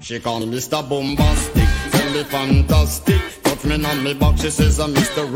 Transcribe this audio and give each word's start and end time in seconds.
She 0.00 0.20
call 0.20 0.40
me 0.40 0.46
Mr. 0.46 0.88
Bombastic, 0.88 1.68
tell 1.90 2.12
me 2.12 2.22
fantastic. 2.24 3.20
Touch 3.42 3.64
me 3.64 3.84
on 3.84 4.02
me 4.04 4.14
back, 4.14 4.38
she 4.38 4.50
says 4.50 4.78
I'm 4.80 4.94
Mr. 4.94 5.30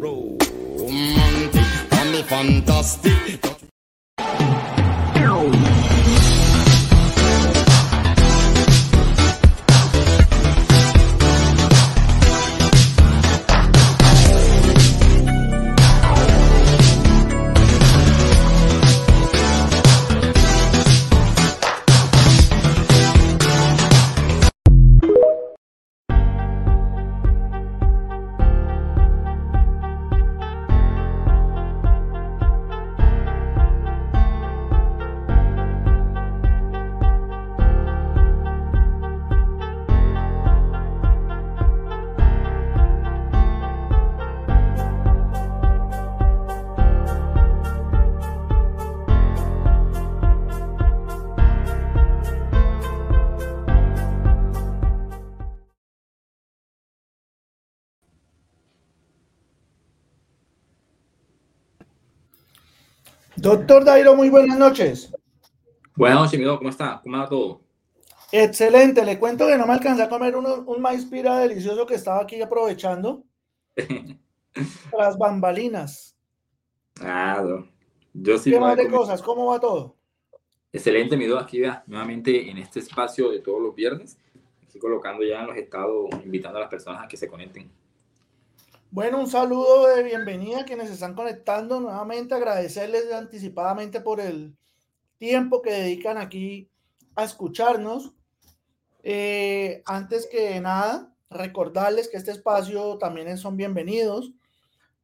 Romantic, 0.00 1.66
call 1.90 2.04
me 2.06 2.22
fantastic. 2.22 3.59
Doctor 63.40 63.86
Dairo, 63.86 64.14
muy 64.14 64.28
buenas 64.28 64.58
noches. 64.58 65.10
Buenas 65.96 66.18
noches, 66.18 66.34
amigo. 66.34 66.58
¿Cómo 66.58 66.68
está? 66.68 67.00
¿Cómo 67.02 67.16
va 67.16 67.26
todo? 67.26 67.62
Excelente. 68.30 69.02
Le 69.02 69.18
cuento 69.18 69.46
que 69.46 69.56
no 69.56 69.66
me 69.66 69.72
alcancé 69.72 70.02
a 70.02 70.10
comer 70.10 70.36
un 70.36 70.82
maíz 70.82 71.06
pira 71.06 71.38
delicioso 71.38 71.86
que 71.86 71.94
estaba 71.94 72.20
aquí 72.20 72.42
aprovechando. 72.42 73.24
las 74.98 75.16
bambalinas. 75.16 76.14
Claro. 76.92 77.66
Yo 78.12 78.36
sí. 78.36 78.50
¿Qué 78.50 78.60
más 78.60 78.76
de 78.76 78.88
cosas? 78.88 79.22
¿Cómo 79.22 79.46
va 79.46 79.58
todo? 79.58 79.96
Excelente, 80.70 81.16
mi 81.16 81.24
Aquí 81.32 81.60
vea, 81.60 81.82
nuevamente 81.86 82.50
en 82.50 82.58
este 82.58 82.80
espacio 82.80 83.30
de 83.30 83.40
todos 83.40 83.62
los 83.62 83.74
viernes. 83.74 84.18
Estoy 84.60 84.82
colocando 84.82 85.24
ya 85.24 85.40
en 85.40 85.46
los 85.46 85.56
estados, 85.56 86.10
invitando 86.22 86.58
a 86.58 86.60
las 86.60 86.70
personas 86.70 87.02
a 87.02 87.08
que 87.08 87.16
se 87.16 87.26
conecten. 87.26 87.70
Bueno, 88.92 89.20
un 89.20 89.28
saludo 89.28 89.86
de 89.86 90.02
bienvenida 90.02 90.62
a 90.62 90.64
quienes 90.64 90.90
están 90.90 91.14
conectando. 91.14 91.78
Nuevamente 91.78 92.34
agradecerles 92.34 93.12
anticipadamente 93.12 94.00
por 94.00 94.18
el 94.18 94.56
tiempo 95.16 95.62
que 95.62 95.70
dedican 95.70 96.18
aquí 96.18 96.68
a 97.14 97.22
escucharnos. 97.22 98.12
Eh, 99.04 99.84
antes 99.86 100.26
que 100.26 100.58
nada, 100.58 101.14
recordarles 101.30 102.08
que 102.08 102.16
este 102.16 102.32
espacio 102.32 102.98
también 102.98 103.38
son 103.38 103.56
bienvenidos. 103.56 104.32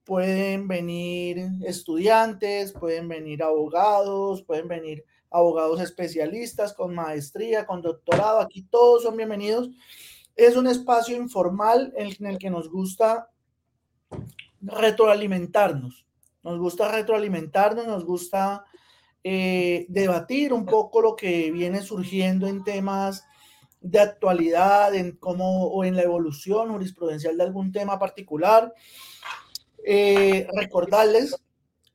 Pueden 0.03 0.67
venir 0.67 1.47
estudiantes, 1.65 2.73
pueden 2.73 3.07
venir 3.07 3.45
abogados, 3.45 4.43
pueden 4.43 4.67
venir 4.67 5.05
abogados 5.31 5.81
especialistas 5.81 6.75
con 6.75 6.93
maestría, 6.93 7.67
con 7.67 7.83
doctorado. 7.83 8.41
Aquí 8.41 8.63
todos 8.63 9.05
son 9.05 9.17
bienvenidos. 9.17 9.71
Es 10.35 10.57
un 10.57 10.67
espacio 10.67 11.17
informal 11.17 11.93
en 11.97 12.27
el 12.27 12.39
que 12.39 12.51
nos 12.51 12.69
gusta 12.69 13.31
retroalimentarnos. 14.61 16.07
Nos 16.43 16.59
gusta 16.59 16.91
retroalimentarnos, 16.91 17.87
nos 17.87 18.05
gusta 18.05 18.65
eh, 19.25 19.87
debatir 19.89 20.53
un 20.53 20.65
poco 20.65 21.01
lo 21.01 21.17
que 21.17 21.51
viene 21.51 21.83
surgiendo 21.83 22.47
en 22.47 22.63
temas 22.63 23.25
de 23.81 24.01
actualidad, 24.01 24.95
en 24.95 25.17
cómo 25.17 25.67
o 25.67 25.85
en 25.85 25.97
la 25.97 26.03
evolución 26.03 26.71
jurisprudencial 26.71 27.37
de 27.37 27.45
algún 27.45 27.73
tema 27.73 27.99
particular. 27.99 28.73
Eh, 29.85 30.47
recordarles, 30.55 31.37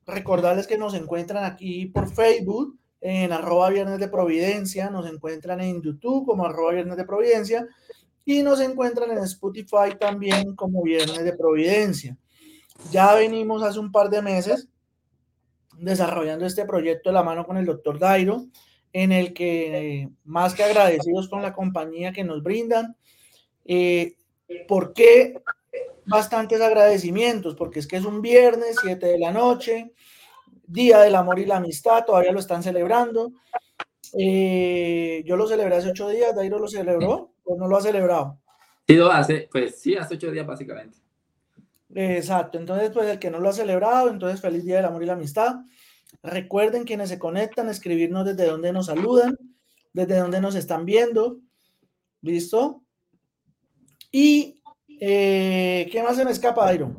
recordarles 0.06 0.66
que 0.66 0.78
nos 0.78 0.94
encuentran 0.94 1.44
aquí 1.44 1.86
por 1.86 2.12
Facebook 2.12 2.78
en 3.00 3.32
arroba 3.32 3.70
viernes 3.70 3.98
de 3.98 4.08
providencia, 4.08 4.88
nos 4.90 5.10
encuentran 5.10 5.60
en 5.60 5.82
YouTube 5.82 6.24
como 6.24 6.46
arroba 6.46 6.72
viernes 6.72 6.96
de 6.96 7.04
providencia 7.04 7.66
y 8.24 8.42
nos 8.42 8.60
encuentran 8.60 9.10
en 9.10 9.18
Spotify 9.18 9.96
también 9.98 10.54
como 10.54 10.82
Viernes 10.82 11.24
de 11.24 11.32
Providencia. 11.32 12.16
Ya 12.90 13.14
venimos 13.14 13.62
hace 13.62 13.78
un 13.78 13.92
par 13.92 14.10
de 14.10 14.22
meses 14.22 14.68
desarrollando 15.78 16.46
este 16.46 16.64
proyecto 16.64 17.10
de 17.10 17.14
la 17.14 17.22
mano 17.22 17.44
con 17.44 17.56
el 17.56 17.66
doctor 17.66 17.98
Dairo, 17.98 18.46
en 18.92 19.10
el 19.10 19.32
que 19.32 20.08
más 20.24 20.54
que 20.54 20.62
agradecidos 20.62 21.28
con 21.28 21.42
la 21.42 21.52
compañía 21.52 22.12
que 22.12 22.24
nos 22.24 22.42
brindan. 22.42 22.96
Eh, 23.64 24.16
¿Por 24.68 24.92
qué 24.92 25.34
bastantes 26.06 26.60
agradecimientos? 26.60 27.54
Porque 27.54 27.80
es 27.80 27.86
que 27.86 27.96
es 27.96 28.04
un 28.04 28.20
viernes, 28.20 28.76
7 28.82 29.06
de 29.06 29.18
la 29.18 29.32
noche, 29.32 29.92
Día 30.66 31.00
del 31.00 31.14
Amor 31.14 31.38
y 31.38 31.46
la 31.46 31.56
Amistad, 31.56 32.04
todavía 32.04 32.32
lo 32.32 32.40
están 32.40 32.62
celebrando. 32.62 33.32
Eh, 34.16 35.22
yo 35.24 35.36
lo 35.36 35.48
celebré 35.48 35.76
hace 35.76 35.90
ocho 35.90 36.08
días, 36.08 36.34
Dairo 36.34 36.58
lo 36.58 36.68
celebró 36.68 37.31
o 37.52 37.56
no 37.58 37.68
lo 37.68 37.76
ha 37.76 37.82
celebrado. 37.82 38.38
Sí, 38.86 38.96
lo 38.96 39.10
hace, 39.10 39.48
pues 39.50 39.80
sí, 39.80 39.94
hace 39.94 40.14
ocho 40.14 40.30
días 40.30 40.46
básicamente. 40.46 40.98
Exacto, 41.94 42.58
entonces 42.58 42.90
pues 42.90 43.08
el 43.08 43.18
que 43.18 43.30
no 43.30 43.38
lo 43.38 43.50
ha 43.50 43.52
celebrado, 43.52 44.08
entonces 44.08 44.40
feliz 44.40 44.64
día 44.64 44.76
del 44.76 44.86
amor 44.86 45.02
y 45.02 45.06
la 45.06 45.12
amistad. 45.12 45.56
Recuerden 46.22 46.84
quienes 46.84 47.08
se 47.08 47.18
conectan, 47.18 47.68
escribirnos 47.68 48.24
desde 48.24 48.46
donde 48.46 48.72
nos 48.72 48.86
saludan, 48.86 49.36
desde 49.92 50.18
donde 50.18 50.40
nos 50.40 50.54
están 50.54 50.84
viendo. 50.84 51.40
¿Listo? 52.22 52.82
Y 54.10 54.62
eh, 55.00 55.88
¿qué 55.90 56.02
más 56.02 56.16
se 56.16 56.24
me 56.24 56.30
escapa, 56.30 56.64
Dairo? 56.64 56.94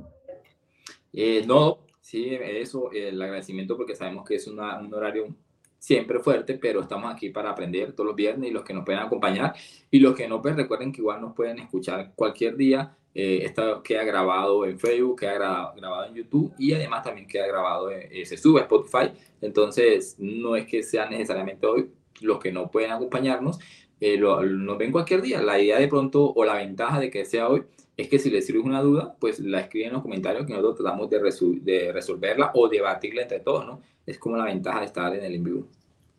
Eh, 1.14 1.44
no, 1.46 1.86
sí, 2.02 2.36
eso, 2.42 2.92
el 2.92 3.22
agradecimiento 3.22 3.78
porque 3.78 3.96
sabemos 3.96 4.26
que 4.26 4.36
es 4.36 4.48
un 4.48 4.60
horario 4.60 5.36
siempre 5.84 6.20
fuerte, 6.20 6.58
pero 6.58 6.80
estamos 6.80 7.14
aquí 7.14 7.30
para 7.30 7.50
aprender 7.50 7.92
todos 7.92 8.08
los 8.08 8.16
viernes 8.16 8.50
y 8.50 8.54
los 8.54 8.64
que 8.64 8.74
nos 8.74 8.86
pueden 8.86 9.02
acompañar 9.02 9.54
y 9.92 10.00
los 10.00 10.16
que 10.16 10.30
no, 10.30 10.42
pues 10.42 10.56
recuerden 10.56 10.94
que 10.94 11.02
igual 11.02 11.20
nos 11.20 11.34
pueden 11.34 11.60
escuchar 11.60 12.14
cualquier 12.16 12.56
día. 12.56 12.96
Eh, 13.14 13.42
esto 13.44 13.84
queda 13.84 14.06
grabado 14.06 14.66
en 14.66 14.80
Facebook, 14.80 15.20
queda 15.20 15.34
grabado 15.76 16.06
en 16.06 16.14
YouTube 16.14 16.54
y 16.58 16.72
además 16.72 17.04
también 17.04 17.28
queda 17.28 17.48
grabado, 17.48 17.92
eh, 17.92 18.26
se 18.26 18.38
sube 18.38 18.62
a 18.62 18.64
Spotify. 18.64 19.12
Entonces, 19.42 20.16
no 20.20 20.56
es 20.56 20.68
que 20.68 20.84
sea 20.84 21.10
necesariamente 21.10 21.68
hoy 21.68 21.92
los 22.22 22.40
que 22.40 22.54
no 22.54 22.72
pueden 22.72 22.92
acompañarnos, 22.92 23.60
eh, 24.00 24.18
nos 24.18 24.78
ven 24.78 24.94
cualquier 24.94 25.22
día. 25.22 25.42
La 25.42 25.60
idea 25.60 25.80
de 25.80 25.90
pronto 25.90 26.32
o 26.34 26.46
la 26.46 26.56
ventaja 26.56 27.02
de 27.02 27.10
que 27.10 27.26
sea 27.26 27.50
hoy 27.50 27.64
es 27.96 28.10
que 28.10 28.20
si 28.20 28.30
les 28.30 28.46
sirve 28.46 28.60
una 28.60 28.82
duda, 28.82 29.16
pues 29.20 29.40
la 29.40 29.60
escriben 29.60 29.90
en 29.90 29.94
los 29.94 30.02
comentarios 30.02 30.46
que 30.46 30.54
nosotros 30.54 30.78
tratamos 30.78 31.10
de, 31.10 31.92
resolverla 31.92 32.52
o 32.56 32.68
debatirla 32.68 33.22
entre 33.22 33.40
todos, 33.40 33.66
¿no? 33.66 33.82
Es 34.06 34.18
como 34.18 34.36
la 34.36 34.46
ventaja 34.46 34.80
de 34.80 34.86
estar 34.86 35.16
en 35.16 35.24
el 35.24 35.36
en 35.36 35.44
vivo. 35.44 35.68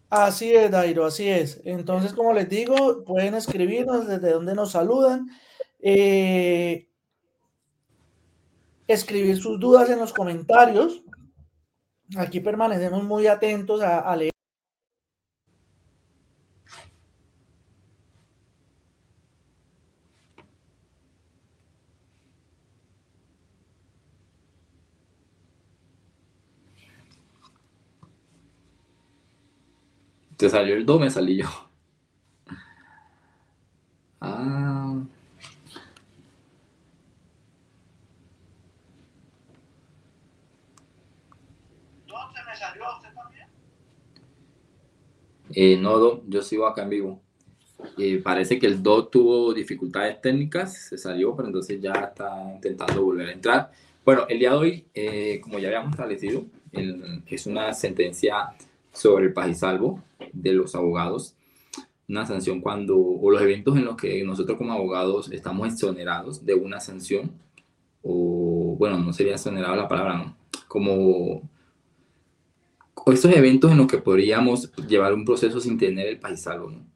Así 0.08 0.52
es, 0.52 0.70
Dairo, 0.70 1.04
así 1.04 1.28
es. 1.28 1.60
Entonces, 1.64 2.12
como 2.12 2.32
les 2.32 2.48
digo, 2.48 3.02
pueden 3.04 3.34
escribirnos 3.34 4.06
desde 4.06 4.30
donde 4.30 4.54
nos 4.54 4.70
saludan. 4.70 5.28
Eh, 5.80 6.86
escribir 8.86 9.36
sus 9.36 9.58
dudas 9.58 9.90
en 9.90 9.98
los 9.98 10.12
comentarios. 10.12 11.02
Aquí 12.16 12.38
permanecemos 12.38 13.02
muy 13.02 13.26
atentos 13.26 13.82
a 13.82 14.14
leer. 14.14 14.33
Te 30.44 30.50
salió 30.50 30.74
el 30.74 30.84
do, 30.84 30.98
me 30.98 31.08
salí 31.08 31.36
yo. 31.36 31.46
Ah. 34.20 35.02
¿Dónde 42.06 42.40
me 42.46 42.56
salió 42.56 42.84
usted 42.94 43.14
también? 43.14 43.46
Eh, 45.54 45.78
no, 45.80 45.96
do, 45.96 46.22
yo 46.28 46.42
sigo 46.42 46.66
acá 46.66 46.82
en 46.82 46.90
vivo. 46.90 47.22
Eh, 47.96 48.20
parece 48.22 48.58
que 48.58 48.66
el 48.66 48.82
do 48.82 49.06
tuvo 49.06 49.54
dificultades 49.54 50.20
técnicas, 50.20 50.74
se 50.74 50.98
salió, 50.98 51.34
pero 51.34 51.48
entonces 51.48 51.80
ya 51.80 51.92
está 51.92 52.52
intentando 52.54 53.02
volver 53.02 53.30
a 53.30 53.32
entrar. 53.32 53.72
Bueno, 54.04 54.26
el 54.28 54.38
día 54.40 54.50
de 54.50 54.56
hoy, 54.56 54.84
eh, 54.92 55.40
como 55.42 55.58
ya 55.58 55.68
habíamos 55.68 55.92
establecido, 55.92 56.44
es 57.26 57.46
una 57.46 57.72
sentencia 57.72 58.54
sobre 58.92 59.24
el 59.24 59.32
país 59.32 59.58
salvo 59.58 60.02
de 60.34 60.52
los 60.52 60.74
abogados. 60.74 61.36
una 62.08 62.26
sanción 62.26 62.60
cuando, 62.60 62.98
o 62.98 63.30
los 63.30 63.40
eventos 63.40 63.76
en 63.76 63.86
los 63.86 63.96
que 63.96 64.22
nosotros 64.24 64.58
como 64.58 64.72
abogados 64.72 65.32
estamos 65.32 65.68
exonerados 65.72 66.44
de 66.44 66.54
una 66.54 66.80
sanción, 66.80 67.32
o 68.02 68.76
bueno, 68.78 68.98
no 68.98 69.12
sería 69.12 69.34
exonerado 69.34 69.76
la 69.76 69.88
palabra, 69.88 70.18
¿no? 70.18 70.36
Como 70.68 71.48
estos 73.06 73.32
eventos 73.32 73.70
en 73.70 73.78
los 73.78 73.86
que 73.86 73.98
podríamos 73.98 74.72
llevar 74.86 75.14
un 75.14 75.24
proceso 75.24 75.60
sin 75.60 75.78
tener 75.78 76.06
el 76.06 76.18
país 76.20 76.42
salvo, 76.42 76.70
¿no? 76.70 76.94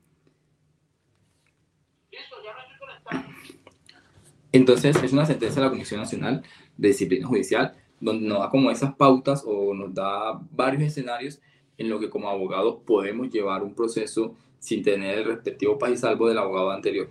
Entonces, 4.53 4.97
es 5.03 5.13
una 5.13 5.27
sentencia 5.27 5.61
de 5.61 5.67
la 5.67 5.71
Comisión 5.71 6.01
Nacional 6.01 6.43
de 6.77 6.89
Disciplina 6.89 7.27
Judicial, 7.27 7.75
donde 8.01 8.27
nos 8.27 8.39
da 8.41 8.49
como 8.49 8.71
esas 8.71 8.95
pautas 8.95 9.43
o 9.45 9.75
nos 9.75 9.93
da 9.93 10.41
varios 10.51 10.83
escenarios 10.83 11.41
en 11.79 11.89
los 11.89 12.01
que 12.01 12.11
como 12.11 12.29
abogados 12.29 12.81
podemos 12.85 13.31
llevar 13.31 13.63
un 13.63 13.75
proceso 13.75 14.35
sin 14.59 14.83
tener 14.83 15.19
el 15.19 15.25
respectivo 15.25 15.79
país 15.79 16.01
salvo 16.01 16.29
del 16.29 16.39
abogado 16.39 16.71
anterior. 16.71 17.09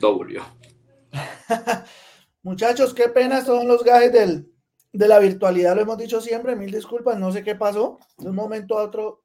Doble. 0.00 0.40
Muchachos, 2.42 2.94
qué 2.94 3.08
pena 3.08 3.44
son 3.44 3.66
los 3.66 3.82
gajes 3.82 4.12
del, 4.12 4.50
de 4.92 5.08
la 5.08 5.18
virtualidad, 5.18 5.74
lo 5.74 5.82
hemos 5.82 5.98
dicho 5.98 6.20
siempre, 6.20 6.56
mil 6.56 6.70
disculpas, 6.70 7.18
no 7.18 7.32
sé 7.32 7.42
qué 7.42 7.56
pasó, 7.56 7.98
de 8.16 8.28
un 8.28 8.36
momento 8.36 8.78
a 8.78 8.84
otro 8.84 9.24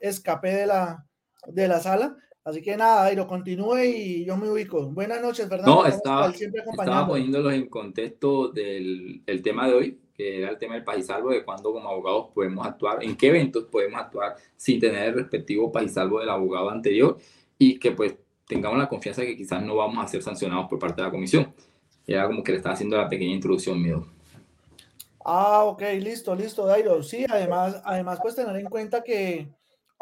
escapé 0.00 0.54
de 0.54 0.66
la, 0.66 1.06
de 1.46 1.68
la 1.68 1.80
sala, 1.80 2.16
así 2.44 2.62
que 2.62 2.76
nada, 2.76 3.04
Airo, 3.04 3.26
continúe 3.26 3.84
y 3.84 4.24
yo 4.24 4.36
me 4.36 4.50
ubico. 4.50 4.86
Buenas 4.86 5.20
noches, 5.20 5.48
Fernando. 5.48 5.82
No, 5.82 5.86
estaba, 5.86 6.30
estaba 6.30 7.06
poniéndolos 7.06 7.52
en 7.52 7.68
contexto 7.68 8.48
del 8.48 9.22
el 9.26 9.42
tema 9.42 9.66
de 9.66 9.74
hoy, 9.74 10.00
que 10.14 10.38
era 10.38 10.50
el 10.50 10.58
tema 10.58 10.74
del 10.74 10.84
país 10.84 11.06
salvo, 11.06 11.30
de 11.30 11.44
cuándo 11.44 11.72
como 11.72 11.88
abogados 11.88 12.28
podemos 12.34 12.66
actuar, 12.66 13.02
en 13.02 13.16
qué 13.16 13.28
eventos 13.28 13.64
podemos 13.64 14.00
actuar 14.00 14.36
sin 14.56 14.78
tener 14.78 15.08
el 15.08 15.14
respectivo 15.14 15.72
país 15.72 15.92
salvo 15.92 16.20
del 16.20 16.30
abogado 16.30 16.70
anterior 16.70 17.18
y 17.58 17.78
que 17.78 17.92
pues 17.92 18.14
tengamos 18.46 18.78
la 18.78 18.88
confianza 18.88 19.22
de 19.22 19.28
que 19.28 19.36
quizás 19.36 19.62
no 19.62 19.76
vamos 19.76 20.04
a 20.04 20.08
ser 20.08 20.22
sancionados 20.22 20.68
por 20.68 20.78
parte 20.78 21.00
de 21.00 21.06
la 21.08 21.10
comisión. 21.10 21.52
Era 22.06 22.26
como 22.26 22.42
que 22.42 22.52
le 22.52 22.58
estaba 22.58 22.74
haciendo 22.74 22.96
la 22.96 23.08
pequeña 23.08 23.34
introducción, 23.34 23.82
miedo. 23.82 24.06
Ah, 25.24 25.64
ok, 25.64 25.82
listo, 26.00 26.34
listo, 26.34 26.66
Dairo. 26.66 27.02
Sí, 27.02 27.24
además, 27.28 27.80
además, 27.84 28.18
pues 28.20 28.34
tener 28.34 28.54
en 28.56 28.66
cuenta 28.66 29.02
que, 29.02 29.48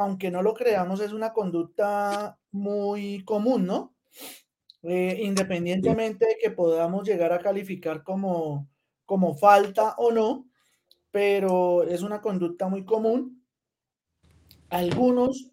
aunque 0.02 0.30
no 0.30 0.42
lo 0.42 0.54
creamos, 0.54 1.00
es 1.00 1.12
una 1.12 1.32
conducta 1.32 2.38
muy 2.50 3.24
común, 3.24 3.66
¿no? 3.66 3.94
Eh, 4.82 5.20
independientemente 5.22 6.26
de 6.26 6.36
que 6.40 6.50
podamos 6.50 7.06
llegar 7.06 7.32
a 7.32 7.38
calificar 7.38 8.02
como, 8.02 8.68
como 9.06 9.34
falta 9.34 9.94
o 9.98 10.10
no, 10.12 10.48
pero 11.12 11.84
es 11.84 12.02
una 12.02 12.20
conducta 12.20 12.68
muy 12.68 12.84
común. 12.84 13.44
Algunos, 14.70 15.50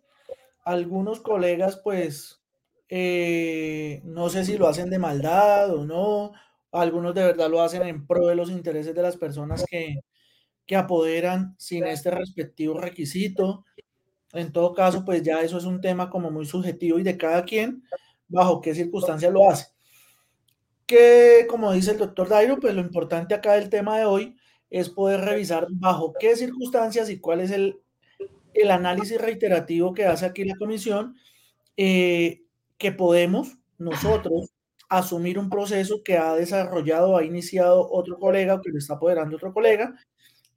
algunos 0.63 1.19
colegas, 1.21 1.79
pues, 1.83 2.41
eh, 2.89 4.01
no 4.05 4.29
sé 4.29 4.45
si 4.45 4.57
lo 4.57 4.67
hacen 4.67 4.89
de 4.89 4.99
maldad 4.99 5.75
o 5.75 5.85
no, 5.85 6.31
algunos 6.71 7.13
de 7.15 7.23
verdad 7.23 7.49
lo 7.49 7.61
hacen 7.61 7.83
en 7.83 8.07
pro 8.07 8.27
de 8.27 8.35
los 8.35 8.49
intereses 8.49 8.95
de 8.95 9.01
las 9.01 9.17
personas 9.17 9.65
que, 9.69 9.99
que 10.65 10.75
apoderan 10.75 11.55
sin 11.57 11.85
este 11.85 12.11
respectivo 12.11 12.79
requisito. 12.79 13.65
En 14.33 14.51
todo 14.51 14.73
caso, 14.73 15.03
pues 15.05 15.23
ya 15.23 15.41
eso 15.41 15.57
es 15.57 15.65
un 15.65 15.81
tema 15.81 16.09
como 16.09 16.31
muy 16.31 16.45
subjetivo 16.45 16.99
y 16.99 17.03
de 17.03 17.17
cada 17.17 17.43
quien, 17.45 17.83
bajo 18.27 18.61
qué 18.61 18.75
circunstancias 18.75 19.33
lo 19.33 19.49
hace 19.49 19.67
que, 20.89 21.45
como 21.47 21.71
dice 21.71 21.91
el 21.91 21.99
doctor 21.99 22.27
Dairo, 22.27 22.59
pues 22.59 22.73
lo 22.73 22.81
importante 22.81 23.35
acá 23.35 23.53
del 23.53 23.69
tema 23.69 23.99
de 23.99 24.05
hoy 24.05 24.35
es 24.71 24.89
poder 24.89 25.21
revisar 25.21 25.67
bajo 25.69 26.15
qué 26.19 26.35
circunstancias 26.35 27.11
y 27.11 27.19
cuál 27.19 27.41
es 27.41 27.51
el, 27.51 27.79
el 28.55 28.71
análisis 28.71 29.21
reiterativo 29.21 29.93
que 29.93 30.05
hace 30.05 30.25
aquí 30.25 30.43
la 30.45 30.55
comisión, 30.55 31.15
eh, 31.77 32.41
que 32.79 32.91
podemos 32.91 33.59
nosotros 33.77 34.49
asumir 34.89 35.37
un 35.37 35.51
proceso 35.51 36.01
que 36.03 36.17
ha 36.17 36.33
desarrollado, 36.33 37.15
ha 37.15 37.23
iniciado 37.23 37.87
otro 37.91 38.17
colega 38.17 38.55
o 38.55 38.61
que 38.61 38.71
lo 38.71 38.79
está 38.79 38.95
apoderando 38.95 39.35
otro 39.35 39.53
colega, 39.53 39.93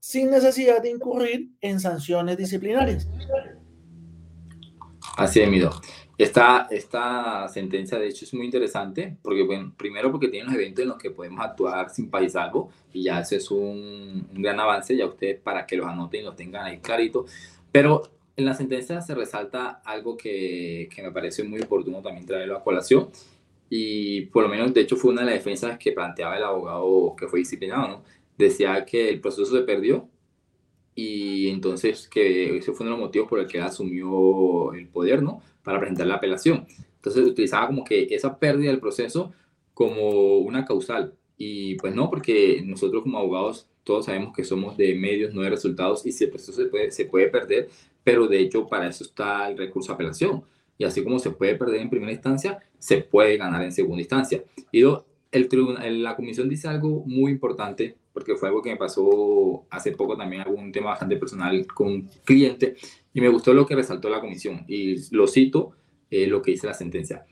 sin 0.01 0.31
necesidad 0.31 0.81
de 0.81 0.89
incurrir 0.89 1.51
en 1.61 1.79
sanciones 1.79 2.39
disciplinarias. 2.39 3.07
Así 5.17 5.41
es, 5.41 5.51
Mido. 5.51 5.71
Esta, 6.19 6.69
esta 6.71 7.49
sentencia, 7.49 7.99
de 7.99 8.09
hecho, 8.09 8.25
es 8.25 8.35
muy 8.35 8.45
interesante, 8.45 9.17
porque, 9.23 9.43
bueno, 9.43 9.73
primero 9.77 10.11
porque 10.11 10.29
tiene 10.29 10.47
los 10.47 10.55
eventos 10.55 10.83
en 10.83 10.89
los 10.91 10.99
que 10.99 11.11
podemos 11.11 11.45
actuar 11.45 11.91
sin 11.91 12.11
país 12.11 12.35
y 12.93 13.05
ya 13.05 13.21
ese 13.21 13.37
es 13.37 13.51
un, 13.51 14.29
un 14.31 14.43
gran 14.43 14.61
avance, 14.61 14.97
ya 14.97 15.07
ustedes 15.07 15.41
para 15.41 15.67
que 15.67 15.77
los 15.77 15.87
anoten 15.87 16.21
y 16.21 16.25
los 16.25 16.37
tengan 16.37 16.67
ahí 16.67 16.79
clarito. 16.79 17.27
Pero 17.73 18.03
en 18.37 18.45
la 18.45 18.55
sentencia 18.55 19.01
se 19.01 19.15
resalta 19.15 19.83
algo 19.85 20.17
que, 20.17 20.89
que 20.95 21.03
me 21.03 21.11
parece 21.11 21.43
muy 21.45 21.61
oportuno 21.61 22.03
también 22.03 22.27
traerlo 22.27 22.57
a 22.57 22.63
colación, 22.63 23.09
y 23.69 24.27
por 24.27 24.43
lo 24.43 24.51
menos, 24.51 24.73
de 24.75 24.83
hecho, 24.83 24.97
fue 24.97 25.13
una 25.13 25.23
de 25.23 25.29
las 25.29 25.37
defensas 25.37 25.79
que 25.79 25.93
planteaba 25.93 26.37
el 26.37 26.45
abogado 26.45 27.17
que 27.17 27.27
fue 27.27 27.39
disciplinado, 27.39 27.89
¿no? 27.89 28.03
Decía 28.37 28.85
que 28.85 29.09
el 29.09 29.21
proceso 29.21 29.57
se 29.57 29.63
perdió 29.63 30.09
y 30.95 31.49
entonces 31.49 32.09
que 32.09 32.59
ese 32.59 32.73
fue 32.73 32.85
uno 32.85 32.95
de 32.95 33.01
los 33.01 33.07
motivos 33.07 33.29
por 33.29 33.41
el 33.41 33.47
que 33.47 33.61
asumió 33.61 34.73
el 34.75 34.89
poder, 34.89 35.23
¿no? 35.23 35.43
Para 35.63 35.79
presentar 35.79 36.07
la 36.07 36.17
apelación. 36.17 36.67
Entonces 36.97 37.27
utilizaba 37.27 37.67
como 37.67 37.85
que 37.85 38.07
esa 38.11 38.39
pérdida 38.39 38.71
del 38.71 38.81
proceso 38.81 39.33
como 39.75 40.39
una 40.39 40.65
causal. 40.65 41.15
Y 41.37 41.77
pues 41.77 41.95
no, 41.95 42.11
porque 42.11 42.63
nosotros 42.65 43.03
como 43.03 43.19
abogados 43.19 43.67
todos 43.85 44.07
sabemos 44.07 44.33
que 44.35 44.45
somos 44.45 44.77
de 44.77 44.95
medios, 44.95 45.35
no 45.35 45.43
de 45.43 45.51
resultados, 45.51 46.07
y 46.07 46.13
si 46.13 46.25
el 46.25 46.31
proceso 46.31 46.53
se 46.53 46.67
puede, 46.67 46.91
se 46.93 47.07
puede 47.07 47.29
perder, 47.29 47.69
pero 48.05 48.29
de 48.29 48.39
hecho 48.39 48.69
para 48.69 48.89
eso 48.89 49.03
está 49.03 49.49
el 49.49 49.59
recurso 49.59 49.89
de 49.89 49.95
apelación. 49.95 50.45
Y 50.79 50.85
así 50.85 51.03
como 51.03 51.19
se 51.19 51.31
puede 51.31 51.57
perder 51.57 51.81
en 51.81 51.91
primera 51.91 52.13
instancia, 52.13 52.61
se 52.79 52.99
puede 52.99 53.37
ganar 53.37 53.63
en 53.63 53.73
segunda 53.73 54.01
instancia. 54.01 54.45
Y 54.71 54.83
el 55.33 55.49
tribunal, 55.49 56.03
la 56.03 56.17
comisión 56.17 56.49
dice 56.49 56.69
algo 56.69 57.03
muy 57.07 57.33
importante 57.33 57.97
porque 58.13 58.37
fue 58.37 58.49
algo 58.49 58.63
que 58.63 58.71
me 58.71 58.77
pasó 58.77 59.67
hace 59.71 59.93
poco 59.93 60.17
también, 60.17 60.43
algún 60.43 60.73
tema 60.73 60.91
bastante 60.91 61.17
personal 61.17 61.67
con 61.67 61.89
un 61.89 62.11
cliente, 62.25 62.77
y 63.13 63.21
me 63.21 63.29
gustó 63.29 63.55
lo 63.55 63.67
que 63.67 63.75
resaltó 63.75 64.09
la 64.09 64.21
comisión, 64.21 64.65
y 64.69 64.97
lo 65.15 65.27
cito, 65.27 65.73
eh, 66.11 66.27
lo 66.27 66.43
que 66.43 66.53
dice 66.53 66.67
la 66.67 66.75
sentencia. 66.75 67.27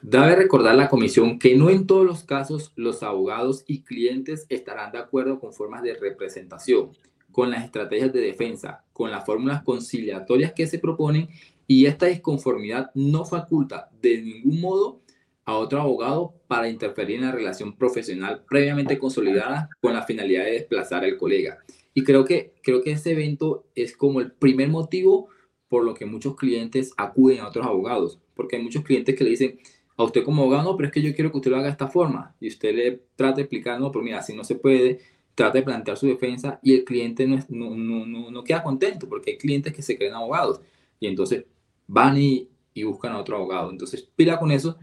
Debe 0.00 0.36
recordar 0.36 0.76
la 0.76 0.88
comisión 0.88 1.38
que 1.38 1.56
no 1.56 1.70
en 1.70 1.86
todos 1.86 2.06
los 2.06 2.22
casos 2.22 2.72
los 2.76 3.02
abogados 3.02 3.64
y 3.66 3.82
clientes 3.82 4.46
estarán 4.48 4.92
de 4.92 4.98
acuerdo 4.98 5.40
con 5.40 5.52
formas 5.52 5.82
de 5.82 5.94
representación, 5.94 6.90
con 7.32 7.50
las 7.50 7.64
estrategias 7.64 8.12
de 8.12 8.20
defensa, 8.20 8.84
con 8.92 9.10
las 9.10 9.26
fórmulas 9.26 9.62
conciliatorias 9.62 10.52
que 10.52 10.66
se 10.66 10.78
proponen 10.78 11.28
y 11.66 11.86
esta 11.86 12.06
disconformidad 12.06 12.90
no 12.94 13.24
faculta 13.24 13.90
de 14.00 14.22
ningún 14.22 14.60
modo 14.60 15.00
a 15.48 15.56
otro 15.56 15.80
abogado 15.80 16.34
para 16.46 16.68
interferir 16.68 17.16
en 17.16 17.24
la 17.24 17.32
relación 17.32 17.74
profesional 17.74 18.44
previamente 18.46 18.98
consolidada 18.98 19.70
con 19.80 19.94
la 19.94 20.02
finalidad 20.02 20.44
de 20.44 20.52
desplazar 20.52 21.04
al 21.04 21.16
colega. 21.16 21.64
Y 21.94 22.04
creo 22.04 22.26
que, 22.26 22.52
creo 22.62 22.82
que 22.82 22.92
ese 22.92 23.12
evento 23.12 23.64
es 23.74 23.96
como 23.96 24.20
el 24.20 24.30
primer 24.30 24.68
motivo 24.68 25.28
por 25.68 25.84
lo 25.84 25.94
que 25.94 26.04
muchos 26.04 26.36
clientes 26.36 26.92
acuden 26.98 27.40
a 27.40 27.48
otros 27.48 27.64
abogados, 27.64 28.20
porque 28.34 28.56
hay 28.56 28.62
muchos 28.62 28.84
clientes 28.84 29.16
que 29.16 29.24
le 29.24 29.30
dicen 29.30 29.58
a 29.96 30.04
usted 30.04 30.22
como 30.22 30.42
abogado, 30.42 30.64
no, 30.64 30.76
pero 30.76 30.88
es 30.88 30.92
que 30.92 31.00
yo 31.00 31.14
quiero 31.14 31.30
que 31.30 31.38
usted 31.38 31.50
lo 31.50 31.56
haga 31.56 31.64
de 31.64 31.72
esta 31.72 31.88
forma, 31.88 32.36
y 32.40 32.48
usted 32.48 32.74
le 32.74 33.02
trata 33.16 33.36
de 33.36 33.42
explicar, 33.42 33.80
no, 33.80 33.90
pero 33.90 34.04
mira, 34.04 34.18
así 34.18 34.36
no 34.36 34.44
se 34.44 34.56
puede, 34.56 35.00
trata 35.34 35.56
de 35.56 35.64
plantear 35.64 35.96
su 35.96 36.06
defensa 36.06 36.60
y 36.62 36.74
el 36.74 36.84
cliente 36.84 37.26
no, 37.26 37.38
no, 37.48 37.74
no, 37.74 38.30
no, 38.30 38.44
queda 38.44 38.62
contento, 38.62 39.08
porque 39.08 39.30
hay 39.30 39.38
clientes 39.38 39.72
que 39.72 39.80
se 39.80 39.96
creen 39.96 40.12
abogados, 40.12 40.60
y 41.00 41.06
entonces 41.06 41.46
van 41.86 42.18
y, 42.18 42.50
y 42.74 42.82
buscan 42.82 43.14
a 43.14 43.18
otro 43.18 43.36
abogado. 43.36 43.70
Entonces, 43.70 44.06
pila 44.14 44.38
con 44.38 44.52
eso, 44.52 44.76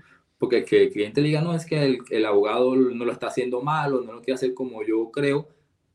porque 0.45 0.63
que 0.63 0.83
el 0.83 0.91
cliente 0.91 1.21
diga, 1.21 1.41
no, 1.41 1.55
es 1.55 1.65
que 1.65 1.83
el, 1.83 1.97
el, 2.11 2.25
abogado 2.25 2.75
no 2.75 3.03
lo 3.03 3.11
está 3.11 3.27
haciendo 3.27 3.61
mal 3.61 3.95
o 3.95 4.01
no 4.01 4.13
lo 4.13 4.21
quiere 4.21 4.35
hacer 4.35 4.53
como 4.53 4.83
yo 4.83 5.09
creo, 5.11 5.47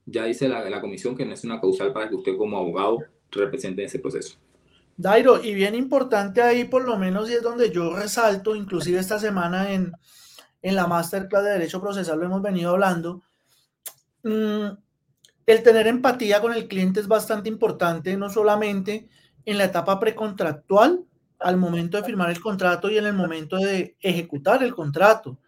ya 0.07 0.25
dice 0.25 0.49
la, 0.49 0.69
la 0.69 0.81
comisión 0.81 1.17
que 1.17 1.25
no 1.25 1.35
es 1.35 1.45
una 1.45 1.61
causal 1.61 1.93
para 1.93 2.09
que 2.09 2.17
usted 2.17 2.37
como 2.37 2.59
abogado 2.59 2.99
represente 3.31 3.85
ese 3.85 4.01
proceso. 4.01 4.39
Dairo, 4.97 5.41
y 5.43 5.55
bien 5.55 5.77
importante 5.77 6.43
ahí 6.43 6.65
por 6.65 6.85
lo 6.85 6.99
menos 6.99 7.31
y 7.31 7.35
es 7.35 7.43
donde 7.43 7.71
yo 7.71 7.95
resalto, 7.95 8.57
inclusive 8.57 8.99
esta 8.99 9.21
semana 9.21 9.73
en, 9.73 9.93
en 10.63 10.75
la 10.75 10.89
masterclass 10.89 11.45
de 11.45 11.51
Derecho 11.51 11.81
Procesal 11.81 12.19
lo 12.19 12.27
hemos 12.27 12.43
venido 12.43 12.71
hablando, 12.73 13.23
mmm, 14.25 14.67
el 15.47 15.63
tener 15.63 15.87
empatía 15.87 16.41
con 16.41 16.53
el 16.53 16.67
cliente 16.67 16.99
es 16.99 17.07
bastante 17.07 17.49
importante, 17.49 18.17
no 18.17 18.29
solamente 18.29 19.09
en 19.45 19.59
la 19.59 19.65
etapa 19.65 20.01
precontractual, 20.01 21.05
al 21.41 21.57
momento 21.57 21.97
de 21.97 22.05
firmar 22.05 22.31
el 22.31 22.41
contrato 22.41 22.91
y 22.91 22.99
en 22.99 23.07
el 23.07 23.15
momento 23.15 23.57
de 23.57 23.97
ejecutar 24.01 24.63
el 24.63 24.75
contrato. 24.75 25.39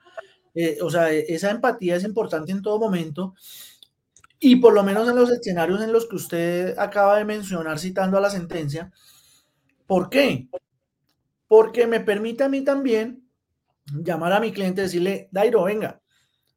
Eh, 0.55 0.79
o 0.83 0.91
sea, 0.91 1.11
esa 1.11 1.51
empatía 1.51 1.97
es 1.97 2.05
importante 2.05 2.53
en 2.53 2.63
todo 2.63 2.79
momento 2.79 3.35
y 4.39 4.57
por 4.57 4.73
lo 4.73 4.83
menos 4.83 5.09
en 5.09 5.17
los 5.17 5.31
escenarios 5.31 5.81
en 5.83 5.93
los 5.93 6.07
que 6.07 6.17
usted 6.17 6.79
acaba 6.79 7.17
de 7.17 7.25
mencionar 7.25 7.79
citando 7.79 8.19
a 8.19 8.21
la 8.21 8.31
sentencia. 8.31 8.91
¿Por 9.87 10.11
qué? 10.11 10.49
Porque 11.47 11.87
me 11.87 12.01
permite 12.01 12.45
a 12.45 12.49
mí 12.49 12.63
también 12.63 13.25
llamar 13.87 14.33
a 14.33 14.41
mi 14.41 14.53
cliente 14.53 14.81
y 14.81 14.85
decirle, 14.85 15.29
Dairo, 15.31 15.65
venga, 15.65 16.01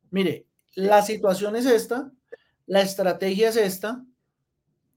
mire, 0.09 0.47
la 0.73 1.01
situación 1.01 1.55
es 1.55 1.65
esta, 1.65 2.11
la 2.65 2.81
estrategia 2.81 3.49
es 3.49 3.55
esta, 3.57 4.03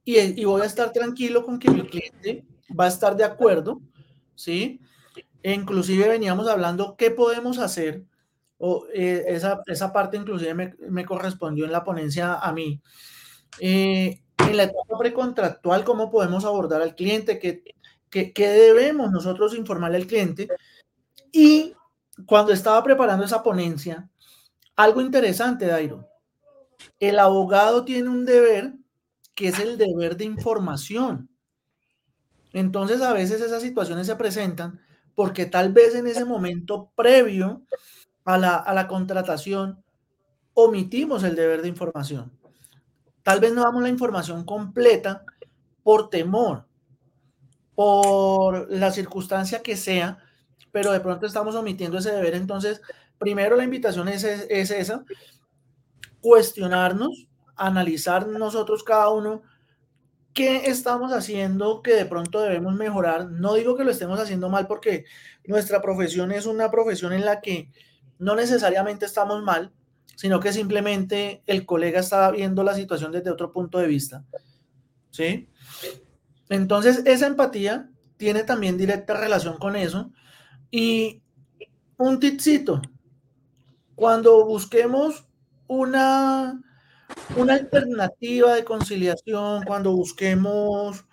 y, 0.04 0.18
y 0.18 0.44
voy 0.44 0.62
a 0.62 0.66
estar 0.66 0.92
tranquilo 0.92 1.44
con 1.44 1.58
que 1.58 1.70
mi 1.70 1.82
cliente 1.86 2.46
va 2.78 2.86
a 2.86 2.88
estar 2.88 3.16
de 3.16 3.24
acuerdo 3.24 3.80
¿sí? 4.38 4.80
E 5.42 5.52
inclusive 5.52 6.08
veníamos 6.08 6.48
hablando 6.48 6.96
qué 6.96 7.10
podemos 7.10 7.58
hacer, 7.58 8.04
o 8.58 8.86
eh, 8.94 9.24
esa, 9.28 9.60
esa, 9.66 9.92
parte 9.92 10.16
inclusive 10.16 10.54
me, 10.54 10.74
me, 10.88 11.04
correspondió 11.04 11.64
en 11.64 11.72
la 11.72 11.84
ponencia 11.84 12.34
a 12.34 12.52
mí. 12.52 12.80
Eh, 13.60 14.20
en 14.38 14.56
la 14.56 14.64
etapa 14.64 14.98
precontractual, 14.98 15.84
cómo 15.84 16.10
podemos 16.10 16.44
abordar 16.44 16.80
al 16.82 16.94
cliente, 16.94 17.38
qué, 17.38 17.62
qué, 18.10 18.32
qué 18.32 18.48
debemos 18.48 19.10
nosotros 19.10 19.54
informarle 19.56 19.98
al 19.98 20.06
cliente. 20.06 20.48
Y 21.32 21.74
cuando 22.26 22.52
estaba 22.52 22.82
preparando 22.82 23.24
esa 23.24 23.42
ponencia, 23.42 24.08
algo 24.76 25.00
interesante, 25.00 25.66
Dairo. 25.66 26.08
El 27.00 27.18
abogado 27.18 27.84
tiene 27.84 28.08
un 28.08 28.24
deber 28.24 28.74
que 29.34 29.48
es 29.48 29.58
el 29.58 29.78
deber 29.78 30.16
de 30.16 30.24
información. 30.24 31.28
Entonces, 32.52 33.02
a 33.02 33.12
veces 33.12 33.40
esas 33.40 33.62
situaciones 33.62 34.06
se 34.06 34.16
presentan 34.16 34.80
porque 35.14 35.46
tal 35.46 35.72
vez 35.72 35.94
en 35.94 36.06
ese 36.06 36.24
momento 36.24 36.90
previo 36.94 37.62
a 38.24 38.38
la, 38.38 38.56
a 38.56 38.72
la 38.74 38.86
contratación 38.86 39.82
omitimos 40.54 41.24
el 41.24 41.36
deber 41.36 41.62
de 41.62 41.68
información. 41.68 42.32
Tal 43.22 43.40
vez 43.40 43.52
no 43.52 43.62
damos 43.62 43.82
la 43.82 43.88
información 43.88 44.44
completa 44.44 45.24
por 45.82 46.10
temor, 46.10 46.66
por 47.74 48.70
la 48.70 48.90
circunstancia 48.90 49.62
que 49.62 49.76
sea, 49.76 50.18
pero 50.72 50.92
de 50.92 51.00
pronto 51.00 51.26
estamos 51.26 51.54
omitiendo 51.54 51.98
ese 51.98 52.12
deber. 52.12 52.34
Entonces, 52.34 52.80
primero 53.18 53.56
la 53.56 53.64
invitación 53.64 54.08
es, 54.08 54.24
es 54.24 54.70
esa, 54.70 55.04
cuestionarnos, 56.20 57.28
analizar 57.56 58.26
nosotros 58.26 58.82
cada 58.82 59.10
uno 59.10 59.42
qué 60.38 60.70
estamos 60.70 61.12
haciendo 61.12 61.82
que 61.82 61.94
de 61.94 62.06
pronto 62.06 62.40
debemos 62.40 62.72
mejorar. 62.76 63.28
No 63.28 63.54
digo 63.54 63.76
que 63.76 63.82
lo 63.82 63.90
estemos 63.90 64.20
haciendo 64.20 64.48
mal 64.48 64.68
porque 64.68 65.04
nuestra 65.44 65.82
profesión 65.82 66.30
es 66.30 66.46
una 66.46 66.70
profesión 66.70 67.12
en 67.12 67.24
la 67.24 67.40
que 67.40 67.72
no 68.20 68.36
necesariamente 68.36 69.04
estamos 69.04 69.42
mal, 69.42 69.72
sino 70.14 70.38
que 70.38 70.52
simplemente 70.52 71.42
el 71.46 71.66
colega 71.66 71.98
está 71.98 72.30
viendo 72.30 72.62
la 72.62 72.76
situación 72.76 73.10
desde 73.10 73.32
otro 73.32 73.52
punto 73.52 73.78
de 73.78 73.88
vista. 73.88 74.24
¿Sí? 75.10 75.48
Entonces, 76.48 77.02
esa 77.04 77.26
empatía 77.26 77.90
tiene 78.16 78.44
también 78.44 78.78
directa 78.78 79.14
relación 79.14 79.58
con 79.58 79.74
eso. 79.74 80.12
Y 80.70 81.20
un 81.96 82.20
tipcito, 82.20 82.80
cuando 83.96 84.46
busquemos 84.46 85.26
una, 85.66 86.62
una 87.36 87.54
alternativa 87.54 88.54
de 88.54 88.64
conciliación, 88.64 89.62
cuando 89.64 89.92
busquemos 89.92 91.04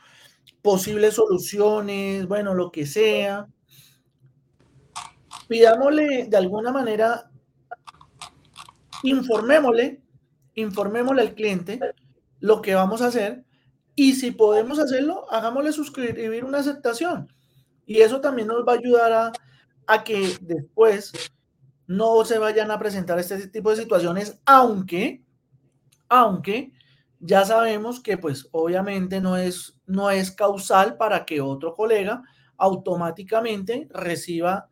posibles 0.61 1.15
soluciones, 1.15 2.27
bueno, 2.27 2.53
lo 2.53 2.71
que 2.71 2.85
sea, 2.85 3.47
pidámosle 5.47 6.27
de 6.27 6.37
alguna 6.37 6.71
manera, 6.71 7.29
informémosle, 9.03 10.01
informémosle 10.55 11.21
al 11.21 11.35
cliente 11.35 11.79
lo 12.39 12.61
que 12.61 12.75
vamos 12.75 13.01
a 13.01 13.07
hacer 13.07 13.45
y 13.95 14.13
si 14.13 14.31
podemos 14.31 14.79
hacerlo, 14.79 15.31
hagámosle 15.31 15.71
suscribir 15.71 16.43
una 16.43 16.59
aceptación. 16.59 17.31
Y 17.85 18.01
eso 18.01 18.19
también 18.19 18.47
nos 18.47 18.67
va 18.67 18.73
a 18.73 18.77
ayudar 18.77 19.13
a, 19.13 19.31
a 19.87 20.03
que 20.03 20.37
después 20.41 21.13
no 21.87 22.25
se 22.25 22.39
vayan 22.39 22.71
a 22.71 22.79
presentar 22.79 23.19
este 23.19 23.47
tipo 23.47 23.69
de 23.69 23.77
situaciones, 23.77 24.39
aunque, 24.45 25.23
aunque 26.09 26.71
ya 27.19 27.45
sabemos 27.45 27.99
que 27.99 28.17
pues 28.17 28.47
obviamente 28.51 29.21
no 29.21 29.37
es, 29.37 29.79
no 29.85 30.09
es 30.11 30.31
causal 30.31 30.97
para 30.97 31.25
que 31.25 31.41
otro 31.41 31.73
colega 31.73 32.23
automáticamente 32.57 33.87
reciba 33.91 34.69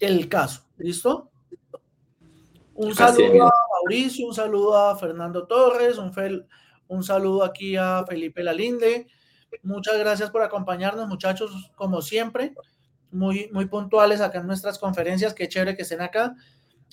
el 0.00 0.28
caso. 0.28 0.66
¿Listo? 0.76 1.30
Un 2.74 2.94
saludo 2.94 3.46
a 3.46 3.52
Mauricio, 3.72 4.26
un 4.26 4.34
saludo 4.34 4.76
a 4.76 4.96
Fernando 4.96 5.46
Torres, 5.46 5.96
un, 5.96 6.12
un 6.88 7.02
saludo 7.02 7.44
aquí 7.44 7.76
a 7.76 8.04
Felipe 8.06 8.42
Lalinde. 8.42 9.06
Muchas 9.62 9.98
gracias 9.98 10.30
por 10.30 10.42
acompañarnos, 10.42 11.08
muchachos, 11.08 11.70
como 11.74 12.02
siempre 12.02 12.54
muy, 13.10 13.48
muy 13.52 13.66
puntuales 13.66 14.20
acá 14.20 14.38
en 14.38 14.46
nuestras 14.46 14.78
conferencias. 14.78 15.34
Qué 15.34 15.48
chévere 15.48 15.76
que 15.76 15.82
estén 15.82 16.00
acá. 16.00 16.34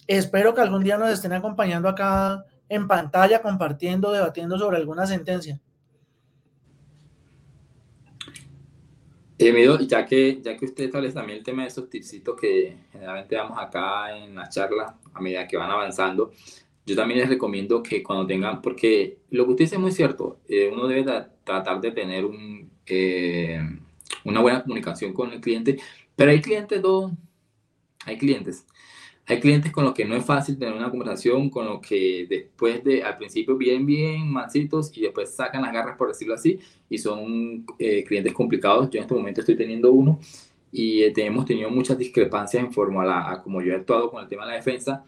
Espero 0.07 0.53
que 0.53 0.61
algún 0.61 0.83
día 0.83 0.97
nos 0.97 1.09
estén 1.09 1.33
acompañando 1.33 1.89
acá 1.89 2.45
en 2.69 2.87
pantalla, 2.87 3.41
compartiendo, 3.41 4.11
debatiendo 4.11 4.57
sobre 4.57 4.77
alguna 4.77 5.05
sentencia. 5.05 5.59
Eh, 9.39 9.87
ya 9.87 10.05
que, 10.05 10.39
ya 10.41 10.55
que 10.55 10.65
usted 10.65 10.85
establece 10.85 11.15
también 11.15 11.39
el 11.39 11.43
tema 11.43 11.63
de 11.63 11.67
esos 11.67 11.89
tipsitos 11.89 12.39
que 12.39 12.77
generalmente 12.91 13.35
damos 13.35 13.57
acá 13.57 14.15
en 14.15 14.35
la 14.35 14.47
charla 14.47 14.97
a 15.13 15.21
medida 15.21 15.47
que 15.47 15.57
van 15.57 15.69
avanzando, 15.69 16.31
yo 16.85 16.95
también 16.95 17.19
les 17.19 17.29
recomiendo 17.29 17.81
que 17.81 18.03
cuando 18.03 18.27
tengan, 18.27 18.61
porque 18.61 19.19
lo 19.31 19.45
que 19.45 19.51
usted 19.51 19.65
dice 19.65 19.75
es 19.75 19.81
muy 19.81 19.91
cierto, 19.91 20.39
eh, 20.47 20.69
uno 20.71 20.87
debe 20.87 21.03
tratar 21.43 21.81
de 21.81 21.91
tener 21.91 22.25
un, 22.25 22.71
eh, 22.85 23.59
una 24.23 24.41
buena 24.41 24.63
comunicación 24.63 25.13
con 25.13 25.31
el 25.31 25.41
cliente, 25.41 25.77
pero 26.15 26.31
hay 26.31 26.41
clientes, 26.41 26.81
dos, 26.81 27.11
hay 28.05 28.17
clientes. 28.17 28.65
Hay 29.25 29.39
clientes 29.39 29.71
con 29.71 29.85
los 29.85 29.93
que 29.93 30.03
no 30.03 30.15
es 30.15 30.25
fácil 30.25 30.57
tener 30.57 30.73
una 30.73 30.89
conversación, 30.89 31.49
con 31.49 31.65
los 31.65 31.79
que 31.79 32.27
después 32.29 32.83
de, 32.83 33.03
al 33.03 33.17
principio 33.17 33.55
bien, 33.55 33.85
bien 33.85 34.29
mansitos 34.29 34.95
y 34.97 35.01
después 35.01 35.33
sacan 35.33 35.61
las 35.61 35.71
garras, 35.71 35.97
por 35.97 36.09
decirlo 36.09 36.33
así, 36.33 36.59
y 36.89 36.97
son 36.97 37.65
eh, 37.79 38.03
clientes 38.03 38.33
complicados. 38.33 38.89
Yo 38.89 38.97
en 38.97 39.03
este 39.03 39.15
momento 39.15 39.39
estoy 39.39 39.55
teniendo 39.55 39.93
uno 39.93 40.19
y 40.73 41.03
eh, 41.03 41.13
hemos 41.15 41.45
tenido 41.45 41.69
muchas 41.69 41.97
discrepancias 41.97 42.61
en 42.61 42.73
forma 42.73 43.03
a, 43.03 43.31
a 43.31 43.41
como 43.41 43.61
yo 43.61 43.71
he 43.71 43.75
actuado 43.75 44.11
con 44.11 44.21
el 44.21 44.27
tema 44.27 44.43
de 44.43 44.51
la 44.51 44.57
defensa. 44.57 45.05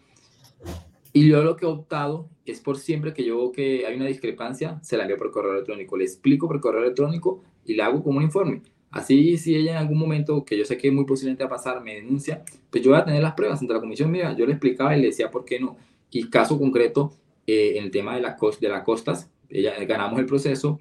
Y 1.12 1.28
yo 1.28 1.42
lo 1.42 1.56
que 1.56 1.66
he 1.66 1.68
optado 1.68 2.28
es 2.46 2.60
por 2.60 2.78
siempre 2.78 3.12
que 3.12 3.24
yo 3.24 3.36
veo 3.36 3.52
que 3.52 3.86
hay 3.86 3.96
una 3.96 4.06
discrepancia, 4.06 4.78
se 4.82 4.96
la 4.96 5.02
envío 5.02 5.18
por 5.18 5.30
correo 5.30 5.52
electrónico. 5.52 5.96
Le 5.96 6.04
explico 6.04 6.48
por 6.48 6.60
correo 6.60 6.82
electrónico 6.82 7.42
y 7.66 7.74
le 7.74 7.82
hago 7.82 8.02
como 8.02 8.18
un 8.18 8.24
informe. 8.24 8.62
Así, 8.90 9.36
si 9.36 9.54
ella 9.54 9.72
en 9.72 9.76
algún 9.78 9.98
momento, 9.98 10.44
que 10.44 10.56
yo 10.56 10.64
sé 10.64 10.78
que 10.78 10.88
es 10.88 10.94
muy 10.94 11.04
posiblemente 11.04 11.44
va 11.44 11.48
a 11.48 11.56
pasar, 11.56 11.82
me 11.82 11.96
denuncia, 11.96 12.44
pues 12.70 12.82
yo 12.82 12.90
voy 12.90 13.00
a 13.00 13.04
tener 13.04 13.22
las 13.22 13.34
pruebas 13.34 13.60
ante 13.60 13.74
la 13.74 13.80
comisión 13.80 14.10
mía. 14.10 14.34
Yo 14.36 14.46
le 14.46 14.52
explicaba 14.52 14.96
y 14.96 15.00
le 15.00 15.08
decía 15.08 15.30
por 15.30 15.44
qué 15.44 15.60
no. 15.60 15.76
Y 16.10 16.30
caso 16.30 16.58
concreto, 16.58 17.12
eh, 17.46 17.74
en 17.76 17.84
el 17.84 17.90
tema 17.90 18.14
de, 18.14 18.22
la 18.22 18.36
de 18.60 18.68
las 18.68 18.82
costas, 18.84 19.30
ella, 19.50 19.72
ganamos 19.84 20.18
el 20.18 20.26
proceso, 20.26 20.78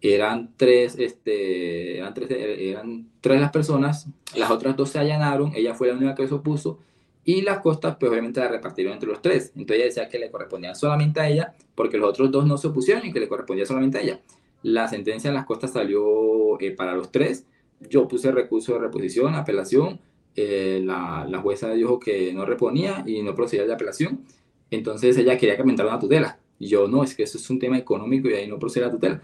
eran 0.00 0.52
tres, 0.56 0.96
este, 0.98 1.98
eran, 1.98 2.14
tres, 2.14 2.30
eran 2.30 3.08
tres 3.20 3.40
las 3.40 3.50
personas, 3.50 4.06
las 4.34 4.50
otras 4.50 4.76
dos 4.76 4.90
se 4.90 4.98
allanaron, 4.98 5.52
ella 5.54 5.74
fue 5.74 5.88
la 5.88 5.94
única 5.94 6.14
que 6.14 6.28
se 6.28 6.34
opuso, 6.34 6.78
y 7.24 7.42
las 7.42 7.58
costas, 7.58 7.96
pues 8.00 8.10
obviamente 8.10 8.40
las 8.40 8.50
repartieron 8.50 8.94
entre 8.94 9.10
los 9.10 9.20
tres. 9.20 9.52
Entonces 9.54 9.76
ella 9.76 9.84
decía 9.84 10.08
que 10.08 10.18
le 10.18 10.30
correspondía 10.30 10.74
solamente 10.74 11.20
a 11.20 11.28
ella, 11.28 11.54
porque 11.74 11.98
los 11.98 12.08
otros 12.08 12.30
dos 12.30 12.46
no 12.46 12.56
se 12.56 12.68
opusieron 12.68 13.04
y 13.04 13.12
que 13.12 13.20
le 13.20 13.28
correspondía 13.28 13.66
solamente 13.66 13.98
a 13.98 14.00
ella. 14.00 14.20
La 14.62 14.88
sentencia 14.88 15.28
en 15.28 15.34
las 15.34 15.46
costas 15.46 15.72
salió 15.72 16.60
eh, 16.60 16.72
para 16.72 16.94
los 16.94 17.12
tres. 17.12 17.46
Yo 17.88 18.08
puse 18.08 18.32
recurso 18.32 18.74
de 18.74 18.80
reposición, 18.80 19.34
apelación. 19.34 20.00
Eh, 20.34 20.80
la, 20.84 21.26
la, 21.28 21.40
jueza 21.40 21.70
dijo 21.72 21.98
que 21.98 22.32
no 22.32 22.44
reponía 22.44 23.02
y 23.06 23.22
no 23.22 23.34
procedía 23.34 23.66
de 23.66 23.72
apelación. 23.72 24.24
Entonces 24.70 25.16
ella 25.16 25.38
quería 25.38 25.54
que 25.54 25.62
aumentara 25.62 25.88
una 25.88 25.98
tutela. 25.98 26.38
Y 26.58 26.68
yo, 26.68 26.88
no, 26.88 27.04
es 27.04 27.14
que 27.14 27.22
eso 27.22 27.38
es 27.38 27.50
un 27.50 27.58
tema 27.58 27.78
económico 27.78 28.28
y 28.28 28.34
ahí 28.34 28.48
no 28.48 28.58
procede 28.58 28.86
la 28.86 28.90
tutela. 28.90 29.22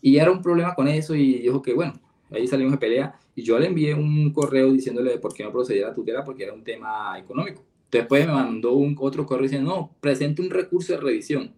Y 0.00 0.16
era 0.16 0.30
un 0.30 0.42
problema 0.42 0.74
con 0.74 0.88
eso 0.88 1.14
y 1.14 1.40
dijo 1.40 1.60
que, 1.60 1.74
bueno, 1.74 1.92
ahí 2.30 2.46
salimos 2.46 2.72
de 2.72 2.78
pelea. 2.78 3.18
Y 3.34 3.42
yo 3.42 3.58
le 3.58 3.66
envié 3.66 3.94
un 3.94 4.32
correo 4.32 4.72
diciéndole 4.72 5.18
por 5.18 5.34
qué 5.34 5.44
no 5.44 5.52
procedía 5.52 5.88
la 5.88 5.94
tutela 5.94 6.24
porque 6.24 6.44
era 6.44 6.54
un 6.54 6.64
tema 6.64 7.18
económico. 7.18 7.62
Después 7.90 8.26
me 8.26 8.32
mandó 8.32 8.72
un 8.72 8.96
otro 8.98 9.26
correo 9.26 9.42
diciendo, 9.42 9.70
no, 9.70 9.90
presente 10.00 10.40
un 10.42 10.50
recurso 10.50 10.94
de 10.94 11.00
revisión 11.00 11.52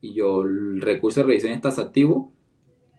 y 0.00 0.14
yo 0.14 0.42
el 0.42 0.80
recurso 0.80 1.20
de 1.20 1.26
revisión 1.26 1.52
está 1.52 1.68
activo 1.68 2.32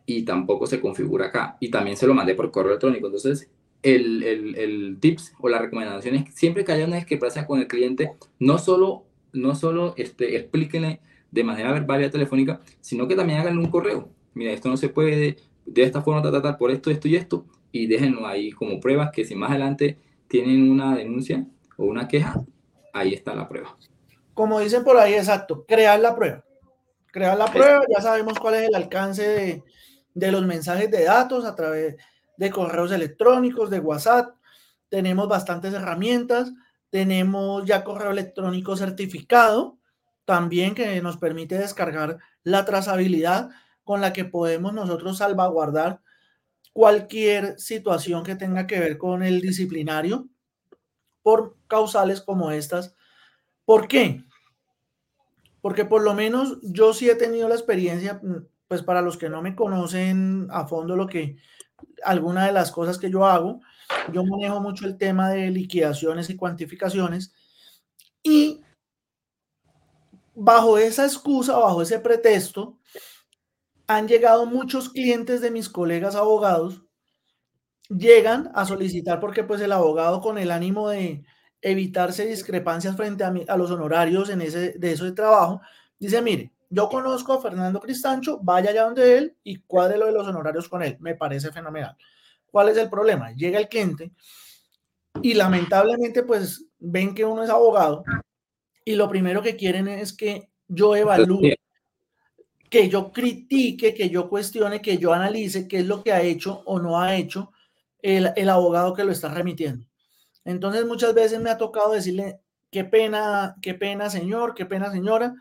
y 0.05 0.23
tampoco 0.23 0.67
se 0.67 0.79
configura 0.79 1.27
acá. 1.27 1.57
Y 1.59 1.69
también 1.69 1.97
se 1.97 2.07
lo 2.07 2.13
mandé 2.13 2.35
por 2.35 2.51
correo 2.51 2.71
electrónico. 2.71 3.07
Entonces, 3.07 3.49
el, 3.81 4.23
el, 4.23 4.55
el 4.55 4.97
tips 4.99 5.33
o 5.39 5.49
la 5.49 5.59
recomendación 5.59 6.15
es 6.15 6.33
siempre 6.35 6.63
que 6.63 6.71
haya 6.71 6.85
una 6.85 6.97
discrepancia 6.97 7.47
con 7.47 7.59
el 7.59 7.67
cliente, 7.67 8.13
no 8.39 8.57
solo, 8.57 9.05
no 9.33 9.55
solo 9.55 9.93
este, 9.97 10.37
explíquenle 10.37 10.99
de 11.31 11.43
manera 11.43 11.71
verbal 11.71 12.03
y 12.03 12.09
telefónica, 12.09 12.61
sino 12.81 13.07
que 13.07 13.15
también 13.15 13.39
hagan 13.39 13.57
un 13.57 13.71
correo. 13.71 14.09
Mira, 14.33 14.51
esto 14.51 14.69
no 14.69 14.77
se 14.77 14.89
puede 14.89 15.37
de 15.65 15.83
esta 15.83 16.01
forma 16.01 16.21
tratar 16.21 16.57
por 16.57 16.71
esto, 16.71 16.91
esto 16.91 17.07
y 17.07 17.15
esto, 17.15 17.45
y 17.71 17.87
déjenlo 17.87 18.27
ahí 18.27 18.51
como 18.51 18.79
pruebas 18.79 19.11
que 19.11 19.23
si 19.23 19.35
más 19.35 19.51
adelante 19.51 19.97
tienen 20.27 20.69
una 20.69 20.95
denuncia 20.95 21.45
o 21.77 21.85
una 21.85 22.07
queja, 22.07 22.43
ahí 22.93 23.13
está 23.13 23.33
la 23.33 23.47
prueba. 23.47 23.77
Como 24.33 24.59
dicen 24.59 24.83
por 24.83 24.97
ahí, 24.97 25.13
exacto, 25.13 25.65
crear 25.67 25.99
la 25.99 26.15
prueba 26.15 26.43
crear 27.11 27.37
la 27.37 27.45
prueba, 27.45 27.83
ya 27.89 28.01
sabemos 28.01 28.39
cuál 28.39 28.55
es 28.55 28.69
el 28.69 28.75
alcance 28.75 29.63
de, 30.13 30.31
los 30.31 30.45
mensajes 30.45 30.89
de 30.89 31.03
datos 31.03 31.45
a 31.45 31.55
través 31.55 31.95
de 32.37 32.49
correos 32.49 32.91
electrónicos, 32.91 33.69
de 33.69 33.79
WhatsApp. 33.79 34.35
Tenemos 34.89 35.27
bastantes 35.27 35.73
herramientas, 35.73 36.51
tenemos 36.89 37.65
ya 37.65 37.83
correo 37.83 38.11
electrónico 38.11 38.75
certificado, 38.75 39.77
también 40.25 40.75
que 40.75 41.01
nos 41.01 41.17
permite 41.17 41.57
descargar 41.57 42.17
la 42.43 42.65
trazabilidad 42.65 43.49
con 43.83 44.01
la 44.01 44.13
que 44.13 44.25
podemos 44.25 44.73
nosotros 44.73 45.17
salvaguardar 45.17 46.01
cualquier 46.73 47.59
situación 47.59 48.23
que 48.23 48.35
tenga 48.35 48.67
que 48.67 48.79
ver 48.79 48.97
con 48.97 49.23
el 49.23 49.41
disciplinario 49.41 50.29
por 51.21 51.57
causales 51.67 52.21
como 52.21 52.51
estas. 52.51 52.95
¿Por 53.65 53.87
qué? 53.87 54.23
Porque 55.61 55.85
por 55.85 56.01
lo 56.01 56.13
menos 56.13 56.57
yo 56.61 56.93
sí 56.93 57.09
he 57.09 57.15
tenido 57.15 57.47
la 57.47 57.55
experiencia, 57.55 58.19
mm, 58.21 58.45
pues 58.67 58.81
para 58.81 59.01
los 59.01 59.17
que 59.17 59.29
no 59.29 59.41
me 59.41 59.55
conocen 59.55 60.47
a 60.51 60.67
fondo 60.67 60.95
lo 60.95 61.07
que 61.07 61.37
alguna 62.03 62.45
de 62.45 62.51
las 62.51 62.71
cosas 62.71 62.97
que 62.97 63.09
yo 63.09 63.25
hago, 63.25 63.61
yo 64.13 64.23
manejo 64.23 64.59
mucho 64.59 64.85
el 64.85 64.97
tema 64.97 65.29
de 65.29 65.49
liquidaciones 65.51 66.29
y 66.29 66.35
cuantificaciones 66.35 67.33
y 68.23 68.61
bajo 70.33 70.77
esa 70.77 71.05
excusa, 71.05 71.57
bajo 71.57 71.81
ese 71.81 71.99
pretexto, 71.99 72.77
han 73.87 74.07
llegado 74.07 74.45
muchos 74.45 74.89
clientes 74.89 75.41
de 75.41 75.51
mis 75.51 75.69
colegas 75.69 76.15
abogados, 76.15 76.83
llegan 77.89 78.51
a 78.55 78.65
solicitar 78.65 79.19
porque 79.19 79.43
pues 79.43 79.59
el 79.61 79.71
abogado 79.71 80.21
con 80.21 80.37
el 80.37 80.51
ánimo 80.51 80.89
de 80.89 81.25
evitarse 81.61 82.25
discrepancias 82.25 82.95
frente 82.95 83.23
a, 83.23 83.33
a 83.47 83.57
los 83.57 83.71
honorarios 83.71 84.29
en 84.29 84.41
ese, 84.41 84.73
de 84.73 84.91
ese 84.91 85.11
trabajo, 85.11 85.61
dice, 85.99 86.21
mire, 86.21 86.51
yo 86.69 86.89
conozco 86.89 87.33
a 87.33 87.41
Fernando 87.41 87.79
Cristancho, 87.79 88.39
vaya 88.41 88.69
allá 88.69 88.83
donde 88.83 89.17
él 89.17 89.35
y 89.43 89.57
cuadre 89.57 89.97
lo 89.97 90.05
de 90.05 90.13
los 90.13 90.27
honorarios 90.27 90.69
con 90.69 90.81
él, 90.81 90.97
me 90.99 91.15
parece 91.15 91.51
fenomenal. 91.51 91.95
¿Cuál 92.49 92.69
es 92.69 92.77
el 92.77 92.89
problema? 92.89 93.31
Llega 93.31 93.59
el 93.59 93.67
cliente 93.67 94.11
y 95.21 95.33
lamentablemente 95.33 96.23
pues 96.23 96.65
ven 96.79 97.13
que 97.13 97.25
uno 97.25 97.43
es 97.43 97.49
abogado 97.49 98.03
y 98.85 98.95
lo 98.95 99.09
primero 99.09 99.41
que 99.41 99.55
quieren 99.55 99.87
es 99.87 100.13
que 100.13 100.49
yo 100.67 100.95
evalúe 100.95 101.55
que 102.71 102.87
yo 102.87 103.11
critique, 103.11 103.93
que 103.93 104.09
yo 104.09 104.29
cuestione, 104.29 104.81
que 104.81 104.97
yo 104.97 105.11
analice 105.11 105.67
qué 105.67 105.79
es 105.79 105.85
lo 105.85 106.01
que 106.01 106.13
ha 106.13 106.21
hecho 106.21 106.63
o 106.65 106.79
no 106.79 107.01
ha 107.01 107.17
hecho 107.17 107.51
el, 108.01 108.31
el, 108.37 108.47
abogado 108.47 108.93
que 108.93 109.03
lo 109.03 109.11
está 109.11 109.27
remitiendo. 109.27 109.85
Entonces 110.45 110.85
muchas 110.85 111.13
veces 111.13 111.39
me 111.39 111.49
ha 111.49 111.57
tocado 111.57 111.93
decirle, 111.93 112.41
qué 112.71 112.83
pena, 112.85 113.55
qué 113.61 113.73
pena 113.73 114.09
señor, 114.09 114.55
qué 114.55 114.65
pena 114.65 114.91
señora. 114.91 115.35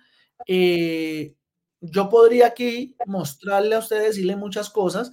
Eh, 0.46 1.34
yo 1.80 2.08
podría 2.08 2.48
aquí 2.48 2.96
mostrarle 3.06 3.74
a 3.74 3.78
usted, 3.78 4.02
decirle 4.02 4.36
muchas 4.36 4.68
cosas, 4.70 5.12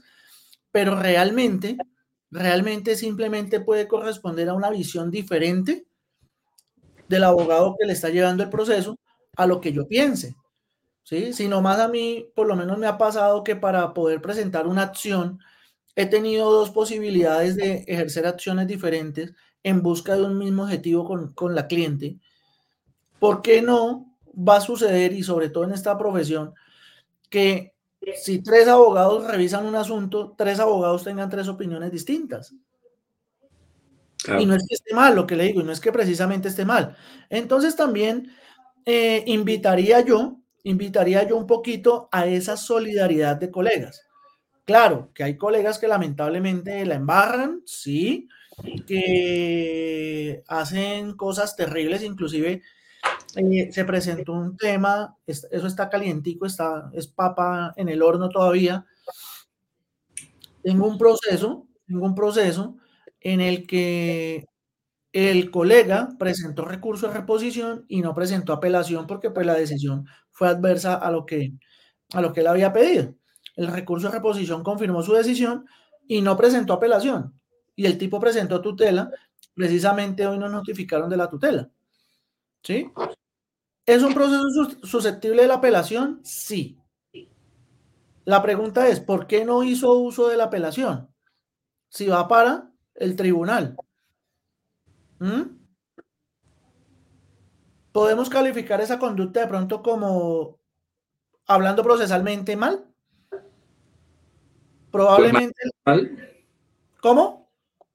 pero 0.71 0.95
realmente, 0.95 1.77
realmente 2.29 2.95
simplemente 2.95 3.61
puede 3.61 3.87
corresponder 3.87 4.49
a 4.49 4.53
una 4.53 4.69
visión 4.69 5.11
diferente 5.11 5.87
del 7.07 7.23
abogado 7.23 7.75
que 7.79 7.85
le 7.85 7.93
está 7.93 8.09
llevando 8.09 8.43
el 8.43 8.49
proceso 8.49 8.97
a 9.37 9.47
lo 9.47 9.61
que 9.61 9.71
yo 9.71 9.87
piense. 9.87 10.35
¿sí? 11.03 11.31
Sino 11.33 11.61
más 11.61 11.79
a 11.79 11.87
mí, 11.87 12.31
por 12.35 12.47
lo 12.47 12.55
menos 12.55 12.77
me 12.77 12.87
ha 12.87 12.97
pasado 12.97 13.43
que 13.43 13.55
para 13.55 13.93
poder 13.93 14.21
presentar 14.21 14.67
una 14.67 14.83
acción, 14.83 15.39
he 15.95 16.05
tenido 16.05 16.51
dos 16.51 16.69
posibilidades 16.69 17.55
de 17.55 17.85
ejercer 17.87 18.27
acciones 18.27 18.67
diferentes 18.67 19.33
en 19.67 19.81
busca 19.81 20.15
de 20.15 20.23
un 20.23 20.37
mismo 20.37 20.63
objetivo 20.63 21.03
con, 21.03 21.33
con 21.33 21.53
la 21.53 21.67
cliente. 21.67 22.17
¿Por 23.19 23.41
qué 23.41 23.61
no 23.61 24.15
va 24.33 24.57
a 24.57 24.61
suceder, 24.61 25.11
y 25.11 25.23
sobre 25.23 25.49
todo 25.49 25.65
en 25.65 25.73
esta 25.73 25.97
profesión, 25.97 26.53
que 27.29 27.73
si 28.15 28.39
tres 28.41 28.67
abogados 28.67 29.25
revisan 29.25 29.65
un 29.65 29.75
asunto, 29.75 30.35
tres 30.37 30.59
abogados 30.59 31.03
tengan 31.03 31.29
tres 31.29 31.47
opiniones 31.47 31.91
distintas? 31.91 32.53
Y 34.39 34.45
no 34.45 34.55
es 34.55 34.65
que 34.67 34.75
esté 34.75 34.95
mal 34.95 35.15
lo 35.15 35.27
que 35.27 35.35
le 35.35 35.45
digo, 35.45 35.61
y 35.61 35.63
no 35.63 35.71
es 35.71 35.79
que 35.79 35.91
precisamente 35.91 36.47
esté 36.47 36.63
mal. 36.63 36.95
Entonces 37.29 37.75
también 37.75 38.31
eh, 38.85 39.23
invitaría 39.27 40.01
yo 40.01 40.37
invitaría 40.63 41.27
yo 41.27 41.37
un 41.37 41.47
poquito 41.47 42.09
a 42.11 42.25
esa 42.25 42.57
solidaridad 42.57 43.37
de 43.37 43.51
colegas. 43.51 44.01
Claro, 44.65 45.11
que 45.13 45.23
hay 45.23 45.37
colegas 45.37 45.79
que 45.79 45.87
lamentablemente 45.87 46.85
la 46.85 46.95
embarran, 46.95 47.61
sí, 47.65 48.27
que 48.87 50.43
hacen 50.47 51.15
cosas 51.15 51.55
terribles, 51.55 52.03
inclusive 52.03 52.61
eh, 53.35 53.71
se 53.71 53.85
presentó 53.85 54.33
un 54.33 54.57
tema, 54.57 55.15
eso 55.25 55.67
está 55.67 55.89
calientico, 55.89 56.45
está, 56.45 56.89
es 56.93 57.07
papa 57.07 57.73
en 57.77 57.89
el 57.89 58.01
horno 58.01 58.29
todavía. 58.29 58.85
Tengo 60.63 60.87
un 60.87 60.97
proceso, 60.97 61.67
tengo 61.85 62.05
un 62.05 62.15
proceso 62.15 62.77
en 63.21 63.41
el 63.41 63.67
que 63.67 64.45
el 65.13 65.51
colega 65.51 66.09
presentó 66.19 66.65
recurso 66.65 67.07
de 67.07 67.13
reposición 67.13 67.85
y 67.87 68.01
no 68.01 68.13
presentó 68.13 68.53
apelación 68.53 69.07
porque 69.07 69.31
pues 69.31 69.45
la 69.45 69.55
decisión 69.55 70.05
fue 70.31 70.49
adversa 70.49 70.95
a 70.95 71.11
lo 71.11 71.25
que, 71.25 71.53
a 72.13 72.21
lo 72.21 72.33
que 72.33 72.41
él 72.41 72.47
había 72.47 72.73
pedido. 72.73 73.15
El 73.55 73.67
recurso 73.67 74.07
de 74.07 74.13
reposición 74.13 74.63
confirmó 74.63 75.01
su 75.03 75.13
decisión 75.13 75.65
y 76.07 76.21
no 76.21 76.37
presentó 76.37 76.73
apelación. 76.73 77.36
Y 77.77 77.85
el 77.85 77.97
tipo 77.97 78.19
presentó 78.19 78.59
tutela, 78.59 79.11
precisamente 79.53 80.25
hoy 80.25 80.39
nos 80.39 80.51
notificaron 80.51 81.09
de 81.09 81.15
la 81.15 81.29
tutela. 81.29 81.69
¿Sí? 82.63 82.91
¿Es 83.85 84.01
un 84.01 84.15
proceso 84.15 84.81
susceptible 84.83 85.43
de 85.43 85.47
la 85.47 85.53
apelación? 85.53 86.19
Sí. 86.23 86.77
La 88.25 88.41
pregunta 88.41 88.87
es, 88.89 88.99
¿por 88.99 89.27
qué 89.27 89.45
no 89.45 89.63
hizo 89.63 89.93
uso 89.93 90.27
de 90.27 90.37
la 90.37 90.45
apelación? 90.45 91.07
Si 91.87 92.07
va 92.07 92.27
para 92.27 92.71
el 92.95 93.15
tribunal. 93.15 93.77
¿Mm? 95.19 95.43
¿Podemos 97.91 98.27
calificar 98.27 98.81
esa 98.81 98.97
conducta 98.97 99.41
de 99.41 99.47
pronto 99.47 99.83
como 99.83 100.59
hablando 101.45 101.83
procesalmente 101.83 102.57
mal? 102.57 102.85
Probablemente. 104.91 105.61
Pues 105.83 106.01
mal. 106.01 106.33
¿Cómo? 107.01 107.46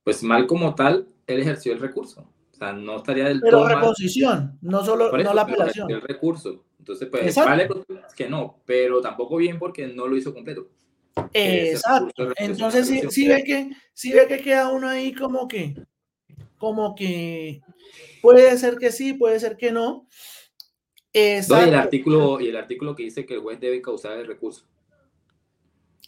Pues 0.04 0.22
mal 0.22 0.46
como 0.46 0.74
tal, 0.74 1.08
él 1.26 1.40
ejerció 1.40 1.72
el 1.72 1.80
recurso. 1.80 2.28
O 2.52 2.54
sea, 2.54 2.72
no 2.72 2.96
estaría 2.96 3.24
del 3.24 3.40
pero 3.40 3.58
todo. 3.58 3.68
Pero 3.68 3.80
reposición, 3.80 4.58
no 4.60 4.84
solo 4.84 5.10
no 5.10 5.34
la 5.34 5.42
apelación. 5.42 5.90
El 5.90 6.00
recurso. 6.00 6.64
Entonces, 6.78 7.08
pues 7.08 7.34
vale 7.36 7.68
que 8.16 8.28
no, 8.28 8.60
pero 8.66 9.00
tampoco 9.00 9.36
bien 9.36 9.58
porque 9.58 9.86
no 9.86 10.08
lo 10.08 10.16
hizo 10.16 10.34
completo. 10.34 10.68
Exacto. 11.32 12.32
Entonces, 12.36 12.88
sí, 12.88 13.02
sí, 13.10 13.28
ve 13.28 13.44
que, 13.44 13.70
sí 13.92 14.12
ve 14.12 14.26
que 14.26 14.40
queda 14.40 14.70
uno 14.70 14.88
ahí 14.88 15.14
como 15.14 15.46
que, 15.46 15.74
como 16.58 16.94
que 16.94 17.60
puede 18.20 18.56
ser 18.58 18.78
que 18.78 18.90
sí, 18.90 19.12
puede 19.12 19.38
ser 19.38 19.56
que 19.56 19.70
no. 19.70 20.06
y, 21.12 21.18
el 21.18 21.74
artículo, 21.74 22.40
y 22.40 22.48
el 22.48 22.56
artículo 22.56 22.96
que 22.96 23.04
dice 23.04 23.26
que 23.26 23.34
el 23.34 23.40
juez 23.40 23.60
debe 23.60 23.82
causar 23.82 24.18
el 24.18 24.26
recurso. 24.26 24.66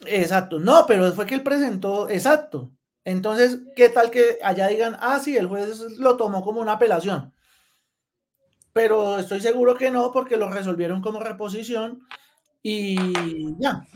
Exacto, 0.06 0.58
no, 0.58 0.84
pero 0.86 1.12
fue 1.12 1.26
que 1.26 1.34
él 1.34 1.42
presentó, 1.42 2.08
exacto. 2.08 2.72
Entonces, 3.04 3.60
¿qué 3.76 3.88
tal 3.88 4.10
que 4.10 4.38
allá 4.42 4.68
digan, 4.68 4.96
ah, 5.00 5.20
sí, 5.20 5.36
el 5.36 5.46
juez 5.46 5.80
lo 5.98 6.16
tomó 6.16 6.42
como 6.42 6.60
una 6.60 6.72
apelación? 6.72 7.32
Pero 8.72 9.18
estoy 9.18 9.40
seguro 9.40 9.76
que 9.76 9.90
no, 9.90 10.10
porque 10.10 10.36
lo 10.36 10.50
resolvieron 10.50 11.00
como 11.00 11.20
reposición 11.20 12.06
y 12.62 12.96
ya. 13.58 13.86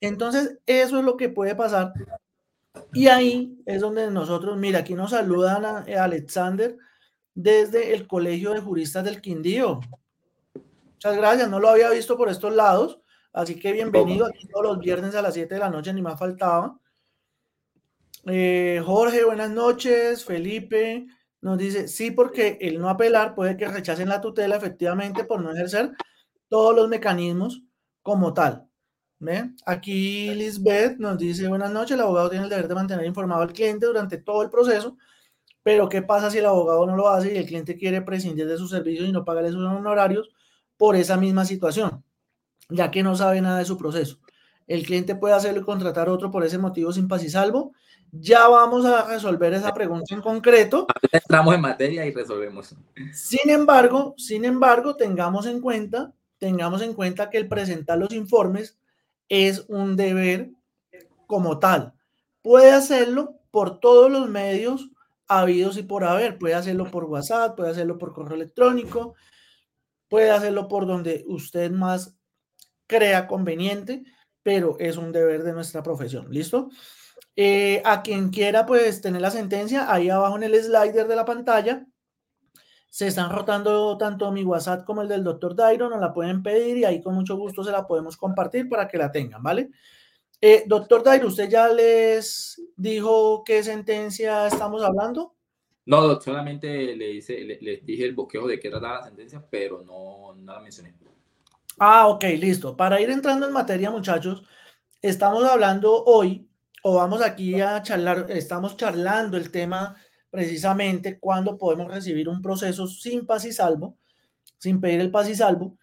Entonces, 0.00 0.58
eso 0.66 0.98
es 0.98 1.04
lo 1.04 1.16
que 1.16 1.28
puede 1.28 1.54
pasar 1.54 1.92
y 2.92 3.08
ahí 3.08 3.58
es 3.66 3.80
donde 3.80 4.10
nosotros, 4.10 4.56
mira, 4.56 4.80
aquí 4.80 4.94
nos 4.94 5.10
saludan 5.10 5.64
a, 5.64 5.84
Alexander 6.02 6.76
desde 7.34 7.94
el 7.94 8.06
Colegio 8.06 8.52
de 8.52 8.60
Juristas 8.60 9.04
del 9.04 9.20
Quindío. 9.20 9.80
Muchas 10.94 11.16
gracias, 11.16 11.48
no 11.48 11.60
lo 11.60 11.68
había 11.68 11.90
visto 11.90 12.16
por 12.16 12.28
estos 12.28 12.52
lados, 12.54 13.00
así 13.32 13.58
que 13.58 13.72
bienvenido 13.72 14.26
aquí 14.26 14.46
todos 14.48 14.64
los 14.64 14.78
viernes 14.78 15.14
a 15.14 15.22
las 15.22 15.34
7 15.34 15.54
de 15.54 15.60
la 15.60 15.70
noche, 15.70 15.92
ni 15.92 16.02
más 16.02 16.18
faltaba. 16.18 16.78
Eh, 18.26 18.82
Jorge, 18.84 19.24
buenas 19.24 19.50
noches. 19.50 20.24
Felipe 20.24 21.06
nos 21.40 21.58
dice, 21.58 21.88
sí, 21.88 22.10
porque 22.10 22.58
el 22.60 22.80
no 22.80 22.88
apelar 22.88 23.34
puede 23.34 23.56
que 23.56 23.68
rechacen 23.68 24.08
la 24.08 24.20
tutela 24.20 24.56
efectivamente 24.56 25.24
por 25.24 25.40
no 25.40 25.52
ejercer 25.52 25.92
todos 26.48 26.74
los 26.74 26.88
mecanismos 26.88 27.62
como 28.02 28.34
tal. 28.34 28.68
Aquí 29.66 30.32
Lisbeth 30.34 30.98
nos 30.98 31.18
dice, 31.18 31.48
buenas 31.48 31.72
noches, 31.72 31.92
el 31.92 32.00
abogado 32.00 32.30
tiene 32.30 32.44
el 32.44 32.50
deber 32.50 32.68
de 32.68 32.74
mantener 32.74 33.04
informado 33.06 33.42
al 33.42 33.52
cliente 33.52 33.86
durante 33.86 34.18
todo 34.18 34.42
el 34.42 34.50
proceso, 34.50 34.96
pero 35.62 35.88
¿qué 35.88 36.02
pasa 36.02 36.30
si 36.30 36.38
el 36.38 36.46
abogado 36.46 36.86
no 36.86 36.96
lo 36.96 37.08
hace 37.08 37.34
y 37.34 37.38
el 37.38 37.46
cliente 37.46 37.76
quiere 37.76 38.02
prescindir 38.02 38.46
de 38.46 38.56
sus 38.56 38.70
servicios 38.70 39.08
y 39.08 39.12
no 39.12 39.24
pagarle 39.24 39.50
sus 39.50 39.64
honorarios 39.64 40.30
por 40.76 40.96
esa 40.96 41.16
misma 41.16 41.44
situación, 41.44 42.04
ya 42.70 42.90
que 42.90 43.02
no 43.02 43.16
sabe 43.16 43.40
nada 43.40 43.58
de 43.58 43.64
su 43.64 43.76
proceso? 43.76 44.18
El 44.68 44.84
cliente 44.84 45.16
puede 45.16 45.34
hacerlo 45.34 45.62
y 45.62 45.64
contratar 45.64 46.08
otro 46.08 46.30
por 46.30 46.44
ese 46.44 46.58
motivo 46.58 46.92
sin 46.92 47.08
paz 47.08 47.24
y 47.24 47.30
salvo. 47.30 47.72
Ya 48.12 48.48
vamos 48.48 48.84
a 48.86 49.06
resolver 49.06 49.52
esa 49.52 49.74
pregunta 49.74 50.14
en 50.14 50.20
concreto. 50.20 50.86
Entramos 51.12 51.54
en 51.54 51.60
materia 51.60 52.06
y 52.06 52.12
resolvemos. 52.12 52.74
Sin 53.12 53.50
embargo, 53.50 54.14
sin 54.16 54.44
embargo, 54.44 54.96
tengamos 54.96 55.46
en 55.46 55.60
cuenta, 55.60 56.12
tengamos 56.38 56.82
en 56.82 56.94
cuenta 56.94 57.30
que 57.30 57.38
el 57.38 57.48
presentar 57.48 57.98
los 57.98 58.12
informes 58.12 58.78
es 59.28 59.64
un 59.68 59.96
deber 59.96 60.50
como 61.26 61.58
tal. 61.58 61.92
Puede 62.42 62.72
hacerlo 62.72 63.40
por 63.50 63.80
todos 63.80 64.10
los 64.10 64.28
medios 64.28 64.90
habidos 65.26 65.76
y 65.76 65.82
por 65.82 66.04
haber. 66.04 66.38
Puede 66.38 66.54
hacerlo 66.54 66.90
por 66.90 67.04
WhatsApp, 67.04 67.56
puede 67.56 67.70
hacerlo 67.70 67.98
por 67.98 68.14
correo 68.14 68.36
electrónico, 68.36 69.14
puede 70.08 70.30
hacerlo 70.30 70.68
por 70.68 70.86
donde 70.86 71.24
usted 71.26 71.70
más 71.70 72.16
crea 72.86 73.26
conveniente, 73.26 74.04
pero 74.42 74.76
es 74.78 74.96
un 74.96 75.12
deber 75.12 75.42
de 75.42 75.52
nuestra 75.52 75.82
profesión. 75.82 76.28
¿Listo? 76.30 76.70
Eh, 77.40 77.80
a 77.84 78.02
quien 78.02 78.30
quiera 78.30 78.66
pues 78.66 79.00
tener 79.00 79.20
la 79.20 79.30
sentencia, 79.30 79.92
ahí 79.92 80.10
abajo 80.10 80.34
en 80.34 80.42
el 80.42 80.60
slider 80.60 81.06
de 81.06 81.14
la 81.14 81.24
pantalla, 81.24 81.86
se 82.90 83.06
están 83.06 83.30
rotando 83.30 83.96
tanto 83.96 84.32
mi 84.32 84.42
WhatsApp 84.42 84.84
como 84.84 85.02
el 85.02 85.08
del 85.08 85.22
doctor 85.22 85.54
Dairo, 85.54 85.88
nos 85.88 86.00
la 86.00 86.12
pueden 86.12 86.42
pedir 86.42 86.78
y 86.78 86.84
ahí 86.84 87.00
con 87.00 87.14
mucho 87.14 87.36
gusto 87.36 87.62
se 87.62 87.70
la 87.70 87.86
podemos 87.86 88.16
compartir 88.16 88.68
para 88.68 88.88
que 88.88 88.98
la 88.98 89.12
tengan, 89.12 89.40
¿vale? 89.40 89.70
Eh, 90.40 90.64
doctor 90.66 91.04
Dairo, 91.04 91.28
¿usted 91.28 91.48
ya 91.48 91.68
les 91.68 92.60
dijo 92.74 93.44
qué 93.44 93.62
sentencia 93.62 94.48
estamos 94.48 94.82
hablando? 94.82 95.36
No, 95.86 96.20
solamente 96.20 96.96
le 96.96 97.12
hice, 97.12 97.34
dije 97.84 98.04
el 98.04 98.16
bosquejo 98.16 98.48
de 98.48 98.58
qué 98.58 98.68
trataba 98.68 98.98
la 98.98 99.04
sentencia, 99.04 99.46
pero 99.48 99.84
no, 99.84 100.34
no 100.34 100.54
la 100.54 100.58
mencioné. 100.58 100.92
Ah, 101.78 102.08
ok, 102.08 102.24
listo. 102.36 102.76
Para 102.76 103.00
ir 103.00 103.10
entrando 103.10 103.46
en 103.46 103.52
materia, 103.52 103.92
muchachos, 103.92 104.42
estamos 105.00 105.44
hablando 105.44 106.02
hoy 106.02 106.47
o 106.82 106.94
vamos 106.94 107.22
aquí 107.22 107.60
a 107.60 107.82
charlar, 107.82 108.26
estamos 108.30 108.76
charlando 108.76 109.36
el 109.36 109.50
tema 109.50 109.96
precisamente 110.30 111.18
cuando 111.18 111.56
podemos 111.56 111.92
recibir 111.92 112.28
un 112.28 112.42
proceso 112.42 112.86
sin 112.86 113.26
paz 113.26 113.44
y 113.44 113.52
salvo, 113.52 113.96
sin 114.58 114.80
pedir 114.80 115.00
el 115.00 115.10
paz 115.10 115.28
y 115.28 115.34
salvo, 115.34 115.76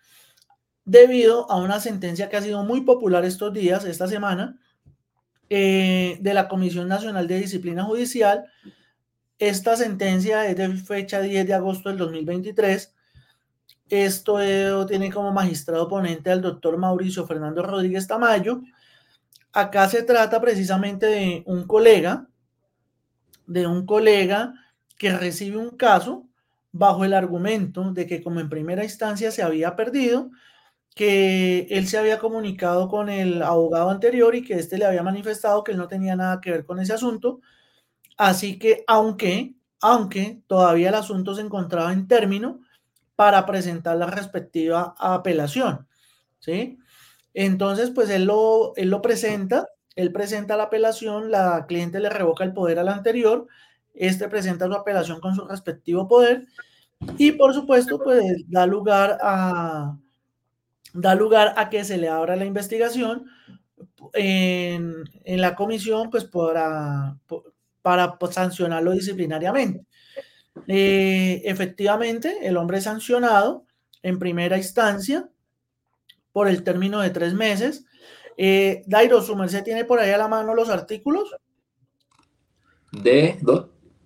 debido 0.83 1.49
a 1.49 1.57
una 1.57 1.79
sentencia 1.79 2.29
que 2.29 2.37
ha 2.37 2.41
sido 2.41 2.63
muy 2.63 2.81
popular 2.81 3.25
estos 3.25 3.51
días, 3.53 3.85
esta 3.85 4.07
semana, 4.07 4.59
eh, 5.49 6.17
de 6.21 6.33
la 6.33 6.47
Comisión 6.47 6.87
Nacional 6.87 7.27
de 7.27 7.39
Disciplina 7.39 7.83
Judicial. 7.83 8.45
Esta 9.37 9.75
sentencia 9.75 10.47
es 10.47 10.57
de 10.57 10.69
fecha 10.77 11.21
10 11.21 11.45
de 11.45 11.53
agosto 11.53 11.89
del 11.89 11.97
2023. 11.97 12.93
Esto 13.89 14.85
tiene 14.87 15.11
como 15.11 15.31
magistrado 15.31 15.87
ponente 15.87 16.31
al 16.31 16.41
doctor 16.41 16.77
Mauricio 16.77 17.27
Fernando 17.27 17.61
Rodríguez 17.61 18.07
Tamayo 18.07 18.61
acá 19.55 19.87
se 19.87 20.03
trata 20.03 20.41
precisamente 20.41 21.05
de 21.05 21.43
un 21.47 21.65
colega, 21.65 22.27
de 23.47 23.65
un 23.65 23.85
colega 23.85 24.53
que 24.97 25.17
recibe 25.17 25.57
un 25.57 25.71
caso 25.71 26.27
bajo 26.73 27.05
el 27.05 27.13
argumento 27.13 27.93
de 27.93 28.05
que 28.05 28.21
como 28.21 28.41
en 28.41 28.49
primera 28.49 28.83
instancia 28.83 29.31
se 29.31 29.43
había 29.43 29.77
perdido, 29.77 30.29
que 30.93 31.67
él 31.69 31.87
se 31.87 31.97
había 31.97 32.19
comunicado 32.19 32.89
con 32.89 33.07
el 33.07 33.41
abogado 33.41 33.89
anterior 33.89 34.35
y 34.35 34.43
que 34.43 34.55
éste 34.55 34.77
le 34.77 34.85
había 34.85 35.03
manifestado 35.03 35.63
que 35.63 35.71
él 35.71 35.77
no 35.77 35.87
tenía 35.87 36.17
nada 36.17 36.41
que 36.41 36.51
ver 36.51 36.65
con 36.65 36.79
ese 36.79 36.93
asunto. 36.93 37.39
Así 38.17 38.59
que 38.59 38.83
aunque, 38.87 39.55
aunque 39.79 40.41
todavía 40.47 40.89
el 40.89 40.95
asunto 40.95 41.33
se 41.33 41.41
encontraba 41.41 41.93
en 41.93 42.09
término 42.09 42.59
para 43.15 43.45
presentar 43.45 43.95
la 43.95 44.07
respectiva 44.07 44.95
apelación, 44.99 45.87
¿sí? 46.39 46.77
Entonces, 47.35 47.91
pues 47.91 48.09
él 48.09 48.23
lo, 48.25 48.73
él 48.77 48.89
lo 48.89 49.01
presenta, 49.01 49.67
él 49.97 50.13
presenta 50.13 50.55
la 50.55 50.63
apelación, 50.63 51.31
la 51.31 51.65
cliente 51.67 51.99
le 51.99 52.09
revoca 52.09 52.45
el 52.45 52.53
poder 52.53 52.79
al 52.79 52.87
anterior, 52.87 53.47
este 53.93 54.29
presenta 54.29 54.67
su 54.67 54.73
apelación 54.73 55.19
con 55.19 55.35
su 55.35 55.45
respectivo 55.45 56.07
poder 56.07 56.47
y 57.17 57.33
por 57.33 57.53
supuesto, 57.53 57.99
pues 57.99 58.23
da 58.47 58.65
lugar 58.65 59.17
a, 59.21 59.97
da 60.93 61.13
lugar 61.13 61.53
a 61.57 61.69
que 61.69 61.83
se 61.83 61.97
le 61.97 62.07
abra 62.07 62.37
la 62.37 62.45
investigación 62.45 63.25
en, 64.13 65.03
la 65.25 65.55
comisión, 65.55 66.09
pues 66.09 66.23
para, 66.23 67.17
para 67.81 68.17
sancionarlo 68.31 68.91
disciplinariamente. 68.91 69.85
Eh, 70.67 71.41
efectivamente, 71.43 72.47
el 72.47 72.55
hombre 72.55 72.77
es 72.77 72.85
sancionado 72.85 73.65
en 74.03 74.19
primera 74.19 74.57
instancia 74.57 75.29
por 76.35 76.49
el 76.49 76.65
término 76.65 76.99
de 76.99 77.11
tres 77.11 77.33
meses. 77.33 77.85
Eh, 78.35 78.83
Dairo, 78.87 79.21
¿su 79.21 79.37
merced 79.37 79.63
tiene 79.63 79.85
por 79.85 80.01
ahí 80.01 80.11
a 80.11 80.17
la 80.17 80.27
mano 80.27 80.53
los 80.53 80.67
artículos? 80.67 81.33
De, 82.91 83.39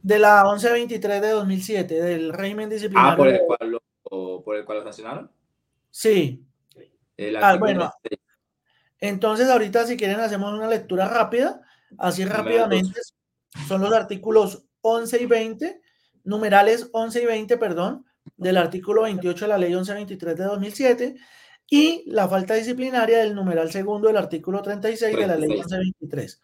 de 0.03 0.19
la 0.19 0.43
1123 0.43 1.23
de 1.23 1.29
2007, 1.31 1.99
del 1.99 2.31
régimen 2.31 2.69
disciplinario. 2.69 3.11
Ah, 3.13 3.17
por 3.17 3.27
el 3.29 3.41
cual 3.47 3.71
lo, 3.71 4.43
por 4.43 4.55
el 4.55 4.63
cual 4.63 4.77
lo 4.77 4.83
sancionaron. 4.83 5.31
Sí. 5.89 6.45
Ah, 7.41 7.57
bueno, 7.57 7.91
entonces 8.99 9.49
ahorita 9.49 9.87
si 9.87 9.97
quieren 9.97 10.19
hacemos 10.19 10.53
una 10.53 10.67
lectura 10.67 11.07
rápida, 11.07 11.61
así 11.97 12.25
rápidamente. 12.25 13.01
Son 13.67 13.81
los 13.81 13.91
artículos 13.91 14.67
11 14.81 15.19
y 15.19 15.25
20, 15.25 15.81
numerales 16.25 16.91
11 16.93 17.23
y 17.23 17.25
20, 17.25 17.57
perdón, 17.57 18.05
del 18.37 18.57
artículo 18.57 19.01
28 19.01 19.45
de 19.45 19.49
la 19.49 19.57
ley 19.57 19.73
1123 19.73 20.37
de 20.37 20.43
2007 20.43 21.15
y 21.69 22.03
la 22.07 22.27
falta 22.27 22.55
disciplinaria 22.55 23.19
del 23.19 23.35
numeral 23.35 23.71
segundo 23.71 24.07
del 24.07 24.17
artículo 24.17 24.61
36 24.61 25.15
de 25.15 25.27
la 25.27 25.35
ley 25.35 25.49
1123. 25.49 26.41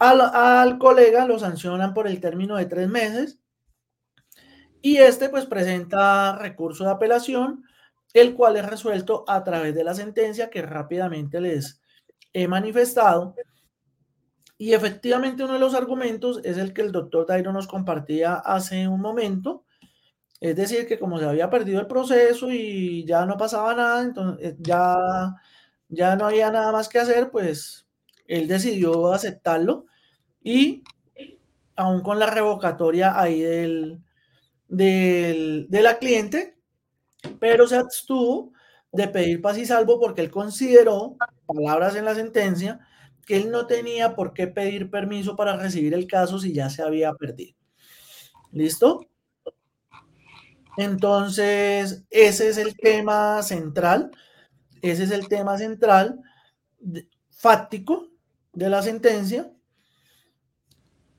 Al, 0.00 0.20
al 0.20 0.78
colega 0.78 1.26
lo 1.26 1.38
sancionan 1.38 1.94
por 1.94 2.06
el 2.06 2.20
término 2.20 2.56
de 2.56 2.66
tres 2.66 2.88
meses 2.88 3.38
y 4.84 4.98
este 4.98 5.30
pues 5.30 5.46
presenta 5.46 6.36
recurso 6.36 6.84
de 6.84 6.90
apelación, 6.90 7.64
el 8.12 8.34
cual 8.34 8.56
es 8.56 8.66
resuelto 8.66 9.24
a 9.26 9.42
través 9.42 9.74
de 9.74 9.82
la 9.82 9.94
sentencia 9.94 10.50
que 10.50 10.60
rápidamente 10.60 11.40
les 11.40 11.80
he 12.34 12.46
manifestado. 12.48 13.34
Y 14.58 14.74
efectivamente 14.74 15.42
uno 15.42 15.54
de 15.54 15.58
los 15.58 15.74
argumentos 15.74 16.40
es 16.44 16.58
el 16.58 16.74
que 16.74 16.82
el 16.82 16.92
doctor 16.92 17.26
Dairo 17.26 17.50
nos 17.50 17.66
compartía 17.66 18.34
hace 18.34 18.86
un 18.86 19.00
momento, 19.00 19.63
es 20.50 20.56
decir, 20.56 20.86
que 20.86 20.98
como 20.98 21.18
se 21.18 21.24
había 21.24 21.48
perdido 21.48 21.80
el 21.80 21.86
proceso 21.86 22.50
y 22.50 23.04
ya 23.06 23.24
no 23.24 23.38
pasaba 23.38 23.74
nada, 23.74 24.02
entonces 24.02 24.52
eh, 24.52 24.56
ya, 24.60 24.94
ya 25.88 26.16
no 26.16 26.26
había 26.26 26.50
nada 26.50 26.70
más 26.70 26.88
que 26.88 26.98
hacer, 26.98 27.30
pues 27.30 27.86
él 28.26 28.46
decidió 28.46 29.12
aceptarlo 29.14 29.86
y 30.42 30.84
aún 31.76 32.02
con 32.02 32.18
la 32.18 32.26
revocatoria 32.26 33.18
ahí 33.18 33.40
del, 33.40 34.02
del, 34.68 35.66
de 35.70 35.82
la 35.82 35.98
cliente, 35.98 36.58
pero 37.40 37.66
se 37.66 37.76
abstuvo 37.76 38.52
de 38.92 39.08
pedir 39.08 39.40
paz 39.40 39.58
y 39.58 39.66
salvo 39.66 39.98
porque 39.98 40.20
él 40.20 40.30
consideró, 40.30 41.16
palabras 41.46 41.96
en 41.96 42.04
la 42.04 42.14
sentencia, 42.14 42.80
que 43.26 43.38
él 43.38 43.50
no 43.50 43.66
tenía 43.66 44.14
por 44.14 44.34
qué 44.34 44.46
pedir 44.46 44.90
permiso 44.90 45.36
para 45.36 45.56
recibir 45.56 45.94
el 45.94 46.06
caso 46.06 46.38
si 46.38 46.52
ya 46.52 46.68
se 46.68 46.82
había 46.82 47.14
perdido. 47.14 47.56
¿Listo? 48.52 49.08
Entonces, 50.76 52.04
ese 52.10 52.48
es 52.48 52.58
el 52.58 52.76
tema 52.76 53.42
central, 53.42 54.10
ese 54.82 55.04
es 55.04 55.10
el 55.10 55.28
tema 55.28 55.56
central 55.58 56.20
fáctico 57.30 58.08
de 58.52 58.68
la 58.68 58.82
sentencia. 58.82 59.50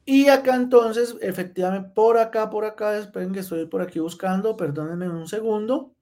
Y 0.06 0.28
acá 0.28 0.56
entonces, 0.56 1.16
efectivamente, 1.22 1.90
por 1.96 2.18
acá, 2.18 2.50
por 2.50 2.64
acá, 2.64 2.98
esperen 2.98 3.34
que 3.34 3.40
estoy 3.40 3.66
por 3.66 3.82
aquí 3.82 4.00
buscando, 4.00 4.56
perdónenme 4.56 5.10
un 5.10 5.28
segundo. 5.28 5.96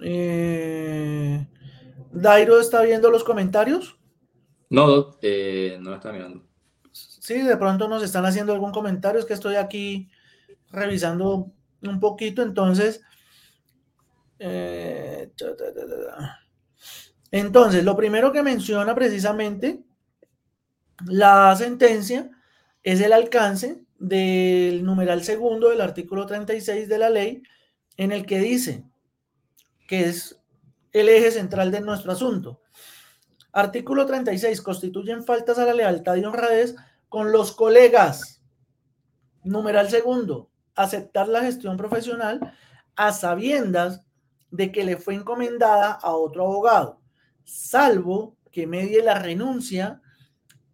Eh, 0.00 1.46
Dairo 2.10 2.60
está 2.60 2.82
viendo 2.82 3.10
los 3.10 3.22
comentarios. 3.22 3.96
No, 4.70 5.16
eh, 5.22 5.78
no 5.80 5.94
está 5.94 6.12
mirando. 6.12 6.44
Sí, 6.90 7.42
de 7.42 7.56
pronto 7.56 7.88
nos 7.88 8.02
están 8.02 8.24
haciendo 8.26 8.52
algún 8.52 8.72
comentario, 8.72 9.20
es 9.20 9.26
que 9.26 9.34
estoy 9.34 9.54
aquí 9.54 10.10
revisando 10.70 11.52
un 11.82 12.00
poquito, 12.00 12.42
entonces, 12.42 13.00
eh, 14.38 15.30
entonces, 17.30 17.84
lo 17.84 17.96
primero 17.96 18.32
que 18.32 18.42
menciona 18.42 18.94
precisamente 18.94 19.84
la 21.06 21.54
sentencia 21.56 22.30
es 22.82 23.00
el 23.00 23.12
alcance 23.12 23.84
del 23.98 24.84
numeral 24.84 25.22
segundo 25.22 25.70
del 25.70 25.80
artículo 25.80 26.26
36 26.26 26.88
de 26.88 26.98
la 26.98 27.10
ley, 27.10 27.42
en 27.96 28.12
el 28.12 28.26
que 28.26 28.38
dice 28.38 28.84
que 29.86 30.04
es 30.04 30.40
el 30.92 31.08
eje 31.08 31.30
central 31.30 31.70
de 31.70 31.80
nuestro 31.80 32.12
asunto. 32.12 32.62
Artículo 33.52 34.06
36. 34.06 34.62
Constituyen 34.62 35.24
faltas 35.24 35.58
a 35.58 35.64
la 35.64 35.74
lealtad 35.74 36.16
y 36.16 36.24
honradez 36.24 36.76
con 37.08 37.32
los 37.32 37.52
colegas. 37.52 38.42
Numeral 39.42 39.88
segundo 39.88 40.50
aceptar 40.78 41.28
la 41.28 41.42
gestión 41.42 41.76
profesional 41.76 42.54
a 42.94 43.12
sabiendas 43.12 44.02
de 44.50 44.70
que 44.70 44.84
le 44.84 44.96
fue 44.96 45.14
encomendada 45.14 45.90
a 45.92 46.14
otro 46.14 46.44
abogado, 46.44 47.00
salvo 47.44 48.36
que 48.52 48.66
medie 48.66 49.02
la 49.02 49.18
renuncia, 49.18 50.00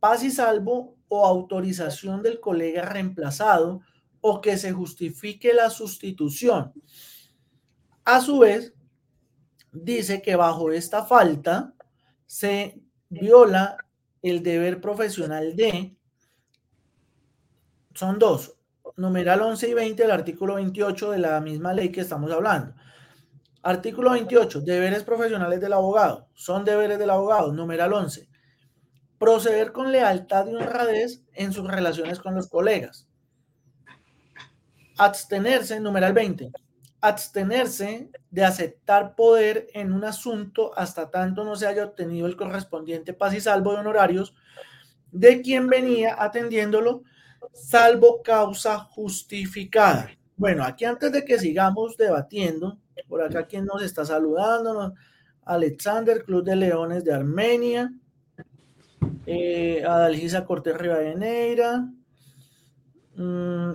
paz 0.00 0.22
y 0.22 0.30
salvo 0.30 0.96
o 1.08 1.24
autorización 1.24 2.22
del 2.22 2.38
colega 2.38 2.82
reemplazado 2.82 3.80
o 4.20 4.40
que 4.40 4.58
se 4.58 4.72
justifique 4.72 5.54
la 5.54 5.70
sustitución. 5.70 6.72
A 8.04 8.20
su 8.20 8.40
vez, 8.40 8.74
dice 9.72 10.20
que 10.20 10.36
bajo 10.36 10.70
esta 10.70 11.04
falta 11.04 11.74
se 12.26 12.78
viola 13.08 13.78
el 14.22 14.42
deber 14.42 14.80
profesional 14.80 15.56
de, 15.56 15.96
son 17.94 18.18
dos, 18.18 18.54
numeral 18.96 19.40
11 19.42 19.68
y 19.68 19.74
20 19.74 20.02
del 20.02 20.12
artículo 20.12 20.54
28 20.54 21.10
de 21.10 21.18
la 21.18 21.40
misma 21.40 21.72
ley 21.72 21.90
que 21.90 22.02
estamos 22.02 22.30
hablando. 22.30 22.74
Artículo 23.62 24.10
28, 24.10 24.60
deberes 24.60 25.04
profesionales 25.04 25.60
del 25.60 25.72
abogado. 25.72 26.28
Son 26.34 26.64
deberes 26.64 26.98
del 26.98 27.10
abogado, 27.10 27.52
numeral 27.52 27.92
11. 27.92 28.28
proceder 29.18 29.72
con 29.72 29.90
lealtad 29.90 30.46
y 30.48 30.54
honradez 30.54 31.22
en 31.32 31.52
sus 31.52 31.66
relaciones 31.66 32.18
con 32.18 32.34
los 32.34 32.48
colegas. 32.48 33.08
Abstenerse, 34.98 35.80
numeral 35.80 36.12
20, 36.12 36.52
abstenerse 37.00 38.10
de 38.30 38.44
aceptar 38.44 39.14
poder 39.14 39.68
en 39.72 39.92
un 39.92 40.04
asunto 40.04 40.72
hasta 40.76 41.10
tanto 41.10 41.44
no 41.44 41.56
se 41.56 41.66
haya 41.66 41.84
obtenido 41.84 42.26
el 42.26 42.36
correspondiente 42.36 43.14
paz 43.14 43.34
y 43.34 43.40
salvo 43.40 43.72
de 43.72 43.78
honorarios 43.78 44.34
de 45.10 45.40
quien 45.42 45.68
venía 45.68 46.16
atendiéndolo, 46.18 47.04
salvo 47.54 48.22
causa 48.22 48.78
justificada. 48.78 50.10
Bueno, 50.36 50.64
aquí 50.64 50.84
antes 50.84 51.12
de 51.12 51.24
que 51.24 51.38
sigamos 51.38 51.96
debatiendo, 51.96 52.78
por 53.08 53.22
acá 53.22 53.46
quien 53.46 53.64
nos 53.64 53.82
está 53.82 54.04
saludando, 54.04 54.94
Alexander, 55.44 56.24
Club 56.24 56.44
de 56.44 56.56
Leones 56.56 57.04
de 57.04 57.14
Armenia, 57.14 57.92
eh, 59.26 59.82
Adalgisa 59.86 60.44
Cortés 60.44 60.76
Rivadeneira, 60.76 61.88
mm, 63.16 63.72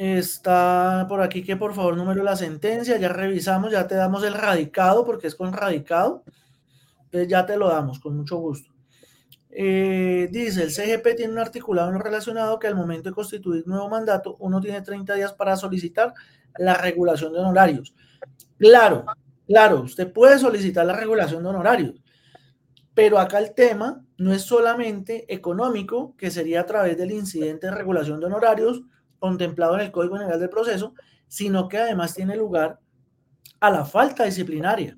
Está 0.00 1.04
por 1.10 1.20
aquí 1.20 1.42
que 1.44 1.58
por 1.58 1.74
favor 1.74 1.94
número 1.94 2.24
la 2.24 2.34
sentencia, 2.34 2.96
ya 2.96 3.10
revisamos, 3.10 3.70
ya 3.70 3.86
te 3.86 3.96
damos 3.96 4.24
el 4.24 4.32
radicado 4.32 5.04
porque 5.04 5.26
es 5.26 5.34
con 5.34 5.52
radicado. 5.52 6.24
Entonces 7.04 7.28
ya 7.28 7.44
te 7.44 7.58
lo 7.58 7.68
damos 7.68 8.00
con 8.00 8.16
mucho 8.16 8.38
gusto. 8.38 8.69
Eh, 9.52 10.28
dice, 10.30 10.62
el 10.62 10.70
CGP 10.70 11.16
tiene 11.16 11.32
un 11.32 11.38
articulado 11.38 11.90
relacionado 11.98 12.58
que 12.58 12.68
al 12.68 12.76
momento 12.76 13.08
de 13.08 13.14
constituir 13.14 13.66
nuevo 13.66 13.88
mandato, 13.88 14.36
uno 14.38 14.60
tiene 14.60 14.80
30 14.80 15.14
días 15.14 15.32
para 15.32 15.56
solicitar 15.56 16.14
la 16.58 16.74
regulación 16.74 17.32
de 17.32 17.40
honorarios. 17.40 17.94
Claro, 18.58 19.04
claro, 19.46 19.80
usted 19.82 20.12
puede 20.12 20.38
solicitar 20.38 20.86
la 20.86 20.94
regulación 20.94 21.42
de 21.42 21.48
honorarios, 21.48 21.94
pero 22.94 23.18
acá 23.18 23.38
el 23.38 23.54
tema 23.54 24.04
no 24.18 24.32
es 24.32 24.42
solamente 24.42 25.32
económico, 25.32 26.14
que 26.16 26.30
sería 26.30 26.60
a 26.60 26.66
través 26.66 26.96
del 26.96 27.10
incidente 27.10 27.66
de 27.66 27.74
regulación 27.74 28.20
de 28.20 28.26
honorarios, 28.26 28.82
contemplado 29.18 29.74
en 29.74 29.80
el 29.80 29.90
Código 29.90 30.16
General 30.16 30.38
del 30.38 30.48
Proceso, 30.48 30.94
sino 31.26 31.68
que 31.68 31.78
además 31.78 32.14
tiene 32.14 32.36
lugar 32.36 32.78
a 33.60 33.70
la 33.70 33.84
falta 33.84 34.24
disciplinaria. 34.24 34.96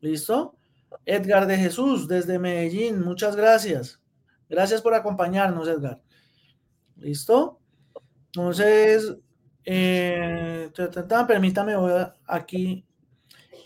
¿Listo? 0.00 0.56
Edgar 1.04 1.46
de 1.46 1.56
Jesús, 1.56 2.08
desde 2.08 2.38
Medellín, 2.38 3.00
muchas 3.02 3.36
gracias. 3.36 4.00
Gracias 4.48 4.82
por 4.82 4.94
acompañarnos, 4.94 5.66
Edgar. 5.68 6.00
¿Listo? 6.96 7.60
Entonces, 8.26 9.16
eh, 9.64 10.70
permítame, 11.26 11.76
voy 11.76 11.92
aquí 12.26 12.84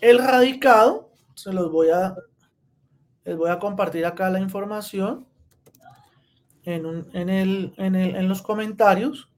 el 0.01 0.19
radicado, 0.19 1.11
se 1.33 1.51
los 1.51 1.71
voy 1.71 1.89
a, 1.89 2.15
les 3.23 3.37
voy 3.37 3.49
a 3.49 3.59
compartir 3.59 4.05
acá 4.05 4.29
la 4.29 4.39
información 4.39 5.27
en, 6.63 7.05
en, 7.13 7.29
el, 7.29 7.73
en, 7.77 7.95
el, 7.95 8.15
en 8.15 8.27
los 8.27 8.41
comentarios. 8.41 9.29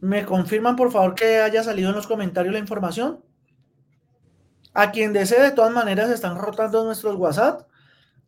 ¿Me 0.00 0.24
confirman, 0.24 0.76
por 0.76 0.92
favor, 0.92 1.14
que 1.14 1.38
haya 1.38 1.62
salido 1.62 1.90
en 1.90 1.96
los 1.96 2.06
comentarios 2.06 2.52
la 2.52 2.60
información? 2.60 3.25
A 4.78 4.90
quien 4.90 5.14
desee, 5.14 5.40
de 5.40 5.52
todas 5.52 5.72
maneras, 5.72 6.10
están 6.10 6.36
rotando 6.36 6.84
nuestros 6.84 7.16
WhatsApp. 7.16 7.66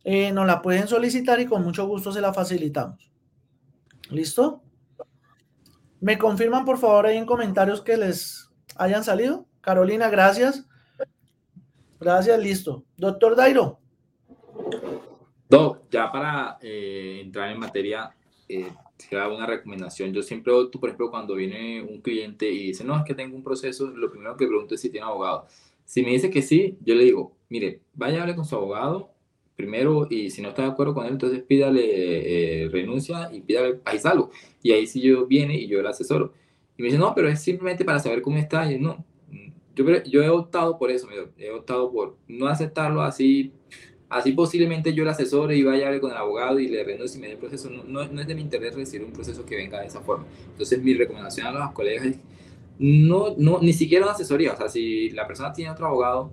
Eh, 0.03 0.31
nos 0.31 0.47
la 0.47 0.63
pueden 0.63 0.87
solicitar 0.87 1.39
y 1.39 1.45
con 1.45 1.63
mucho 1.63 1.85
gusto 1.85 2.11
se 2.11 2.21
la 2.21 2.33
facilitamos. 2.33 3.11
¿Listo? 4.09 4.63
¿Me 5.99 6.17
confirman, 6.17 6.65
por 6.65 6.79
favor, 6.79 7.05
ahí 7.05 7.17
en 7.17 7.27
comentarios 7.27 7.83
que 7.83 7.97
les 7.97 8.49
hayan 8.77 9.03
salido? 9.03 9.45
Carolina, 9.61 10.09
gracias. 10.09 10.65
Gracias, 11.99 12.39
listo. 12.39 12.83
Doctor 12.97 13.35
Dairo. 13.35 13.79
Doc, 15.47 15.83
ya 15.91 16.11
para 16.11 16.57
eh, 16.61 17.21
entrar 17.25 17.51
en 17.51 17.59
materia, 17.59 18.09
eh, 18.47 18.73
te 19.07 19.19
hago 19.19 19.35
una 19.35 19.45
recomendación. 19.45 20.11
Yo 20.13 20.23
siempre 20.23 20.51
tú, 20.71 20.79
por 20.79 20.89
ejemplo, 20.89 21.11
cuando 21.11 21.35
viene 21.35 21.83
un 21.83 22.01
cliente 22.01 22.49
y 22.49 22.69
dice, 22.69 22.83
no, 22.83 22.97
es 22.97 23.03
que 23.03 23.13
tengo 23.13 23.35
un 23.35 23.43
proceso, 23.43 23.85
lo 23.91 24.09
primero 24.09 24.35
que 24.35 24.47
pregunto 24.47 24.73
es 24.73 24.81
si 24.81 24.89
tiene 24.89 25.05
abogado. 25.05 25.45
Si 25.89 26.03
me 26.03 26.11
dice 26.11 26.29
que 26.29 26.43
sí, 26.43 26.77
yo 26.81 26.93
le 26.93 27.03
digo, 27.03 27.35
mire, 27.49 27.81
vaya 27.95 28.19
a 28.19 28.21
hablar 28.21 28.35
con 28.35 28.45
su 28.45 28.55
abogado 28.55 29.09
primero 29.55 30.05
y 30.07 30.29
si 30.29 30.39
no 30.39 30.49
está 30.49 30.61
de 30.61 30.67
acuerdo 30.67 30.93
con 30.93 31.07
él, 31.07 31.13
entonces 31.13 31.41
pídale 31.41 32.65
eh, 32.65 32.69
renuncia 32.69 33.27
y 33.33 33.41
pídale 33.41 33.79
ahí 33.85 33.97
salvo. 33.97 34.29
Y 34.61 34.71
ahí 34.71 34.85
sí 34.85 35.01
yo 35.01 35.25
viene 35.25 35.55
y 35.55 35.67
yo 35.67 35.81
le 35.81 35.89
asesoro. 35.89 36.31
Y 36.77 36.83
me 36.83 36.89
dice, 36.89 36.99
no, 36.99 37.15
pero 37.15 37.27
es 37.27 37.41
simplemente 37.41 37.83
para 37.83 37.97
saber 37.97 38.21
cómo 38.21 38.37
está. 38.37 38.71
Y 38.71 38.77
no, 38.77 39.03
yo, 39.75 40.03
yo 40.03 40.21
he 40.21 40.29
optado 40.29 40.77
por 40.77 40.91
eso, 40.91 41.07
he 41.39 41.49
optado 41.49 41.91
por 41.91 42.17
no 42.27 42.45
aceptarlo 42.45 43.01
así 43.01 43.51
Así 44.09 44.31
posiblemente 44.31 44.91
yo 44.95 45.03
le 45.03 45.11
asesore 45.11 45.55
y 45.55 45.63
vaya 45.63 45.83
a 45.83 45.87
hablar 45.87 46.01
con 46.01 46.11
el 46.11 46.17
abogado 46.17 46.59
y 46.59 46.67
le 46.67 46.83
renuncie 46.83 47.19
y 47.19 47.21
me 47.21 47.27
dé 47.27 47.33
el 47.33 47.39
proceso. 47.39 47.69
No, 47.69 47.83
no, 47.83 48.21
es 48.21 48.27
de 48.27 48.33
mi 48.33 48.41
interés 48.41 48.73
recibir 48.73 49.05
un 49.05 49.13
proceso 49.13 49.45
que 49.45 49.55
venga 49.55 49.79
de 49.79 49.85
esa 49.85 50.01
forma. 50.01 50.25
Entonces 50.51 50.81
mi 50.81 50.95
recomendación 50.95 51.45
a 51.45 51.51
los 51.51 51.71
colegas 51.73 52.05
es 52.07 52.17
no, 52.79 53.35
no, 53.37 53.59
ni 53.59 53.73
siquiera 53.73 54.05
una 54.05 54.13
asesoría. 54.13 54.53
O 54.53 54.57
sea, 54.57 54.69
si 54.69 55.09
la 55.11 55.27
persona 55.27 55.51
tiene 55.53 55.71
otro 55.71 55.87
abogado, 55.87 56.31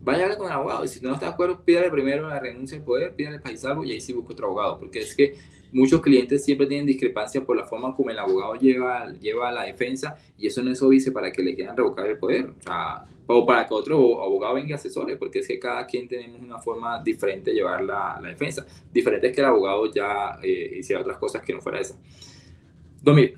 vaya 0.00 0.36
con 0.36 0.46
el 0.46 0.52
abogado. 0.52 0.84
Y 0.84 0.88
si 0.88 1.00
no 1.00 1.12
está 1.12 1.26
de 1.26 1.32
acuerdo, 1.32 1.60
pídale 1.64 1.90
primero 1.90 2.28
la 2.28 2.38
renuncia 2.38 2.76
del 2.76 2.84
poder, 2.84 3.14
pídale 3.14 3.40
el 3.44 3.58
salvo 3.58 3.84
y 3.84 3.92
ahí 3.92 4.00
sí 4.00 4.12
busca 4.12 4.32
otro 4.32 4.46
abogado. 4.46 4.78
Porque 4.78 5.00
es 5.00 5.14
que 5.14 5.34
muchos 5.72 6.00
clientes 6.00 6.44
siempre 6.44 6.68
tienen 6.68 6.86
discrepancia 6.86 7.44
por 7.44 7.56
la 7.56 7.66
forma 7.66 7.94
como 7.94 8.10
el 8.10 8.18
abogado 8.18 8.54
lleva, 8.54 9.12
lleva 9.14 9.50
la 9.50 9.64
defensa 9.64 10.16
y 10.38 10.46
eso 10.46 10.62
no 10.62 10.70
es 10.70 10.80
obvio 10.80 11.12
para 11.12 11.32
que 11.32 11.42
le 11.42 11.54
quieran 11.56 11.76
revocar 11.76 12.06
el 12.06 12.18
poder. 12.18 12.50
O 12.56 12.62
sea, 12.62 13.04
o 13.26 13.44
para 13.44 13.66
que 13.66 13.74
otro 13.74 14.22
abogado 14.22 14.54
venga 14.54 14.70
y 14.70 14.72
asesore, 14.74 15.16
porque 15.16 15.40
es 15.40 15.48
que 15.48 15.58
cada 15.58 15.86
quien 15.86 16.06
tenemos 16.06 16.40
una 16.40 16.58
forma 16.58 17.02
diferente 17.02 17.50
de 17.50 17.56
llevar 17.56 17.82
la, 17.82 18.20
la 18.22 18.28
defensa. 18.28 18.64
Diferente 18.92 19.28
es 19.28 19.34
que 19.34 19.40
el 19.40 19.46
abogado 19.46 19.90
ya 19.92 20.38
eh, 20.42 20.76
hiciera 20.78 21.02
otras 21.02 21.18
cosas 21.18 21.42
que 21.42 21.52
no 21.52 21.60
fuera 21.60 21.80
esa. 21.80 21.96
Domir, 23.02 23.36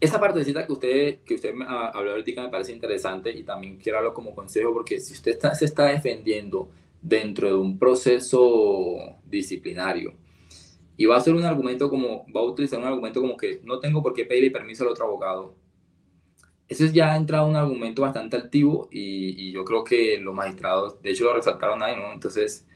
esa 0.00 0.20
partecita 0.20 0.66
que 0.66 0.72
usted, 0.72 1.18
que 1.24 1.34
usted 1.34 1.54
habló 1.68 2.12
ahorita 2.12 2.42
me 2.42 2.48
parece 2.48 2.72
interesante 2.72 3.30
y 3.30 3.42
también 3.42 3.78
quiero 3.78 3.98
hablarlo 3.98 4.14
como 4.14 4.34
consejo, 4.34 4.72
porque 4.72 5.00
si 5.00 5.14
usted 5.14 5.32
está, 5.32 5.54
se 5.54 5.64
está 5.64 5.86
defendiendo 5.86 6.68
dentro 7.00 7.48
de 7.48 7.54
un 7.54 7.78
proceso 7.78 9.16
disciplinario 9.24 10.14
y 10.96 11.06
va 11.06 11.16
a 11.16 11.18
hacer 11.18 11.34
un 11.34 11.44
argumento 11.44 11.88
como, 11.88 12.26
va 12.34 12.40
a 12.40 12.44
utilizar 12.44 12.78
un 12.78 12.86
argumento 12.86 13.20
como 13.20 13.36
que 13.36 13.60
no 13.64 13.80
tengo 13.80 14.02
por 14.02 14.14
qué 14.14 14.24
pedirle 14.24 14.50
permiso 14.50 14.84
al 14.84 14.90
otro 14.90 15.06
abogado, 15.06 15.54
ese 16.68 16.92
ya 16.92 17.12
ha 17.12 17.16
entrado 17.16 17.46
un 17.46 17.56
argumento 17.56 18.02
bastante 18.02 18.36
altivo 18.36 18.88
y, 18.90 19.52
yo 19.52 19.64
creo 19.64 19.84
que 19.84 20.18
los 20.18 20.34
magistrados, 20.34 21.00
de 21.00 21.10
hecho 21.10 21.24
lo 21.24 21.34
resaltaron 21.34 21.82
ahí, 21.82 21.96
¿no? 21.96 22.12
Entonces, 22.12 22.66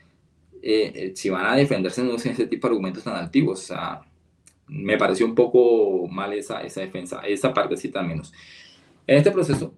eh, 0.62 0.92
eh, 0.94 1.12
si 1.16 1.28
van 1.30 1.46
a 1.46 1.56
defenderse 1.56 2.02
no 2.02 2.14
usen 2.14 2.32
ese 2.32 2.46
tipo 2.46 2.68
de 2.68 2.72
argumentos 2.72 3.04
tan 3.04 3.16
altivos, 3.16 3.60
o 3.60 3.66
sea, 3.66 4.02
me 4.70 4.96
pareció 4.96 5.26
un 5.26 5.34
poco 5.34 6.06
mal 6.08 6.32
esa, 6.32 6.62
esa 6.62 6.80
defensa, 6.80 7.20
esa 7.26 7.52
partecita 7.52 8.00
al 8.00 8.06
menos. 8.06 8.32
En 9.06 9.18
este 9.18 9.32
proceso 9.32 9.74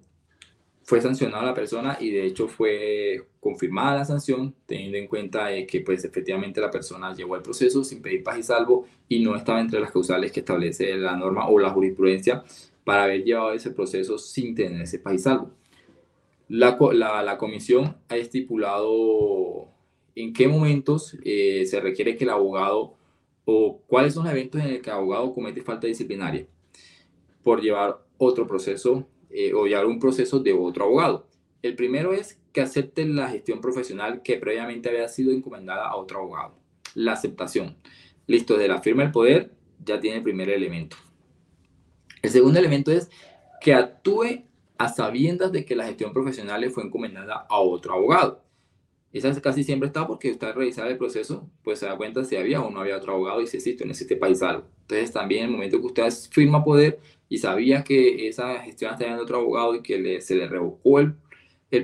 fue 0.85 1.01
sancionada 1.01 1.47
la 1.47 1.55
persona 1.55 1.97
y 1.99 2.11
de 2.11 2.27
hecho 2.27 2.47
fue 2.47 3.27
confirmada 3.41 3.97
la 3.97 4.05
sanción, 4.05 4.55
teniendo 4.67 4.99
en 4.99 5.07
cuenta 5.07 5.49
que 5.67 5.81
pues 5.81 6.05
efectivamente 6.05 6.61
la 6.61 6.71
persona 6.71 7.15
llevó 7.15 7.37
el 7.37 7.43
proceso 7.43 7.83
sin 7.83 8.03
pedir 8.03 8.23
paz 8.23 8.39
y 8.39 8.43
salvo 8.43 8.87
y 9.09 9.21
no 9.21 9.35
estaba 9.35 9.61
entre 9.61 9.81
las 9.81 9.91
causales 9.91 10.31
que 10.31 10.41
establece 10.41 10.95
la 10.97 11.17
norma 11.17 11.49
o 11.49 11.59
la 11.59 11.71
jurisprudencia 11.71 12.45
para 12.85 13.05
haber 13.05 13.25
llevado 13.25 13.53
ese 13.53 13.71
proceso 13.71 14.19
sin 14.19 14.55
tener 14.55 14.83
ese 14.83 14.99
país 14.99 15.23
salvo. 15.23 15.53
La, 16.49 16.77
la, 16.93 17.23
la 17.23 17.39
comisión 17.39 17.97
ha 18.09 18.17
estipulado 18.17 19.69
en 20.15 20.35
qué 20.35 20.49
momentos 20.49 21.17
eh, 21.25 21.65
se 21.67 21.81
requiere 21.81 22.17
que 22.17 22.25
el 22.25 22.31
abogado 22.31 22.95
o 23.45 23.81
cuáles 23.87 24.15
son 24.15 24.25
los 24.25 24.33
eventos 24.33 24.61
en 24.61 24.73
los 24.73 24.83
que 24.83 24.91
el 24.91 24.97
abogado 24.97 25.35
comete 25.35 25.63
falta 25.63 25.87
disciplinaria 25.87 26.47
por 27.43 27.61
llevar 27.61 27.99
otro 28.19 28.47
proceso 28.47 29.09
eh, 29.31 29.53
o 29.55 29.67
llevar 29.67 29.87
un 29.87 29.99
proceso 29.99 30.39
de 30.39 30.53
otro 30.53 30.85
abogado. 30.85 31.27
El 31.63 31.75
primero 31.75 32.13
es 32.13 32.41
que 32.53 32.61
acepte 32.61 33.05
la 33.07 33.29
gestión 33.29 33.61
profesional 33.61 34.23
que 34.23 34.37
previamente 34.37 34.89
había 34.89 35.09
sido 35.09 35.33
encomendada 35.33 35.89
a 35.89 35.97
otro 35.97 36.19
abogado. 36.21 36.55
La 36.95 37.13
aceptación. 37.13 37.77
Listo, 38.27 38.57
de 38.57 38.69
la 38.69 38.83
firma 38.83 39.03
del 39.03 39.13
poder 39.13 39.53
ya 39.85 40.01
tiene 40.01 40.19
el 40.19 40.23
primer 40.23 40.51
elemento. 40.51 40.97
El 42.21 42.31
segundo 42.31 42.59
elemento 42.59 42.93
es 42.93 43.11
que 43.61 43.75
actúe 43.75 44.45
a 44.79 44.89
sabiendas 44.89 45.53
de 45.53 45.65
que 45.65 45.77
la 45.77 45.87
gestión 45.87 46.13
profesional 46.13 46.61
le 46.61 46.71
fue 46.71 46.85
encomendada 46.85 47.47
a 47.49 47.61
otro 47.61 47.95
abogado. 47.95 48.43
Esa 49.13 49.39
casi 49.41 49.63
siempre 49.63 49.89
está 49.89 50.07
porque 50.07 50.31
usted 50.31 50.55
revisar 50.55 50.89
el 50.89 50.97
proceso, 50.97 51.49
pues 51.63 51.79
se 51.79 51.87
da 51.87 51.97
cuenta 51.97 52.25
si 52.25 52.37
había 52.37 52.63
o 52.63 52.71
no 52.71 52.81
había 52.81 52.97
otro 52.97 53.13
abogado 53.13 53.43
y 53.43 53.47
si 53.47 53.59
existe 53.59 53.85
o 53.85 53.87
no 53.87 53.93
existe 53.93 54.17
país 54.17 54.43
algo. 54.43 54.65
Entonces 54.83 55.13
también 55.13 55.45
en 55.45 55.51
el 55.51 55.53
momento 55.53 55.81
que 55.81 55.87
usted 55.87 56.11
firma 56.31 56.65
poder 56.65 56.99
y 57.29 57.39
sabía 57.39 57.85
que 57.85 58.29
esa 58.29 58.59
gestión 58.61 58.93
estaba 58.93 59.13
en 59.13 59.19
otro 59.19 59.39
abogado 59.39 59.75
y 59.75 59.83
que 59.83 60.21
se 60.21 60.35
le 60.35 60.49
revocó 60.49 61.01
el, 61.01 61.15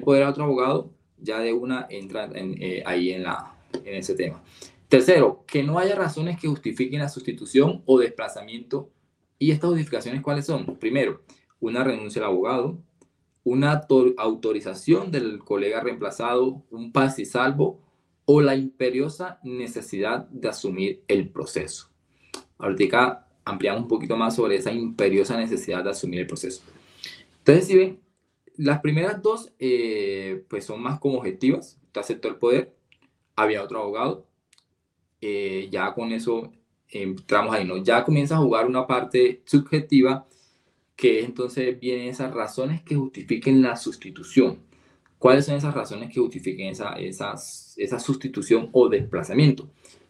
poder 0.01 0.23
a 0.23 0.31
otro 0.31 0.45
abogado, 0.45 0.91
ya 1.19 1.41
de 1.41 1.53
una 1.53 1.87
entra 1.91 2.31
eh, 2.35 2.83
ahí 2.87 3.13
en, 3.13 3.25
la, 3.25 3.55
en 3.85 3.95
ese 3.95 4.15
tema. 4.15 4.43
Tercero, 4.89 5.45
que 5.47 5.63
no 5.63 5.79
haya 5.79 5.95
razones 5.95 6.39
que 6.39 6.49
justifiquen 6.49 7.01
la 7.01 7.09
sustitución 7.09 7.83
o 7.85 7.99
desplazamiento 7.99 8.91
¿Y 9.39 9.53
estas 9.53 9.71
modificaciones 9.71 10.21
cuáles 10.21 10.47
son? 10.47 10.77
Primero, 10.79 11.23
una 11.61 11.85
renuncia 11.85 12.21
al 12.21 12.29
abogado, 12.29 12.79
una 13.49 13.87
autorización 14.19 15.11
del 15.11 15.39
colega 15.39 15.81
reemplazado, 15.81 16.63
un 16.71 16.93
paz 16.93 17.19
y 17.19 17.25
salvo 17.25 17.81
o 18.25 18.41
la 18.43 18.55
imperiosa 18.55 19.41
necesidad 19.43 20.29
de 20.29 20.49
asumir 20.49 21.03
el 21.09 21.31
proceso. 21.31 21.89
Ahorita 22.59 23.27
ampliamos 23.45 23.83
un 23.83 23.89
poquito 23.89 24.17
más 24.17 24.37
sobre 24.37 24.57
esa 24.57 24.71
imperiosa 24.71 25.37
necesidad 25.39 25.83
de 25.83 25.91
asumir 25.91 26.21
el 26.21 26.27
proceso. 26.27 26.63
Entonces, 27.39 27.67
si 27.67 27.77
ven, 27.77 28.01
las 28.59 28.81
primeras 28.81 29.23
dos 29.23 29.51
eh, 29.59 30.45
pues 30.49 30.67
son 30.67 30.83
más 30.83 31.01
como 31.01 31.19
objetivas. 31.19 31.79
Usted 31.85 32.01
aceptó 32.01 32.29
el 32.29 32.37
poder, 32.37 32.75
había 33.35 33.63
otro 33.63 33.81
abogado, 33.81 34.27
eh, 35.23 35.69
ya 35.71 35.95
con 35.95 36.13
eso 36.13 36.53
entramos 36.91 37.55
ahí, 37.55 37.65
¿no? 37.65 37.79
Ya 37.79 38.05
comienza 38.05 38.35
a 38.35 38.41
jugar 38.41 38.67
una 38.67 38.87
parte 38.87 39.43
subjetiva 39.47 40.27
que 40.99 41.21
entonces 41.21 41.79
vienen 41.79 42.09
esas 42.09 42.35
razones 42.35 42.83
que 42.83 42.97
justifiquen 42.97 43.63
la 43.63 43.77
sustitución. 43.77 44.59
¿Cuáles 45.17 45.47
son 45.47 45.55
esas 45.55 45.73
razones 45.73 46.13
que 46.13 46.19
justifiquen 46.19 46.71
esa, 46.71 46.97
esa 46.99 48.01
sustitución 48.01 48.69
o 48.73 48.89
desplazamiento? 48.89 49.69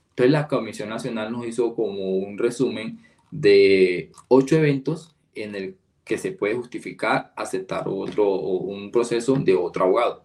Entonces 0.09 0.33
la 0.33 0.49
Comisión 0.49 0.89
Nacional 0.89 1.31
nos 1.31 1.47
hizo 1.47 1.75
como 1.75 2.17
un 2.17 2.39
resumen 2.39 3.01
de 3.31 4.11
ocho 4.29 4.57
eventos 4.57 5.15
en 5.35 5.55
el 5.55 5.77
que 6.07 6.17
se 6.17 6.33
puede 6.33 6.55
justificar 6.55 7.35
aceptar 7.37 7.87
otro 7.87 8.31
un 8.31 8.91
proceso 8.91 9.35
de 9.35 9.55
otro 9.55 9.85
abogado. 9.85 10.25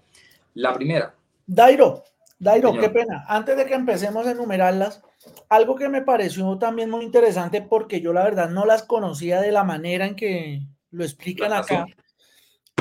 La 0.54 0.74
primera. 0.74 1.14
Dairo, 1.46 2.06
Dairo, 2.44 2.74
qué 2.80 2.90
pena. 2.90 3.24
Antes 3.28 3.56
de 3.56 3.66
que 3.66 3.74
empecemos 3.74 4.28
a 4.28 4.32
enumerarlas, 4.32 5.02
algo 5.50 5.76
que 5.76 5.90
me 5.90 6.02
pareció 6.02 6.58
también 6.58 6.90
muy 6.90 7.06
interesante 7.06 7.62
porque 7.62 8.02
yo 8.02 8.12
la 8.12 8.24
verdad 8.24 8.50
no 8.50 8.66
las 8.66 8.84
conocía 8.84 9.42
de 9.42 9.52
la 9.52 9.64
manera 9.64 10.06
en 10.06 10.16
que 10.16 10.62
lo 10.92 11.04
explican 11.04 11.54
acá, 11.54 11.86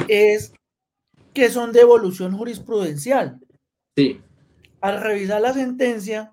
es 0.09 0.53
que 1.33 1.48
son 1.48 1.72
de 1.72 1.81
evolución 1.81 2.37
jurisprudencial. 2.37 3.38
Sí. 3.96 4.20
Al 4.81 5.01
revisar 5.01 5.40
la 5.40 5.53
sentencia, 5.53 6.33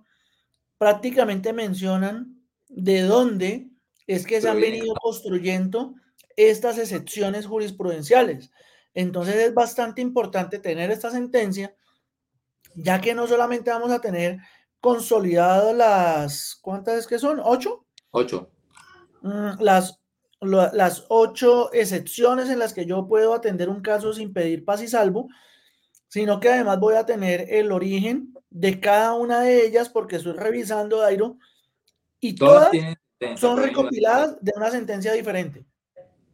prácticamente 0.77 1.53
mencionan 1.53 2.41
de 2.67 3.01
dónde 3.03 3.69
es 4.07 4.25
que 4.25 4.41
se 4.41 4.49
han 4.49 4.59
venido 4.59 4.93
construyendo 4.95 5.93
estas 6.35 6.79
excepciones 6.79 7.45
jurisprudenciales. 7.45 8.51
Entonces 8.95 9.35
es 9.35 9.53
bastante 9.53 10.01
importante 10.01 10.57
tener 10.57 10.89
esta 10.89 11.11
sentencia, 11.11 11.75
ya 12.75 13.01
que 13.01 13.13
no 13.13 13.27
solamente 13.27 13.69
vamos 13.69 13.91
a 13.91 13.99
tener 13.99 14.39
consolidado 14.79 15.73
las, 15.73 16.57
¿cuántas 16.61 16.99
es 16.99 17.07
que 17.07 17.19
son? 17.19 17.39
¿Ocho? 17.43 17.85
Ocho. 18.11 18.49
Mm, 19.21 19.61
las, 19.61 19.99
las 20.41 21.05
ocho 21.09 21.71
excepciones 21.73 22.49
en 22.49 22.59
las 22.59 22.73
que 22.73 22.85
yo 22.85 23.07
puedo 23.07 23.33
atender 23.33 23.69
un 23.69 23.81
caso 23.81 24.13
sin 24.13 24.33
pedir 24.33 24.63
paz 24.63 24.81
y 24.81 24.87
salvo, 24.87 25.27
sino 26.07 26.39
que 26.39 26.49
además 26.49 26.79
voy 26.79 26.95
a 26.95 27.05
tener 27.05 27.45
el 27.49 27.71
origen 27.71 28.33
de 28.49 28.79
cada 28.79 29.13
una 29.13 29.41
de 29.41 29.65
ellas 29.65 29.89
porque 29.89 30.15
estoy 30.15 30.33
revisando, 30.33 30.99
Dairo, 30.99 31.37
y 32.19 32.35
todas, 32.35 32.71
todas 32.71 33.39
son 33.39 33.57
recopiladas 33.57 34.37
de 34.41 34.53
una 34.55 34.71
sentencia 34.71 35.13
diferente. 35.13 35.65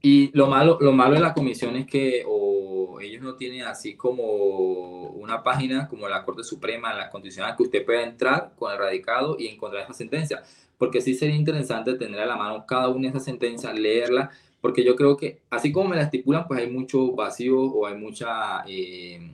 Y 0.08 0.30
lo 0.38 0.46
malo, 0.46 0.78
lo 0.82 0.92
malo 0.92 1.16
de 1.16 1.20
la 1.20 1.34
comisión 1.34 1.76
es 1.78 1.88
que 1.88 2.24
o 2.28 3.00
ellos 3.02 3.24
no 3.24 3.34
tienen 3.38 3.64
así 3.64 3.96
como 3.96 5.08
una 5.14 5.42
página 5.42 5.88
como 5.88 6.08
la 6.08 6.24
Corte 6.24 6.44
Suprema, 6.44 6.94
la 6.94 7.10
constitucional, 7.10 7.56
que 7.58 7.64
usted 7.64 7.84
pueda 7.84 8.04
entrar 8.04 8.52
con 8.56 8.72
el 8.72 8.78
radicado 8.78 9.36
y 9.40 9.48
encontrar 9.48 9.82
esa 9.82 9.94
sentencia. 9.94 10.44
Porque 10.78 11.02
sí 11.02 11.16
sería 11.16 11.36
interesante 11.36 11.96
tener 11.96 12.20
a 12.20 12.28
la 12.28 12.36
mano 12.36 12.68
cada 12.68 12.90
una 12.90 13.02
de 13.02 13.08
esas 13.08 13.26
sentencias, 13.26 13.74
leerla, 13.74 14.30
porque 14.62 14.84
yo 14.84 14.96
creo 14.96 15.18
que 15.18 15.42
así 15.50 15.72
como 15.72 15.90
me 15.90 15.96
la 15.96 16.04
estipulan, 16.04 16.48
pues 16.48 16.60
hay 16.60 16.70
mucho 16.70 17.14
vacío 17.14 17.60
o 17.60 17.88
hay 17.88 17.96
mucha... 17.96 18.64
Eh, 18.68 19.32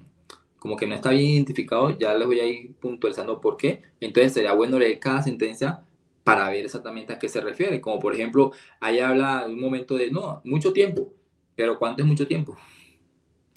como 0.57 0.77
que 0.77 0.87
no 0.87 0.95
está 0.95 1.09
bien 1.09 1.31
identificado, 1.31 1.89
ya 1.99 2.13
les 2.13 2.25
voy 2.25 2.39
a 2.39 2.45
ir 2.45 2.75
puntualizando 2.75 3.41
por 3.41 3.57
qué. 3.57 3.81
Entonces 3.99 4.31
sería 4.31 4.53
bueno 4.53 4.79
leer 4.79 4.99
cada 4.99 5.21
sentencia 5.21 5.81
para 6.23 6.49
ver 6.49 6.65
exactamente 6.65 7.13
a 7.13 7.19
qué 7.19 7.29
se 7.29 7.41
refiere. 7.41 7.81
Como 7.81 7.99
por 7.99 8.13
ejemplo, 8.13 8.51
ahí 8.79 8.99
habla 8.99 9.45
un 9.47 9.59
momento 9.59 9.95
de, 9.95 10.11
no, 10.11 10.41
mucho 10.43 10.73
tiempo, 10.73 11.13
pero 11.55 11.77
¿cuánto 11.77 12.01
es 12.01 12.07
mucho 12.07 12.27
tiempo? 12.27 12.57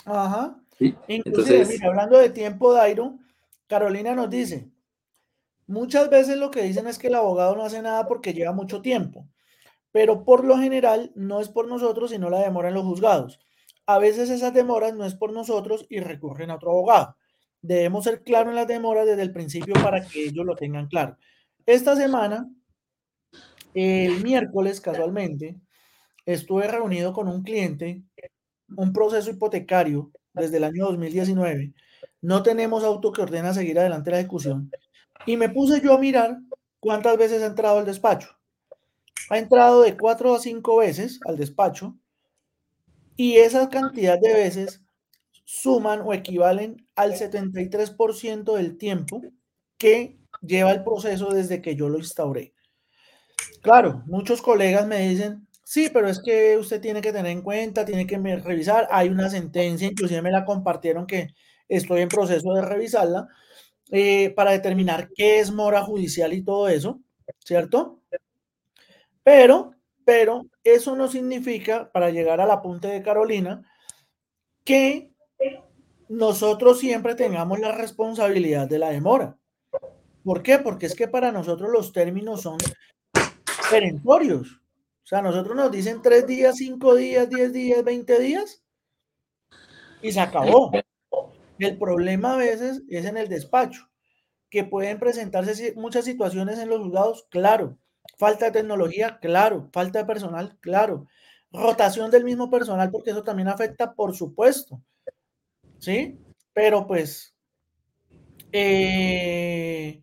Ajá. 0.05 0.61
Inclusive, 1.09 1.67
mira, 1.67 1.89
hablando 1.89 2.19
de 2.19 2.31
tiempo, 2.31 2.73
Dairo, 2.73 3.19
Carolina 3.67 4.15
nos 4.15 4.29
dice, 4.29 4.71
muchas 5.67 6.11
veces 6.11 6.37
lo 6.37 6.51
que 6.51 6.63
dicen 6.63 6.87
es 6.87 6.99
que 6.99 7.07
el 7.07 7.15
abogado 7.15 7.57
no 7.57 7.65
hace 7.65 7.81
nada 7.81 8.07
porque 8.07 8.35
lleva 8.35 8.53
mucho 8.53 8.83
tiempo, 8.83 9.29
pero 9.93 10.25
por 10.25 10.45
lo 10.45 10.59
general 10.59 11.13
no 11.15 11.41
es 11.41 11.49
por 11.49 11.69
nosotros, 11.69 12.11
sino 12.11 12.29
la 12.29 12.41
demora 12.41 12.69
en 12.69 12.75
los 12.75 12.85
juzgados. 12.85 13.41
A 13.87 13.99
veces 13.99 14.31
esas 14.31 14.53
demoras 14.53 14.95
no 14.95 15.05
es 15.05 15.15
por 15.15 15.33
nosotros 15.33 15.87
y 15.89 16.01
recurren 16.01 16.51
a 16.51 16.57
otro 16.57 16.71
abogado. 16.71 17.17
Debemos 17.61 18.05
ser 18.05 18.23
claros 18.23 18.51
en 18.51 18.57
las 18.57 18.67
demoras 18.67 19.07
desde 19.07 19.23
el 19.23 19.33
principio 19.33 19.75
para 19.75 20.05
que 20.05 20.25
ellos 20.25 20.45
lo 20.45 20.57
tengan 20.57 20.87
claro. 20.87 21.17
Esta 21.67 21.97
semana, 21.97 22.51
el 23.73 24.23
miércoles 24.23 24.81
casualmente, 24.81 25.57
estuve 26.27 26.69
reunido 26.69 27.13
con 27.13 27.29
un 27.29 27.43
cliente, 27.43 28.03
un 28.77 28.93
proceso 28.93 29.31
hipotecario 29.31 30.11
desde 30.35 30.59
el 30.59 30.65
año 30.65 30.85
2019. 30.87 31.73
No 32.21 32.43
tenemos 32.43 32.85
auto 32.85 33.13
que 33.13 33.23
ordena 33.23 33.55
seguir 33.55 33.79
adelante 33.79 34.11
la 34.11 34.21
ejecución. 34.21 34.71
Y 35.27 35.37
me 35.39 35.49
puse 35.49 35.81
yo 35.81 35.95
a 35.95 35.99
mirar 35.99 36.39
cuántas 36.81 37.17
veces 37.17 37.43
ha 37.43 37.47
entrado 37.47 37.79
al 37.79 37.87
despacho. 37.87 38.29
Ha 39.31 39.39
entrado 39.39 39.83
de 39.83 39.97
cuatro 39.97 40.35
a 40.35 40.41
cinco 40.41 40.79
veces 40.79 41.19
al 41.27 41.37
despacho 41.39 41.97
y 43.17 43.37
esa 43.37 43.71
cantidad 43.71 44.19
de 44.21 44.35
veces 44.35 44.83
suman 45.45 46.03
o 46.03 46.13
equivalen 46.13 46.87
al 46.95 47.15
73% 47.15 48.55
del 48.55 48.77
tiempo 48.77 49.23
que 49.79 50.19
lleva 50.47 50.73
el 50.73 50.85
proceso 50.85 51.31
desde 51.31 51.61
que 51.63 51.77
yo 51.77 51.89
lo 51.89 51.99
instauré. 51.99 52.55
Claro, 53.63 54.03
muchos 54.07 54.43
colegas 54.43 54.87
me 54.87 55.09
dicen, 55.09 55.47
sí, 55.63 55.91
pero 55.93 56.09
es 56.09 56.21
que 56.23 56.57
usted 56.59 56.81
tiene 56.81 57.01
que 57.01 57.13
tener 57.13 57.33
en 57.33 57.43
cuenta, 57.43 57.85
tiene 57.85 58.07
que 58.07 58.19
revisar, 58.19 58.87
hay 58.91 59.09
una 59.09 59.31
sentencia, 59.31 59.89
inclusive 59.89 60.23
me 60.23 60.31
la 60.31 60.45
compartieron 60.45 61.07
que 61.07 61.29
estoy 61.69 62.03
en 62.03 62.09
proceso 62.09 62.53
de 62.53 62.63
revisarla, 62.63 63.27
eh, 63.91 64.31
para 64.31 64.53
determinar 64.53 65.09
qué 65.15 65.41
es 65.41 65.51
mora 65.51 65.83
judicial 65.83 66.33
y 66.33 66.45
todo 66.45 66.69
eso, 66.69 67.01
¿cierto? 67.39 68.01
Pero, 69.23 69.75
pero 70.05 70.47
eso 70.63 70.97
no 70.97 71.09
significa, 71.09 71.91
para 71.93 72.11
llegar 72.11 72.41
al 72.41 72.51
apunte 72.51 72.89
de 72.89 73.03
Carolina, 73.03 73.63
que 74.65 75.13
nosotros 76.09 76.79
siempre 76.79 77.15
tengamos 77.15 77.59
la 77.59 77.73
responsabilidad 77.73 78.69
de 78.69 78.79
la 78.79 78.91
demora. 78.91 79.39
¿Por 80.25 80.43
qué? 80.43 80.59
Porque 80.59 80.87
es 80.87 80.95
que 80.95 81.07
para 81.07 81.31
nosotros 81.31 81.71
los 81.71 81.93
términos 81.93 82.43
son 82.43 82.59
perentorios. 83.71 84.61
O 85.05 85.07
sea, 85.07 85.21
nosotros 85.21 85.55
nos 85.55 85.71
dicen 85.71 86.01
tres 86.03 86.27
días, 86.27 86.57
cinco 86.57 86.95
días, 86.95 87.29
diez 87.29 87.53
días, 87.53 87.85
veinte 87.85 88.19
días 88.19 88.65
y 90.05 90.13
se 90.13 90.21
acabó. 90.21 90.71
El 91.59 91.79
problema 91.79 92.35
a 92.35 92.37
veces 92.37 92.83
es 92.91 93.07
en 93.07 93.17
el 93.17 93.29
despacho, 93.29 93.89
que 94.51 94.63
pueden 94.63 94.99
presentarse 94.99 95.73
muchas 95.77 96.05
situaciones 96.05 96.59
en 96.59 96.69
los 96.69 96.81
juzgados, 96.81 97.27
claro. 97.31 97.79
Falta 98.19 98.47
de 98.47 98.53
tecnología, 98.53 99.19
claro. 99.19 99.71
Falta 99.73 100.01
de 100.01 100.05
personal, 100.05 100.59
claro. 100.61 101.07
Rotación 101.51 102.11
del 102.11 102.25
mismo 102.25 102.51
personal, 102.51 102.91
porque 102.91 103.13
eso 103.13 103.23
también 103.23 103.49
afecta, 103.49 103.95
por 103.95 104.15
supuesto. 104.15 104.79
¿Sí? 105.79 106.19
Pero 106.53 106.87
pues, 106.87 107.35
eh, 108.53 110.03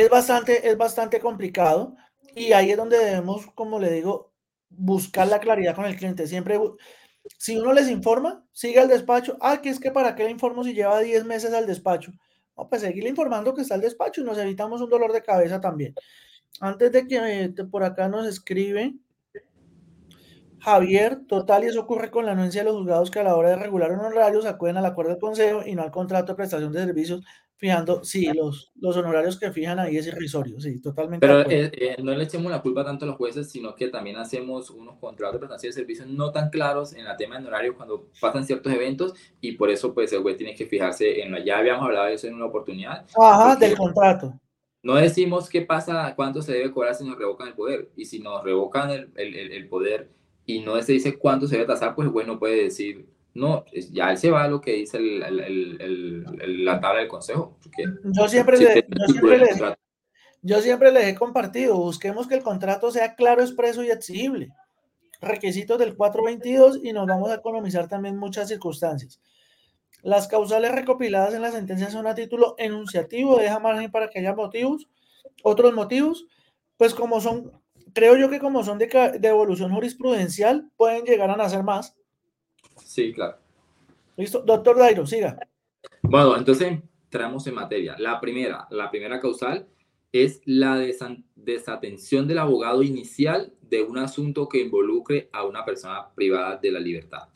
es 0.00 0.08
bastante, 0.10 0.68
es 0.68 0.76
bastante 0.76 1.20
complicado 1.20 1.96
y 2.34 2.52
ahí 2.52 2.70
es 2.70 2.76
donde 2.76 2.98
debemos, 2.98 3.46
como 3.54 3.80
le 3.80 3.90
digo, 3.90 4.32
buscar 4.70 5.26
la 5.26 5.40
claridad 5.40 5.74
con 5.74 5.86
el 5.86 5.96
cliente. 5.96 6.26
Siempre, 6.26 6.58
si 7.36 7.58
uno 7.58 7.72
les 7.72 7.88
informa, 7.88 8.44
sigue 8.52 8.78
al 8.78 8.88
despacho. 8.88 9.36
Ah, 9.40 9.60
que 9.60 9.70
es 9.70 9.80
que 9.80 9.90
para 9.90 10.14
qué 10.14 10.24
le 10.24 10.30
informo 10.30 10.62
si 10.62 10.72
lleva 10.72 11.00
10 11.00 11.24
meses 11.24 11.52
al 11.52 11.66
despacho. 11.66 12.12
No, 12.56 12.68
pues 12.68 12.82
seguirle 12.82 13.10
informando 13.10 13.54
que 13.54 13.62
está 13.62 13.74
al 13.74 13.80
despacho 13.80 14.20
y 14.20 14.24
nos 14.24 14.38
evitamos 14.38 14.80
un 14.80 14.90
dolor 14.90 15.12
de 15.12 15.22
cabeza 15.22 15.60
también. 15.60 15.94
Antes 16.60 16.92
de 16.92 17.06
que 17.06 17.64
por 17.64 17.82
acá 17.82 18.08
nos 18.08 18.26
escribe 18.26 18.94
Javier, 20.60 21.20
total, 21.26 21.64
y 21.64 21.68
eso 21.68 21.80
ocurre 21.80 22.10
con 22.10 22.26
la 22.26 22.32
anuencia 22.32 22.62
de 22.62 22.66
los 22.66 22.76
juzgados 22.76 23.10
que 23.10 23.20
a 23.20 23.24
la 23.24 23.36
hora 23.36 23.50
de 23.50 23.56
regular 23.56 23.92
honorarios 23.92 24.44
acuden 24.44 24.76
al 24.76 24.86
acuerdo 24.86 25.12
del 25.12 25.20
consejo 25.20 25.62
y 25.64 25.74
no 25.74 25.82
al 25.82 25.90
contrato 25.90 26.32
de 26.32 26.36
prestación 26.36 26.72
de 26.72 26.80
servicios 26.80 27.22
fijando, 27.58 28.04
sí, 28.04 28.30
los, 28.32 28.70
los 28.76 28.96
honorarios 28.96 29.38
que 29.38 29.50
fijan 29.50 29.80
ahí 29.80 29.96
es 29.96 30.06
irrisorio, 30.06 30.60
sí, 30.60 30.80
totalmente. 30.80 31.26
Pero 31.26 31.40
eh, 31.50 31.70
eh, 31.74 31.96
no 32.00 32.14
le 32.14 32.22
echemos 32.22 32.50
la 32.52 32.62
culpa 32.62 32.84
tanto 32.84 33.04
a 33.04 33.08
los 33.08 33.16
jueces, 33.16 33.50
sino 33.50 33.74
que 33.74 33.88
también 33.88 34.16
hacemos 34.16 34.70
unos 34.70 34.96
contratos 34.98 35.34
de 35.34 35.38
prestación 35.40 35.70
de 35.70 35.74
servicios 35.74 36.06
no 36.06 36.30
tan 36.30 36.50
claros 36.50 36.92
en 36.94 37.04
la 37.04 37.16
tema 37.16 37.34
de 37.34 37.42
honorarios 37.42 37.74
cuando 37.76 38.08
pasan 38.20 38.44
ciertos 38.44 38.72
eventos 38.72 39.14
y 39.40 39.52
por 39.52 39.70
eso 39.70 39.92
pues 39.92 40.12
el 40.12 40.22
juez 40.22 40.36
tiene 40.36 40.54
que 40.54 40.66
fijarse 40.66 41.20
en 41.20 41.32
lo, 41.32 41.38
ya 41.38 41.58
habíamos 41.58 41.84
hablado 41.84 42.06
de 42.06 42.14
eso 42.14 42.28
en 42.28 42.34
una 42.34 42.46
oportunidad. 42.46 43.04
Ajá, 43.16 43.56
del 43.56 43.76
contrato. 43.76 44.40
No 44.80 44.94
decimos 44.94 45.48
qué 45.48 45.62
pasa, 45.62 46.14
cuánto 46.14 46.40
se 46.40 46.52
debe 46.52 46.70
cobrar 46.70 46.94
si 46.94 47.04
nos 47.04 47.18
revocan 47.18 47.48
el 47.48 47.54
poder 47.54 47.90
y 47.96 48.04
si 48.04 48.20
nos 48.20 48.44
revocan 48.44 48.90
el, 48.90 49.10
el, 49.16 49.34
el 49.34 49.68
poder 49.68 50.12
y 50.46 50.60
no 50.60 50.80
se 50.80 50.92
dice 50.92 51.18
cuánto 51.18 51.48
se 51.48 51.56
debe 51.56 51.66
tasar, 51.66 51.96
pues 51.96 52.06
el 52.06 52.12
juez 52.12 52.26
no 52.26 52.38
puede 52.38 52.62
decir 52.62 53.17
no, 53.38 53.64
ya 53.92 54.10
él 54.10 54.18
se 54.18 54.30
va 54.30 54.44
a 54.44 54.48
lo 54.48 54.60
que 54.60 54.72
dice 54.72 54.96
el, 54.96 55.22
el, 55.22 55.80
el, 55.80 56.64
la 56.64 56.80
tabla 56.80 57.00
del 57.00 57.08
consejo. 57.08 57.56
yo 58.04 58.28
siempre, 58.28 58.58
le, 58.58 58.86
yo, 58.88 59.06
siempre 59.06 59.38
le, 59.38 59.76
yo 60.42 60.60
siempre 60.60 60.90
les 60.90 61.06
he 61.06 61.14
compartido, 61.14 61.76
busquemos 61.76 62.26
que 62.26 62.34
el 62.34 62.42
contrato 62.42 62.90
sea 62.90 63.14
claro, 63.14 63.42
expreso 63.42 63.84
y 63.84 63.90
exigible. 63.90 64.48
Requisitos 65.20 65.78
del 65.78 65.96
422 65.96 66.80
y 66.82 66.92
nos 66.92 67.06
vamos 67.06 67.30
a 67.30 67.36
economizar 67.36 67.88
también 67.88 68.16
muchas 68.16 68.48
circunstancias. 68.48 69.20
Las 70.02 70.26
causales 70.26 70.72
recopiladas 70.72 71.34
en 71.34 71.42
la 71.42 71.52
sentencia 71.52 71.90
son 71.90 72.06
a 72.06 72.14
título 72.14 72.56
enunciativo, 72.58 73.38
deja 73.38 73.60
margen 73.60 73.90
para 73.90 74.10
que 74.10 74.18
haya 74.18 74.34
motivos, 74.34 74.88
otros 75.44 75.72
motivos, 75.74 76.26
pues 76.76 76.92
como 76.92 77.20
son, 77.20 77.52
creo 77.92 78.16
yo 78.16 78.30
que 78.30 78.40
como 78.40 78.64
son 78.64 78.78
de, 78.78 78.86
de 78.86 79.28
evolución 79.28 79.72
jurisprudencial, 79.72 80.70
pueden 80.76 81.04
llegar 81.04 81.30
a 81.30 81.36
nacer 81.36 81.62
más. 81.62 81.96
Sí, 82.98 83.12
claro. 83.12 83.36
Listo, 84.16 84.42
doctor 84.44 84.76
Dairo, 84.76 85.06
siga. 85.06 85.38
Bueno, 86.02 86.36
entonces 86.36 86.80
entramos 87.04 87.46
en 87.46 87.54
materia. 87.54 87.94
La 87.96 88.20
primera, 88.20 88.66
la 88.70 88.90
primera 88.90 89.20
causal 89.20 89.68
es 90.10 90.40
la 90.44 90.84
desatención 91.36 92.26
del 92.26 92.38
abogado 92.38 92.82
inicial 92.82 93.52
de 93.62 93.84
un 93.84 93.98
asunto 93.98 94.48
que 94.48 94.62
involucre 94.62 95.28
a 95.32 95.44
una 95.44 95.64
persona 95.64 96.12
privada 96.12 96.56
de 96.56 96.72
la 96.72 96.80
libertad. 96.80 97.28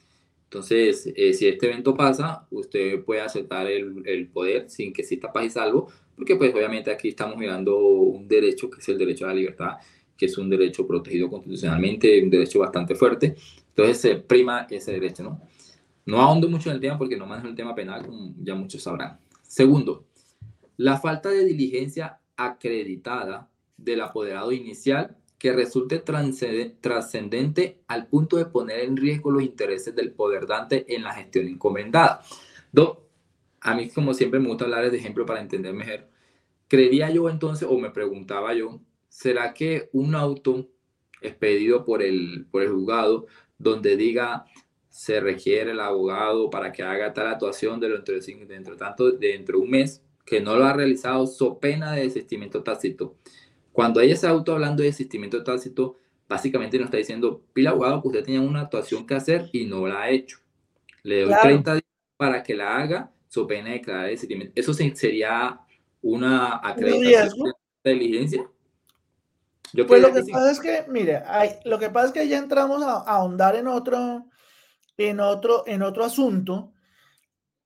Entonces, 0.46 1.12
eh, 1.14 1.32
si 1.32 1.46
este 1.46 1.66
evento 1.66 1.94
pasa, 1.94 2.44
usted 2.50 3.04
puede 3.04 3.20
aceptar 3.20 3.68
el, 3.68 4.02
el, 4.04 4.26
poder 4.30 4.68
sin 4.68 4.92
que 4.92 5.02
exista 5.02 5.32
paz 5.32 5.44
y 5.44 5.50
salvo, 5.50 5.92
porque 6.16 6.34
pues 6.34 6.52
obviamente 6.52 6.90
aquí 6.90 7.10
estamos 7.10 7.36
mirando 7.36 7.78
un 7.78 8.26
derecho 8.26 8.68
que 8.68 8.80
es 8.80 8.88
el 8.88 8.98
derecho 8.98 9.26
a 9.26 9.28
la 9.28 9.34
libertad, 9.34 9.76
que 10.16 10.26
es 10.26 10.36
un 10.36 10.50
derecho 10.50 10.88
protegido 10.88 11.30
constitucionalmente, 11.30 12.20
un 12.20 12.30
derecho 12.30 12.58
bastante 12.58 12.96
fuerte. 12.96 13.36
Entonces 13.68 13.98
se 13.98 14.16
prima 14.16 14.66
ese 14.68 14.90
derecho, 14.90 15.22
¿no? 15.22 15.51
No 16.05 16.20
ahondo 16.20 16.48
mucho 16.48 16.70
en 16.70 16.76
el 16.76 16.80
tema 16.80 16.98
porque 16.98 17.16
no 17.16 17.26
manejo 17.26 17.48
el 17.48 17.55
tema 17.55 17.74
penal, 17.74 18.07
como 18.07 18.34
ya 18.42 18.55
muchos 18.55 18.82
sabrán. 18.82 19.18
Segundo, 19.42 20.07
la 20.76 20.98
falta 20.98 21.28
de 21.28 21.44
diligencia 21.44 22.18
acreditada 22.36 23.48
del 23.76 24.00
apoderado 24.00 24.53
inicial 24.53 25.16
que 25.38 25.53
resulte 25.53 25.98
trascendente 25.98 27.80
al 27.88 28.07
punto 28.07 28.36
de 28.36 28.46
poner 28.46 28.80
en 28.80 28.96
riesgo 28.96 29.30
los 29.32 29.42
intereses 29.42 29.94
del 29.94 30.12
poder 30.12 30.46
dante 30.46 30.94
en 30.94 31.03
la 31.03 31.14
gestión 31.14 31.48
encomendada. 31.48 32.22
Do, 32.70 33.09
a 33.61 33.74
mí, 33.74 33.88
como 33.88 34.14
siempre, 34.14 34.38
me 34.38 34.48
gusta 34.48 34.64
hablar 34.64 34.88
de 34.88 34.96
ejemplo 34.96 35.26
para 35.26 35.40
entender 35.40 35.74
mejor. 35.74 36.09
Creería 36.68 37.11
yo 37.11 37.28
entonces, 37.28 37.66
o 37.68 37.76
me 37.76 37.90
preguntaba 37.90 38.55
yo, 38.55 38.80
¿será 39.09 39.53
que 39.53 39.90
un 39.92 40.14
auto 40.14 40.68
expedido 41.20 41.84
por 41.84 42.03
el, 42.03 42.46
por 42.50 42.62
el 42.62 42.70
juzgado 42.70 43.26
donde 43.59 43.96
diga 43.96 44.46
se 44.93 45.20
requiere 45.20 45.70
el 45.70 45.80
abogado 45.80 46.51
para 46.51 46.70
que 46.70 46.82
haga 46.82 47.14
tal 47.14 47.26
actuación 47.28 47.80
de 47.80 47.88
dentro 47.88 48.14
de, 48.14 48.45
dentro, 48.45 48.76
tanto, 48.76 49.11
dentro 49.12 49.57
de 49.57 49.64
un 49.64 49.70
mes, 49.70 50.03
que 50.26 50.38
no 50.38 50.55
lo 50.55 50.66
ha 50.66 50.74
realizado, 50.74 51.26
so 51.26 51.59
pena 51.59 51.93
de 51.93 52.03
desistimiento 52.03 52.62
tácito? 52.62 53.16
Cuando 53.72 54.03
ella 54.03 54.12
está 54.12 54.28
auto 54.28 54.53
hablando 54.53 54.82
de 54.82 54.90
desistimiento 54.90 55.43
tácito, 55.43 55.97
básicamente 56.28 56.76
nos 56.76 56.86
está 56.88 56.99
diciendo, 56.99 57.43
pila 57.55 57.70
abogado, 57.70 58.03
que 58.03 58.09
usted 58.09 58.24
tenía 58.24 58.43
una 58.43 58.61
actuación 58.61 59.07
que 59.07 59.14
hacer 59.14 59.49
y 59.53 59.64
no 59.64 59.86
la 59.86 60.03
ha 60.03 60.11
hecho. 60.11 60.40
Le 61.03 61.22
doy 61.22 61.34
30 61.40 61.72
días 61.72 61.84
para 62.18 62.43
que 62.43 62.55
la 62.55 62.76
haga, 62.76 63.11
so 63.28 63.47
pena 63.47 63.70
de 63.70 63.76
declarar 63.76 64.09
desistimiento. 64.09 64.53
Eso 64.55 64.74
sería 64.74 65.59
una 66.03 66.61
acreditación 66.62 67.51
de 67.82 67.93
diligencia. 67.95 68.47
Yo 69.72 69.86
pues 69.86 70.03
lo 70.03 70.12
que, 70.12 70.20
pasa 70.30 70.51
es 70.51 70.61
que, 70.61 70.84
mire, 70.90 71.22
hay, 71.26 71.53
lo 71.64 71.78
que 71.78 71.88
pasa 71.88 72.09
es 72.09 72.12
que 72.12 72.28
ya 72.28 72.36
entramos 72.36 72.82
a, 72.82 72.97
a, 72.97 73.16
ahondar 73.16 73.57
en 73.57 73.68
otro, 73.68 74.26
en 74.97 75.20
otro, 75.20 75.64
en 75.66 75.82
otro 75.82 76.05
asunto, 76.05 76.72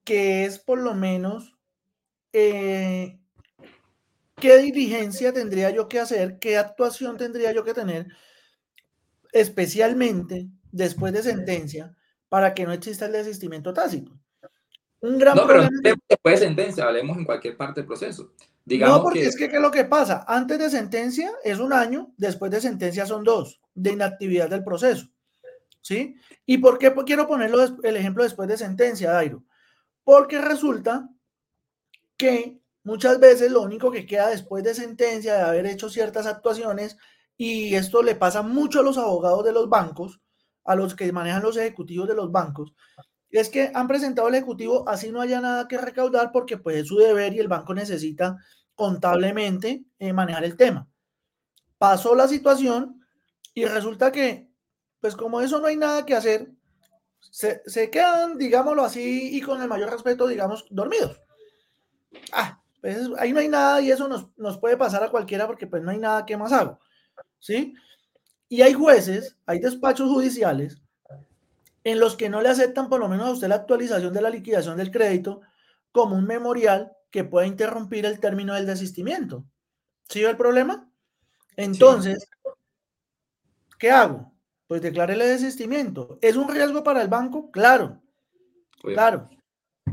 que 0.05 0.45
es 0.45 0.59
por 0.59 0.79
lo 0.79 0.95
menos 0.95 1.57
eh, 2.33 3.19
¿Qué 4.37 4.59
diligencia 4.59 5.33
tendría 5.33 5.71
yo 5.71 5.89
que 5.89 5.99
hacer? 5.99 6.39
¿Qué 6.39 6.59
actuación 6.59 7.17
tendría 7.17 7.53
yo 7.53 7.65
que 7.65 7.73
tener? 7.73 8.07
Especialmente 9.33 10.49
después 10.71 11.15
de 11.15 11.23
sentencia 11.23 11.97
para 12.29 12.53
que 12.53 12.67
no 12.67 12.73
exista 12.73 13.07
el 13.07 13.13
desistimiento 13.13 13.73
tácito. 13.73 14.13
Un 15.01 15.19
gran 15.19 15.37
no, 15.37 15.47
problema. 15.47 15.71
Pero 15.83 15.97
después 16.07 16.41
de 16.41 16.47
sentencia, 16.47 16.85
hablemos 16.85 17.17
en 17.17 17.25
cualquier 17.25 17.57
parte 17.57 17.81
del 17.81 17.87
proceso. 17.87 18.33
Digamos 18.67 18.99
no, 18.99 19.05
porque 19.05 19.25
es 19.25 19.37
que 19.37 19.49
¿qué 19.49 19.57
es 19.57 19.63
lo 19.63 19.71
que 19.71 19.85
pasa? 19.85 20.25
Antes 20.29 20.59
de 20.59 20.69
sentencia 20.69 21.33
es 21.43 21.59
un 21.59 21.73
año, 21.73 22.13
después 22.19 22.51
de 22.51 22.61
sentencia 22.61 23.07
son 23.07 23.25
dos, 23.25 23.61
de 23.75 23.93
inactividad 23.93 24.51
del 24.51 24.65
proceso. 24.65 25.07
¿Sí? 25.87 26.17
¿Y 26.45 26.59
por 26.59 26.79
qué 26.79 26.93
quiero 27.07 27.29
ponerlo 27.29 27.63
el 27.83 27.97
ejemplo 27.97 28.25
después 28.25 28.49
de 28.49 28.57
sentencia, 28.57 29.13
Dairo? 29.13 29.45
Porque 30.03 30.41
resulta 30.41 31.09
que 32.17 32.61
Muchas 32.87 33.19
veces 33.19 33.51
lo 33.51 33.63
único 33.63 33.91
que 33.91 34.07
queda 34.07 34.29
después 34.29 34.63
de 34.63 34.73
sentencia 34.73 35.35
de 35.35 35.43
haber 35.43 35.67
hecho 35.67 35.91
ciertas 35.91 36.25
actuaciones, 36.25 36.97
y 37.37 37.75
esto 37.75 38.01
le 38.01 38.15
pasa 38.15 38.43
mucho 38.43 38.79
a 38.79 38.85
los 38.85 38.97
abogados 38.97 39.45
de 39.45 39.51
los 39.51 39.69
bancos, 39.69 40.21
a 40.63 40.77
los 40.77 40.95
que 40.95 41.11
manejan 41.11 41.43
los 41.43 41.57
ejecutivos 41.57 42.07
de 42.07 42.15
los 42.15 42.31
bancos, 42.31 42.73
es 43.29 43.49
que 43.49 43.73
han 43.75 43.89
presentado 43.89 44.29
el 44.29 44.37
ejecutivo 44.37 44.89
así 44.89 45.11
no 45.11 45.21
haya 45.21 45.41
nada 45.41 45.67
que 45.67 45.79
recaudar 45.79 46.31
porque 46.31 46.59
pues 46.59 46.77
es 46.77 46.87
su 46.87 46.97
deber 46.97 47.35
y 47.35 47.41
el 47.41 47.49
banco 47.49 47.75
necesita 47.75 48.37
contablemente 48.77 49.85
eh, 49.99 50.13
manejar 50.13 50.45
el 50.45 50.57
tema. 50.57 50.89
Pasó 51.79 52.15
la 52.15 52.29
situación 52.29 53.05
y 53.53 53.65
resulta 53.65 54.13
que, 54.13 54.46
pues 55.07 55.15
como 55.15 55.41
eso 55.41 55.61
no 55.61 55.69
hay 55.69 55.77
nada 55.77 56.05
que 56.05 56.17
hacer, 56.17 56.51
se, 57.21 57.63
se 57.65 57.91
quedan, 57.91 58.37
digámoslo 58.39 58.83
así, 58.83 59.37
y 59.37 59.41
con 59.41 59.63
el 59.63 59.69
mayor 59.69 59.89
respeto, 59.89 60.27
digamos, 60.27 60.67
dormidos. 60.69 61.21
Ah, 62.33 62.61
pues 62.81 63.09
ahí 63.17 63.33
no 63.33 63.39
hay 63.39 63.47
nada 63.47 63.81
y 63.81 63.93
eso 63.93 64.09
nos, 64.09 64.37
nos, 64.37 64.59
puede 64.59 64.77
pasar 64.77 65.05
a 65.05 65.11
cualquiera 65.11 65.47
porque 65.47 65.69
pues 65.69 65.81
no 65.81 65.93
hay 65.93 65.99
nada 65.99 66.27
que 66.27 66.37
más 66.37 66.53
hago. 66.53 66.81
¿Sí? 67.39 67.77
Y 68.49 68.63
hay 68.63 68.73
jueces, 68.73 69.37
hay 69.47 69.61
despachos 69.61 70.11
judiciales 70.11 70.83
en 71.85 72.01
los 72.01 72.17
que 72.17 72.29
no 72.29 72.43
le 72.43 72.49
aceptan 72.49 72.89
por 72.89 72.99
lo 72.99 73.09
menos 73.09 73.29
a 73.29 73.33
usted 73.33 73.47
la 73.47 73.55
actualización 73.55 74.13
de 74.13 74.23
la 74.23 74.31
liquidación 74.31 74.77
del 74.77 74.91
crédito 74.91 75.43
como 75.93 76.17
un 76.17 76.27
memorial 76.27 76.97
que 77.13 77.23
pueda 77.23 77.47
interrumpir 77.47 78.07
el 78.07 78.19
término 78.19 78.55
del 78.55 78.67
desistimiento. 78.67 79.45
¿Sí 80.09 80.25
ve 80.25 80.31
el 80.31 80.37
problema? 80.37 80.91
Entonces, 81.57 82.29
¿qué 83.79 83.93
hago? 83.93 84.36
Pues 84.67 84.83
declaré 84.83 85.15
el 85.15 85.21
desistimiento. 85.21 86.19
¿Es 86.21 86.37
un 86.37 86.49
riesgo 86.49 86.83
para 86.83 87.03
el 87.03 87.09
banco? 87.09 87.51
Claro, 87.51 88.03
claro. 88.81 89.29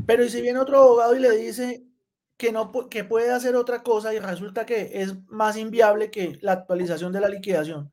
Pero 0.06 0.24
¿y 0.24 0.30
si 0.30 0.42
viene 0.42 0.58
otro 0.58 0.78
abogado 0.78 1.14
y 1.14 1.20
le 1.20 1.30
dice, 1.30 1.86
que, 2.36 2.52
no, 2.52 2.72
que 2.88 3.04
puede 3.04 3.30
hacer 3.30 3.54
otra 3.56 3.82
cosa 3.82 4.14
y 4.14 4.18
resulta 4.18 4.66
que 4.66 4.90
es 4.92 5.14
más 5.28 5.56
inviable 5.56 6.10
que 6.10 6.38
la 6.40 6.52
actualización 6.52 7.12
de 7.12 7.20
la 7.20 7.28
liquidación. 7.28 7.92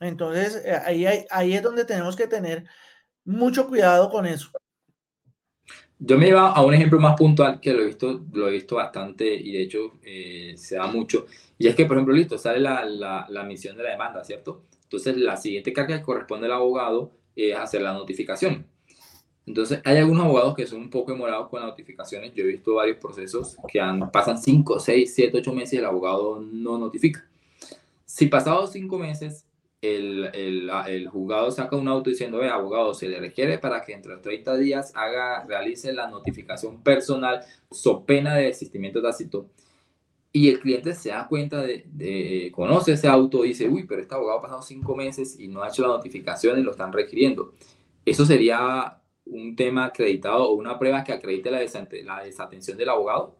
Entonces, 0.00 0.62
eh, 0.64 0.78
ahí, 0.84 1.06
ahí 1.30 1.54
es 1.54 1.62
donde 1.62 1.84
tenemos 1.84 2.16
que 2.16 2.26
tener 2.26 2.64
mucho 3.24 3.66
cuidado 3.66 4.10
con 4.10 4.26
eso. 4.26 4.50
Yo 5.98 6.16
me 6.16 6.28
iba 6.28 6.50
a 6.50 6.62
un 6.62 6.72
ejemplo 6.72 6.98
más 6.98 7.14
puntual 7.14 7.60
que 7.60 7.74
lo 7.74 7.82
he 7.82 7.86
visto, 7.86 8.24
lo 8.32 8.48
he 8.48 8.52
visto 8.52 8.76
bastante 8.76 9.34
y 9.34 9.52
de 9.52 9.62
hecho 9.62 9.98
eh, 10.02 10.54
se 10.56 10.76
da 10.76 10.86
mucho. 10.86 11.26
Y 11.58 11.68
es 11.68 11.74
que, 11.74 11.84
por 11.84 11.96
ejemplo, 11.96 12.14
listo, 12.14 12.38
sale 12.38 12.58
la, 12.58 12.86
la, 12.86 13.26
la, 13.28 13.42
misión 13.44 13.76
de 13.76 13.82
la 13.82 13.90
demanda, 13.90 14.24
¿cierto? 14.24 14.64
Entonces, 14.90 15.16
la 15.18 15.36
siguiente 15.36 15.72
carga 15.72 15.98
que 15.98 16.04
corresponde 16.04 16.46
al 16.46 16.52
abogado 16.54 17.12
es 17.36 17.54
hacer 17.54 17.80
la 17.82 17.92
notificación. 17.92 18.66
Entonces, 19.46 19.80
hay 19.84 19.98
algunos 19.98 20.24
abogados 20.24 20.56
que 20.56 20.66
son 20.66 20.80
un 20.80 20.90
poco 20.90 21.12
demorados 21.12 21.48
con 21.48 21.60
las 21.60 21.68
notificaciones. 21.68 22.34
Yo 22.34 22.42
he 22.42 22.48
visto 22.48 22.74
varios 22.74 22.96
procesos 22.96 23.56
que 23.68 23.80
han, 23.80 24.10
pasan 24.10 24.42
5, 24.42 24.80
6, 24.80 25.14
7, 25.14 25.38
8 25.38 25.52
meses 25.52 25.74
y 25.74 25.76
el 25.76 25.84
abogado 25.84 26.40
no 26.40 26.76
notifica. 26.76 27.24
Si 28.04 28.26
pasados 28.26 28.72
5 28.72 28.98
meses 28.98 29.46
el, 29.80 30.28
el, 30.34 30.70
el, 30.88 31.08
juzgado 31.08 31.52
saca 31.52 31.76
un 31.76 31.86
auto 31.86 32.10
diciendo, 32.10 32.38
ve, 32.38 32.48
abogado, 32.48 32.92
se 32.92 33.08
le 33.08 33.20
requiere 33.20 33.58
para 33.58 33.84
que 33.84 33.92
entre 33.92 34.12
los 34.12 34.22
30 34.22 34.56
días 34.56 34.92
haga, 34.96 35.44
realice 35.44 35.92
la 35.92 36.10
notificación 36.10 36.82
personal 36.82 37.42
so 37.70 38.04
pena 38.04 38.34
de 38.34 38.46
desistimiento 38.46 39.00
tácito. 39.00 39.46
Y 40.32 40.48
el 40.48 40.60
cliente 40.60 40.94
se 40.94 41.08
da 41.08 41.26
cuenta 41.26 41.60
de, 41.62 41.84
de, 41.86 42.52
conoce 42.54 42.92
ese 42.92 43.08
auto 43.08 43.44
y 43.44 43.48
dice, 43.48 43.68
uy, 43.68 43.84
pero 43.84 44.00
este 44.00 44.14
abogado 44.14 44.38
ha 44.38 44.42
pasado 44.42 44.62
5 44.62 44.94
meses 44.94 45.38
y 45.38 45.48
no 45.48 45.62
ha 45.62 45.68
hecho 45.68 45.82
la 45.82 45.88
notificación 45.88 46.58
y 46.58 46.62
lo 46.62 46.70
están 46.70 46.92
requiriendo. 46.92 47.52
Eso 48.04 48.24
sería 48.24 49.00
un 49.30 49.56
tema 49.56 49.86
acreditado 49.86 50.50
o 50.50 50.54
una 50.54 50.78
prueba 50.78 51.04
que 51.04 51.12
acredite 51.12 51.50
la, 51.50 51.60
la 52.04 52.22
desatención 52.22 52.76
del 52.76 52.88
abogado? 52.88 53.36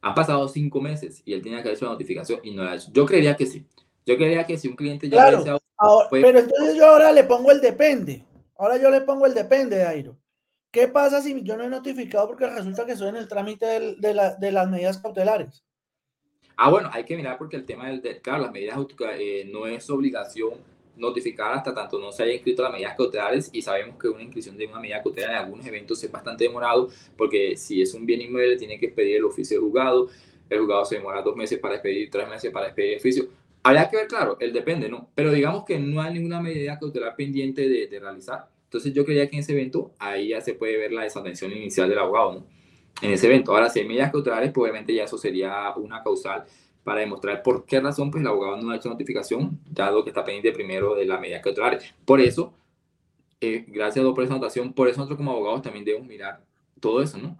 Han 0.00 0.14
pasado 0.14 0.46
cinco 0.48 0.80
meses 0.80 1.22
y 1.24 1.32
él 1.32 1.42
tiene 1.42 1.56
que 1.58 1.68
hacer 1.68 1.78
su 1.78 1.84
notificación 1.86 2.40
y 2.44 2.54
no 2.54 2.62
la 2.62 2.72
ha 2.72 2.76
hecho. 2.76 2.90
Yo 2.92 3.04
creería 3.04 3.36
que 3.36 3.46
sí. 3.46 3.66
Yo 4.06 4.16
creería 4.16 4.46
que 4.46 4.56
si 4.56 4.68
un 4.68 4.76
cliente 4.76 5.08
ya 5.08 5.28
claro, 5.28 5.60
Pero 6.10 6.38
entonces 6.38 6.76
yo 6.76 6.86
ahora 6.86 7.12
le 7.12 7.24
pongo 7.24 7.50
el 7.50 7.60
depende. 7.60 8.24
Ahora 8.56 8.76
yo 8.76 8.90
le 8.90 9.00
pongo 9.00 9.26
el 9.26 9.34
depende, 9.34 9.84
Airo. 9.84 10.16
¿Qué 10.70 10.88
pasa 10.88 11.20
si 11.20 11.42
yo 11.42 11.56
no 11.56 11.64
he 11.64 11.68
notificado 11.68 12.28
porque 12.28 12.46
resulta 12.46 12.84
que 12.84 12.92
estoy 12.92 13.08
en 13.08 13.16
el 13.16 13.28
trámite 13.28 13.96
la, 13.98 14.34
de 14.34 14.52
las 14.52 14.68
medidas 14.68 14.98
cautelares? 14.98 15.64
Ah, 16.60 16.70
bueno, 16.70 16.90
hay 16.92 17.04
que 17.04 17.16
mirar 17.16 17.38
porque 17.38 17.54
el 17.54 17.64
tema 17.64 17.88
del, 17.88 18.02
claro, 18.20 18.42
las 18.42 18.50
medidas 18.50 18.76
eh, 19.16 19.48
no 19.48 19.68
es 19.68 19.88
obligación 19.90 20.54
notificar 20.96 21.52
hasta 21.54 21.72
tanto 21.72 22.00
no 22.00 22.10
se 22.10 22.24
haya 22.24 22.32
inscrito 22.32 22.64
las 22.64 22.72
medidas 22.72 22.96
cautelares 22.96 23.48
y 23.52 23.62
sabemos 23.62 23.96
que 23.96 24.08
una 24.08 24.24
inscripción 24.24 24.56
de 24.56 24.66
una 24.66 24.80
medida 24.80 25.00
cautelar 25.00 25.30
en 25.30 25.36
algunos 25.36 25.64
eventos 25.64 26.02
es 26.02 26.10
bastante 26.10 26.42
demorado 26.42 26.88
porque 27.16 27.56
si 27.56 27.80
es 27.80 27.94
un 27.94 28.04
bien 28.04 28.22
inmueble 28.22 28.56
tiene 28.56 28.76
que 28.76 28.86
expedir 28.86 29.18
el 29.18 29.24
oficio 29.24 29.56
de 29.56 29.64
juzgado, 29.64 30.08
el 30.50 30.58
juzgado 30.58 30.84
se 30.84 30.96
demora 30.96 31.22
dos 31.22 31.36
meses 31.36 31.60
para 31.60 31.76
expedir, 31.76 32.10
tres 32.10 32.28
meses 32.28 32.50
para 32.50 32.66
expedir 32.66 32.94
el 32.94 32.98
oficio. 32.98 33.28
Habría 33.62 33.88
que 33.88 33.96
ver, 33.96 34.08
claro, 34.08 34.36
el 34.40 34.52
depende, 34.52 34.88
¿no? 34.88 35.10
Pero 35.14 35.30
digamos 35.30 35.64
que 35.64 35.78
no 35.78 36.02
hay 36.02 36.14
ninguna 36.14 36.40
medida 36.40 36.76
cautelar 36.76 37.14
pendiente 37.14 37.68
de, 37.68 37.86
de 37.86 38.00
realizar. 38.00 38.48
Entonces 38.64 38.92
yo 38.92 39.04
creía 39.04 39.30
que 39.30 39.36
en 39.36 39.40
ese 39.42 39.52
evento 39.52 39.92
ahí 40.00 40.30
ya 40.30 40.40
se 40.40 40.54
puede 40.54 40.76
ver 40.76 40.90
la 40.90 41.04
desatención 41.04 41.52
inicial 41.52 41.88
del 41.88 42.00
abogado, 42.00 42.32
¿no? 42.32 42.57
En 43.00 43.12
ese 43.12 43.26
evento. 43.26 43.52
Ahora, 43.52 43.68
si 43.68 43.80
hay 43.80 43.86
medidas 43.86 44.10
cautelares, 44.10 44.50
pues 44.52 44.62
obviamente 44.64 44.94
ya 44.94 45.04
eso 45.04 45.18
sería 45.18 45.72
una 45.76 46.02
causal 46.02 46.44
para 46.88 47.00
demostrar 47.00 47.42
por 47.42 47.66
qué 47.66 47.80
razón 47.80 48.10
pues 48.10 48.22
el 48.22 48.28
abogado 48.28 48.56
no 48.56 48.70
ha 48.70 48.76
hecho 48.76 48.88
notificación, 48.88 49.60
dado 49.70 50.02
que 50.02 50.10
está 50.10 50.24
pendiente 50.24 50.52
primero 50.52 50.94
de 50.94 51.04
la 51.04 51.18
medida 51.18 51.40
cautelar. 51.40 51.78
Por 52.04 52.18
eso, 52.18 52.54
eh, 53.40 53.64
gracias 53.68 54.04
a 54.04 54.14
por 54.14 54.24
esa 54.24 54.32
anotación, 54.32 54.72
por 54.72 54.88
eso 54.88 54.96
nosotros 54.96 55.18
como 55.18 55.32
abogados 55.32 55.62
también 55.62 55.84
debemos 55.84 56.08
mirar 56.08 56.40
todo 56.80 57.02
eso, 57.02 57.18
¿no? 57.18 57.38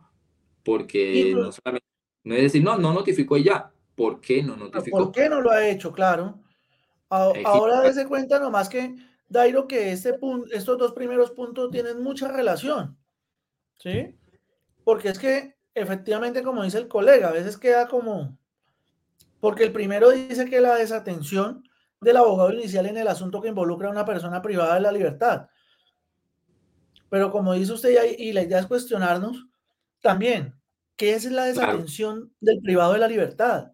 Porque 0.63 1.33
no 1.35 1.51
solamente, 1.51 1.87
no 2.25 2.35
es 2.35 2.43
decir, 2.43 2.63
no, 2.63 2.77
no 2.77 2.93
notificó 2.93 3.39
ya, 3.39 3.73
¿por 3.95 4.21
qué 4.21 4.43
no 4.43 4.55
notificó? 4.55 4.99
¿Por 4.99 5.13
qué 5.13 5.31
no 5.31 5.41
lo 5.41 5.51
ha 5.51 5.67
hecho? 5.67 5.93
Claro. 5.93 6.39
Ahora 7.09 7.81
dése 7.81 8.07
cuenta 8.07 8.39
nomás 8.39 8.69
que, 8.69 8.97
Dairo, 9.29 9.67
que 9.67 9.93
este 9.93 10.13
punto, 10.13 10.53
estos 10.53 10.77
dos 10.77 10.93
primeros 10.93 11.31
puntos 11.31 11.71
tienen 11.71 12.03
mucha 12.03 12.29
relación, 12.29 12.99
¿sí? 13.79 14.15
Porque 14.89 15.11
es 15.11 15.19
que, 15.19 15.55
efectivamente, 15.75 16.43
como 16.43 16.65
dice 16.65 16.79
el 16.79 16.89
colega, 16.89 17.29
a 17.29 17.33
veces 17.33 17.59
queda 17.59 17.89
como, 17.89 18.39
porque 19.39 19.63
el 19.63 19.71
primero 19.71 20.09
dice 20.09 20.49
que 20.49 20.63
la 20.63 20.77
desatención 20.77 21.63
del 22.01 22.17
abogado 22.17 22.55
inicial 22.55 22.87
en 22.87 22.97
el 22.97 23.07
asunto 23.07 23.43
que 23.43 23.51
involucra 23.51 23.89
a 23.89 23.91
una 23.91 24.07
persona 24.07 24.41
privada 24.41 24.77
de 24.77 24.81
la 24.81 24.91
libertad. 24.91 25.49
Pero 27.11 27.31
como 27.31 27.53
dice 27.53 27.75
usted, 27.75 28.15
y 28.17 28.33
la 28.33 28.41
idea 28.41 28.61
es 28.61 28.67
cuestionarnos 28.67 29.47
también, 30.01 30.59
¿qué 30.97 31.13
es 31.13 31.31
la 31.31 31.45
desatención 31.45 32.33
del 32.41 32.63
privado 32.63 32.95
de 32.95 33.01
la 33.01 33.09
libertad? 33.09 33.73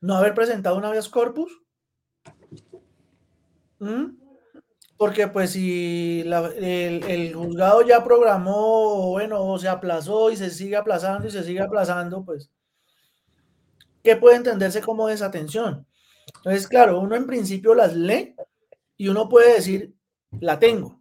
¿No 0.00 0.14
haber 0.14 0.32
presentado 0.32 0.78
una 0.78 0.88
habeas 0.88 1.10
corpus? 1.10 1.60
¿Mm? 3.80 4.16
Porque 4.98 5.28
pues 5.28 5.52
si 5.52 6.20
el, 6.22 7.32
juzgado 7.34 7.82
ya 7.82 8.04
programó, 8.04 9.10
bueno, 9.10 9.42
o 9.42 9.58
se 9.58 9.68
aplazó 9.68 10.30
y 10.30 10.36
se 10.36 10.50
sigue 10.50 10.76
aplazando 10.76 11.26
y 11.26 11.30
se 11.30 11.44
sigue 11.44 11.60
aplazando, 11.60 12.24
pues 12.24 12.50
¿Qué 14.02 14.16
puede 14.16 14.36
entenderse 14.36 14.80
como 14.80 15.08
desatención. 15.08 15.86
Entonces, 16.36 16.68
claro, 16.68 17.00
uno 17.00 17.16
en 17.16 17.26
principio 17.26 17.74
las 17.74 17.94
lee 17.94 18.34
y 18.96 19.08
uno 19.08 19.28
puede 19.28 19.54
decir, 19.54 19.94
la 20.40 20.58
tengo, 20.58 21.00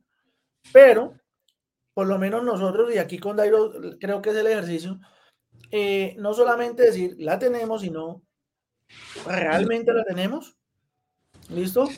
pero 0.72 1.14
por 1.94 2.08
lo 2.08 2.20
menos 2.20 2.44
nosotros, 2.44 2.94
y 2.94 3.00
aquí 3.00 3.18
con 3.18 3.36
Dairo 3.36 3.72
creo 4.00 4.22
que 4.22 4.30
es 4.30 4.36
el 4.36 4.48
ejercicio, 4.48 5.00
eh, 5.72 6.16
no 6.20 6.34
solamente 6.34 6.84
decir, 6.84 7.16
la 7.18 7.40
tenemos, 7.40 7.82
sino, 7.82 8.22
¿realmente 9.26 9.92
la 9.94 10.04
tenemos? 10.04 10.58
¿Listo? 11.50 11.90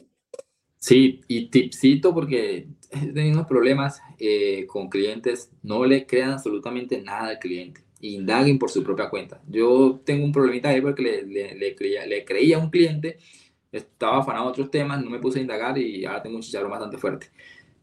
Sí, 0.79 1.21
y 1.27 1.47
tipcito 1.47 2.13
porque 2.13 2.67
he 2.89 3.13
tenido 3.13 3.33
unos 3.33 3.47
problemas 3.47 4.01
eh, 4.17 4.65
con 4.67 4.89
clientes, 4.89 5.51
no 5.61 5.85
le 5.85 6.05
crean 6.05 6.31
absolutamente 6.31 7.01
nada 7.01 7.29
al 7.29 7.39
cliente 7.39 7.81
indaguen 8.01 8.59
por 8.59 8.69
su 8.69 8.83
propia 8.83 9.09
cuenta. 9.09 9.41
Yo 9.47 10.01
tengo 10.05 10.23
un 10.25 10.31
problemita 10.31 10.69
ahí 10.69 10.81
porque 10.81 11.23
le, 11.23 11.55
le, 11.55 11.75
creía, 11.75 12.05
le 12.05 12.23
creía 12.25 12.57
a 12.57 12.59
un 12.59 12.69
cliente, 12.69 13.17
estaba 13.71 14.19
afanado 14.19 14.45
a 14.45 14.49
otros 14.49 14.71
temas, 14.71 15.03
no 15.03 15.09
me 15.09 15.19
puse 15.19 15.39
a 15.39 15.41
indagar 15.41 15.77
y 15.77 16.05
ahora 16.05 16.21
tengo 16.23 16.37
un 16.37 16.41
chicharro 16.41 16.69
bastante 16.69 16.97
fuerte. 16.97 17.27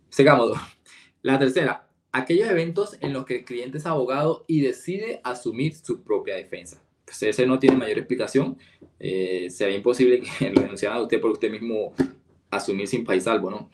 Sigamos. 0.09 0.57
La 1.23 1.39
tercera, 1.39 1.89
aquellos 2.13 2.49
eventos 2.49 2.97
en 3.01 3.13
los 3.13 3.25
que 3.25 3.39
el 3.39 3.45
cliente 3.45 3.79
es 3.79 3.87
abogado 3.87 4.45
y 4.47 4.61
decide 4.61 5.21
asumir 5.25 5.75
su 5.75 6.03
propia 6.03 6.37
defensa. 6.37 6.81
Pues 7.05 7.21
ese 7.25 7.47
no 7.47 7.59
tiene 7.59 7.77
mayor 7.77 7.99
explicación. 7.99 8.57
Eh, 9.01 9.49
imposible 9.75 10.21
que 10.21 10.51
lo 10.55 10.91
a 10.91 11.03
usted 11.03 11.21
por 11.21 11.33
usted 11.33 11.51
mismo 11.51 11.95
asumir 12.57 12.89
sin 12.89 13.05
país 13.05 13.25
salvo, 13.25 13.51
¿no? 13.51 13.69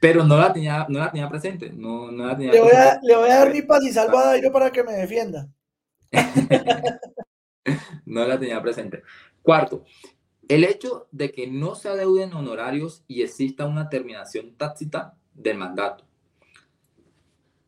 Pero 0.00 0.24
no 0.24 0.38
la 0.38 0.52
tenía, 0.52 0.86
no 0.88 0.98
la 0.98 1.10
tenía 1.10 1.28
presente. 1.28 1.70
No, 1.70 2.10
no 2.10 2.26
la 2.26 2.36
tenía 2.36 2.52
le, 2.52 2.60
voy 2.60 2.72
a, 2.72 2.98
le 3.02 3.16
voy 3.16 3.28
a 3.28 3.38
dar 3.40 3.52
mi 3.52 3.62
paz 3.62 3.84
y 3.84 3.92
salvo 3.92 4.18
a 4.18 4.26
Dairo 4.26 4.50
para 4.50 4.70
que 4.70 4.82
me 4.82 4.92
defienda. 4.92 5.48
no 8.06 8.24
la 8.24 8.38
tenía 8.38 8.62
presente. 8.62 9.02
Cuarto, 9.42 9.84
el 10.48 10.64
hecho 10.64 11.06
de 11.12 11.30
que 11.30 11.46
no 11.46 11.74
se 11.74 11.88
adeuden 11.88 12.32
honorarios 12.32 13.04
y 13.06 13.22
exista 13.22 13.66
una 13.66 13.88
terminación 13.88 14.56
tácita 14.56 15.14
del 15.34 15.58
mandato. 15.58 16.04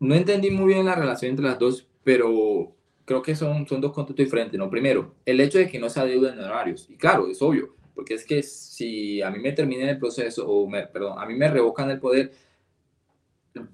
No 0.00 0.14
entendí 0.14 0.50
muy 0.50 0.74
bien 0.74 0.86
la 0.86 0.94
relación 0.94 1.30
entre 1.30 1.46
las 1.46 1.58
dos, 1.58 1.86
pero 2.02 2.74
creo 3.04 3.22
que 3.22 3.36
son, 3.36 3.68
son 3.68 3.80
dos 3.80 3.92
conceptos 3.92 4.24
diferentes. 4.24 4.58
¿no? 4.58 4.68
Primero, 4.68 5.14
el 5.24 5.40
hecho 5.40 5.58
de 5.58 5.68
que 5.68 5.78
no 5.78 5.88
se 5.88 6.00
adeuden 6.00 6.38
honorarios. 6.38 6.88
Y 6.90 6.96
claro, 6.96 7.28
es 7.28 7.40
obvio, 7.40 7.76
porque 7.94 8.14
es 8.14 8.24
que 8.24 8.42
si 8.42 9.20
a 9.22 9.30
mí 9.30 9.38
me 9.38 9.52
termina 9.52 9.90
el 9.90 9.98
proceso, 9.98 10.48
o 10.48 10.68
me, 10.68 10.86
perdón, 10.86 11.18
a 11.18 11.26
mí 11.26 11.34
me 11.34 11.48
revocan 11.48 11.90
el 11.90 11.98
poder, 11.98 12.32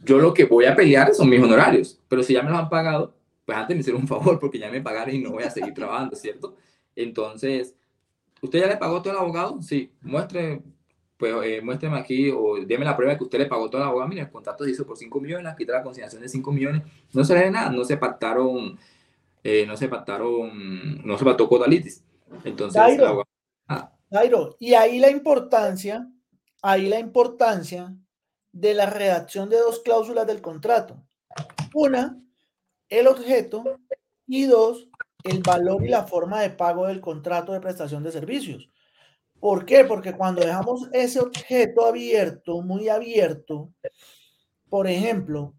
yo 0.04 0.18
lo 0.18 0.34
que 0.34 0.44
voy 0.44 0.64
a 0.64 0.74
pelear 0.74 1.14
son 1.14 1.28
mis 1.28 1.42
honorarios, 1.42 2.00
pero 2.08 2.22
si 2.22 2.32
ya 2.32 2.42
me 2.42 2.50
los 2.50 2.58
han 2.58 2.68
pagado, 2.68 3.14
pues 3.44 3.56
antes 3.56 3.76
me 3.76 3.80
hicieron 3.80 4.02
un 4.02 4.08
favor 4.08 4.38
porque 4.38 4.58
ya 4.58 4.70
me 4.70 4.80
pagaron 4.80 5.14
y 5.14 5.20
no 5.20 5.30
voy 5.30 5.44
a 5.44 5.50
seguir 5.50 5.72
trabajando, 5.72 6.16
¿cierto? 6.16 6.56
Entonces, 6.94 7.74
¿usted 8.42 8.60
ya 8.60 8.66
le 8.66 8.76
pagó 8.76 9.00
todo 9.00 9.12
al 9.14 9.20
abogado? 9.20 9.62
Sí, 9.62 9.92
muestre, 10.02 10.62
pues 11.16 11.34
eh, 11.44 11.60
muéstreme 11.62 11.98
aquí 11.98 12.30
o 12.30 12.56
déme 12.64 12.84
la 12.84 12.96
prueba 12.96 13.12
de 13.12 13.18
que 13.18 13.24
usted 13.24 13.38
le 13.38 13.46
pagó 13.46 13.70
todo 13.70 13.82
al 13.82 13.88
abogado. 13.88 14.08
Mira, 14.08 14.22
el 14.22 14.30
contrato 14.30 14.64
se 14.64 14.70
hizo 14.70 14.86
por 14.86 14.96
5 14.96 15.20
millones, 15.20 15.54
quita 15.56 15.72
la 15.72 15.82
consignación 15.82 16.22
de 16.22 16.28
5 16.28 16.52
millones. 16.52 16.82
No 17.12 17.24
se 17.24 17.34
le 17.34 17.40
de 17.44 17.50
nada, 17.50 17.70
no 17.70 17.84
se 17.84 17.96
pactaron, 17.96 18.78
eh, 19.42 19.64
no 19.66 19.76
se 19.76 19.88
pactaron, 19.88 21.06
no 21.06 21.16
se 21.16 21.24
pactó 21.24 21.48
codalitis. 21.48 22.04
Entonces, 22.44 22.80
Dairo, 22.80 23.24
ah. 23.68 23.92
Y 24.58 24.74
ahí 24.74 24.98
la 24.98 25.10
importancia, 25.10 26.08
ahí 26.62 26.88
la 26.88 26.98
importancia 26.98 27.94
de 28.52 28.74
la 28.74 28.86
redacción 28.86 29.48
de 29.48 29.58
dos 29.58 29.80
cláusulas 29.80 30.26
del 30.26 30.40
contrato. 30.40 31.02
Una, 31.74 32.20
el 32.88 33.06
objeto 33.06 33.78
y 34.26 34.44
dos, 34.44 34.88
el 35.24 35.42
valor 35.42 35.84
y 35.84 35.88
la 35.88 36.06
forma 36.06 36.40
de 36.40 36.50
pago 36.50 36.86
del 36.86 37.00
contrato 37.00 37.52
de 37.52 37.60
prestación 37.60 38.02
de 38.02 38.12
servicios. 38.12 38.70
¿Por 39.40 39.64
qué? 39.64 39.84
Porque 39.84 40.14
cuando 40.14 40.40
dejamos 40.40 40.88
ese 40.92 41.20
objeto 41.20 41.86
abierto, 41.86 42.60
muy 42.62 42.88
abierto, 42.88 43.72
por 44.68 44.88
ejemplo, 44.88 45.54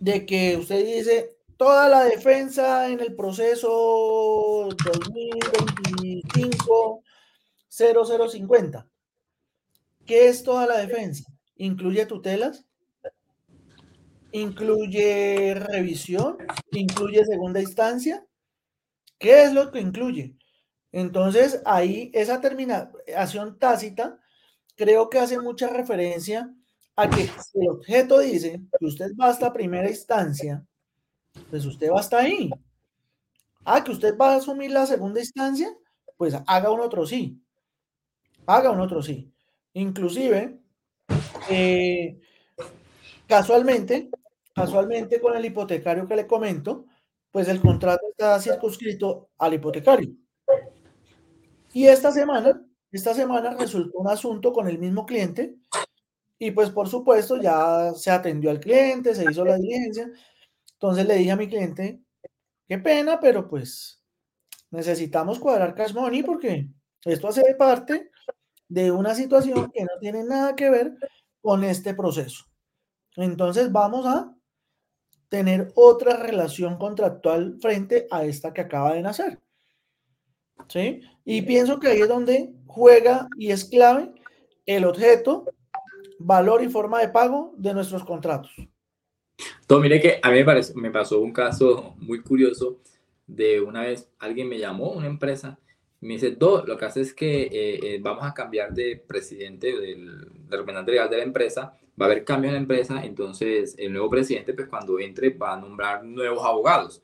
de 0.00 0.24
que 0.24 0.56
usted 0.56 0.84
dice 0.84 1.36
toda 1.56 1.88
la 1.88 2.04
defensa 2.04 2.88
en 2.88 3.00
el 3.00 3.14
proceso 3.14 4.68
2025 4.84 7.03
0050. 7.76 8.88
¿Qué 10.06 10.28
es 10.28 10.42
toda 10.42 10.66
la 10.66 10.78
defensa? 10.78 11.24
¿Incluye 11.56 12.06
tutelas? 12.06 12.66
incluye 14.34 15.54
revisión, 15.54 16.38
incluye 16.72 17.24
segunda 17.24 17.60
instancia. 17.60 18.26
¿Qué 19.16 19.44
es 19.44 19.52
lo 19.52 19.70
que 19.70 19.80
incluye? 19.80 20.36
Entonces, 20.90 21.62
ahí 21.64 22.10
esa 22.12 22.40
terminación 22.40 23.58
tácita 23.58 24.18
creo 24.76 25.08
que 25.08 25.20
hace 25.20 25.38
mucha 25.40 25.68
referencia 25.68 26.52
a 26.96 27.08
que 27.08 27.22
si 27.28 27.60
el 27.60 27.68
objeto 27.70 28.18
dice 28.18 28.60
que 28.78 28.86
usted 28.86 29.12
va 29.20 29.28
hasta 29.28 29.52
primera 29.52 29.88
instancia, 29.88 30.64
pues 31.48 31.64
usted 31.64 31.90
va 31.90 32.00
hasta 32.00 32.18
ahí. 32.18 32.50
Ah, 33.64 33.84
que 33.84 33.92
usted 33.92 34.16
va 34.18 34.32
a 34.32 34.36
asumir 34.36 34.72
la 34.72 34.84
segunda 34.86 35.20
instancia, 35.20 35.72
pues 36.16 36.34
haga 36.46 36.72
un 36.72 36.80
otro 36.80 37.06
sí. 37.06 37.40
Haga 38.46 38.70
un 38.70 38.80
otro 38.80 39.02
sí. 39.02 39.32
Inclusive, 39.74 40.58
eh, 41.50 42.20
casualmente, 43.26 44.10
casualmente 44.54 45.20
con 45.20 45.36
el 45.36 45.44
hipotecario 45.44 46.06
que 46.06 46.16
le 46.16 46.26
comento, 46.26 46.86
pues 47.30 47.48
el 47.48 47.60
contrato 47.60 48.06
está 48.10 48.40
circunscrito 48.40 49.30
al 49.38 49.54
hipotecario. 49.54 50.10
Y 51.72 51.86
esta 51.86 52.12
semana, 52.12 52.62
esta 52.92 53.14
semana 53.14 53.56
resultó 53.58 53.98
un 53.98 54.08
asunto 54.08 54.52
con 54.52 54.68
el 54.68 54.78
mismo 54.78 55.04
cliente 55.04 55.56
y 56.38 56.52
pues 56.52 56.70
por 56.70 56.88
supuesto 56.88 57.40
ya 57.40 57.92
se 57.94 58.10
atendió 58.10 58.50
al 58.50 58.60
cliente, 58.60 59.14
se 59.14 59.28
hizo 59.28 59.44
la 59.44 59.56
diligencia. 59.56 60.08
Entonces 60.74 61.06
le 61.06 61.16
dije 61.16 61.32
a 61.32 61.36
mi 61.36 61.48
cliente, 61.48 62.00
qué 62.68 62.78
pena, 62.78 63.18
pero 63.18 63.48
pues 63.48 64.00
necesitamos 64.70 65.38
cuadrar 65.40 65.74
cash 65.74 65.94
money 65.94 66.22
porque 66.22 66.68
esto 67.04 67.28
hace 67.28 67.42
parte 67.56 68.10
de 68.68 68.90
una 68.90 69.14
situación 69.14 69.70
que 69.72 69.82
no 69.82 69.98
tiene 70.00 70.24
nada 70.24 70.54
que 70.56 70.70
ver 70.70 70.96
con 71.40 71.64
este 71.64 71.94
proceso. 71.94 72.44
Entonces 73.16 73.70
vamos 73.70 74.06
a 74.06 74.34
tener 75.28 75.72
otra 75.74 76.16
relación 76.16 76.78
contractual 76.78 77.56
frente 77.60 78.06
a 78.10 78.24
esta 78.24 78.52
que 78.52 78.62
acaba 78.62 78.94
de 78.94 79.02
nacer. 79.02 79.40
¿Sí? 80.68 81.02
Y 81.24 81.42
pienso 81.42 81.78
que 81.78 81.88
ahí 81.88 82.00
es 82.00 82.08
donde 82.08 82.54
juega 82.66 83.28
y 83.36 83.50
es 83.50 83.64
clave 83.64 84.12
el 84.66 84.84
objeto 84.84 85.44
valor 86.18 86.62
y 86.62 86.68
forma 86.68 87.00
de 87.00 87.08
pago 87.08 87.52
de 87.56 87.74
nuestros 87.74 88.04
contratos. 88.04 88.52
Entonces, 89.60 89.82
mire 89.82 90.00
que 90.00 90.20
a 90.22 90.30
mí 90.30 90.44
me, 90.44 90.60
me 90.76 90.90
pasó 90.90 91.20
un 91.20 91.32
caso 91.32 91.94
muy 91.98 92.22
curioso 92.22 92.80
de 93.26 93.60
una 93.60 93.82
vez 93.82 94.08
alguien 94.18 94.48
me 94.48 94.58
llamó, 94.58 94.92
una 94.92 95.06
empresa, 95.06 95.58
me 96.04 96.14
dice, 96.14 96.32
Do, 96.32 96.64
lo 96.66 96.76
que 96.76 96.84
hace 96.84 97.00
es 97.00 97.14
que 97.14 97.42
eh, 97.42 97.80
eh, 97.82 97.98
vamos 98.00 98.24
a 98.24 98.34
cambiar 98.34 98.72
de 98.72 98.96
presidente, 98.96 99.68
del, 99.68 100.18
del 100.48 100.58
representante 100.58 100.92
legal 100.92 101.10
de 101.10 101.16
la 101.16 101.22
empresa, 101.22 101.78
va 102.00 102.06
a 102.06 102.10
haber 102.10 102.24
cambios 102.24 102.50
en 102.50 102.54
la 102.54 102.60
empresa, 102.60 103.04
entonces 103.04 103.74
el 103.78 103.92
nuevo 103.92 104.10
presidente, 104.10 104.52
pues 104.52 104.68
cuando 104.68 104.98
entre, 104.98 105.30
va 105.30 105.54
a 105.54 105.60
nombrar 105.60 106.04
nuevos 106.04 106.44
abogados. 106.44 107.02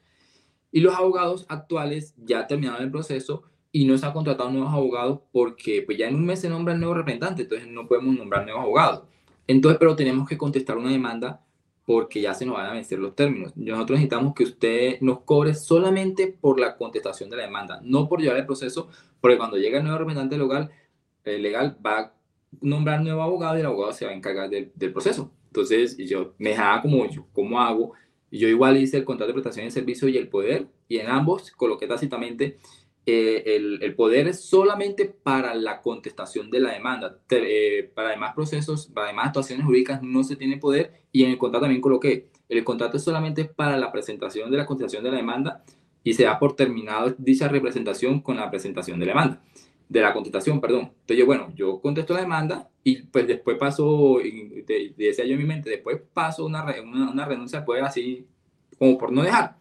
Y 0.72 0.80
los 0.80 0.94
abogados 0.94 1.46
actuales 1.48 2.14
ya 2.18 2.46
terminaron 2.46 2.82
el 2.82 2.90
proceso 2.90 3.42
y 3.72 3.84
no 3.84 3.96
se 3.96 4.06
han 4.06 4.12
contratado 4.12 4.50
nuevos 4.50 4.72
abogados 4.72 5.20
porque 5.32 5.82
pues 5.82 5.96
ya 5.96 6.08
en 6.08 6.16
un 6.16 6.26
mes 6.26 6.40
se 6.40 6.48
nombra 6.48 6.74
el 6.74 6.80
nuevo 6.80 6.94
representante, 6.94 7.42
entonces 7.42 7.68
no 7.68 7.86
podemos 7.86 8.16
nombrar 8.16 8.44
nuevos 8.44 8.62
abogados. 8.62 9.04
Entonces, 9.46 9.78
pero 9.78 9.96
tenemos 9.96 10.28
que 10.28 10.38
contestar 10.38 10.76
una 10.76 10.90
demanda 10.90 11.44
porque 11.90 12.20
ya 12.20 12.34
se 12.34 12.46
nos 12.46 12.54
van 12.54 12.66
a 12.66 12.72
vencer 12.72 13.00
los 13.00 13.16
términos. 13.16 13.52
Nosotros 13.56 13.98
necesitamos 13.98 14.32
que 14.32 14.44
usted 14.44 15.00
nos 15.00 15.22
cobre 15.22 15.54
solamente 15.54 16.28
por 16.28 16.60
la 16.60 16.76
contestación 16.76 17.28
de 17.30 17.36
la 17.36 17.42
demanda, 17.42 17.80
no 17.82 18.08
por 18.08 18.20
llevar 18.20 18.36
el 18.36 18.46
proceso, 18.46 18.88
porque 19.20 19.36
cuando 19.36 19.56
llega 19.56 19.78
el 19.78 19.82
nuevo 19.82 19.98
representante 19.98 20.38
legal, 20.38 20.70
eh, 21.24 21.38
legal 21.38 21.76
va 21.84 21.98
a 21.98 22.14
nombrar 22.60 23.02
nuevo 23.02 23.22
abogado 23.22 23.56
y 23.56 23.60
el 23.60 23.66
abogado 23.66 23.92
se 23.92 24.04
va 24.04 24.12
a 24.12 24.14
encargar 24.14 24.48
del, 24.48 24.70
del 24.72 24.92
proceso. 24.92 25.32
Entonces, 25.46 25.96
yo 25.96 26.34
me 26.38 26.50
dejaba 26.50 26.80
como 26.80 27.04
yo, 27.10 27.26
¿cómo 27.32 27.60
hago? 27.60 27.94
Yo 28.30 28.46
igual 28.46 28.76
hice 28.76 28.98
el 28.98 29.04
contrato 29.04 29.32
de 29.32 29.34
prestación 29.34 29.66
de 29.66 29.72
servicio 29.72 30.06
y 30.06 30.16
el 30.16 30.28
poder, 30.28 30.68
y 30.86 30.98
en 30.98 31.08
ambos 31.08 31.50
coloqué 31.50 31.88
tácitamente 31.88 32.60
eh, 33.12 33.56
el, 33.80 33.94
poder 33.96 34.28
es 34.28 34.44
solamente 34.44 35.04
para 35.06 35.54
la 35.54 35.82
contestación 35.82 36.48
de 36.50 36.60
la 36.60 36.72
demanda. 36.72 37.18
Eh, 37.30 37.90
para 37.92 38.10
demás 38.10 38.34
procesos, 38.34 38.86
para 38.86 39.08
demás 39.08 39.28
actuaciones 39.28 39.66
jurídicas 39.66 40.00
no 40.02 40.22
se 40.22 40.36
tiene 40.36 40.58
poder 40.58 41.02
y 41.10 41.24
en 41.24 41.30
el 41.30 41.38
contrato 41.38 41.64
también 41.64 41.80
coloqué, 41.80 42.28
el 42.48 42.62
contrato 42.62 42.98
es 42.98 43.02
solamente 43.02 43.44
para 43.44 43.76
la 43.76 43.90
presentación 43.90 44.50
de 44.50 44.58
la 44.58 44.66
contestación 44.66 45.02
de 45.02 45.10
la 45.10 45.16
demanda 45.16 45.64
y 46.04 46.14
se 46.14 46.24
da 46.24 46.38
por 46.38 46.54
terminado 46.54 47.14
dicha 47.18 47.48
representación 47.48 48.20
con 48.20 48.36
la 48.36 48.48
presentación 48.48 49.00
de 49.00 49.06
la 49.06 49.12
demanda, 49.12 49.42
de 49.88 50.00
la 50.00 50.12
contestación, 50.12 50.60
perdón. 50.60 50.92
Entonces 51.00 51.18
yo, 51.18 51.26
bueno, 51.26 51.52
yo 51.56 51.80
contesto 51.80 52.14
la 52.14 52.20
demanda 52.20 52.68
y 52.84 53.02
pues 53.02 53.26
después 53.26 53.58
paso, 53.58 54.20
decía 54.96 55.24
yo 55.24 55.32
en 55.32 55.38
mi 55.38 55.44
mente, 55.44 55.68
después 55.68 56.00
paso 56.12 56.46
una, 56.46 56.64
una, 56.82 57.10
una 57.10 57.24
renuncia 57.24 57.64
poder 57.64 57.84
así 57.84 58.26
como 58.78 58.96
por 58.96 59.10
no 59.10 59.22
dejar 59.22 59.59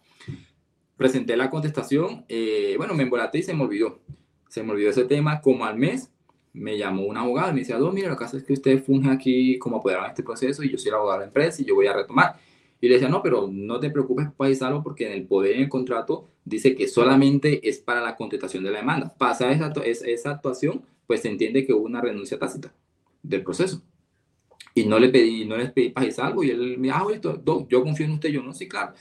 presenté 1.00 1.38
la 1.38 1.50
contestación, 1.50 2.26
eh, 2.28 2.76
bueno, 2.78 2.94
me 2.94 3.04
embolaté 3.04 3.40
y 3.40 3.44
se 3.44 3.54
me 3.54 3.64
olvidó. 3.64 4.02
Se 4.50 4.62
me 4.62 4.74
olvidó 4.74 4.90
ese 4.90 5.06
tema, 5.06 5.40
como 5.40 5.64
al 5.64 5.78
mes 5.78 6.12
me 6.52 6.78
llamó 6.78 7.04
un 7.04 7.16
abogado 7.16 7.52
y 7.52 7.54
me 7.54 7.60
decía, 7.62 7.78
dos, 7.78 7.94
mira, 7.94 8.10
lo 8.10 8.18
que 8.18 8.26
pasa 8.26 8.36
es 8.36 8.44
que 8.44 8.52
usted 8.52 8.84
funge 8.84 9.10
aquí 9.10 9.58
como 9.60 9.78
apoderado 9.78 10.08
en 10.08 10.10
este 10.10 10.24
proceso 10.24 10.62
y 10.62 10.70
yo 10.70 10.78
soy 10.78 10.90
el 10.90 10.96
abogado 10.96 11.20
de 11.20 11.26
la 11.26 11.28
empresa 11.28 11.62
y 11.62 11.66
yo 11.66 11.76
voy 11.76 11.88
a 11.88 11.94
retomar. 11.94 12.36
Y 12.82 12.90
le 12.90 12.96
decía, 12.96 13.08
no, 13.08 13.24
pero 13.24 13.48
no 13.50 13.80
te 13.80 13.90
preocupes, 13.90 14.28
paisano, 14.36 14.84
porque 14.84 15.08
en 15.08 15.14
el 15.14 15.26
poder 15.26 15.56
en 15.56 15.62
el 15.64 15.70
contrato 15.70 16.28
dice 16.44 16.76
que 16.76 16.90
solamente 16.90 17.66
es 17.68 17.80
para 17.80 18.02
la 18.02 18.18
contestación 18.18 18.66
de 18.66 18.72
la 18.72 18.80
demanda. 18.80 19.16
Pasa 19.18 19.50
esa, 19.54 19.72
esa 19.86 20.32
actuación, 20.32 20.82
pues 21.08 21.22
se 21.22 21.30
entiende 21.30 21.66
que 21.66 21.72
hubo 21.72 21.86
una 21.86 22.02
renuncia 22.02 22.38
tácita 22.38 22.74
del 23.24 23.42
proceso. 23.42 23.82
Y 24.76 24.84
no 24.86 25.00
le 25.00 25.08
pedí, 25.08 25.46
no 25.46 25.56
les 25.56 25.72
pedí 25.72 25.94
y 25.96 26.46
y 26.46 26.50
él 26.50 26.78
me 26.78 26.90
dijo, 26.90 26.98
ah, 26.98 27.66
yo 27.70 27.84
confío 27.84 28.06
en 28.06 28.12
usted, 28.12 28.30
yo 28.30 28.44
no, 28.44 28.54
sí, 28.54 28.68
claro. 28.68 28.94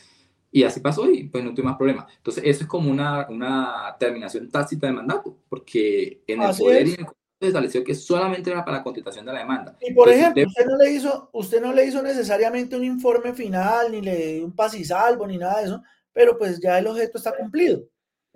Y 0.50 0.62
así 0.62 0.80
pasó 0.80 1.10
y 1.10 1.24
pues 1.24 1.44
no 1.44 1.52
tuve 1.52 1.66
más 1.66 1.76
problema. 1.76 2.06
Entonces, 2.16 2.42
eso 2.46 2.62
es 2.62 2.66
como 2.68 2.90
una, 2.90 3.28
una 3.28 3.96
terminación 3.98 4.50
tácita 4.50 4.86
de 4.86 4.94
mandato, 4.94 5.36
porque 5.48 6.22
en 6.26 6.42
el 6.42 6.56
poder 6.56 6.86
y 6.86 6.94
en 6.94 7.00
el 7.00 7.06
se 7.40 7.46
estableció 7.46 7.84
que 7.84 7.94
solamente 7.94 8.50
era 8.50 8.64
para 8.64 8.78
la 8.78 8.82
contestación 8.82 9.24
de 9.24 9.32
la 9.32 9.38
demanda. 9.40 9.76
Y 9.80 9.92
por 9.92 10.08
ejemplo, 10.08 10.44
usted, 10.44 10.66
no 10.66 10.76
le 10.76 10.90
hizo, 10.90 11.30
usted 11.32 11.62
no 11.62 11.72
le 11.72 11.86
hizo 11.86 12.02
necesariamente 12.02 12.76
un 12.76 12.84
informe 12.84 13.32
final, 13.32 13.92
ni 13.92 14.00
le 14.00 14.16
dio 14.16 14.44
un 14.44 14.52
pas 14.52 14.74
y 14.74 14.84
salvo, 14.84 15.26
ni 15.26 15.38
nada 15.38 15.60
de 15.60 15.66
eso, 15.66 15.82
pero 16.12 16.36
pues 16.36 16.58
ya 16.58 16.78
el 16.78 16.88
objeto 16.88 17.18
está 17.18 17.36
cumplido. 17.36 17.84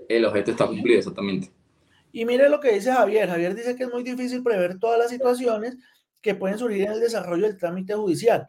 El 0.08 0.24
objeto 0.24 0.52
está 0.52 0.66
cumplido, 0.66 0.98
exactamente. 0.98 1.50
Y 2.12 2.24
mire 2.24 2.48
lo 2.48 2.60
que 2.60 2.72
dice 2.72 2.92
Javier. 2.92 3.28
Javier 3.28 3.54
dice 3.54 3.74
que 3.74 3.84
es 3.84 3.90
muy 3.90 4.02
difícil 4.02 4.42
prever 4.42 4.78
todas 4.78 4.98
las 4.98 5.10
situaciones 5.10 5.76
que 6.20 6.34
pueden 6.34 6.58
surgir 6.58 6.82
en 6.82 6.92
el 6.92 7.00
desarrollo 7.00 7.46
del 7.46 7.56
trámite 7.56 7.94
judicial. 7.94 8.46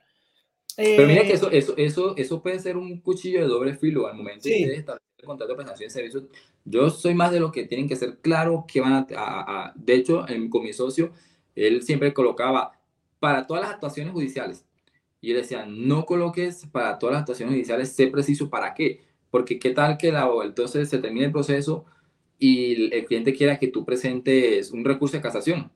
Pero 0.75 1.07
mira 1.07 1.23
que 1.23 1.31
eh, 1.31 1.35
eso, 1.35 1.51
eso, 1.51 1.73
eso, 1.77 2.13
eso 2.17 2.41
puede 2.41 2.59
ser 2.59 2.77
un 2.77 2.99
cuchillo 2.99 3.41
de 3.41 3.47
doble 3.47 3.75
filo 3.75 4.07
al 4.07 4.15
momento 4.15 4.47
de 4.49 4.75
establecer 4.75 5.01
el 5.17 5.25
contrato 5.25 5.51
de 5.51 5.55
prestación 5.55 5.87
de 5.87 5.93
servicios. 5.93 6.23
Yo 6.65 6.89
soy 6.89 7.13
más 7.13 7.31
de 7.31 7.39
lo 7.39 7.51
que 7.51 7.65
tienen 7.65 7.87
que 7.87 7.95
ser 7.95 8.17
claro 8.19 8.65
que 8.67 8.81
van 8.81 9.05
a, 9.15 9.73
De 9.75 9.95
hecho, 9.95 10.25
con 10.49 10.63
mi 10.63 10.73
socio, 10.73 11.11
él 11.55 11.83
siempre 11.83 12.13
colocaba 12.13 12.79
para 13.19 13.45
todas 13.45 13.63
las 13.63 13.73
actuaciones 13.73 14.13
judiciales. 14.13 14.65
Y 15.21 15.31
él 15.31 15.37
decía, 15.37 15.65
no 15.65 16.05
coloques 16.05 16.65
para 16.71 16.99
todas 16.99 17.13
las 17.13 17.21
actuaciones 17.21 17.53
judiciales, 17.53 17.89
sé 17.93 18.07
preciso 18.07 18.49
para 18.49 18.73
qué. 18.73 19.01
Porque 19.29 19.59
qué 19.59 19.71
tal 19.71 19.97
que 19.97 20.11
la, 20.11 20.29
entonces 20.43 20.89
se 20.89 20.99
termine 20.99 21.27
el 21.27 21.31
proceso 21.31 21.85
y 22.37 22.93
el 22.93 23.05
cliente 23.05 23.33
quiera 23.33 23.57
que 23.57 23.67
tú 23.67 23.85
presentes 23.85 24.71
un 24.71 24.83
recurso 24.83 25.15
de 25.15 25.23
casación 25.23 25.71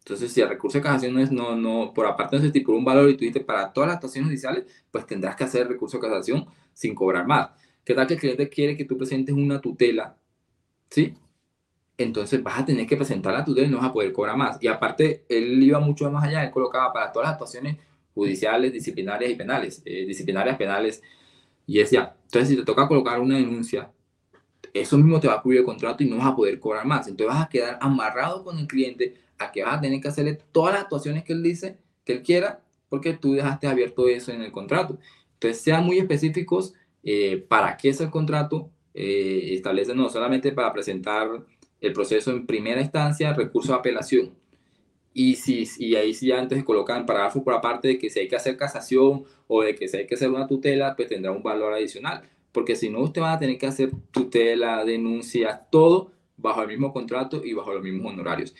entonces, 0.00 0.32
si 0.32 0.40
el 0.40 0.48
recurso 0.48 0.78
de 0.78 0.82
casación 0.82 1.14
no 1.30 1.54
no, 1.56 1.92
por 1.94 2.06
aparte 2.06 2.36
no 2.36 2.42
se 2.42 2.48
estipula 2.48 2.78
un 2.78 2.84
valor 2.84 3.10
y 3.10 3.16
tú 3.16 3.24
dices 3.24 3.44
para 3.44 3.72
todas 3.72 3.88
las 3.88 3.96
actuaciones 3.96 4.28
judiciales, 4.28 4.64
pues 4.90 5.06
tendrás 5.06 5.36
que 5.36 5.44
hacer 5.44 5.68
recurso 5.68 5.98
de 5.98 6.08
casación 6.08 6.46
sin 6.72 6.94
cobrar 6.94 7.26
más. 7.26 7.50
¿Qué 7.84 7.94
tal 7.94 8.06
que 8.06 8.14
el 8.14 8.20
cliente 8.20 8.48
quiere 8.48 8.76
que 8.76 8.84
tú 8.84 8.96
presentes 8.96 9.34
una 9.34 9.60
tutela? 9.60 10.16
¿Sí? 10.88 11.14
Entonces 11.98 12.42
vas 12.42 12.60
a 12.60 12.64
tener 12.64 12.86
que 12.86 12.96
presentar 12.96 13.34
la 13.34 13.44
tutela 13.44 13.66
y 13.66 13.70
no 13.70 13.76
vas 13.76 13.86
a 13.86 13.92
poder 13.92 14.12
cobrar 14.12 14.36
más. 14.36 14.56
Y 14.62 14.68
aparte, 14.68 15.24
él 15.28 15.62
iba 15.62 15.78
mucho 15.80 16.10
más 16.10 16.24
allá, 16.24 16.44
él 16.44 16.50
colocaba 16.50 16.92
para 16.92 17.12
todas 17.12 17.26
las 17.26 17.32
actuaciones 17.34 17.76
judiciales, 18.14 18.72
disciplinarias 18.72 19.30
y 19.30 19.34
penales, 19.34 19.82
eh, 19.84 20.06
disciplinarias, 20.06 20.56
penales, 20.56 21.02
y 21.66 21.78
decía, 21.78 22.16
entonces 22.24 22.48
si 22.48 22.56
te 22.56 22.64
toca 22.64 22.88
colocar 22.88 23.20
una 23.20 23.36
denuncia, 23.36 23.92
eso 24.72 24.96
mismo 24.96 25.20
te 25.20 25.28
va 25.28 25.34
a 25.34 25.42
cubrir 25.42 25.60
el 25.60 25.66
contrato 25.66 26.02
y 26.02 26.08
no 26.08 26.16
vas 26.16 26.26
a 26.26 26.36
poder 26.36 26.58
cobrar 26.58 26.86
más. 26.86 27.06
Entonces 27.06 27.34
vas 27.34 27.44
a 27.46 27.48
quedar 27.48 27.78
amarrado 27.80 28.44
con 28.44 28.58
el 28.58 28.66
cliente 28.66 29.14
a 29.40 29.50
que 29.50 29.64
vas 29.64 29.78
a 29.78 29.80
tener 29.80 30.00
que 30.00 30.08
hacerle 30.08 30.38
todas 30.52 30.74
las 30.74 30.82
actuaciones 30.84 31.24
que 31.24 31.32
él 31.32 31.42
dice, 31.42 31.78
que 32.04 32.12
él 32.12 32.22
quiera, 32.22 32.60
porque 32.88 33.14
tú 33.14 33.32
dejaste 33.32 33.66
abierto 33.66 34.08
eso 34.08 34.30
en 34.32 34.42
el 34.42 34.52
contrato. 34.52 34.98
Entonces, 35.34 35.62
sean 35.62 35.84
muy 35.84 35.98
específicos 35.98 36.74
eh, 37.02 37.44
para 37.48 37.76
qué 37.76 37.88
es 37.88 38.00
el 38.00 38.10
contrato, 38.10 38.70
eh, 38.92 39.50
establece 39.52 39.94
no 39.94 40.10
solamente 40.10 40.52
para 40.52 40.72
presentar 40.72 41.28
el 41.80 41.92
proceso 41.92 42.30
en 42.30 42.46
primera 42.46 42.80
instancia, 42.80 43.32
recurso 43.32 43.72
de 43.72 43.78
apelación. 43.78 44.34
Y, 45.12 45.36
si, 45.36 45.66
y 45.78 45.96
ahí 45.96 46.14
sí 46.14 46.30
antes 46.30 46.62
colocan 46.62 47.06
parágrafo 47.06 47.42
por 47.42 47.54
aparte 47.54 47.88
de 47.88 47.98
que 47.98 48.10
si 48.10 48.20
hay 48.20 48.28
que 48.28 48.36
hacer 48.36 48.56
casación 48.56 49.24
o 49.48 49.62
de 49.62 49.74
que 49.74 49.88
si 49.88 49.96
hay 49.96 50.06
que 50.06 50.14
hacer 50.14 50.30
una 50.30 50.46
tutela, 50.46 50.94
pues 50.94 51.08
tendrá 51.08 51.32
un 51.32 51.42
valor 51.42 51.72
adicional. 51.72 52.22
Porque 52.52 52.76
si 52.76 52.90
no, 52.90 53.00
usted 53.00 53.22
va 53.22 53.32
a 53.32 53.38
tener 53.38 53.58
que 53.58 53.66
hacer 53.66 53.90
tutela, 54.10 54.84
denuncia, 54.84 55.66
todo 55.70 56.12
bajo 56.36 56.62
el 56.62 56.68
mismo 56.68 56.92
contrato 56.92 57.42
y 57.44 57.54
bajo 57.54 57.72
los 57.72 57.82
mismos 57.82 58.12
honorarios. 58.12 58.54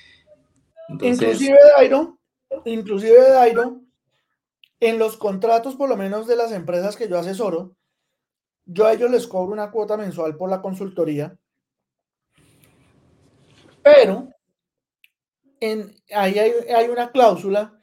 Inclusive 1.00 1.58
Dairo, 1.76 2.18
inclusive 2.64 3.30
Dairo, 3.30 3.82
en 4.80 4.98
los 4.98 5.16
contratos, 5.16 5.76
por 5.76 5.88
lo 5.88 5.96
menos 5.96 6.26
de 6.26 6.36
las 6.36 6.52
empresas 6.52 6.96
que 6.96 7.08
yo 7.08 7.18
asesoro, 7.18 7.76
yo 8.64 8.86
a 8.86 8.92
ellos 8.92 9.10
les 9.10 9.26
cobro 9.26 9.52
una 9.52 9.70
cuota 9.70 9.96
mensual 9.96 10.36
por 10.36 10.50
la 10.50 10.60
consultoría, 10.60 11.38
pero 13.82 14.28
en, 15.60 15.94
ahí 16.12 16.38
hay, 16.38 16.52
hay 16.74 16.88
una 16.88 17.10
cláusula 17.10 17.80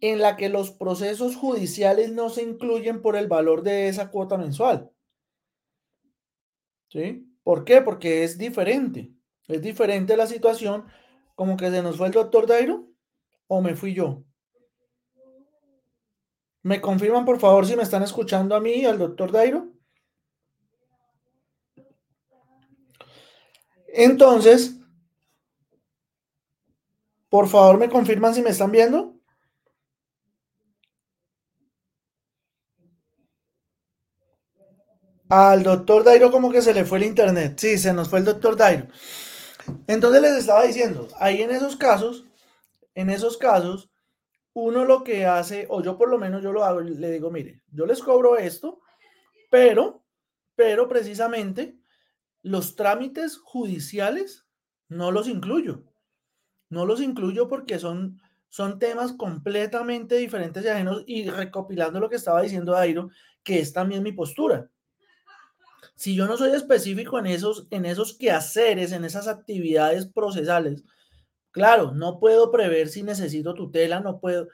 en 0.00 0.20
la 0.20 0.36
que 0.36 0.48
los 0.48 0.70
procesos 0.70 1.36
judiciales 1.36 2.12
no 2.12 2.30
se 2.30 2.42
incluyen 2.42 3.02
por 3.02 3.16
el 3.16 3.26
valor 3.26 3.62
de 3.62 3.88
esa 3.88 4.10
cuota 4.10 4.36
mensual. 4.36 4.90
¿Sí? 6.88 7.28
¿Por 7.42 7.64
qué? 7.64 7.82
Porque 7.82 8.24
es 8.24 8.38
diferente. 8.38 9.10
Es 9.48 9.60
diferente 9.60 10.16
la 10.16 10.26
situación 10.26 10.86
como 11.38 11.56
que 11.56 11.70
se 11.70 11.82
nos 11.82 11.96
fue 11.96 12.08
el 12.08 12.12
doctor 12.12 12.48
Dairo 12.48 12.88
o 13.46 13.60
me 13.60 13.76
fui 13.76 13.94
yo. 13.94 14.24
¿Me 16.64 16.80
confirman 16.80 17.24
por 17.24 17.38
favor 17.38 17.64
si 17.64 17.76
me 17.76 17.84
están 17.84 18.02
escuchando 18.02 18.56
a 18.56 18.60
mí 18.60 18.84
al 18.84 18.98
doctor 18.98 19.30
Dairo? 19.30 19.68
Entonces, 23.86 24.80
por 27.28 27.46
favor 27.46 27.78
me 27.78 27.88
confirman 27.88 28.34
si 28.34 28.42
me 28.42 28.50
están 28.50 28.72
viendo. 28.72 29.14
Al 35.28 35.62
doctor 35.62 36.02
Dairo 36.02 36.32
como 36.32 36.50
que 36.50 36.62
se 36.62 36.74
le 36.74 36.84
fue 36.84 36.98
el 36.98 37.04
internet. 37.04 37.56
Sí, 37.60 37.78
se 37.78 37.92
nos 37.92 38.08
fue 38.08 38.18
el 38.18 38.24
doctor 38.24 38.56
Dairo. 38.56 38.88
Entonces 39.86 40.22
les 40.22 40.32
estaba 40.32 40.64
diciendo, 40.64 41.08
ahí 41.18 41.42
en 41.42 41.50
esos 41.50 41.76
casos, 41.76 42.24
en 42.94 43.10
esos 43.10 43.36
casos, 43.36 43.90
uno 44.52 44.84
lo 44.84 45.04
que 45.04 45.26
hace, 45.26 45.66
o 45.70 45.82
yo 45.82 45.96
por 45.96 46.08
lo 46.08 46.18
menos 46.18 46.42
yo 46.42 46.52
lo 46.52 46.64
hago, 46.64 46.80
le 46.80 47.10
digo, 47.10 47.30
mire, 47.30 47.62
yo 47.70 47.86
les 47.86 48.02
cobro 48.02 48.36
esto, 48.36 48.80
pero, 49.50 50.02
pero 50.56 50.88
precisamente 50.88 51.78
los 52.42 52.76
trámites 52.76 53.38
judiciales 53.38 54.46
no 54.88 55.12
los 55.12 55.28
incluyo. 55.28 55.84
No 56.70 56.84
los 56.86 57.00
incluyo 57.00 57.48
porque 57.48 57.78
son 57.78 58.20
son 58.48 58.78
temas 58.78 59.12
completamente 59.12 60.16
diferentes 60.16 60.64
y 60.64 60.68
ajenos 60.68 61.04
y 61.06 61.28
recopilando 61.28 62.00
lo 62.00 62.08
que 62.08 62.16
estaba 62.16 62.42
diciendo 62.42 62.72
Dairo, 62.72 63.10
que 63.42 63.60
es 63.60 63.72
también 63.72 64.02
mi 64.02 64.12
postura. 64.12 64.70
Si 65.94 66.14
yo 66.14 66.26
no 66.26 66.36
soy 66.36 66.50
específico 66.52 67.18
en 67.18 67.26
esos, 67.26 67.66
en 67.70 67.84
esos 67.84 68.16
quehaceres, 68.16 68.92
en 68.92 69.04
esas 69.04 69.28
actividades 69.28 70.06
procesales, 70.06 70.84
claro, 71.50 71.92
no 71.92 72.18
puedo 72.18 72.50
prever 72.50 72.88
si 72.88 73.02
necesito 73.02 73.54
tutela, 73.54 74.00
no 74.00 74.20
puedo, 74.20 74.48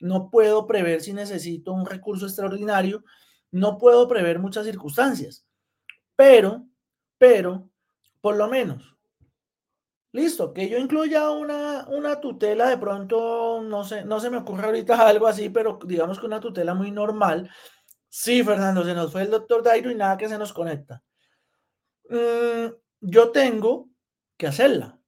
no 0.00 0.30
puedo 0.30 0.66
prever 0.66 1.00
si 1.00 1.12
necesito 1.12 1.72
un 1.72 1.86
recurso 1.86 2.26
extraordinario, 2.26 3.04
no 3.50 3.78
puedo 3.78 4.08
prever 4.08 4.38
muchas 4.38 4.66
circunstancias, 4.66 5.46
pero, 6.16 6.66
pero, 7.18 7.70
por 8.20 8.36
lo 8.36 8.48
menos, 8.48 8.96
listo, 10.12 10.52
que 10.52 10.68
yo 10.68 10.78
incluya 10.78 11.30
una, 11.30 11.86
una 11.88 12.20
tutela, 12.20 12.68
de 12.68 12.78
pronto, 12.78 13.62
no 13.62 13.84
sé, 13.84 14.04
no 14.04 14.20
se 14.20 14.30
me 14.30 14.38
ocurre 14.38 14.66
ahorita 14.66 14.96
algo 15.08 15.26
así, 15.26 15.48
pero 15.50 15.78
digamos 15.84 16.18
que 16.18 16.26
una 16.26 16.40
tutela 16.40 16.74
muy 16.74 16.90
normal. 16.90 17.50
Sí, 18.08 18.42
Fernando, 18.42 18.84
se 18.84 18.94
nos 18.94 19.12
fue 19.12 19.22
el 19.22 19.30
doctor 19.30 19.62
Dairo 19.62 19.90
y 19.90 19.94
nada 19.94 20.16
que 20.16 20.28
se 20.28 20.38
nos 20.38 20.52
conecta. 20.52 21.02
Mm, 22.08 22.72
yo 23.00 23.30
tengo 23.30 23.88
que 24.36 24.46
hacerla, 24.46 24.98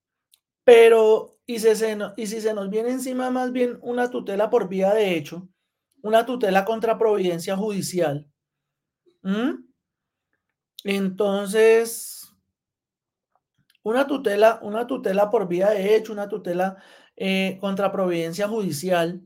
pero 0.64 1.38
y, 1.46 1.58
si 1.58 1.74
se, 1.74 1.96
nos 1.96 2.70
viene 2.70 2.90
encima 2.90 3.30
más 3.30 3.52
bien 3.52 3.78
una 3.82 4.10
tutela 4.10 4.50
por 4.50 4.68
vía 4.68 4.94
de 4.94 5.16
hecho, 5.16 5.48
una 6.02 6.24
tutela 6.24 6.64
contra 6.64 6.98
providencia 6.98 7.56
judicial, 7.56 8.28
entonces, 10.84 12.32
una 13.82 14.06
tutela, 14.06 14.60
una 14.62 14.86
tutela 14.86 15.30
por 15.30 15.48
vía 15.48 15.70
de 15.70 15.96
hecho, 15.96 16.12
una 16.12 16.28
tutela 16.28 16.76
eh, 17.16 17.58
contra 17.60 17.90
providencia 17.90 18.46
judicial, 18.46 19.22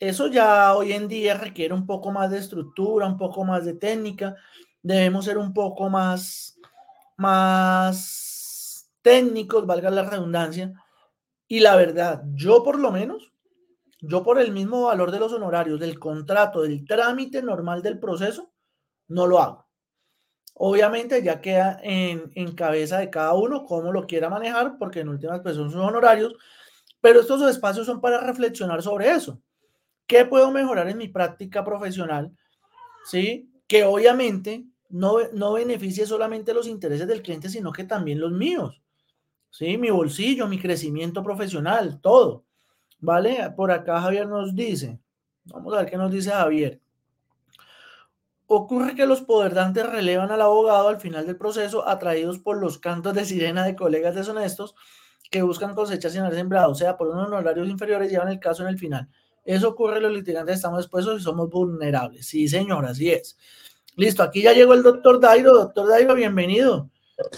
eso 0.00 0.28
ya 0.28 0.74
hoy 0.74 0.92
en 0.92 1.08
día 1.08 1.34
requiere 1.34 1.74
un 1.74 1.86
poco 1.86 2.10
más 2.10 2.30
de 2.30 2.38
estructura, 2.38 3.06
un 3.06 3.16
poco 3.16 3.44
más 3.44 3.64
de 3.64 3.74
técnica, 3.74 4.36
debemos 4.82 5.24
ser 5.24 5.38
un 5.38 5.52
poco 5.52 5.88
más, 5.88 6.58
más 7.16 8.90
técnicos, 9.02 9.66
valga 9.66 9.90
la 9.90 10.08
redundancia. 10.08 10.72
Y 11.48 11.60
la 11.60 11.76
verdad, 11.76 12.22
yo 12.34 12.62
por 12.62 12.78
lo 12.78 12.92
menos, 12.92 13.32
yo 14.00 14.22
por 14.22 14.40
el 14.40 14.52
mismo 14.52 14.84
valor 14.84 15.10
de 15.10 15.18
los 15.18 15.32
honorarios, 15.32 15.80
del 15.80 15.98
contrato, 15.98 16.62
del 16.62 16.86
trámite 16.86 17.42
normal 17.42 17.82
del 17.82 17.98
proceso, 17.98 18.52
no 19.08 19.26
lo 19.26 19.40
hago. 19.40 19.68
Obviamente 20.54 21.22
ya 21.22 21.40
queda 21.40 21.78
en, 21.82 22.54
cabeza 22.54 22.98
de 22.98 23.10
cada 23.10 23.32
uno 23.34 23.64
cómo 23.64 23.92
lo 23.92 24.06
quiera 24.06 24.28
manejar, 24.28 24.76
porque 24.78 25.00
en 25.00 25.08
últimas 25.08 25.40
pues 25.40 25.56
son 25.56 25.70
sus 25.70 25.80
honorarios, 25.80 26.34
pero 27.00 27.20
estos 27.20 27.42
espacios 27.48 27.86
son 27.86 28.00
para 28.00 28.20
reflexionar 28.20 28.82
sobre 28.82 29.10
eso. 29.10 29.40
¿Qué 30.08 30.24
puedo 30.24 30.50
mejorar 30.50 30.88
en 30.88 30.96
mi 30.96 31.08
práctica 31.08 31.62
profesional? 31.62 32.32
¿Sí? 33.04 33.52
Que 33.68 33.84
obviamente 33.84 34.64
no, 34.88 35.18
no 35.34 35.52
beneficie 35.52 36.06
solamente 36.06 36.54
los 36.54 36.66
intereses 36.66 37.06
del 37.06 37.22
cliente, 37.22 37.50
sino 37.50 37.70
que 37.72 37.84
también 37.84 38.18
los 38.18 38.32
míos. 38.32 38.82
¿Sí? 39.50 39.76
Mi 39.76 39.90
bolsillo, 39.90 40.48
mi 40.48 40.58
crecimiento 40.58 41.22
profesional, 41.22 42.00
todo. 42.00 42.46
¿Vale? 43.00 43.52
Por 43.54 43.70
acá 43.70 44.00
Javier 44.00 44.26
nos 44.26 44.54
dice, 44.54 44.98
vamos 45.44 45.74
a 45.74 45.82
ver 45.82 45.90
qué 45.90 45.98
nos 45.98 46.10
dice 46.10 46.30
Javier. 46.30 46.80
Ocurre 48.46 48.94
que 48.94 49.06
los 49.06 49.20
poderdantes 49.20 49.86
relevan 49.86 50.30
al 50.30 50.40
abogado 50.40 50.88
al 50.88 51.00
final 51.00 51.26
del 51.26 51.36
proceso 51.36 51.86
atraídos 51.86 52.38
por 52.38 52.56
los 52.56 52.78
cantos 52.78 53.12
de 53.12 53.26
sirena 53.26 53.62
de 53.62 53.76
colegas 53.76 54.14
deshonestos 54.14 54.74
que 55.30 55.42
buscan 55.42 55.74
cosechar 55.74 56.10
sin 56.10 56.22
haber 56.22 56.34
sembrado, 56.34 56.70
o 56.70 56.74
sea, 56.74 56.96
por 56.96 57.08
unos 57.08 57.26
honorarios 57.26 57.68
inferiores 57.68 58.10
llevan 58.10 58.30
el 58.30 58.40
caso 58.40 58.62
en 58.62 58.70
el 58.70 58.78
final. 58.78 59.06
Eso 59.48 59.68
ocurre, 59.70 59.98
los 59.98 60.12
litigantes 60.12 60.56
estamos 60.56 60.80
expuestos 60.80 61.22
y 61.22 61.24
somos 61.24 61.48
vulnerables. 61.48 62.26
Sí, 62.26 62.46
señor, 62.48 62.84
así 62.84 63.10
es. 63.10 63.38
Listo, 63.96 64.22
aquí 64.22 64.42
ya 64.42 64.52
llegó 64.52 64.74
el 64.74 64.82
doctor 64.82 65.18
Dairo. 65.18 65.54
Doctor 65.54 65.88
Dairo, 65.88 66.14
bienvenido. 66.14 66.90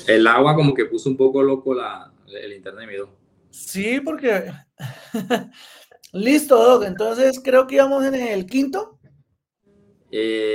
El 0.09 0.27
agua 0.27 0.57
como 0.57 0.75
que 0.75 0.87
puso 0.87 1.09
un 1.09 1.17
poco 1.17 1.41
loco 1.41 1.73
la, 1.73 2.13
el 2.27 2.53
internet 2.53 2.89
mío. 2.89 3.11
Sí, 3.51 4.01
porque... 4.01 4.53
Listo, 6.13 6.61
Doc. 6.61 6.83
Entonces 6.83 7.41
creo 7.45 7.69
que 7.69 7.77
íbamos 7.77 8.05
en 8.05 8.17
el 8.17 8.45
quinto. 8.45 8.99
Eh... 10.11 10.51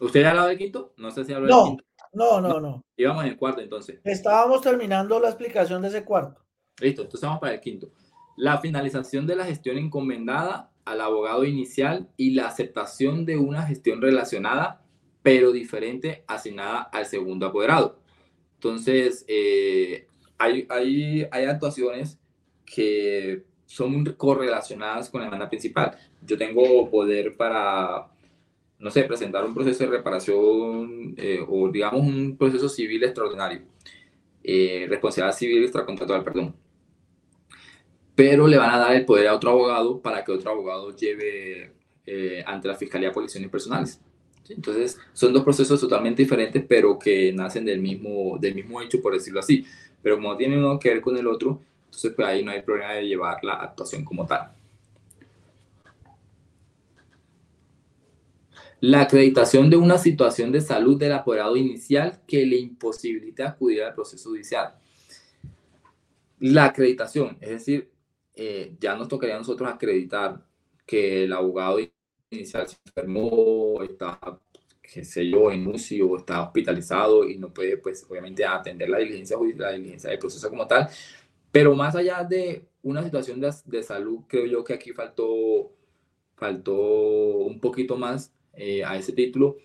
¿Usted 0.00 0.20
ya 0.20 0.30
hablado 0.30 0.48
del 0.48 0.58
quinto? 0.58 0.94
No 0.96 1.12
sé 1.12 1.24
si 1.24 1.32
habló 1.32 1.46
no, 1.46 1.58
del 1.58 1.66
quinto. 1.68 1.84
No, 2.12 2.40
no, 2.40 2.58
no. 2.58 2.84
Íbamos 2.96 3.22
en 3.22 3.30
el 3.30 3.36
cuarto 3.36 3.60
entonces. 3.60 4.00
Estábamos 4.02 4.62
terminando 4.62 5.20
la 5.20 5.28
explicación 5.28 5.80
de 5.80 5.88
ese 5.88 6.04
cuarto. 6.04 6.43
Listo, 6.84 7.02
entonces 7.02 7.26
vamos 7.26 7.40
para 7.40 7.54
el 7.54 7.60
quinto. 7.60 7.90
La 8.36 8.58
finalización 8.58 9.26
de 9.26 9.36
la 9.36 9.46
gestión 9.46 9.78
encomendada 9.78 10.70
al 10.84 11.00
abogado 11.00 11.44
inicial 11.44 12.08
y 12.16 12.30
la 12.30 12.46
aceptación 12.46 13.24
de 13.24 13.38
una 13.38 13.62
gestión 13.62 14.02
relacionada, 14.02 14.82
pero 15.22 15.50
diferente, 15.50 16.24
asignada 16.26 16.82
al 16.82 17.06
segundo 17.06 17.46
apoderado. 17.46 17.98
Entonces, 18.56 19.24
eh, 19.28 20.06
hay, 20.36 20.66
hay, 20.68 21.26
hay 21.30 21.44
actuaciones 21.46 22.18
que 22.66 23.44
son 23.64 24.04
correlacionadas 24.12 25.08
con 25.08 25.20
la 25.20 25.26
demanda 25.26 25.48
principal. 25.48 25.96
Yo 26.20 26.36
tengo 26.36 26.90
poder 26.90 27.34
para, 27.36 28.08
no 28.78 28.90
sé, 28.90 29.04
presentar 29.04 29.44
un 29.44 29.54
proceso 29.54 29.84
de 29.84 29.90
reparación 29.90 31.14
eh, 31.16 31.40
o 31.48 31.70
digamos 31.70 32.02
un 32.02 32.36
proceso 32.36 32.68
civil 32.68 33.04
extraordinario, 33.04 33.62
eh, 34.42 34.86
responsabilidad 34.88 35.34
civil 35.34 35.62
extracontractual, 35.64 36.22
perdón. 36.22 36.63
Pero 38.14 38.46
le 38.46 38.58
van 38.58 38.70
a 38.70 38.78
dar 38.78 38.94
el 38.94 39.04
poder 39.04 39.28
a 39.28 39.34
otro 39.34 39.50
abogado 39.50 40.00
para 40.00 40.24
que 40.24 40.32
otro 40.32 40.50
abogado 40.50 40.94
lleve 40.94 41.72
eh, 42.06 42.44
ante 42.46 42.68
la 42.68 42.76
Fiscalía 42.76 43.12
Policías 43.12 43.48
Personales. 43.50 44.00
Entonces, 44.48 44.98
son 45.12 45.32
dos 45.32 45.42
procesos 45.42 45.80
totalmente 45.80 46.22
diferentes, 46.22 46.64
pero 46.68 46.98
que 46.98 47.32
nacen 47.32 47.64
del 47.64 47.80
mismo, 47.80 48.36
del 48.38 48.54
mismo 48.54 48.80
hecho, 48.82 49.00
por 49.00 49.14
decirlo 49.14 49.40
así. 49.40 49.64
Pero 50.02 50.16
como 50.16 50.36
tienen 50.36 50.58
uno 50.58 50.78
que 50.78 50.90
ver 50.90 51.00
con 51.00 51.16
el 51.16 51.26
otro, 51.26 51.60
entonces, 51.86 52.12
pues 52.14 52.28
ahí 52.28 52.44
no 52.44 52.50
hay 52.50 52.62
problema 52.62 52.92
de 52.92 53.06
llevar 53.06 53.42
la 53.42 53.54
actuación 53.54 54.04
como 54.04 54.26
tal. 54.26 54.52
La 58.80 59.00
acreditación 59.00 59.70
de 59.70 59.76
una 59.78 59.96
situación 59.96 60.52
de 60.52 60.60
salud 60.60 60.98
del 60.98 61.12
apoderado 61.12 61.56
inicial 61.56 62.20
que 62.26 62.44
le 62.44 62.56
imposibilite 62.56 63.42
acudir 63.42 63.82
al 63.82 63.94
proceso 63.94 64.28
judicial. 64.28 64.74
La 66.40 66.66
acreditación, 66.66 67.38
es 67.40 67.50
decir, 67.50 67.93
eh, 68.34 68.74
ya 68.80 68.96
nos 68.96 69.08
tocaría 69.08 69.36
a 69.36 69.38
nosotros 69.38 69.68
acreditar 69.70 70.40
que 70.86 71.24
el 71.24 71.32
abogado 71.32 71.78
inicial 72.30 72.68
se 72.68 72.76
enfermó, 72.86 73.82
está, 73.82 74.18
qué 74.82 75.04
sé 75.04 75.28
yo, 75.28 75.50
en 75.50 75.66
UCI 75.66 76.02
o 76.02 76.16
está 76.16 76.42
hospitalizado 76.42 77.28
y 77.28 77.38
no 77.38 77.52
puede, 77.52 77.76
pues, 77.78 78.04
obviamente 78.08 78.44
atender 78.44 78.88
la 78.88 78.98
diligencia, 78.98 79.36
la 79.56 79.72
diligencia 79.72 80.10
del 80.10 80.18
proceso 80.18 80.50
como 80.50 80.66
tal, 80.66 80.88
pero 81.50 81.74
más 81.74 81.94
allá 81.96 82.24
de 82.24 82.66
una 82.82 83.02
situación 83.04 83.40
de, 83.40 83.52
de 83.64 83.82
salud, 83.82 84.20
creo 84.28 84.46
yo 84.46 84.64
que 84.64 84.74
aquí 84.74 84.92
faltó, 84.92 85.72
faltó 86.36 86.74
un 86.74 87.60
poquito 87.60 87.96
más 87.96 88.32
eh, 88.54 88.84
a 88.84 88.96
ese 88.96 89.12
título, 89.12 89.56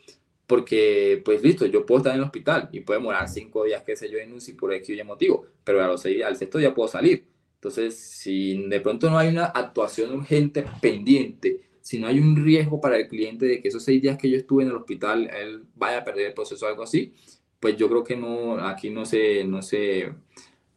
porque, 0.47 1.21
pues 1.23 1.43
listo, 1.43 1.65
yo 1.67 1.85
puedo 1.85 1.99
estar 1.99 2.13
en 2.13 2.19
el 2.19 2.25
hospital 2.25 2.69
y 2.71 2.79
puede 2.81 2.99
morar 2.99 3.29
cinco 3.29 3.65
días, 3.65 3.83
qué 3.83 3.95
sé 3.95 4.09
yo, 4.09 4.17
en 4.17 4.33
UCI 4.33 4.53
por 4.53 4.73
X 4.73 5.05
motivo, 5.05 5.45
pero 5.63 5.83
a 5.83 5.87
los 5.87 6.01
seis, 6.01 6.23
al 6.23 6.37
sexto 6.37 6.57
día 6.57 6.73
puedo 6.73 6.87
salir. 6.89 7.25
Entonces, 7.59 7.99
si 7.99 8.67
de 8.69 8.79
pronto 8.79 9.09
no 9.09 9.17
hay 9.17 9.27
una 9.27 9.47
actuación 9.47 10.13
urgente 10.13 10.63
pendiente, 10.81 11.59
si 11.81 11.99
no 11.99 12.07
hay 12.07 12.17
un 12.19 12.37
riesgo 12.37 12.79
para 12.79 12.95
el 12.95 13.09
cliente 13.09 13.45
de 13.45 13.61
que 13.61 13.67
esos 13.67 13.83
seis 13.83 14.01
días 14.01 14.17
que 14.17 14.29
yo 14.29 14.37
estuve 14.37 14.63
en 14.63 14.69
el 14.69 14.77
hospital, 14.77 15.29
él 15.29 15.63
vaya 15.75 15.97
a 15.97 16.03
perder 16.05 16.27
el 16.27 16.33
proceso 16.33 16.65
o 16.65 16.69
algo 16.69 16.83
así, 16.83 17.13
pues 17.59 17.75
yo 17.75 17.89
creo 17.89 18.05
que 18.05 18.15
no, 18.15 18.59
aquí 18.65 18.89
no 18.89 19.05
se, 19.05 19.43
no 19.43 19.61
se, 19.61 20.13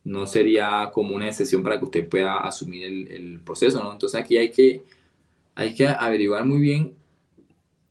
no 0.02 0.26
sería 0.26 0.90
como 0.92 1.14
una 1.14 1.28
excepción 1.28 1.62
para 1.62 1.78
que 1.78 1.84
usted 1.84 2.08
pueda 2.08 2.38
asumir 2.38 2.84
el, 3.12 3.40
proceso, 3.44 3.80
¿no? 3.80 3.92
Entonces 3.92 4.20
aquí 4.20 4.36
hay 4.36 4.50
que, 4.50 4.82
hay 5.54 5.74
que 5.74 5.86
averiguar 5.86 6.44
muy 6.44 6.58
bien 6.58 6.96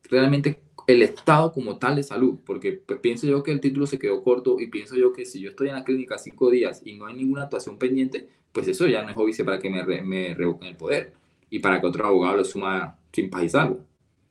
realmente 0.04 0.60
el 0.88 1.02
estado 1.02 1.54
como 1.54 1.78
tal 1.78 1.96
de 1.96 2.04
salud, 2.04 2.39
porque 2.46 2.74
pues, 2.74 3.00
pienso 3.00 3.26
yo 3.26 3.42
que 3.42 3.52
el 3.52 3.62
título 3.62 3.88
se 3.88 4.00
quedó 4.00 4.22
corto 4.22 4.60
y 4.60 4.68
pienso 4.68 4.98
yo 4.98 5.14
que 5.14 5.26
si 5.26 5.39
yo 5.39 5.52
estoy 5.52 5.70
en 5.70 5.76
la 5.76 5.86
clínica 5.86 6.18
cinco 6.18 6.50
días 6.52 6.82
y 6.84 6.96
no 6.96 7.06
hay 7.06 7.16
ninguna 7.16 7.44
actuación 7.44 7.78
pendiente, 7.78 8.28
pues 8.52 8.68
eso 8.68 8.88
ya 8.88 9.02
no 9.04 9.10
es 9.10 9.18
óbice 9.18 9.43
para 9.43 9.60
que 9.60 9.70
me, 9.70 9.84
me 10.02 10.34
revoquen 10.34 10.70
el 10.70 10.76
poder 10.76 11.14
y 11.49 11.60
para 11.60 11.80
que 11.80 11.88
otro 11.88 12.06
abogado 12.06 12.38
lo 12.38 12.45
suma 12.45 12.97
sin 13.12 13.30
paz 13.30 13.54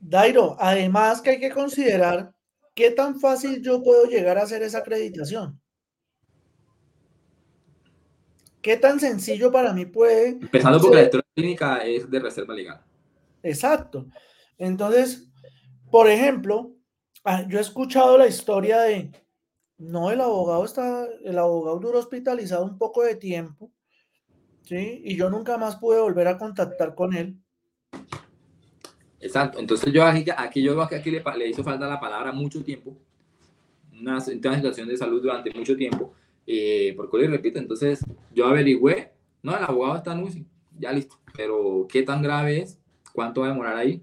Dairo, 0.01 0.57
además 0.59 1.21
que 1.21 1.31
hay 1.31 1.41
que 1.41 1.51
considerar 1.51 2.33
qué 2.75 2.91
tan 2.91 3.21
fácil 3.21 3.61
yo 3.63 3.83
puedo 3.83 4.07
llegar 4.07 4.39
a 4.39 4.43
hacer 4.43 4.63
esa 4.63 4.79
acreditación. 4.79 5.61
¿Qué 8.63 8.77
tan 8.77 8.99
sencillo 9.01 9.53
para 9.53 9.73
mí 9.73 9.87
puede? 9.87 10.29
Empezando 10.29 10.81
porque 10.81 10.97
la 10.97 11.03
historia 11.03 11.27
clínica 11.35 11.79
es 11.79 12.11
de 12.11 12.21
reserva 12.21 12.55
legal. 12.55 12.83
Exacto. 13.43 14.07
Entonces, 14.59 15.29
por 15.91 16.09
ejemplo, 16.09 16.75
ah, 17.25 17.45
yo 17.47 17.59
he 17.59 17.63
escuchado 17.63 18.17
la 18.17 18.27
historia 18.27 18.81
de, 18.81 19.11
no, 19.79 20.11
el 20.11 20.21
abogado 20.21 20.65
está, 20.65 21.07
el 21.25 21.39
abogado 21.39 21.79
duró 21.79 21.99
hospitalizado 21.99 22.65
un 22.65 22.79
poco 22.79 23.03
de 23.03 23.17
tiempo 23.17 23.71
Sí, 24.63 25.03
y 25.05 25.17
yo 25.17 25.31
nunca 25.31 25.59
más 25.59 25.77
pude 25.77 25.99
volver 25.99 26.29
a 26.29 26.39
contactar 26.39 26.95
con 26.95 27.15
él. 27.15 27.37
Exacto. 29.21 29.59
Entonces 29.59 29.93
yo 29.93 30.05
aquí, 30.05 30.25
aquí 30.37 30.63
yo 30.63 30.89
que 30.89 30.97
aquí 30.97 31.11
le, 31.11 31.23
le, 31.37 31.49
hizo 31.49 31.63
falta 31.63 31.87
la 31.87 32.01
palabra 32.01 32.33
mucho 32.33 32.63
tiempo. 32.65 32.97
Una, 33.93 34.19
una 34.19 34.57
situación 34.57 34.89
de 34.89 34.97
salud 34.97 35.21
durante 35.23 35.53
mucho 35.53 35.77
tiempo. 35.77 36.15
Eh, 36.47 36.95
porque 36.97 37.19
le 37.19 37.29
repito, 37.29 37.59
entonces 37.59 38.05
yo 38.33 38.47
averigüé, 38.47 39.13
no, 39.43 39.57
el 39.57 39.63
abogado 39.63 39.97
está 39.97 40.13
en 40.15 40.23
UCI, 40.23 40.47
ya 40.79 40.93
listo. 40.93 41.17
Pero 41.37 41.87
¿qué 41.89 42.03
tan 42.03 42.23
grave 42.23 42.63
es? 42.63 42.79
¿Cuánto 43.13 43.43
va 43.43 43.49
a 43.49 43.51
demorar 43.51 43.77
ahí? 43.77 44.03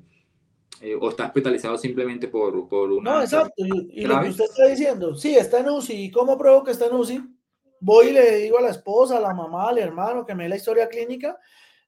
Eh, 0.80 0.96
o 1.00 1.10
está 1.10 1.26
hospitalizado 1.26 1.78
simplemente 1.78 2.28
por, 2.28 2.70
por 2.70 2.92
una... 2.92 3.16
No, 3.16 3.22
exacto. 3.22 3.54
Y, 3.58 4.02
y 4.02 4.06
lo 4.06 4.22
que 4.22 4.30
usted 4.30 4.46
está 4.46 4.68
diciendo, 4.68 5.16
sí, 5.16 5.36
está 5.36 5.60
en 5.60 5.70
UCI. 5.70 6.06
¿Y 6.06 6.12
cómo 6.12 6.38
pruebo 6.38 6.64
que 6.64 6.72
está 6.72 6.86
en 6.86 6.94
UCI? 6.94 7.37
Voy 7.80 8.08
y 8.08 8.14
le 8.14 8.38
digo 8.38 8.58
a 8.58 8.62
la 8.62 8.70
esposa, 8.70 9.18
a 9.18 9.22
la 9.22 9.34
mamá, 9.34 9.70
al 9.70 9.78
hermano 9.78 10.26
que 10.26 10.36
me 10.36 10.44
dé 10.44 10.50
la 10.50 10.58
historia 10.58 10.90
clínica 10.90 11.38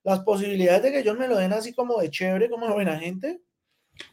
las 0.02 0.20
posibilidades 0.20 0.82
de 0.82 0.92
que 0.92 1.00
ellos 1.00 1.18
me 1.18 1.28
lo 1.28 1.36
den 1.36 1.52
así 1.52 1.72
como 1.72 2.00
de 2.00 2.10
chévere, 2.10 2.48
como 2.48 2.66
de 2.66 2.72
buena 2.72 2.98
gente. 2.98 3.40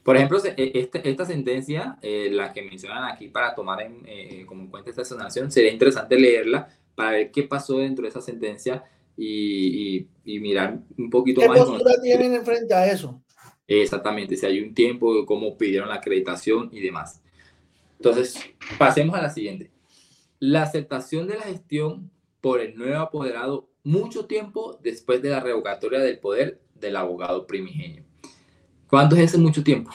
Por 0.04 0.18
ejemplo, 0.18 0.40
e, 0.44 0.72
este, 0.76 1.10
esta 1.10 1.26
sentencia, 1.26 1.98
eh, 2.02 2.30
la 2.32 2.52
que 2.52 2.62
mencionan 2.62 3.06
aquí 3.06 3.30
para 3.30 3.56
tomar 3.56 3.82
en, 3.82 4.04
eh, 4.06 4.46
como 4.46 4.64
en 4.64 4.68
cuenta 4.70 4.90
esta 4.90 5.06
sanación, 5.06 5.52
sería 5.52 5.72
interesante 5.72 6.20
leerla 6.20 6.68
para 6.94 7.12
ver 7.12 7.32
qué 7.32 7.44
pasó 7.44 7.78
dentro 7.78 8.04
de 8.04 8.10
esa 8.10 8.22
sentencia 8.22 8.84
y, 9.16 10.08
y, 10.26 10.40
mirar 10.40 10.80
un 10.98 11.10
poquito 11.10 11.42
más. 11.42 11.58
¿Qué 11.58 11.66
postura 11.66 12.02
tienen 12.02 12.36
en 12.36 12.46
frente 12.46 12.74
a 12.74 12.86
eso? 12.88 13.22
Exactamente, 13.66 14.36
si 14.36 14.46
hay 14.46 14.60
un 14.60 14.74
tiempo, 14.74 15.26
cómo 15.26 15.58
pidieron 15.58 15.90
la 15.90 15.96
acreditación 15.96 16.70
y 16.72 16.82
demás. 16.82 17.22
Entonces, 17.98 18.40
pasemos 18.78 19.18
a 19.18 19.22
la 19.22 19.30
siguiente. 19.30 19.72
La 20.40 20.64
aceptación 20.64 21.28
de 21.28 21.36
la 21.36 21.44
gestión 21.44 22.12
por 22.42 22.62
el 22.62 22.76
nuevo 22.76 23.00
apoderado 23.00 23.70
mucho 23.84 24.26
tiempo 24.26 24.80
después 24.82 25.22
de 25.22 25.30
la 25.30 25.40
revocatoria 25.40 26.00
del 26.00 26.20
poder 26.20 26.62
del 26.76 26.96
abogado 26.96 27.48
primigenio. 27.48 28.04
¿Cuánto 28.88 29.16
es 29.16 29.24
ese 29.24 29.38
mucho 29.38 29.64
tiempo? 29.64 29.92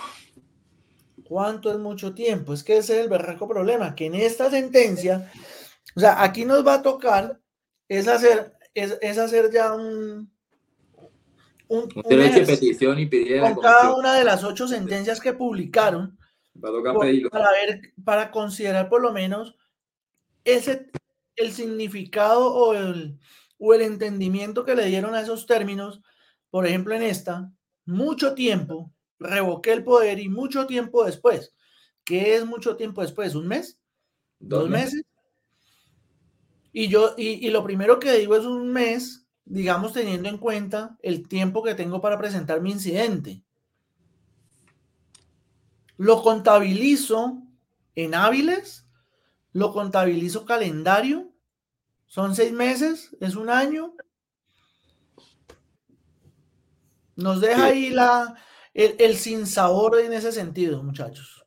¿Cuánto 1.24 1.70
es 1.70 1.78
mucho 1.78 2.12
tiempo? 2.12 2.52
Es 2.52 2.62
que 2.62 2.76
ese 2.76 2.94
es 2.94 3.04
el 3.04 3.08
berraco 3.08 3.48
problema, 3.48 3.94
que 3.94 4.06
en 4.06 4.14
esta 4.14 4.50
sentencia, 4.50 5.30
o 5.96 6.00
sea, 6.00 6.22
aquí 6.22 6.44
nos 6.44 6.66
va 6.66 6.74
a 6.74 6.82
tocar 6.82 7.40
es 7.88 8.08
hacer, 8.08 8.52
es, 8.74 8.98
es 9.00 9.18
hacer 9.18 9.50
ya 9.52 9.74
un, 9.74 10.30
un, 11.68 11.88
un 11.94 12.02
derecho 12.08 12.40
de 12.40 12.46
petición 12.46 12.98
y 12.98 13.06
pedir 13.06 13.40
con 13.40 13.56
cada 13.56 13.94
una 13.94 14.14
de 14.14 14.24
las 14.24 14.44
ocho 14.44 14.66
sentencias 14.66 15.20
que 15.20 15.32
publicaron 15.32 16.18
para 16.60 17.50
ver, 17.50 17.92
para 18.04 18.30
considerar 18.30 18.88
por 18.88 19.02
lo 19.02 19.12
menos 19.12 19.56
ese 20.44 20.90
el 21.36 21.52
significado 21.52 22.52
o 22.54 22.74
el, 22.74 23.18
o 23.58 23.74
el 23.74 23.82
entendimiento 23.82 24.64
que 24.64 24.74
le 24.74 24.86
dieron 24.86 25.14
a 25.14 25.20
esos 25.20 25.46
términos, 25.46 26.00
por 26.50 26.66
ejemplo, 26.66 26.94
en 26.94 27.02
esta, 27.02 27.50
mucho 27.84 28.34
tiempo, 28.34 28.92
revoqué 29.18 29.72
el 29.72 29.84
poder 29.84 30.18
y 30.18 30.28
mucho 30.28 30.66
tiempo 30.66 31.04
después. 31.04 31.54
¿Qué 32.04 32.36
es 32.36 32.44
mucho 32.44 32.76
tiempo 32.76 33.02
después? 33.02 33.34
¿Un 33.34 33.48
mes? 33.48 33.78
¿Dos, 34.38 34.68
meses? 34.68 35.04
Y 36.72 36.88
yo, 36.88 37.14
y, 37.16 37.46
y, 37.46 37.50
lo 37.50 37.62
primero 37.62 37.98
que 38.00 38.12
digo 38.12 38.34
es 38.34 38.44
un 38.44 38.72
mes, 38.72 39.26
digamos, 39.44 39.92
teniendo 39.92 40.28
en 40.28 40.38
cuenta 40.38 40.98
el 41.02 41.28
tiempo 41.28 41.62
que 41.62 41.74
tengo 41.74 42.00
para 42.00 42.18
presentar 42.18 42.60
mi 42.60 42.72
incidente. 42.72 43.42
Lo 45.96 46.22
contabilizo 46.22 47.42
en 47.94 48.14
hábiles, 48.14 48.86
lo 49.52 49.72
contabilizo 49.72 50.44
calendario 50.44 51.32
son 52.06 52.34
seis 52.34 52.52
meses, 52.52 53.16
es 53.20 53.36
un 53.36 53.48
año. 53.48 53.94
Nos 57.16 57.40
deja 57.40 57.66
ahí 57.66 57.90
la, 57.90 58.34
el, 58.74 58.96
el 58.98 59.16
sinsabor 59.16 59.98
en 60.00 60.12
ese 60.12 60.32
sentido, 60.32 60.82
muchachos. 60.82 61.46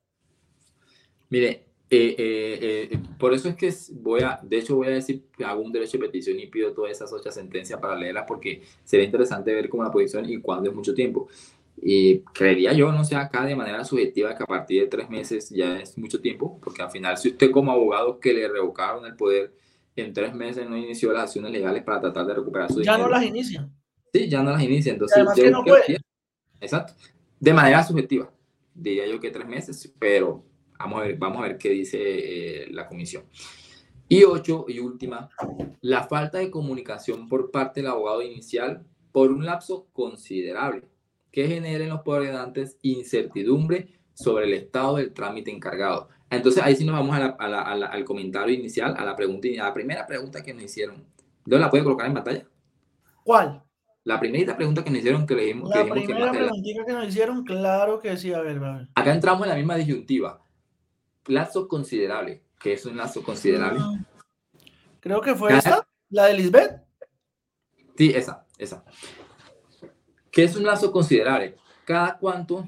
Mire, 1.30 1.66
eh, 1.88 2.16
eh, 2.18 2.89
eh, 2.91 2.99
por 3.20 3.34
eso 3.34 3.47
es 3.47 3.56
que 3.56 3.72
voy 3.93 4.22
a, 4.22 4.39
de 4.41 4.58
hecho 4.58 4.76
voy 4.76 4.88
a 4.88 4.91
decir 4.91 5.26
que 5.38 5.45
hago 5.45 5.62
un 5.62 5.72
derecho 5.72 5.99
de 5.99 6.08
petición 6.08 6.39
y 6.39 6.47
pido 6.47 6.74
todas 6.74 6.91
esas 6.91 7.14
ocho 7.14 7.32
sentencias 7.32 7.80
para 7.80 7.95
leerlas 7.95 8.26
porque 8.28 8.64
sería 8.84 9.06
interesante 9.06 9.53
ver 9.53 9.70
cómo 9.70 9.84
la 9.84 9.91
posición 9.91 10.28
y 10.28 10.41
cuándo 10.41 10.70
es 10.70 10.76
mucho 10.76 10.95
tiempo. 10.95 11.28
Y 11.82 12.19
creería 12.19 12.73
yo, 12.73 12.91
no 12.91 13.03
sé, 13.03 13.15
acá 13.15 13.45
de 13.45 13.55
manera 13.55 13.84
subjetiva 13.84 14.36
que 14.36 14.43
a 14.43 14.47
partir 14.47 14.82
de 14.82 14.88
tres 14.88 15.09
meses 15.09 15.49
ya 15.49 15.78
es 15.80 15.97
mucho 15.97 16.21
tiempo, 16.21 16.59
porque 16.61 16.82
al 16.82 16.89
final 16.89 17.17
si 17.17 17.30
usted 17.30 17.51
como 17.51 17.71
abogado 17.71 18.19
que 18.19 18.34
le 18.34 18.47
revocaron 18.47 19.05
el 19.05 19.15
poder 19.15 19.53
en 19.95 20.13
tres 20.13 20.34
meses 20.34 20.69
no 20.69 20.78
inició 20.78 21.11
las 21.13 21.23
acciones 21.23 21.51
legales 21.51 21.84
para 21.84 22.01
tratar 22.01 22.26
de 22.26 22.34
recuperar 22.34 22.69
su 22.69 22.80
dinero. 22.80 22.97
Ya 22.97 23.03
no 23.03 23.09
las 23.09 23.23
inicia. 23.23 23.69
Sí, 24.13 24.30
ya 24.30 24.43
no 24.43 24.51
las 24.51 24.61
inicia. 24.61 24.93
Entonces, 24.93 25.26
que 25.36 25.51
no 25.51 25.63
puede. 25.63 25.97
Exacto. 26.59 26.93
De 27.39 27.53
manera 27.53 27.84
subjetiva. 27.84 28.32
Diría 28.73 29.07
yo 29.07 29.19
que 29.19 29.32
tres 29.32 29.47
meses, 29.47 29.93
pero 29.99 30.43
vamos 30.78 30.99
a 30.99 31.03
ver, 31.03 31.17
vamos 31.17 31.39
a 31.39 31.47
ver 31.47 31.57
qué 31.57 31.69
dice 31.69 31.97
eh, 32.01 32.67
la 32.71 32.88
comisión. 32.88 33.23
Y 34.07 34.23
ocho, 34.23 34.65
y 34.67 34.80
última, 34.80 35.30
la 35.82 36.03
falta 36.03 36.39
de 36.39 36.51
comunicación 36.51 37.28
por 37.28 37.51
parte 37.51 37.82
del 37.82 37.89
abogado 37.89 38.21
inicial 38.21 38.86
por 39.11 39.32
un 39.32 39.45
lapso 39.45 39.88
considerable 39.93 40.84
que 41.36 41.49
genere 41.49 41.83
en 41.83 41.89
los 41.89 41.99
poderantes 41.99 42.77
incertidumbre 42.81 43.89
sobre 44.13 44.45
el 44.45 44.53
estado 44.53 44.95
del 44.95 45.13
trámite 45.13 45.51
encargado. 45.51 46.07
Entonces 46.29 46.63
ahí 46.63 46.77
sí 46.77 46.86
nos 46.86 46.95
vamos 46.95 47.13
al 47.13 48.05
comentario 48.05 48.55
inicial, 48.55 48.95
a 48.97 49.03
la 49.03 49.17
pregunta, 49.17 49.49
a 49.59 49.65
la 49.65 49.73
primera 49.73 50.07
pregunta 50.07 50.41
que 50.41 50.53
nos 50.53 50.63
hicieron. 50.63 51.05
¿No 51.45 51.57
la 51.57 51.69
puede 51.69 51.83
colocar 51.83 52.07
en 52.07 52.13
pantalla? 52.13 52.45
¿Cuál? 53.25 53.61
La 54.05 54.17
primera 54.17 54.55
pregunta 54.55 54.81
que 54.81 54.89
nos 54.89 54.99
hicieron 54.99 55.27
que 55.27 55.36
le 55.36 55.41
dijimos. 55.41 55.69
La 55.71 55.86
primera 55.86 56.31
preguntita 56.31 56.86
que 56.86 56.93
nos 56.93 57.07
hicieron, 57.09 57.43
claro 57.43 57.99
que 57.99 58.15
sí, 58.15 58.33
a 58.33 58.39
ver, 58.39 58.63
a 58.63 58.77
ver. 58.77 58.88
Acá 58.95 59.13
entramos 59.13 59.43
en 59.43 59.49
la 59.49 59.55
misma 59.55 59.75
disyuntiva. 59.75 60.41
Lazo 61.25 61.67
considerable. 61.67 62.43
¿Qué 62.61 62.71
es 62.73 62.86
un 62.86 62.95
lazo 62.95 63.21
considerable? 63.21 63.81
Ah, 63.83 63.93
creo 65.01 65.19
que 65.19 65.36
fue 65.36 65.57
esta, 65.57 65.86
la 66.09 66.27
de 66.27 66.36
Lisbeth. 66.36 66.81
Sí, 67.97 68.13
esa, 68.15 68.45
esa. 68.57 68.86
¿Qué 70.36 70.43
es 70.43 70.53
un 70.57 70.65
lazo 70.65 70.91
considerable? 70.91 71.55
¿Cada 71.86 72.17
cuánto 72.17 72.67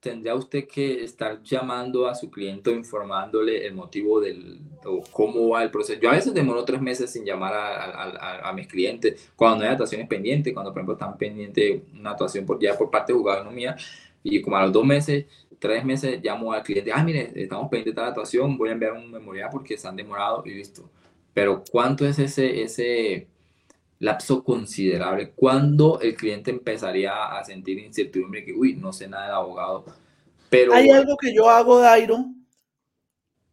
tendría 0.00 0.34
usted 0.34 0.66
que 0.66 1.04
estar 1.04 1.40
llamando 1.40 2.08
a 2.08 2.16
su 2.16 2.28
cliente 2.32 2.72
informándole 2.72 3.64
el 3.64 3.74
motivo 3.74 4.20
del 4.20 4.58
o 4.84 5.04
cómo 5.12 5.50
va 5.50 5.62
el 5.62 5.70
proceso. 5.70 6.00
Yo 6.00 6.10
a 6.10 6.14
veces 6.14 6.34
demoro 6.34 6.64
tres 6.64 6.80
meses 6.80 7.12
sin 7.12 7.24
llamar 7.24 7.54
a, 7.54 8.52
mis 8.54 8.66
clientes 8.66 9.30
cuando 9.36 9.58
no 9.58 9.64
hay 9.64 9.70
actuaciones 9.70 10.08
pendientes, 10.08 10.52
cuando 10.52 10.72
por 10.72 10.80
ejemplo 10.80 10.94
están 10.94 11.16
pendientes 11.16 11.82
una 11.94 12.10
actuación 12.10 12.44
por, 12.44 12.60
ya 12.60 12.76
por 12.76 12.90
parte 12.90 13.12
de 13.12 13.18
jugador 13.20 13.52
mía 13.52 13.76
y 14.24 14.42
como 14.42 14.56
a 14.56 14.62
los 14.62 14.72
dos 14.72 14.84
meses, 14.84 15.26
tres 15.60 15.84
meses 15.84 16.20
llamo 16.20 16.52
al 16.52 16.64
cliente, 16.64 16.90
ah, 16.92 17.04
mire, 17.04 17.30
estamos 17.36 17.68
pendientes 17.68 17.94
de 17.94 18.02
la 18.02 18.08
actuación, 18.08 18.58
voy 18.58 18.70
a 18.70 18.72
enviar 18.72 18.94
un 18.94 19.12
memorial 19.12 19.48
porque 19.52 19.78
se 19.78 19.86
han 19.86 19.94
demorado 19.94 20.42
y 20.44 20.54
listo. 20.54 20.90
Pero 21.32 21.62
¿cuánto 21.70 22.04
es 22.04 22.18
ese, 22.18 22.62
ese 22.62 23.28
lapso 23.98 24.44
considerable. 24.44 25.32
¿Cuándo 25.32 26.00
el 26.00 26.14
cliente 26.14 26.50
empezaría 26.50 27.38
a 27.38 27.44
sentir 27.44 27.78
incertidumbre 27.78 28.44
que, 28.44 28.52
uy, 28.52 28.74
no 28.76 28.92
sé 28.92 29.08
nada 29.08 29.26
del 29.26 29.34
abogado? 29.34 29.84
Pero... 30.50 30.74
Hay 30.74 30.90
algo 30.90 31.16
que 31.16 31.34
yo 31.34 31.48
hago, 31.48 31.78
Dairo, 31.78 32.26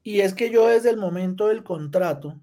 y 0.04 0.20
es 0.20 0.34
que 0.34 0.50
yo 0.50 0.68
desde 0.68 0.90
el 0.90 0.98
momento 0.98 1.48
del 1.48 1.64
contrato, 1.64 2.42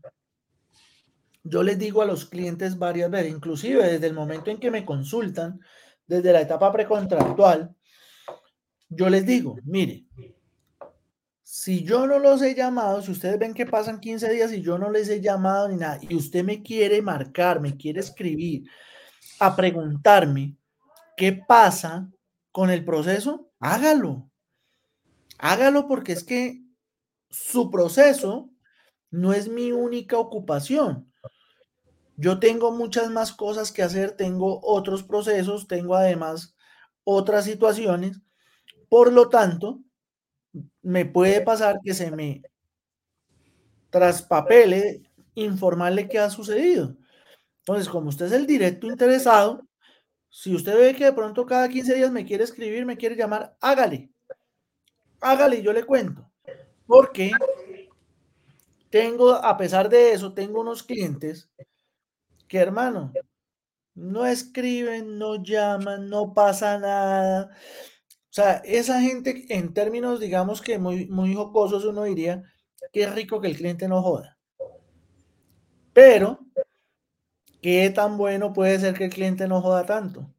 yo 1.42 1.62
les 1.62 1.78
digo 1.78 2.02
a 2.02 2.06
los 2.06 2.24
clientes 2.26 2.78
varias 2.78 3.10
veces, 3.10 3.32
inclusive 3.32 3.86
desde 3.86 4.06
el 4.06 4.14
momento 4.14 4.50
en 4.50 4.58
que 4.58 4.70
me 4.70 4.84
consultan, 4.84 5.60
desde 6.06 6.32
la 6.32 6.40
etapa 6.40 6.72
precontractual, 6.72 7.74
yo 8.88 9.08
les 9.08 9.24
digo, 9.24 9.56
mire, 9.64 10.04
si 11.52 11.82
yo 11.82 12.06
no 12.06 12.20
los 12.20 12.40
he 12.42 12.54
llamado, 12.54 13.02
si 13.02 13.10
ustedes 13.10 13.36
ven 13.36 13.54
que 13.54 13.66
pasan 13.66 13.98
15 13.98 14.32
días 14.32 14.52
y 14.52 14.62
yo 14.62 14.78
no 14.78 14.88
les 14.88 15.08
he 15.08 15.20
llamado 15.20 15.68
ni 15.68 15.74
nada, 15.74 15.98
y 16.00 16.14
usted 16.14 16.44
me 16.44 16.62
quiere 16.62 17.02
marcar, 17.02 17.60
me 17.60 17.76
quiere 17.76 17.98
escribir, 17.98 18.70
a 19.40 19.56
preguntarme 19.56 20.56
qué 21.16 21.32
pasa 21.32 22.08
con 22.52 22.70
el 22.70 22.84
proceso, 22.84 23.50
hágalo. 23.58 24.30
Hágalo 25.38 25.88
porque 25.88 26.12
es 26.12 26.22
que 26.22 26.62
su 27.30 27.68
proceso 27.68 28.48
no 29.10 29.32
es 29.32 29.48
mi 29.48 29.72
única 29.72 30.18
ocupación. 30.18 31.12
Yo 32.16 32.38
tengo 32.38 32.70
muchas 32.70 33.10
más 33.10 33.32
cosas 33.32 33.72
que 33.72 33.82
hacer, 33.82 34.12
tengo 34.12 34.60
otros 34.62 35.02
procesos, 35.02 35.66
tengo 35.66 35.96
además 35.96 36.54
otras 37.02 37.44
situaciones. 37.44 38.20
Por 38.88 39.12
lo 39.12 39.28
tanto, 39.28 39.80
me 40.82 41.04
puede 41.04 41.40
pasar 41.40 41.78
que 41.82 41.94
se 41.94 42.10
me 42.10 42.42
traspapele 43.90 45.02
informarle 45.34 46.08
qué 46.08 46.18
ha 46.18 46.30
sucedido. 46.30 46.96
Entonces, 47.60 47.88
como 47.88 48.08
usted 48.08 48.26
es 48.26 48.32
el 48.32 48.46
directo 48.46 48.86
interesado, 48.86 49.66
si 50.28 50.54
usted 50.54 50.76
ve 50.76 50.94
que 50.94 51.04
de 51.04 51.12
pronto 51.12 51.44
cada 51.44 51.68
15 51.68 51.94
días 51.94 52.10
me 52.10 52.24
quiere 52.24 52.44
escribir, 52.44 52.86
me 52.86 52.96
quiere 52.96 53.16
llamar, 53.16 53.56
hágale. 53.60 54.10
Hágale 55.20 55.56
y 55.56 55.62
yo 55.62 55.72
le 55.72 55.84
cuento. 55.84 56.30
Porque 56.86 57.32
tengo, 58.88 59.32
a 59.32 59.56
pesar 59.56 59.88
de 59.88 60.12
eso, 60.12 60.32
tengo 60.32 60.60
unos 60.60 60.82
clientes 60.82 61.50
que, 62.48 62.58
hermano, 62.58 63.12
no 63.94 64.26
escriben, 64.26 65.18
no 65.18 65.42
llaman, 65.42 66.08
no 66.08 66.32
pasa 66.32 66.78
nada. 66.78 67.50
O 68.30 68.32
sea, 68.32 68.62
esa 68.64 69.00
gente 69.00 69.44
en 69.48 69.74
términos, 69.74 70.20
digamos 70.20 70.62
que 70.62 70.78
muy, 70.78 71.06
muy 71.06 71.34
jocosos, 71.34 71.84
uno 71.84 72.04
diría, 72.04 72.44
qué 72.92 73.08
rico 73.08 73.40
que 73.40 73.48
el 73.48 73.56
cliente 73.56 73.88
no 73.88 74.02
joda. 74.02 74.38
Pero, 75.92 76.38
¿qué 77.60 77.90
tan 77.90 78.16
bueno 78.16 78.52
puede 78.52 78.78
ser 78.78 78.94
que 78.94 79.06
el 79.06 79.10
cliente 79.10 79.48
no 79.48 79.60
joda 79.60 79.84
tanto? 79.84 80.32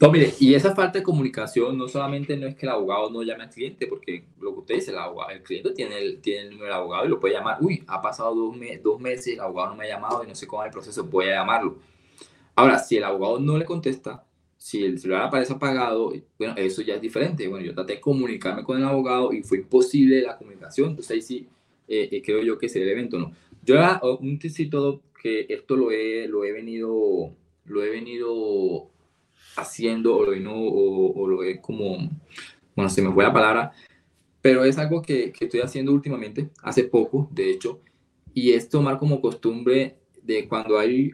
No, 0.00 0.10
mire, 0.10 0.32
y 0.40 0.54
esa 0.54 0.74
falta 0.74 0.98
de 0.98 1.02
comunicación 1.02 1.76
no 1.76 1.86
solamente 1.86 2.34
no 2.36 2.46
es 2.46 2.54
que 2.54 2.64
el 2.64 2.72
abogado 2.72 3.10
no 3.10 3.22
llame 3.22 3.44
al 3.44 3.50
cliente, 3.50 3.86
porque 3.86 4.24
lo 4.38 4.54
que 4.54 4.60
usted 4.60 4.74
dice, 4.76 4.90
el, 4.92 4.98
abogado, 4.98 5.30
el 5.30 5.42
cliente 5.42 5.70
tiene 5.72 5.98
el, 5.98 6.20
tiene 6.22 6.42
el 6.42 6.50
número 6.50 6.66
del 6.66 6.74
abogado 6.74 7.04
y 7.04 7.08
lo 7.08 7.20
puede 7.20 7.34
llamar. 7.34 7.58
Uy, 7.60 7.84
ha 7.86 8.00
pasado 8.00 8.34
dos, 8.34 8.56
dos 8.82 9.00
meses, 9.00 9.34
el 9.34 9.40
abogado 9.40 9.70
no 9.70 9.76
me 9.76 9.84
ha 9.84 9.88
llamado 9.88 10.24
y 10.24 10.28
no 10.28 10.34
sé 10.34 10.46
cómo 10.46 10.62
es 10.62 10.68
el 10.68 10.72
proceso, 10.72 11.04
voy 11.04 11.26
a 11.26 11.36
llamarlo. 11.36 11.76
Ahora, 12.54 12.78
si 12.78 12.96
el 12.96 13.04
abogado 13.04 13.38
no 13.38 13.58
le 13.58 13.66
contesta, 13.66 14.24
si 14.56 14.84
el 14.84 14.98
celular 14.98 15.22
aparece 15.22 15.52
apagado, 15.52 16.12
bueno, 16.38 16.54
eso 16.56 16.82
ya 16.82 16.94
es 16.94 17.00
diferente. 17.00 17.46
Bueno, 17.48 17.64
yo 17.64 17.74
traté 17.74 17.94
de 17.94 18.00
comunicarme 18.00 18.64
con 18.64 18.78
el 18.78 18.84
abogado 18.84 19.32
y 19.32 19.42
fue 19.42 19.58
imposible 19.58 20.22
la 20.22 20.36
comunicación, 20.36 20.90
entonces 20.90 21.10
ahí 21.10 21.22
sí 21.22 21.48
eh, 21.88 22.08
eh, 22.10 22.22
creo 22.22 22.42
yo 22.42 22.58
que 22.58 22.68
sería 22.68 22.86
el 22.86 22.92
evento, 22.92 23.18
¿no? 23.18 23.32
Yo 23.62 23.76
un 24.20 24.38
todo 24.70 25.02
que 25.20 25.46
esto 25.48 25.76
lo 25.76 25.90
he, 25.90 26.28
lo 26.28 26.44
he 26.44 26.52
venido, 26.52 27.32
lo 27.64 27.82
he 27.82 27.90
venido 27.90 28.90
haciendo 29.56 30.16
o 30.16 30.24
lo, 30.24 30.36
no, 30.36 30.54
o, 30.56 31.26
lo 31.26 31.42
he 31.42 31.60
como, 31.60 32.10
bueno, 32.74 32.90
se 32.90 33.02
me 33.02 33.12
fue 33.12 33.24
la 33.24 33.32
palabra, 33.32 33.72
pero 34.40 34.64
es 34.64 34.78
algo 34.78 35.02
que, 35.02 35.32
que, 35.32 35.46
estoy 35.46 35.60
haciendo 35.60 35.92
últimamente, 35.92 36.50
hace 36.62 36.84
poco, 36.84 37.28
de 37.32 37.50
hecho, 37.50 37.80
y 38.34 38.52
es 38.52 38.68
tomar 38.68 38.98
como 38.98 39.20
costumbre 39.20 39.96
de 40.22 40.46
cuando 40.46 40.78
hay, 40.78 41.12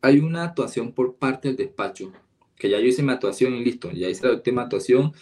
hay 0.00 0.18
una 0.18 0.44
actuación 0.44 0.92
por 0.92 1.16
parte 1.16 1.48
del 1.48 1.56
despacho, 1.56 2.12
que 2.60 2.68
ya 2.68 2.78
yo 2.78 2.86
hice 2.86 3.02
mi 3.02 3.10
actuación 3.10 3.54
y 3.54 3.64
listo, 3.64 3.90
ya 3.90 4.08
hice 4.08 4.26
la 4.26 4.34
última 4.34 4.62
actuación 4.62 5.12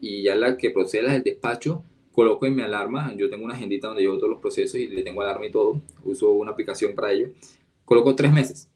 y 0.00 0.22
ya 0.22 0.36
la 0.36 0.56
que 0.56 0.70
proceda 0.70 1.08
es 1.08 1.14
el 1.14 1.22
despacho, 1.24 1.84
coloco 2.12 2.46
en 2.46 2.54
mi 2.54 2.62
alarma, 2.62 3.12
yo 3.16 3.28
tengo 3.28 3.44
una 3.44 3.54
agendita 3.54 3.88
donde 3.88 4.02
llevo 4.02 4.16
todos 4.16 4.30
los 4.30 4.40
procesos 4.40 4.76
y 4.76 4.86
le 4.86 5.02
tengo 5.02 5.20
alarma 5.20 5.44
y 5.44 5.50
todo, 5.50 5.82
uso 6.04 6.30
una 6.30 6.52
aplicación 6.52 6.94
para 6.94 7.12
ello, 7.12 7.30
coloco 7.84 8.14
tres 8.14 8.32
meses. 8.32 8.70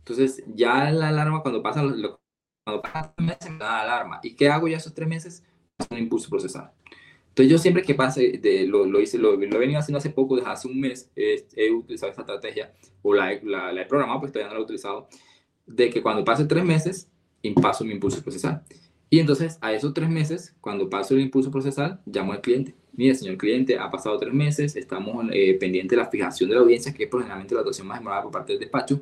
Entonces 0.00 0.42
ya 0.52 0.90
la 0.90 1.08
alarma 1.08 1.40
cuando 1.40 1.62
pasa, 1.62 1.82
cuando 1.82 2.82
pasa 2.82 3.14
tres 3.16 3.26
meses 3.26 3.50
me 3.52 3.58
da 3.58 3.70
la 3.70 3.82
alarma. 3.82 4.20
¿Y 4.22 4.34
qué 4.34 4.48
hago 4.48 4.66
ya 4.66 4.78
esos 4.78 4.92
tres 4.92 5.08
meses? 5.08 5.44
Un 5.90 5.98
impulso 5.98 6.28
procesal. 6.28 6.72
Entonces 7.28 7.52
yo 7.52 7.58
siempre 7.58 7.82
que 7.82 7.94
pase, 7.94 8.38
de, 8.38 8.66
lo, 8.66 8.84
lo, 8.84 9.00
hice, 9.00 9.16
lo, 9.16 9.36
lo, 9.36 9.42
he 9.42 9.58
venido 9.58 9.78
haciendo 9.78 9.98
hace 9.98 10.10
poco, 10.10 10.34
desde 10.34 10.50
hace 10.50 10.66
un 10.66 10.80
mes, 10.80 11.08
he 11.14 11.70
utilizado 11.70 12.10
esta 12.10 12.22
estrategia, 12.22 12.74
o 13.02 13.14
la, 13.14 13.38
la, 13.44 13.72
la 13.72 13.82
he 13.82 13.86
programado, 13.86 14.18
pues 14.18 14.32
todavía 14.32 14.48
no 14.48 14.54
la 14.54 14.60
he 14.60 14.64
utilizado, 14.64 15.08
de 15.68 15.90
que 15.90 16.02
cuando 16.02 16.24
pase 16.24 16.46
tres 16.46 16.64
meses, 16.64 17.08
paso 17.60 17.84
mi 17.84 17.92
impulso 17.92 18.22
procesal. 18.22 18.62
Y 19.10 19.20
entonces 19.20 19.58
a 19.60 19.72
esos 19.72 19.94
tres 19.94 20.08
meses, 20.08 20.54
cuando 20.60 20.90
paso 20.90 21.14
el 21.14 21.20
impulso 21.20 21.50
procesal, 21.50 22.00
llamo 22.06 22.32
al 22.32 22.40
cliente. 22.40 22.74
Mire, 22.92 23.14
señor 23.14 23.38
cliente, 23.38 23.78
ha 23.78 23.90
pasado 23.90 24.18
tres 24.18 24.34
meses, 24.34 24.76
estamos 24.76 25.26
eh, 25.32 25.54
pendientes 25.54 25.96
de 25.96 26.02
la 26.02 26.10
fijación 26.10 26.50
de 26.50 26.56
la 26.56 26.62
audiencia, 26.62 26.92
que 26.92 27.04
es 27.04 27.10
generalmente 27.10 27.54
la 27.54 27.60
actuación 27.60 27.86
más 27.86 28.00
demorada 28.00 28.22
por 28.22 28.32
parte 28.32 28.52
del 28.52 28.60
despacho. 28.60 29.00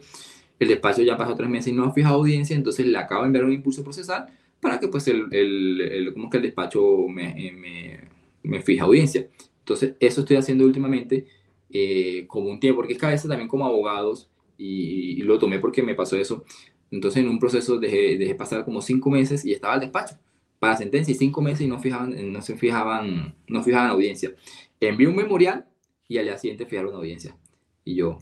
El 0.59 0.69
despacho 0.69 1.03
ya 1.03 1.17
pasó 1.17 1.35
tres 1.35 1.49
meses 1.49 1.73
y 1.73 1.77
no 1.77 1.85
ha 1.85 1.93
fijado 1.93 2.17
audiencia, 2.17 2.55
entonces 2.55 2.87
le 2.87 2.97
acabo 2.99 3.23
de 3.23 3.27
enviar 3.29 3.45
un 3.45 3.53
impulso 3.53 3.83
procesal 3.83 4.27
para 4.61 4.81
que 4.81 4.89
pues 4.89 5.07
el, 5.09 5.33
el, 5.33 6.13
como 6.13 6.31
que 6.31 6.39
el 6.39 6.43
despacho 6.45 7.07
me, 7.09 7.49
eh, 7.49 7.53
me, 7.53 8.01
me, 8.43 8.63
fija 8.63 8.85
audiencia. 8.85 9.29
Entonces 9.61 9.95
eso 10.01 10.21
estoy 10.21 10.37
haciendo 10.37 10.65
últimamente 10.65 11.27
eh, 11.71 12.25
como 12.27 12.51
un 12.51 12.61
tiempo, 12.61 12.81
porque 12.81 12.95
es 12.95 12.99
que 12.99 13.07
a 13.07 13.11
veces 13.11 13.29
también 13.29 13.49
como 13.49 13.67
abogados, 13.67 14.31
y, 14.59 15.21
y, 15.21 15.23
lo 15.23 15.39
tomé 15.39 15.59
porque 15.59 15.83
me 15.83 15.95
pasó 15.95 16.17
eso, 16.17 16.45
entonces, 16.91 17.23
en 17.23 17.29
un 17.29 17.39
proceso 17.39 17.79
dejé, 17.79 18.17
dejé 18.17 18.35
pasar 18.35 18.65
como 18.65 18.81
cinco 18.81 19.11
meses 19.11 19.45
y 19.45 19.53
estaba 19.53 19.75
al 19.75 19.81
despacho 19.81 20.17
para 20.59 20.77
sentencia 20.77 21.13
y 21.13 21.15
cinco 21.15 21.43
meses 21.43 21.63
y 21.63 21.67
no, 21.67 21.79
fijaban, 21.79 22.33
no 22.33 22.43
se 22.43 22.57
fijaban, 22.57 23.35
no 23.49 23.63
fijaban 23.63 23.91
audiencia. 23.91 24.35
Envié 24.81 25.07
un 25.07 25.17
memorial 25.17 25.67
y 26.09 26.19
al 26.19 26.25
día 26.25 26.39
siguiente 26.39 26.67
fijaron 26.67 26.95
audiencia. 26.95 27.37
Y 27.85 27.97
yo, 27.97 28.19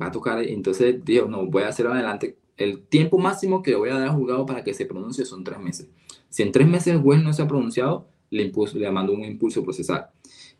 va 0.00 0.06
a 0.06 0.10
tocar, 0.10 0.42
entonces 0.42 1.04
digo, 1.04 1.26
no, 1.28 1.46
voy 1.46 1.64
a 1.64 1.68
hacer 1.68 1.86
adelante. 1.86 2.38
El 2.56 2.82
tiempo 2.86 3.18
máximo 3.18 3.62
que 3.62 3.72
le 3.72 3.76
voy 3.76 3.90
a 3.90 3.94
dar 3.94 4.08
al 4.08 4.14
juzgado 4.14 4.46
para 4.46 4.64
que 4.64 4.72
se 4.72 4.86
pronuncie 4.86 5.24
son 5.24 5.44
tres 5.44 5.58
meses. 5.58 5.88
Si 6.28 6.42
en 6.42 6.52
tres 6.52 6.66
meses 6.66 6.94
el 6.94 7.00
juez 7.00 7.22
no 7.22 7.32
se 7.32 7.42
ha 7.42 7.48
pronunciado, 7.48 8.08
le, 8.30 8.42
impulso, 8.42 8.78
le 8.78 8.90
mando 8.90 9.12
un 9.12 9.24
impulso 9.24 9.62
procesal. 9.62 10.08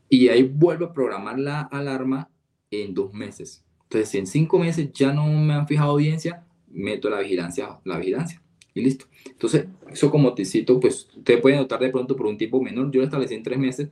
Y 0.08 0.28
ahí 0.28 0.42
vuelvo 0.42 0.86
a 0.86 0.92
programar 0.92 1.38
la 1.38 1.62
alarma 1.62 2.28
en 2.70 2.94
dos 2.94 3.12
meses. 3.12 3.64
Entonces, 3.84 4.10
si 4.10 4.18
en 4.18 4.26
cinco 4.26 4.58
meses 4.58 4.92
ya 4.92 5.12
no 5.12 5.26
me 5.26 5.54
han 5.54 5.66
fijado 5.66 5.92
audiencia, 5.92 6.45
meto 6.68 7.10
la 7.10 7.20
vigilancia, 7.20 7.78
la 7.84 7.98
vigilancia 7.98 8.42
y 8.74 8.82
listo. 8.82 9.06
Entonces, 9.24 9.66
eso 9.90 10.10
como 10.10 10.34
te 10.34 10.44
cito, 10.44 10.78
pues 10.78 11.08
usted 11.16 11.40
puede 11.40 11.56
notar 11.56 11.80
de 11.80 11.90
pronto 11.90 12.14
por 12.14 12.26
un 12.26 12.36
tiempo 12.36 12.62
menor. 12.62 12.90
Yo 12.90 13.00
lo 13.00 13.06
establecí 13.06 13.34
en 13.34 13.42
tres 13.42 13.58
meses. 13.58 13.88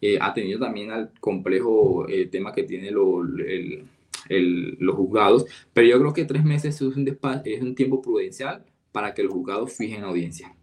Eh, 0.00 0.16
ha 0.20 0.32
tenido 0.32 0.60
también 0.60 0.92
al 0.92 1.10
complejo 1.20 2.08
eh, 2.08 2.26
tema 2.26 2.52
que 2.52 2.62
tiene 2.62 2.92
lo, 2.92 3.22
el, 3.22 3.84
el, 4.28 4.76
los 4.78 4.94
juzgados, 4.94 5.44
pero 5.72 5.88
yo 5.88 5.98
creo 5.98 6.12
que 6.12 6.24
tres 6.24 6.44
meses 6.44 6.76
es 6.76 6.82
un, 6.82 7.18
es 7.44 7.62
un 7.62 7.74
tiempo 7.74 8.00
prudencial 8.00 8.64
para 8.92 9.12
que 9.12 9.24
los 9.24 9.32
juzgados 9.32 9.72
fijen 9.72 10.04
audiencia. 10.04 10.54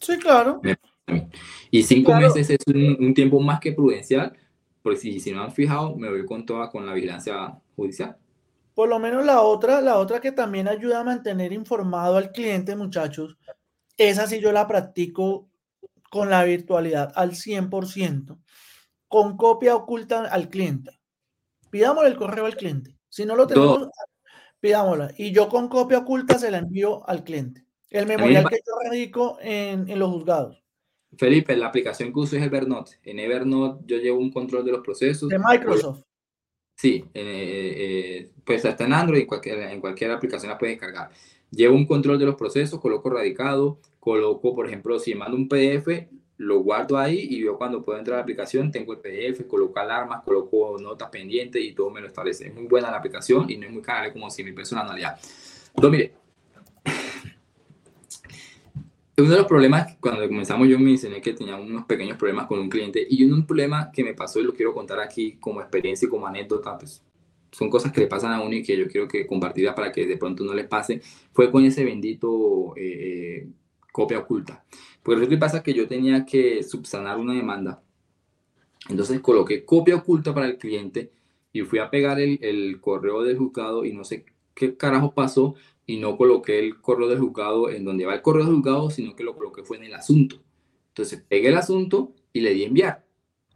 Sí, 0.00 0.16
claro. 0.18 0.62
Y 1.70 1.82
cinco 1.82 2.14
meses 2.14 2.48
es 2.48 2.58
un, 2.66 2.96
un, 2.98 3.12
tiempo 3.12 3.38
más 3.40 3.60
que 3.60 3.72
prudencial, 3.72 4.34
porque 4.82 4.98
si, 4.98 5.20
si 5.20 5.30
no 5.32 5.42
han 5.42 5.52
fijado, 5.52 5.94
me 5.96 6.08
voy 6.08 6.24
con 6.24 6.46
toda 6.46 6.70
con 6.70 6.86
la 6.86 6.94
vigilancia 6.94 7.58
judicial. 7.76 8.16
Por 8.74 8.88
lo 8.88 8.98
menos 8.98 9.24
la 9.24 9.40
otra, 9.42 9.80
la 9.80 9.98
otra 9.98 10.20
que 10.20 10.32
también 10.32 10.66
ayuda 10.66 11.00
a 11.00 11.04
mantener 11.04 11.52
informado 11.52 12.16
al 12.16 12.32
cliente, 12.32 12.74
muchachos, 12.74 13.38
esa 13.96 14.26
sí 14.26 14.40
yo 14.40 14.50
la 14.50 14.66
practico 14.66 15.48
con 16.10 16.28
la 16.28 16.44
virtualidad 16.44 17.12
al 17.14 17.32
100%, 17.32 18.38
con 19.08 19.36
copia 19.36 19.76
oculta 19.76 20.26
al 20.26 20.48
cliente. 20.48 21.00
Pidámosle 21.70 22.10
el 22.10 22.16
correo 22.16 22.46
al 22.46 22.56
cliente. 22.56 22.96
Si 23.08 23.24
no 23.24 23.36
lo 23.36 23.46
tenemos, 23.46 23.88
pidámosla. 24.60 25.12
Y 25.16 25.32
yo 25.32 25.48
con 25.48 25.68
copia 25.68 25.98
oculta 25.98 26.38
se 26.38 26.50
la 26.50 26.58
envío 26.58 27.08
al 27.08 27.22
cliente. 27.22 27.64
El 27.90 28.06
memorial 28.06 28.48
que 28.48 28.56
yo 28.56 28.72
radico 28.84 29.38
en, 29.40 29.88
en 29.88 29.98
los 29.98 30.10
juzgados. 30.10 30.64
Felipe, 31.16 31.56
la 31.56 31.68
aplicación 31.68 32.12
que 32.12 32.18
uso 32.18 32.36
es 32.36 32.42
Evernote. 32.42 32.98
En 33.04 33.20
Evernote 33.20 33.84
yo 33.86 33.98
llevo 33.98 34.18
un 34.18 34.32
control 34.32 34.64
de 34.64 34.72
los 34.72 34.80
procesos. 34.80 35.28
De 35.28 35.38
Microsoft. 35.38 36.02
Sí, 36.76 37.04
eh, 37.14 37.74
eh, 37.76 38.30
pues 38.44 38.64
está 38.64 38.84
en 38.84 38.92
Android, 38.92 39.22
en 39.22 39.26
cualquier, 39.26 39.58
en 39.60 39.80
cualquier 39.80 40.10
aplicación 40.10 40.50
la 40.50 40.58
puedes 40.58 40.78
descargar. 40.78 41.10
Llevo 41.50 41.76
un 41.76 41.86
control 41.86 42.18
de 42.18 42.26
los 42.26 42.34
procesos, 42.34 42.80
coloco 42.80 43.10
radicado, 43.10 43.78
coloco, 44.00 44.54
por 44.54 44.66
ejemplo, 44.66 44.98
si 44.98 45.14
mando 45.14 45.36
un 45.36 45.48
PDF, 45.48 46.08
lo 46.36 46.60
guardo 46.60 46.98
ahí 46.98 47.28
y 47.30 47.38
yo 47.38 47.56
cuando 47.56 47.84
puedo 47.84 47.98
entrar 47.98 48.14
a 48.14 48.18
la 48.18 48.22
aplicación 48.22 48.72
tengo 48.72 48.92
el 48.92 48.98
PDF, 48.98 49.46
coloco 49.46 49.78
alarmas, 49.78 50.22
coloco 50.24 50.76
notas 50.80 51.08
pendientes 51.10 51.62
y 51.62 51.72
todo 51.72 51.90
me 51.90 52.00
lo 52.00 52.08
establece. 52.08 52.48
Es 52.48 52.54
muy 52.54 52.64
buena 52.64 52.90
la 52.90 52.96
aplicación 52.96 53.48
y 53.48 53.56
no 53.56 53.66
es 53.66 53.72
muy 53.72 53.82
cara, 53.82 54.12
como 54.12 54.28
si 54.30 54.42
mi 54.42 54.52
personalidad. 54.52 55.18
Entonces, 55.76 55.90
mire, 55.90 56.12
uno 59.16 59.30
de 59.30 59.36
los 59.36 59.46
problemas, 59.46 59.96
cuando 60.00 60.26
comenzamos 60.26 60.68
yo 60.68 60.78
me 60.78 60.86
mencioné 60.86 61.20
que 61.20 61.34
tenía 61.34 61.56
unos 61.56 61.84
pequeños 61.84 62.18
problemas 62.18 62.46
con 62.46 62.58
un 62.58 62.68
cliente 62.68 63.06
y 63.08 63.24
un 63.24 63.46
problema 63.46 63.90
que 63.92 64.02
me 64.02 64.14
pasó 64.14 64.40
y 64.40 64.44
lo 64.44 64.54
quiero 64.54 64.74
contar 64.74 64.98
aquí 64.98 65.36
como 65.38 65.60
experiencia 65.60 66.06
y 66.06 66.08
como 66.08 66.26
anécdota, 66.26 66.76
pues 66.76 67.02
son 67.52 67.70
cosas 67.70 67.92
que 67.92 68.00
le 68.00 68.06
pasan 68.08 68.32
a 68.32 68.40
uno 68.40 68.54
y 68.56 68.62
que 68.64 68.76
yo 68.76 68.88
quiero 68.88 69.06
que 69.06 69.26
compartirla 69.26 69.74
para 69.74 69.92
que 69.92 70.06
de 70.06 70.16
pronto 70.16 70.42
no 70.44 70.52
les 70.52 70.66
pase, 70.66 71.00
fue 71.32 71.50
con 71.52 71.64
ese 71.64 71.84
bendito 71.84 72.74
eh, 72.76 73.42
eh, 73.42 73.48
copia 73.92 74.18
oculta. 74.18 74.64
Porque 75.02 75.20
lo 75.20 75.28
que 75.28 75.38
pasa 75.38 75.58
es 75.58 75.62
que 75.62 75.74
yo 75.74 75.86
tenía 75.86 76.24
que 76.26 76.64
subsanar 76.64 77.18
una 77.18 77.34
demanda. 77.34 77.80
Entonces 78.88 79.20
coloqué 79.20 79.64
copia 79.64 79.94
oculta 79.94 80.34
para 80.34 80.46
el 80.46 80.58
cliente 80.58 81.12
y 81.52 81.62
fui 81.62 81.78
a 81.78 81.90
pegar 81.90 82.18
el, 82.20 82.38
el 82.42 82.80
correo 82.80 83.22
del 83.22 83.38
juzgado 83.38 83.84
y 83.84 83.92
no 83.92 84.02
sé 84.02 84.24
qué 84.54 84.76
carajo 84.76 85.14
pasó, 85.14 85.54
y 85.86 85.98
no 85.98 86.16
coloqué 86.16 86.58
el 86.58 86.80
correo 86.80 87.08
del 87.08 87.20
juzgado 87.20 87.70
en 87.70 87.84
donde 87.84 88.06
va 88.06 88.14
el 88.14 88.22
correo 88.22 88.44
del 88.46 88.54
juzgado, 88.56 88.90
sino 88.90 89.14
que 89.14 89.24
lo 89.24 89.34
coloqué 89.34 89.62
fue 89.64 89.76
en 89.76 89.84
el 89.84 89.94
asunto. 89.94 90.36
Entonces 90.88 91.24
pegué 91.28 91.48
el 91.48 91.56
asunto 91.56 92.14
y 92.32 92.40
le 92.40 92.54
di 92.54 92.64
enviar. 92.64 93.04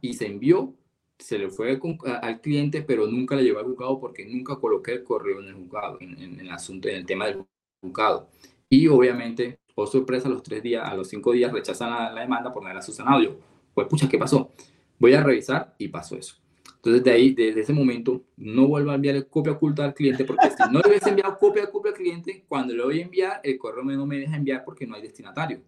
Y 0.01 0.13
se 0.13 0.27
envió, 0.27 0.75
se 1.17 1.37
le 1.37 1.49
fue 1.49 1.79
al 2.21 2.41
cliente, 2.41 2.81
pero 2.81 3.07
nunca 3.07 3.35
le 3.35 3.43
llevó 3.43 3.59
al 3.59 3.65
juzgado 3.65 3.99
porque 3.99 4.25
nunca 4.25 4.55
coloqué 4.57 4.93
el 4.93 5.03
correo 5.03 5.41
en 5.41 5.47
el 5.47 5.53
juzgado, 5.55 5.97
en, 6.01 6.39
el 6.39 6.49
asunto, 6.49 6.87
en 6.87 6.95
el 6.95 7.05
tema 7.05 7.25
del 7.25 7.43
juzgado. 7.81 8.29
Y 8.69 8.87
obviamente, 8.87 9.59
por 9.73 9.87
sorpresa, 9.87 10.27
a 10.27 10.31
los 10.31 10.43
tres 10.43 10.61
días, 10.61 10.87
a 10.87 10.95
los 10.95 11.09
cinco 11.09 11.31
días 11.31 11.51
rechazan 11.51 12.13
la, 12.13 12.21
demanda 12.21 12.53
por 12.53 12.61
no 12.61 12.67
haberla 12.67 12.81
subsanado. 12.81 13.21
Yo, 13.21 13.37
pues 13.73 13.87
pucha, 13.87 14.07
¿qué 14.07 14.17
pasó? 14.17 14.51
Voy 14.99 15.13
a 15.13 15.23
revisar 15.23 15.75
y 15.77 15.87
pasó 15.87 16.15
eso. 16.15 16.35
Entonces, 16.79 17.03
de 17.03 17.11
ahí, 17.11 17.33
desde 17.33 17.59
ese 17.59 17.73
momento, 17.73 18.23
no 18.37 18.67
vuelvo 18.67 18.91
a 18.91 18.95
enviar 18.95 19.27
copia 19.27 19.51
oculta 19.51 19.83
al 19.83 19.93
cliente, 19.93 20.23
porque 20.23 20.49
si 20.49 20.71
no 20.71 20.79
le 20.79 20.87
hubiese 20.87 21.09
enviado 21.09 21.37
copia 21.37 21.69
copia 21.69 21.91
al 21.91 21.97
cliente, 21.97 22.45
cuando 22.47 22.73
le 22.73 22.83
voy 22.83 22.99
a 22.99 23.03
enviar, 23.03 23.41
el 23.43 23.57
correo 23.57 23.83
no 23.83 24.05
me 24.05 24.17
deja 24.17 24.37
enviar 24.37 24.63
porque 24.63 24.87
no 24.87 24.95
hay 24.95 25.01
destinatario. 25.01 25.61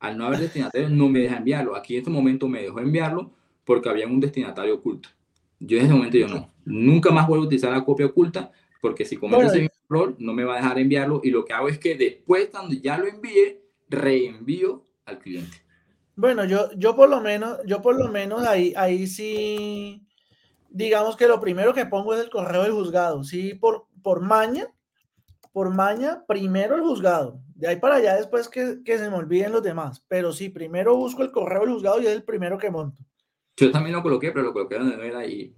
Al 0.00 0.18
no 0.18 0.26
haber 0.26 0.40
destinatario, 0.40 0.90
no 0.90 1.08
me 1.08 1.20
deja 1.20 1.38
enviarlo. 1.38 1.74
Aquí 1.74 1.94
en 1.94 2.00
este 2.00 2.10
momento 2.10 2.46
me 2.46 2.60
dejó 2.60 2.78
enviarlo 2.80 3.30
porque 3.64 3.88
había 3.88 4.06
un 4.06 4.20
destinatario 4.20 4.74
oculto. 4.74 5.08
Yo 5.60 5.78
en 5.78 5.86
ese 5.86 5.94
momento 5.94 6.18
yo 6.18 6.28
no. 6.28 6.52
Nunca 6.66 7.10
más 7.10 7.26
vuelvo 7.26 7.44
a 7.44 7.46
utilizar 7.46 7.72
la 7.72 7.82
copia 7.82 8.04
oculta 8.04 8.52
porque 8.82 9.06
si 9.06 9.16
cometo 9.16 9.44
ese 9.44 9.70
error, 9.88 10.14
no 10.18 10.34
me 10.34 10.44
va 10.44 10.54
a 10.54 10.56
dejar 10.58 10.78
enviarlo 10.78 11.22
y 11.24 11.30
lo 11.30 11.46
que 11.46 11.54
hago 11.54 11.68
es 11.70 11.78
que 11.78 11.96
después, 11.96 12.48
cuando 12.50 12.74
ya 12.74 12.98
lo 12.98 13.06
envíe, 13.06 13.60
reenvío 13.88 14.84
al 15.06 15.20
cliente. 15.20 15.56
Bueno, 16.16 16.44
yo, 16.44 16.70
yo 16.76 16.94
por 16.94 17.08
lo 17.08 17.22
menos, 17.22 17.58
yo 17.64 17.80
por 17.80 17.96
lo 17.96 18.08
menos 18.08 18.46
ahí, 18.46 18.74
ahí 18.76 19.06
sí, 19.06 20.03
digamos 20.74 21.16
que 21.16 21.28
lo 21.28 21.40
primero 21.40 21.72
que 21.72 21.86
pongo 21.86 22.14
es 22.14 22.20
el 22.20 22.30
correo 22.30 22.64
del 22.64 22.72
juzgado, 22.72 23.22
sí, 23.22 23.54
por, 23.54 23.86
por 24.02 24.20
maña, 24.20 24.66
por 25.52 25.72
maña, 25.72 26.24
primero 26.26 26.74
el 26.74 26.82
juzgado, 26.82 27.40
de 27.54 27.68
ahí 27.68 27.76
para 27.76 27.96
allá 27.96 28.16
después 28.16 28.48
que, 28.48 28.80
que 28.84 28.98
se 28.98 29.08
me 29.08 29.16
olviden 29.16 29.52
los 29.52 29.62
demás, 29.62 30.04
pero 30.08 30.32
sí, 30.32 30.48
primero 30.48 30.96
busco 30.96 31.22
el 31.22 31.30
correo 31.30 31.60
del 31.60 31.74
juzgado 31.74 32.00
y 32.00 32.06
es 32.06 32.12
el 32.12 32.24
primero 32.24 32.58
que 32.58 32.70
monto. 32.70 33.00
Yo 33.56 33.70
también 33.70 33.94
lo 33.94 34.02
coloqué, 34.02 34.32
pero 34.32 34.46
lo 34.46 34.52
coloqué 34.52 34.74
donde 34.76 34.96
no 34.96 35.02
era 35.04 35.20
ahí. 35.20 35.54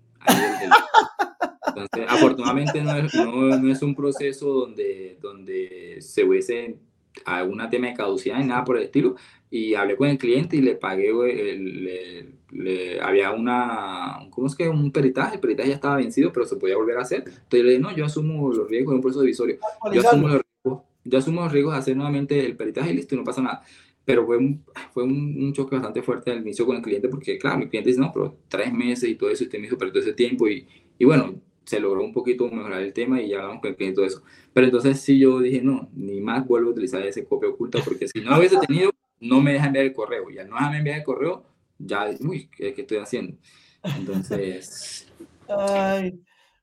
Entonces, 1.66 2.06
afortunadamente 2.08 2.82
no 2.82 2.96
es, 2.96 3.14
no, 3.14 3.58
no 3.58 3.72
es, 3.72 3.82
un 3.82 3.94
proceso 3.94 4.46
donde, 4.52 5.18
donde 5.20 5.98
se 6.00 6.24
hubiese 6.24 6.78
alguna 7.24 7.70
tema 7.70 7.86
de 7.86 7.94
caducidad 7.94 8.38
ni 8.38 8.46
nada 8.46 8.64
por 8.64 8.76
el 8.76 8.84
estilo. 8.84 9.16
Y 9.50 9.74
hablé 9.74 9.96
con 9.96 10.08
el 10.08 10.18
cliente 10.18 10.56
y 10.56 10.60
le 10.60 10.76
pagué, 10.76 11.10
le, 11.58 12.35
le, 12.56 13.00
había 13.00 13.32
una, 13.32 14.28
¿cómo 14.30 14.46
es 14.46 14.54
que? 14.54 14.68
Un 14.68 14.90
peritaje, 14.92 15.34
el 15.34 15.40
peritaje 15.40 15.68
ya 15.70 15.74
estaba 15.74 15.96
vencido, 15.96 16.32
pero 16.32 16.46
se 16.46 16.56
podía 16.56 16.76
volver 16.76 16.98
a 16.98 17.02
hacer. 17.02 17.24
Entonces 17.26 17.64
le 17.64 17.70
dije, 17.70 17.80
no, 17.80 17.94
yo 17.94 18.04
asumo 18.04 18.52
los 18.52 18.68
riesgos 18.68 18.92
de 18.92 18.96
un 18.96 19.02
proceso 19.02 19.22
divisorio. 19.22 19.58
Yo 19.92 20.00
asumo 20.00 20.28
los 20.28 20.42
riesgos, 20.42 20.84
yo 21.04 21.18
asumo 21.18 21.42
los 21.42 21.52
riesgos 21.52 21.74
de 21.74 21.78
hacer 21.78 21.96
nuevamente 21.96 22.44
el 22.44 22.56
peritaje 22.56 22.90
y 22.92 22.94
listo, 22.94 23.14
y 23.14 23.18
no 23.18 23.24
pasa 23.24 23.42
nada 23.42 23.62
pero 24.06 24.24
fue 24.24 24.36
un, 24.36 24.64
fue 24.92 25.02
un, 25.02 25.52
choque 25.52 25.74
bastante 25.74 26.00
fuerte 26.00 26.30
al 26.30 26.38
inicio 26.38 26.64
con 26.64 26.76
el 26.76 26.82
cliente 26.82 27.08
porque, 27.08 27.36
claro, 27.38 27.58
mi 27.58 27.68
cliente 27.68 27.90
dice, 27.90 28.00
no, 28.00 28.12
pero 28.12 28.38
tres 28.46 28.72
meses 28.72 29.10
y 29.10 29.16
todo 29.16 29.30
eso, 29.30 29.42
y 29.42 29.46
usted 29.46 29.58
me 29.58 29.66
hizo 29.66 29.76
perder 29.76 30.00
ese 30.00 30.12
tiempo 30.12 30.46
y, 30.46 30.64
y 30.96 31.04
bueno, 31.04 31.34
se 31.64 31.80
logró 31.80 32.04
un 32.04 32.12
poquito 32.12 32.48
mejorar 32.48 32.82
el 32.82 32.92
tema 32.92 33.20
y 33.20 33.28
ya 33.30 33.42
vamos 33.42 33.60
con 33.60 33.70
el 33.70 33.76
cliente 33.76 33.94
y 33.94 33.96
todo 33.96 34.06
eso. 34.06 34.22
Pero 34.52 34.66
entonces 34.68 35.00
sí 35.00 35.18
yo 35.18 35.40
dije, 35.40 35.60
no, 35.60 35.90
ni 35.92 36.20
más 36.20 36.46
vuelvo 36.46 36.68
a 36.68 36.72
utilizar 36.72 37.02
ese 37.02 37.24
copia 37.24 37.48
oculta 37.48 37.80
porque 37.84 38.06
si 38.06 38.20
no 38.20 38.30
lo 38.30 38.38
hubiese 38.38 38.58
tenido, 38.58 38.92
no 39.20 39.40
me 39.40 39.54
deja 39.54 39.66
enviar 39.66 39.86
el 39.86 39.92
correo. 39.92 40.30
Y 40.30 40.38
al 40.38 40.48
no 40.48 40.54
dejarme 40.54 40.78
enviar 40.78 40.98
el 40.98 41.04
correo, 41.04 41.44
ya, 41.78 42.10
uy, 42.20 42.50
¿qué, 42.56 42.74
qué 42.74 42.82
estoy 42.82 42.98
haciendo? 42.98 43.36
Entonces... 43.82 45.06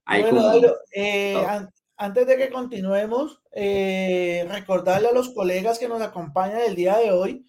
Ay, 0.05 0.21
bueno, 0.21 0.73
eh, 0.93 1.41
antes 1.95 2.27
de 2.27 2.35
que 2.35 2.49
continuemos, 2.49 3.41
eh, 3.53 4.45
recordarle 4.49 5.07
a 5.07 5.13
los 5.13 5.29
colegas 5.29 5.79
que 5.79 5.87
nos 5.87 6.01
acompañan 6.01 6.59
el 6.59 6.75
día 6.75 6.97
de 6.97 7.11
hoy 7.11 7.45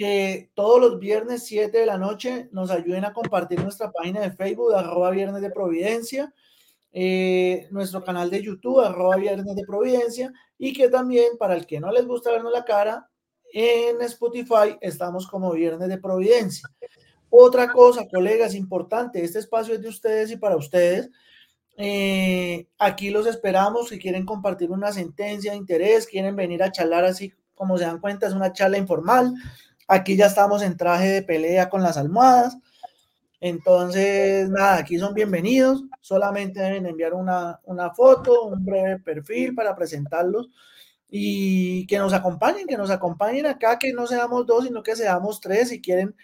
que 0.00 0.50
todos 0.54 0.80
los 0.80 0.98
viernes 0.98 1.44
7 1.44 1.76
de 1.76 1.84
la 1.84 1.98
noche 1.98 2.48
nos 2.52 2.70
ayuden 2.70 3.04
a 3.04 3.12
compartir 3.12 3.62
nuestra 3.62 3.92
página 3.92 4.22
de 4.22 4.30
Facebook, 4.30 4.72
arroba 4.72 5.10
Viernes 5.10 5.42
de 5.42 5.50
Providencia, 5.50 6.32
eh, 6.90 7.68
nuestro 7.70 8.02
canal 8.02 8.30
de 8.30 8.42
YouTube, 8.42 8.80
arroba 8.80 9.16
Viernes 9.16 9.54
de 9.54 9.66
Providencia, 9.66 10.32
y 10.56 10.72
que 10.72 10.88
también, 10.88 11.36
para 11.38 11.54
el 11.54 11.66
que 11.66 11.80
no 11.80 11.92
les 11.92 12.06
gusta 12.06 12.30
vernos 12.30 12.50
la 12.50 12.64
cara, 12.64 13.09
en 13.52 14.00
Spotify 14.02 14.76
estamos 14.80 15.26
como 15.26 15.52
Viernes 15.52 15.88
de 15.88 15.98
Providencia. 15.98 16.68
Otra 17.28 17.72
cosa, 17.72 18.08
colegas, 18.08 18.54
importante, 18.54 19.22
este 19.22 19.38
espacio 19.38 19.74
es 19.74 19.80
de 19.80 19.88
ustedes 19.88 20.30
y 20.30 20.36
para 20.36 20.56
ustedes. 20.56 21.10
Eh, 21.76 22.66
aquí 22.78 23.10
los 23.10 23.26
esperamos 23.26 23.88
si 23.88 23.98
quieren 23.98 24.26
compartir 24.26 24.70
una 24.70 24.92
sentencia 24.92 25.52
de 25.52 25.56
interés, 25.56 26.06
quieren 26.06 26.36
venir 26.36 26.62
a 26.62 26.72
charlar 26.72 27.04
así 27.04 27.32
como 27.54 27.78
se 27.78 27.84
dan 27.84 28.00
cuenta, 28.00 28.26
es 28.26 28.32
una 28.32 28.52
charla 28.52 28.78
informal. 28.78 29.32
Aquí 29.86 30.16
ya 30.16 30.26
estamos 30.26 30.62
en 30.62 30.76
traje 30.76 31.08
de 31.08 31.22
pelea 31.22 31.68
con 31.68 31.82
las 31.82 31.96
almohadas. 31.96 32.56
Entonces, 33.40 34.48
nada, 34.50 34.78
aquí 34.78 34.98
son 34.98 35.14
bienvenidos. 35.14 35.84
Solamente 36.00 36.60
deben 36.60 36.86
enviar 36.86 37.14
una, 37.14 37.60
una 37.64 37.90
foto, 37.90 38.44
un 38.44 38.64
breve 38.64 38.98
perfil 38.98 39.54
para 39.54 39.74
presentarlos 39.74 40.48
y 41.10 41.86
que 41.86 41.98
nos 41.98 42.12
acompañen, 42.12 42.66
que 42.66 42.76
nos 42.76 42.90
acompañen 42.90 43.46
acá, 43.46 43.78
que 43.78 43.92
no 43.92 44.06
seamos 44.06 44.46
dos, 44.46 44.64
sino 44.64 44.82
que 44.82 44.94
seamos 44.94 45.40
tres. 45.40 45.70
Si 45.70 45.80
quieren, 45.80 46.14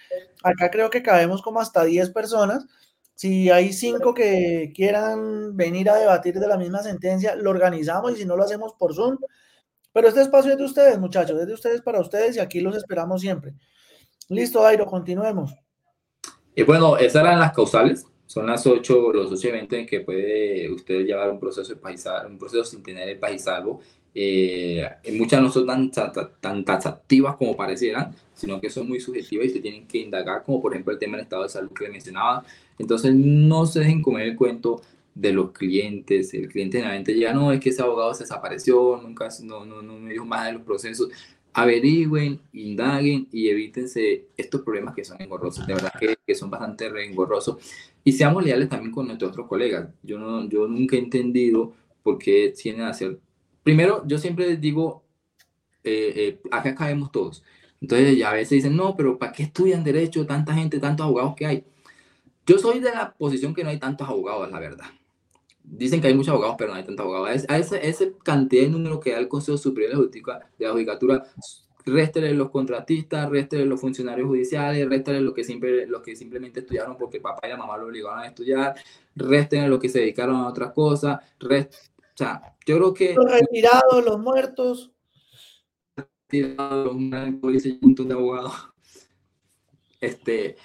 acá 0.42 0.70
creo 0.70 0.90
que 0.90 1.02
cabemos 1.02 1.42
como 1.42 1.60
hasta 1.60 1.84
10 1.84 2.10
personas. 2.10 2.66
Si 3.14 3.50
hay 3.50 3.72
cinco 3.72 4.14
que 4.14 4.72
quieran 4.74 5.56
venir 5.56 5.90
a 5.90 5.96
debatir 5.96 6.38
de 6.38 6.46
la 6.46 6.56
misma 6.56 6.82
sentencia, 6.82 7.34
lo 7.34 7.50
organizamos 7.50 8.12
y 8.12 8.16
si 8.16 8.24
no 8.26 8.36
lo 8.36 8.44
hacemos 8.44 8.74
por 8.74 8.94
Zoom. 8.94 9.18
Pero 9.92 10.08
este 10.08 10.20
espacio 10.20 10.52
es 10.52 10.58
de 10.58 10.64
ustedes, 10.64 10.98
muchachos, 10.98 11.40
es 11.40 11.46
de 11.46 11.54
ustedes 11.54 11.80
para 11.80 12.00
ustedes 12.00 12.36
y 12.36 12.40
aquí 12.40 12.60
los 12.60 12.76
esperamos 12.76 13.22
siempre. 13.22 13.54
Listo, 14.28 14.64
Airo, 14.66 14.86
continuemos. 14.86 15.54
Y 16.54 16.62
bueno, 16.62 16.96
esas 16.96 17.22
eran 17.22 17.40
las 17.40 17.52
causales. 17.52 18.04
Son 18.26 18.46
las 18.46 18.66
ocho, 18.66 19.12
los 19.12 19.30
ocho 19.30 19.48
eventos 19.48 19.78
en 19.78 19.86
que 19.86 20.00
puede 20.00 20.70
usted 20.70 21.04
llevar 21.04 21.30
un 21.30 21.38
proceso 21.38 21.72
de 21.74 22.26
un 22.26 22.38
proceso 22.38 22.64
sin 22.64 22.82
tener 22.82 23.08
el 23.08 23.18
país 23.18 23.44
salvo. 23.44 23.80
Eh, 24.18 24.82
muchas 25.12 25.42
no 25.42 25.52
son 25.52 25.66
tan, 25.66 25.90
tan, 26.40 26.64
taxativas 26.64 27.36
como 27.36 27.54
parecieran, 27.54 28.14
sino 28.32 28.58
que 28.62 28.70
son 28.70 28.88
muy 28.88 28.98
subjetivas 28.98 29.48
y 29.48 29.50
se 29.50 29.60
tienen 29.60 29.86
que 29.86 29.98
indagar, 29.98 30.42
como 30.42 30.62
por 30.62 30.72
ejemplo 30.72 30.94
el 30.94 30.98
tema 30.98 31.18
del 31.18 31.24
estado 31.24 31.42
de 31.42 31.50
salud 31.50 31.70
que 31.72 31.84
le 31.84 31.90
mencionaba. 31.90 32.42
Entonces, 32.78 33.14
no 33.14 33.66
se 33.66 33.80
dejen 33.80 34.00
comer 34.00 34.28
el 34.28 34.36
cuento 34.36 34.80
de 35.14 35.34
los 35.34 35.52
clientes. 35.52 36.32
El 36.32 36.48
cliente 36.48 36.78
generalmente 36.78 37.12
llega, 37.12 37.34
no, 37.34 37.52
es 37.52 37.60
que 37.60 37.68
ese 37.68 37.82
abogado 37.82 38.14
se 38.14 38.24
desapareció, 38.24 38.98
nunca, 39.02 39.28
no, 39.42 39.66
no, 39.66 39.82
no 39.82 39.98
me 39.98 40.12
dijo 40.12 40.24
más 40.24 40.46
de 40.46 40.54
los 40.54 40.62
procesos. 40.62 41.10
Averigüen, 41.52 42.40
indaguen 42.54 43.28
y 43.30 43.48
evítense 43.48 44.28
estos 44.34 44.62
problemas 44.62 44.94
que 44.94 45.04
son 45.04 45.20
engorrosos, 45.20 45.66
de 45.66 45.74
verdad 45.74 45.92
que, 46.00 46.16
que 46.26 46.34
son 46.34 46.48
bastante 46.48 46.86
engorrosos. 47.04 47.58
Y 48.02 48.12
seamos 48.12 48.42
leales 48.42 48.70
también 48.70 48.92
con 48.92 49.06
nuestros 49.08 49.32
otros 49.32 49.46
colegas. 49.46 49.90
Yo, 50.02 50.18
no, 50.18 50.48
yo 50.48 50.66
nunca 50.66 50.96
he 50.96 51.00
entendido 51.00 51.74
por 52.02 52.16
qué 52.16 52.54
tienen 52.56 52.82
a 52.82 52.90
hacer 52.90 53.18
primero, 53.66 54.04
yo 54.06 54.16
siempre 54.16 54.46
les 54.46 54.60
digo, 54.60 55.02
eh, 55.82 56.12
eh, 56.14 56.40
acá 56.52 56.72
caemos 56.76 57.10
todos. 57.10 57.42
Entonces, 57.80 58.16
ya 58.16 58.30
a 58.30 58.34
veces 58.34 58.50
dicen, 58.50 58.76
no, 58.76 58.94
pero 58.94 59.18
¿para 59.18 59.32
qué 59.32 59.42
estudian 59.42 59.82
derecho 59.82 60.24
tanta 60.24 60.54
gente, 60.54 60.78
tantos 60.78 61.04
abogados 61.04 61.34
que 61.34 61.46
hay? 61.46 61.64
Yo 62.46 62.60
soy 62.60 62.78
de 62.78 62.92
la 62.92 63.12
posición 63.14 63.52
que 63.54 63.64
no 63.64 63.70
hay 63.70 63.80
tantos 63.80 64.08
abogados, 64.08 64.52
la 64.52 64.60
verdad. 64.60 64.86
Dicen 65.64 66.00
que 66.00 66.06
hay 66.06 66.14
muchos 66.14 66.32
abogados, 66.32 66.54
pero 66.56 66.70
no 66.70 66.76
hay 66.76 66.84
tantos 66.84 67.04
abogados. 67.04 67.44
A 67.48 67.58
esa, 67.58 68.04
cantidad 68.22 68.62
de 68.62 68.68
número 68.68 69.00
que 69.00 69.10
da 69.10 69.18
el 69.18 69.26
Consejo 69.26 69.58
Superior 69.58 69.90
de 70.08 70.22
la 70.60 70.70
Judicatura, 70.70 71.24
réstele 71.84 72.34
los 72.34 72.50
contratistas, 72.50 73.28
réstele 73.28 73.64
los 73.64 73.80
funcionarios 73.80 74.28
judiciales, 74.28 74.88
réstele 74.88 75.20
los 75.22 75.34
que, 75.34 75.42
siempre, 75.42 75.88
los 75.88 76.02
que 76.02 76.14
simplemente 76.14 76.60
estudiaron 76.60 76.96
porque 76.96 77.20
papá 77.20 77.48
y 77.48 77.50
la 77.50 77.56
mamá 77.56 77.76
lo 77.78 77.86
obligaron 77.86 78.20
a 78.20 78.26
estudiar, 78.28 78.76
réstele 79.16 79.66
los 79.66 79.80
que 79.80 79.88
se 79.88 79.98
dedicaron 79.98 80.36
a 80.36 80.46
otras 80.46 80.72
cosas, 80.72 81.18
o 82.16 82.18
sea, 82.18 82.56
yo 82.64 82.78
creo 82.78 82.94
que... 82.94 83.14
Los 83.14 83.30
retirados, 83.30 84.02
los 84.02 84.18
muertos. 84.18 84.90
Retirados, 85.94 86.94
un 86.94 87.38
montón 87.82 88.08
de 88.08 88.14
abogados. 88.14 88.54
Este, 90.00 90.56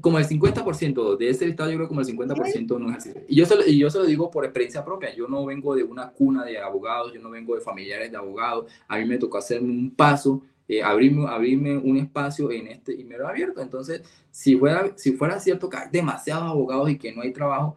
como 0.00 0.20
el 0.20 0.28
50% 0.28 1.16
de 1.16 1.28
ese 1.30 1.48
estado, 1.48 1.70
yo 1.70 1.78
creo 1.78 1.88
que 1.88 1.96
como 1.96 2.00
el 2.00 2.06
50% 2.06 2.78
no 2.78 2.90
es 2.90 2.96
así. 2.98 3.10
Y 3.26 3.34
yo, 3.34 3.44
se 3.44 3.56
lo, 3.56 3.66
y 3.66 3.76
yo 3.76 3.90
se 3.90 3.98
lo 3.98 4.04
digo 4.04 4.30
por 4.30 4.44
experiencia 4.44 4.84
propia. 4.84 5.12
Yo 5.12 5.26
no 5.26 5.44
vengo 5.44 5.74
de 5.74 5.82
una 5.82 6.12
cuna 6.12 6.44
de 6.44 6.60
abogados, 6.60 7.12
yo 7.12 7.20
no 7.20 7.30
vengo 7.30 7.56
de 7.56 7.60
familiares 7.60 8.12
de 8.12 8.16
abogados. 8.16 8.70
A 8.86 8.96
mí 8.96 9.04
me 9.04 9.18
tocó 9.18 9.38
hacerme 9.38 9.70
un 9.70 9.90
paso, 9.96 10.42
eh, 10.68 10.80
abrirme, 10.80 11.26
abrirme 11.28 11.76
un 11.76 11.96
espacio 11.96 12.52
en 12.52 12.68
este 12.68 12.94
y 12.94 13.02
me 13.02 13.18
lo 13.18 13.24
he 13.24 13.30
abierto. 13.30 13.60
Entonces, 13.60 14.02
si 14.30 14.56
fuera, 14.56 14.92
si 14.94 15.10
fuera 15.14 15.40
cierto 15.40 15.68
que 15.68 15.76
hay 15.76 15.88
demasiados 15.90 16.50
abogados 16.50 16.88
y 16.88 16.98
que 16.98 17.12
no 17.12 17.22
hay 17.22 17.32
trabajo, 17.32 17.76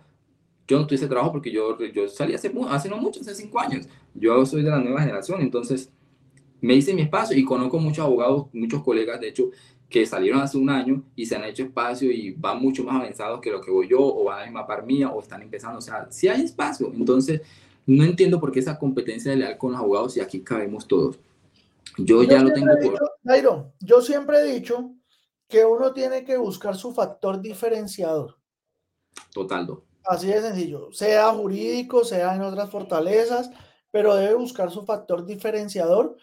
yo 0.68 0.80
no 0.80 0.86
tuve 0.86 0.96
ese 0.96 1.08
trabajo 1.08 1.32
porque 1.32 1.52
yo, 1.52 1.78
yo 1.80 2.08
salí 2.10 2.34
hace, 2.34 2.52
hace 2.70 2.90
no 2.90 2.98
mucho, 2.98 3.22
hace 3.22 3.34
cinco 3.34 3.60
años. 3.60 3.88
Yo 4.14 4.46
soy 4.46 4.64
de 4.64 4.70
la 4.70 4.80
nueva 4.80 5.02
generación, 5.02 5.42
entonces 5.42 5.92
me 6.60 6.76
hice 6.76 6.94
mi 6.94 7.04
espacio 7.04 7.38
y 7.38 7.46
conozco 7.46 7.80
muchos 7.80 8.06
abogados, 8.06 8.48
muchos 8.54 8.84
colegas, 8.84 9.22
de 9.22 9.30
hecho, 9.30 9.52
que 9.90 10.06
salieron 10.06 10.42
hace 10.42 10.58
un 10.58 10.70
año 10.70 11.04
y 11.16 11.26
se 11.26 11.36
han 11.36 11.46
hecho 11.46 11.64
espacio 11.64 12.12
y 12.12 12.32
van 12.32 12.62
mucho 12.62 12.84
más 12.84 12.96
avanzados 12.96 13.40
que 13.40 13.52
lo 13.52 13.62
que 13.62 13.72
voy 13.72 13.88
yo, 13.88 14.00
o 14.00 14.26
van 14.26 14.38
a 14.38 14.40
la 14.42 14.46
misma 14.48 14.68
par 14.68 14.86
mía, 14.86 15.10
o 15.10 15.22
están 15.22 15.42
empezando. 15.42 15.78
O 15.78 15.82
sea, 15.82 16.08
si 16.12 16.28
hay 16.28 16.42
espacio. 16.42 16.92
Entonces, 16.94 17.42
no 17.86 18.04
entiendo 18.04 18.40
por 18.40 18.52
qué 18.52 18.60
esa 18.60 18.78
competencia 18.78 19.32
de 19.32 19.38
leal 19.38 19.58
con 19.58 19.72
los 19.72 19.80
abogados 19.80 20.18
y 20.18 20.20
aquí 20.20 20.42
cabemos 20.42 20.88
todos. 20.88 21.20
Yo, 21.98 22.24
ya 22.24 22.44
lo 22.44 22.52
tengo 22.52 22.74
por... 22.84 23.72
yo 23.80 24.02
siempre 24.02 24.40
he 24.40 24.54
dicho 24.54 24.94
que 25.48 25.64
uno 25.64 25.94
tiene 25.94 26.26
que 26.26 26.38
buscar 26.38 26.76
su 26.76 26.94
factor 26.94 27.42
diferenciador. 27.42 28.38
Total, 29.34 29.66
Así 30.08 30.28
de 30.28 30.42
sencillo, 30.42 30.92
sea 30.94 31.34
jurídico, 31.34 32.06
sea 32.06 32.34
en 32.34 32.42
otras 32.42 32.70
fortalezas, 32.70 33.52
pero 33.92 34.16
debe 34.16 34.36
buscar 34.36 34.72
su 34.72 34.86
factor 34.86 35.26
diferenciador 35.26 36.16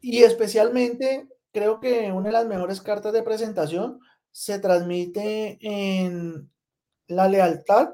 y 0.00 0.22
especialmente 0.22 1.28
creo 1.52 1.78
que 1.78 2.10
una 2.10 2.28
de 2.28 2.32
las 2.32 2.46
mejores 2.46 2.80
cartas 2.80 3.12
de 3.12 3.22
presentación 3.22 4.00
se 4.30 4.58
transmite 4.58 5.58
en 5.60 6.50
la 7.06 7.28
lealtad 7.28 7.90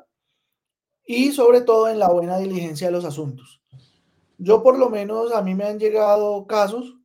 y 1.05 1.33
sobre 1.33 1.63
todo 1.63 1.89
en 1.89 1.99
la 1.99 2.09
buena 2.11 2.39
diligencia 2.39 2.87
de 2.87 2.93
los 2.93 3.05
asuntos. 3.05 3.61
Yo 4.39 4.63
por 4.63 4.79
lo 4.79 4.89
menos 4.89 5.33
a 5.33 5.43
mí 5.43 5.55
me 5.55 5.65
han 5.65 5.81
llegado 5.81 6.47
casos 6.47 6.97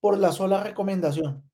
por 0.00 0.16
la 0.16 0.32
sola 0.32 0.62
recomendación. 0.62 1.44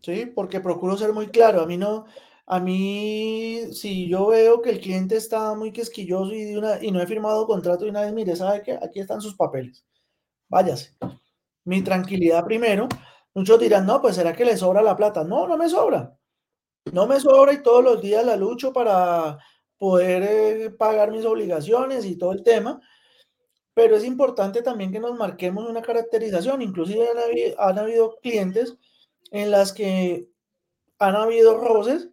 ¿Sí? 0.00 0.26
Porque 0.26 0.60
procuro 0.60 0.96
ser 0.96 1.12
muy 1.12 1.28
claro, 1.28 1.62
a 1.62 1.66
mí 1.66 1.76
no 1.76 2.06
a 2.52 2.60
mí, 2.60 3.72
si 3.72 4.06
yo 4.10 4.26
veo 4.26 4.60
que 4.60 4.68
el 4.68 4.80
cliente 4.80 5.16
está 5.16 5.54
muy 5.54 5.72
quisquilloso 5.72 6.34
y, 6.34 6.52
no 6.92 7.00
he 7.00 7.06
firmado 7.06 7.46
contrato 7.46 7.86
y 7.86 7.88
una 7.88 8.02
vez, 8.02 8.12
mire, 8.12 8.36
¿sabe 8.36 8.62
qué? 8.62 8.72
Aquí 8.74 9.00
están 9.00 9.22
sus 9.22 9.34
papeles. 9.34 9.86
Váyase. 10.50 10.94
Mi 11.64 11.82
tranquilidad 11.82 12.44
primero. 12.44 12.88
Muchos 13.32 13.58
dirán, 13.58 13.86
no, 13.86 14.02
pues 14.02 14.16
será 14.16 14.34
que 14.34 14.44
le 14.44 14.58
sobra 14.58 14.82
la 14.82 14.94
plata. 14.94 15.24
No, 15.24 15.48
no 15.48 15.56
me 15.56 15.66
sobra. 15.70 16.14
No 16.92 17.06
me 17.06 17.20
sobra 17.20 17.54
y 17.54 17.62
todos 17.62 17.82
los 17.82 18.02
días 18.02 18.22
la 18.22 18.36
lucho 18.36 18.70
para 18.70 19.38
poder 19.78 20.22
eh, 20.22 20.70
pagar 20.72 21.10
mis 21.10 21.24
obligaciones 21.24 22.04
y 22.04 22.18
todo 22.18 22.32
el 22.32 22.42
tema. 22.42 22.82
Pero 23.72 23.96
es 23.96 24.04
importante 24.04 24.60
también 24.60 24.92
que 24.92 25.00
nos 25.00 25.16
marquemos 25.16 25.66
una 25.66 25.80
caracterización. 25.80 26.60
Inclusive 26.60 27.08
han 27.08 27.18
habido, 27.18 27.58
han 27.62 27.78
habido 27.78 28.16
clientes 28.20 28.76
en 29.30 29.50
las 29.50 29.72
que 29.72 30.28
han 30.98 31.16
habido 31.16 31.56
roces 31.56 32.12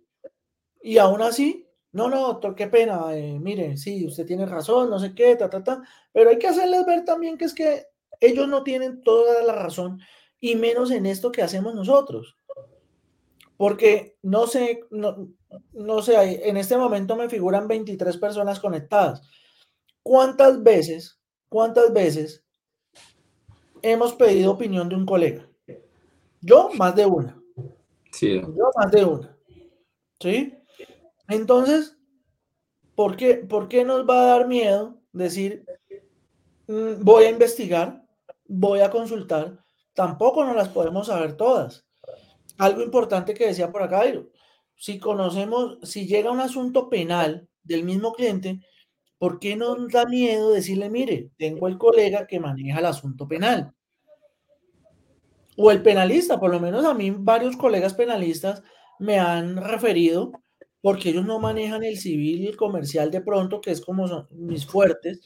y 0.82 0.98
aún 0.98 1.22
así, 1.22 1.68
no, 1.92 2.10
no, 2.10 2.28
doctor, 2.28 2.56
qué 2.56 2.68
pena, 2.68 3.16
eh, 3.16 3.40
mire, 3.40 3.78
sí, 3.78 4.06
usted 4.06 4.26
tiene 4.26 4.46
razón, 4.46 4.90
no 4.90 5.00
sé 5.00 5.14
qué, 5.16 5.36
ta, 5.36 5.50
ta, 5.50 5.64
ta, 5.64 5.82
pero 6.12 6.30
hay 6.30 6.38
que 6.38 6.48
hacerles 6.48 6.86
ver 6.86 7.04
también 7.04 7.38
que 7.38 7.46
es 7.46 7.54
que 7.54 7.88
ellos 8.20 8.48
no 8.48 8.64
tienen 8.64 9.02
toda 9.02 9.42
la 9.44 9.54
razón 9.54 10.00
y 10.40 10.56
menos 10.56 10.92
en 10.92 11.06
esto 11.06 11.32
que 11.32 11.42
hacemos 11.42 11.76
nosotros. 11.76 12.38
Porque 13.58 14.18
no 14.22 14.48
sé, 14.48 14.82
no, 14.90 15.28
no 15.74 16.02
sé, 16.02 16.48
en 16.48 16.56
este 16.58 16.78
momento 16.78 17.16
me 17.16 17.28
figuran 17.28 17.68
23 17.68 18.16
personas 18.18 18.60
conectadas. 18.60 19.22
¿Cuántas 20.02 20.64
veces, 20.64 21.20
cuántas 21.50 21.92
veces 21.92 22.46
hemos 23.82 24.14
pedido 24.14 24.52
opinión 24.52 24.88
de 24.88 24.96
un 24.96 25.06
colega? 25.06 25.46
Yo 26.42 26.70
más 26.76 26.96
de 26.96 27.06
una. 27.06 27.38
Sí. 28.12 28.40
Yo 28.40 28.72
más 28.78 28.92
de 28.92 29.04
una. 29.04 29.38
¿Sí? 30.22 30.59
Entonces, 31.30 31.96
¿por 32.96 33.16
qué, 33.16 33.36
¿por 33.36 33.70
qué 33.70 33.86
nos 33.86 34.10
va 34.10 34.22
a 34.22 34.38
dar 34.38 34.48
miedo 34.48 35.00
decir, 35.14 35.64
mm, 36.68 37.04
voy 37.04 37.26
a 37.26 37.30
investigar, 37.30 38.04
voy 38.48 38.80
a 38.82 38.90
consultar? 38.90 39.64
Tampoco 39.94 40.44
no 40.44 40.56
las 40.56 40.70
podemos 40.70 41.08
saber 41.08 41.38
todas. 41.38 41.86
Algo 42.58 42.82
importante 42.82 43.34
que 43.36 43.46
decía 43.46 43.72
por 43.72 43.84
acá, 43.84 44.02
si 44.76 45.00
conocemos, 45.00 45.78
si 45.84 46.08
llega 46.08 46.32
un 46.32 46.40
asunto 46.40 46.90
penal 46.90 47.48
del 47.64 47.84
mismo 47.84 48.12
cliente, 48.14 48.60
¿por 49.20 49.40
qué 49.40 49.56
nos 49.56 49.88
da 49.90 50.06
miedo 50.06 50.50
decirle, 50.50 50.90
mire, 50.90 51.30
tengo 51.38 51.68
el 51.68 51.78
colega 51.78 52.26
que 52.26 52.40
maneja 52.40 52.80
el 52.80 52.86
asunto 52.86 53.28
penal? 53.28 53.74
O 55.58 55.70
el 55.70 55.84
penalista, 55.84 56.40
por 56.40 56.50
lo 56.50 56.60
menos 56.60 56.86
a 56.86 56.94
mí 56.94 57.12
varios 57.12 57.56
colegas 57.56 57.94
penalistas 57.94 58.64
me 58.98 59.20
han 59.20 59.58
referido 59.58 60.32
porque 60.82 61.10
ellos 61.10 61.26
no 61.26 61.40
manejan 61.40 61.84
el 61.84 61.98
civil 61.98 62.42
y 62.42 62.48
el 62.48 62.58
comercial 62.58 63.12
de 63.12 63.22
pronto, 63.22 63.62
que 63.62 63.72
es 63.72 63.82
como 63.82 64.08
son 64.08 64.28
mis 64.32 64.66
fuertes, 64.66 65.22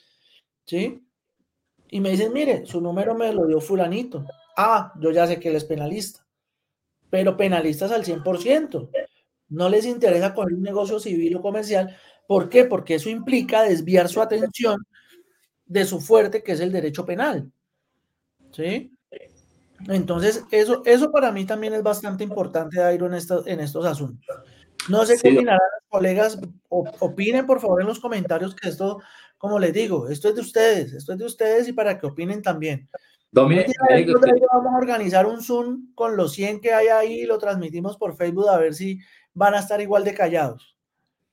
¿sí? 0.65 1.03
Y 1.89 2.01
me 2.01 2.11
dicen, 2.11 2.34
mire, 2.34 2.65
su 2.65 2.81
número 2.81 3.15
me 3.15 3.34
lo 3.34 3.45
dio 3.47 3.61
fulanito. 3.61 4.25
Ah, 4.57 4.93
yo 4.99 5.11
ya 5.11 5.27
sé 5.27 5.39
que 5.39 5.49
él 5.49 5.55
es 5.55 5.65
penalista, 5.65 6.25
pero 7.09 7.38
penalistas 7.38 7.91
al 7.91 8.05
100%. 8.05 8.89
No 9.49 9.69
les 9.69 9.85
interesa 9.85 10.34
con 10.34 10.53
un 10.53 10.61
negocio 10.63 10.99
civil 10.99 11.38
o 11.38 11.41
comercial. 11.41 11.95
¿Por 12.27 12.49
qué? 12.49 12.65
Porque 12.65 12.95
eso 12.95 13.09
implica 13.09 13.63
desviar 13.63 14.09
su 14.09 14.21
atención 14.21 14.85
de 15.65 15.85
su 15.85 16.01
fuerte, 16.01 16.43
que 16.43 16.53
es 16.53 16.61
el 16.61 16.71
derecho 16.71 17.05
penal. 17.05 17.51
¿Sí? 18.51 18.91
Entonces, 19.89 20.43
eso, 20.51 20.84
eso 20.85 21.11
para 21.11 21.31
mí 21.31 21.45
también 21.45 21.73
es 21.73 21.84
bastante 21.84 22.23
importante, 22.23 22.80
Dairo, 22.80 23.07
en, 23.07 23.13
en 23.45 23.59
estos 23.59 23.85
asuntos. 23.85 24.25
No 24.89 25.05
sé 25.05 25.18
qué 25.22 25.30
opinarán 25.30 25.60
los 25.60 25.89
colegas. 25.89 26.39
opinen, 26.69 27.45
por 27.45 27.60
favor, 27.60 27.81
en 27.81 27.88
los 27.88 27.99
comentarios 27.99 28.55
que 28.55 28.69
esto, 28.69 28.99
como 29.38 29.60
les 29.60 29.73
digo, 29.73 30.10
esto 30.10 30.30
es 30.30 30.35
de 30.35 30.41
ustedes, 30.41 30.93
esto 30.93 31.14
es 31.14 31.19
de 31.19 31.26
ustedes 31.26 31.68
y 31.68 31.73
para 31.73 31.97
que 31.97 32.07
opinen 32.07 32.41
también. 32.41 32.89
Dominic, 33.31 33.68
vamos 34.53 34.73
a 34.73 34.77
organizar 34.77 35.26
un 35.26 35.41
Zoom 35.41 35.93
con 35.95 36.15
los 36.15 36.34
100 36.34 36.61
que 36.61 36.72
hay 36.72 36.88
ahí 36.88 37.22
y 37.22 37.26
lo 37.26 37.39
transmitimos 37.39 37.97
por 37.97 38.15
Facebook 38.15 38.47
a 38.47 38.60
ver 38.60 38.76
si 38.76 38.99
van 39.34 39.55
a 39.55 39.60
estar 39.60 39.81
igual 39.81 40.03
de 40.03 40.14
callados. 40.14 40.77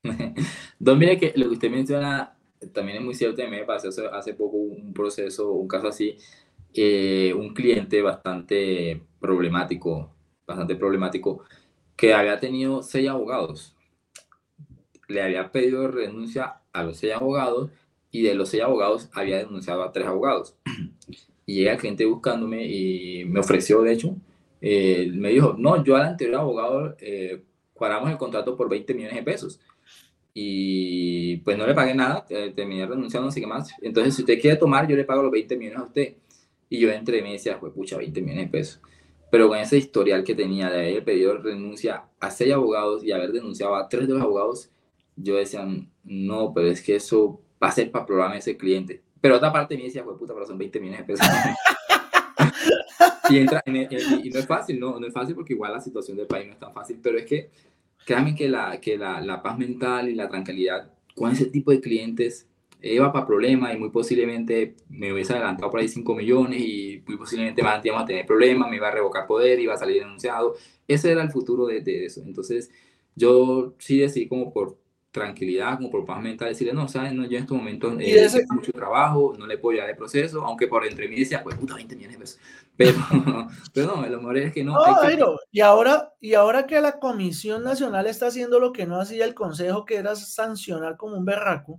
Dominic, 0.78 1.20
que 1.20 1.32
lo 1.36 1.48
que 1.48 1.54
usted 1.54 1.70
menciona 1.70 2.34
también 2.72 2.98
es 2.98 3.04
muy 3.04 3.14
cierto. 3.14 3.46
Me 3.48 3.64
pasó 3.64 3.90
hace 4.14 4.32
poco 4.32 4.56
un 4.56 4.94
proceso, 4.94 5.52
un 5.52 5.68
caso 5.68 5.88
así, 5.88 6.16
eh, 6.72 7.34
un 7.36 7.52
cliente 7.52 8.00
bastante 8.00 9.02
problemático, 9.20 10.14
bastante 10.46 10.76
problemático 10.76 11.44
que 12.00 12.14
había 12.14 12.40
tenido 12.40 12.82
seis 12.82 13.10
abogados. 13.10 13.76
Le 15.06 15.20
había 15.20 15.52
pedido 15.52 15.86
renuncia 15.86 16.62
a 16.72 16.82
los 16.82 16.96
seis 16.96 17.12
abogados 17.12 17.70
y 18.10 18.22
de 18.22 18.34
los 18.34 18.48
seis 18.48 18.62
abogados 18.62 19.10
había 19.12 19.36
denunciado 19.36 19.82
a 19.82 19.92
tres 19.92 20.06
abogados. 20.06 20.56
Y 21.44 21.54
llega 21.56 21.72
el 21.72 21.78
cliente 21.78 22.04
buscándome 22.06 22.64
y 22.64 23.24
me 23.24 23.40
ofreció, 23.40 23.82
de 23.82 23.92
hecho, 23.92 24.14
eh, 24.60 25.10
me 25.12 25.30
dijo, 25.30 25.56
no, 25.58 25.82
yo 25.82 25.96
al 25.96 26.02
anterior 26.02 26.36
abogado 26.42 26.94
eh, 27.00 27.42
cuadramos 27.74 28.08
el 28.08 28.18
contrato 28.18 28.56
por 28.56 28.68
20 28.68 28.94
millones 28.94 29.16
de 29.16 29.22
pesos. 29.24 29.60
Y 30.32 31.38
pues 31.38 31.58
no 31.58 31.66
le 31.66 31.74
pagué 31.74 31.92
nada, 31.92 32.24
terminé 32.54 32.86
renunciando, 32.86 33.30
así 33.30 33.40
que 33.40 33.48
más. 33.48 33.74
Entonces, 33.82 34.14
si 34.14 34.22
usted 34.22 34.40
quiere 34.40 34.56
tomar, 34.56 34.86
yo 34.86 34.94
le 34.94 35.02
pago 35.02 35.24
los 35.24 35.32
20 35.32 35.56
millones 35.56 35.80
a 35.80 35.86
usted. 35.86 36.14
Y 36.68 36.78
yo 36.78 36.88
entre 36.92 37.18
y 37.18 37.22
me 37.22 37.32
decía, 37.32 37.58
pues 37.58 37.72
pucha, 37.72 37.96
20 37.96 38.22
millones 38.22 38.44
de 38.44 38.50
pesos. 38.50 38.80
Pero 39.30 39.48
con 39.48 39.58
ese 39.58 39.78
historial 39.78 40.24
que 40.24 40.34
tenía 40.34 40.70
de 40.70 40.80
haber 40.80 41.04
pedido 41.04 41.38
renuncia 41.38 42.04
a 42.18 42.30
seis 42.30 42.52
abogados 42.52 43.04
y 43.04 43.12
haber 43.12 43.32
denunciado 43.32 43.76
a 43.76 43.88
tres 43.88 44.08
de 44.08 44.14
los 44.14 44.22
abogados, 44.22 44.70
yo 45.16 45.36
decía, 45.36 45.66
no, 46.04 46.52
pero 46.52 46.68
es 46.68 46.82
que 46.82 46.96
eso 46.96 47.40
va 47.62 47.68
a 47.68 47.72
ser 47.72 47.90
para 47.90 48.06
probarme 48.06 48.38
ese 48.38 48.56
cliente. 48.56 49.02
Pero 49.20 49.36
otra 49.36 49.52
parte 49.52 49.76
me 49.76 49.84
decía, 49.84 50.04
pues 50.04 50.18
puta, 50.18 50.34
pero 50.34 50.46
son 50.46 50.58
20 50.58 50.80
millones 50.80 51.00
de 51.00 51.04
pesos. 51.04 51.26
y, 53.30 53.38
entra 53.38 53.62
y, 53.66 54.30
no 54.30 54.38
es 54.38 54.46
fácil, 54.46 54.80
no, 54.80 54.98
no 54.98 55.06
es 55.06 55.12
fácil 55.12 55.34
porque 55.34 55.52
igual 55.52 55.72
la 55.72 55.80
situación 55.80 56.16
del 56.16 56.26
país 56.26 56.46
no 56.46 56.54
es 56.54 56.58
tan 56.58 56.72
fácil, 56.72 56.98
pero 57.02 57.18
es 57.18 57.26
que 57.26 57.50
créanme 58.04 58.34
que 58.34 58.48
la, 58.48 58.80
que 58.80 58.96
la, 58.96 59.20
la 59.20 59.42
paz 59.42 59.58
mental 59.58 60.08
y 60.08 60.14
la 60.14 60.28
tranquilidad 60.28 60.90
con 61.14 61.30
ese 61.30 61.46
tipo 61.46 61.70
de 61.70 61.80
clientes 61.80 62.48
iba 62.82 63.12
para 63.12 63.26
problemas 63.26 63.74
y 63.74 63.78
muy 63.78 63.90
posiblemente 63.90 64.76
me 64.88 65.12
hubiese 65.12 65.32
adelantado 65.32 65.70
por 65.70 65.80
ahí 65.80 65.88
5 65.88 66.14
millones 66.14 66.60
y 66.60 67.02
muy 67.06 67.16
posiblemente 67.16 67.62
más 67.62 67.84
íbamos 67.84 68.04
a 68.04 68.06
tener 68.06 68.26
problemas, 68.26 68.70
me 68.70 68.76
iba 68.76 68.88
a 68.88 68.92
revocar 68.92 69.26
poder, 69.26 69.60
iba 69.60 69.74
a 69.74 69.78
salir 69.78 70.02
denunciado. 70.02 70.54
Ese 70.86 71.12
era 71.12 71.22
el 71.22 71.30
futuro 71.30 71.66
de, 71.66 71.80
de 71.80 72.06
eso. 72.06 72.22
Entonces, 72.24 72.70
yo 73.14 73.74
sí 73.78 73.98
decidí 73.98 74.28
como 74.28 74.52
por 74.52 74.78
tranquilidad, 75.10 75.76
como 75.76 75.90
por 75.90 76.04
paz 76.04 76.22
mental, 76.22 76.48
decirle, 76.48 76.72
no, 76.72 76.86
¿sabes? 76.86 77.12
No, 77.12 77.24
yo 77.24 77.36
en 77.36 77.42
este 77.42 77.54
momento 77.54 77.92
eh, 77.98 78.28
mucho 78.50 78.72
trabajo, 78.72 79.34
no 79.36 79.46
le 79.46 79.58
puedo 79.58 79.74
llevar 79.74 79.90
el 79.90 79.96
proceso, 79.96 80.44
aunque 80.44 80.68
por 80.68 80.86
entre 80.86 81.08
mí 81.08 81.18
decía, 81.18 81.42
pues 81.42 81.56
puta, 81.56 81.74
20 81.74 81.96
millones 81.96 82.16
de 82.16 82.20
pesos. 82.20 82.40
Pero, 82.76 82.98
pero 83.74 83.86
no, 83.96 84.06
lo 84.06 84.18
mejor 84.18 84.38
es 84.38 84.52
que 84.52 84.62
no. 84.62 84.74
no 84.74 85.40
y, 85.50 85.60
ahora, 85.60 86.12
y 86.20 86.34
ahora 86.34 86.66
que 86.66 86.80
la 86.80 87.00
Comisión 87.00 87.64
Nacional 87.64 88.06
está 88.06 88.28
haciendo 88.28 88.60
lo 88.60 88.72
que 88.72 88.86
no 88.86 89.00
hacía 89.00 89.24
el 89.24 89.34
Consejo, 89.34 89.84
que 89.84 89.96
era 89.96 90.14
sancionar 90.14 90.96
como 90.96 91.16
un 91.16 91.24
berraco, 91.24 91.76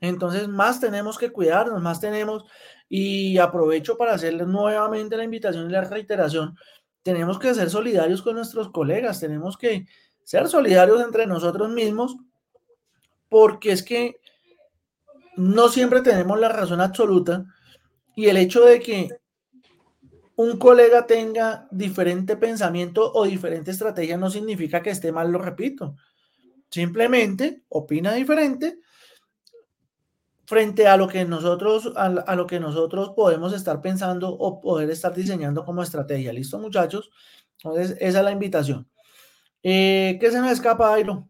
entonces, 0.00 0.48
más 0.48 0.80
tenemos 0.80 1.18
que 1.18 1.30
cuidarnos, 1.30 1.82
más 1.82 2.00
tenemos, 2.00 2.44
y 2.88 3.38
aprovecho 3.38 3.96
para 3.96 4.14
hacerles 4.14 4.46
nuevamente 4.46 5.16
la 5.16 5.24
invitación 5.24 5.68
y 5.68 5.72
la 5.72 5.82
reiteración, 5.82 6.56
tenemos 7.02 7.38
que 7.38 7.54
ser 7.54 7.70
solidarios 7.70 8.22
con 8.22 8.34
nuestros 8.34 8.70
colegas, 8.70 9.20
tenemos 9.20 9.56
que 9.56 9.86
ser 10.24 10.48
solidarios 10.48 11.02
entre 11.02 11.26
nosotros 11.26 11.70
mismos, 11.70 12.16
porque 13.28 13.72
es 13.72 13.82
que 13.82 14.20
no 15.36 15.68
siempre 15.68 16.02
tenemos 16.02 16.38
la 16.38 16.48
razón 16.48 16.80
absoluta 16.80 17.44
y 18.16 18.26
el 18.26 18.36
hecho 18.36 18.64
de 18.64 18.80
que 18.80 19.08
un 20.36 20.58
colega 20.58 21.06
tenga 21.06 21.68
diferente 21.70 22.36
pensamiento 22.36 23.12
o 23.12 23.24
diferente 23.24 23.70
estrategia 23.70 24.16
no 24.16 24.30
significa 24.30 24.82
que 24.82 24.90
esté 24.90 25.12
mal, 25.12 25.30
lo 25.30 25.38
repito. 25.38 25.96
Simplemente 26.70 27.64
opina 27.68 28.14
diferente 28.14 28.78
frente 30.50 30.88
a 30.88 30.96
lo 30.96 31.06
que 31.06 31.24
nosotros, 31.24 31.92
a, 31.94 32.34
lo 32.34 32.44
que 32.44 32.58
nosotros 32.58 33.12
podemos 33.14 33.52
estar 33.52 33.80
pensando 33.80 34.30
o 34.30 34.60
poder 34.60 34.90
estar 34.90 35.14
diseñando 35.14 35.64
como 35.64 35.80
estrategia. 35.80 36.32
¿Listo, 36.32 36.58
muchachos? 36.58 37.08
Entonces, 37.62 37.96
esa 38.00 38.18
es 38.18 38.24
la 38.24 38.32
invitación. 38.32 38.90
Eh, 39.62 40.18
¿Qué 40.20 40.28
se 40.28 40.40
nos 40.40 40.50
escapa, 40.50 40.92
Airo? 40.92 41.28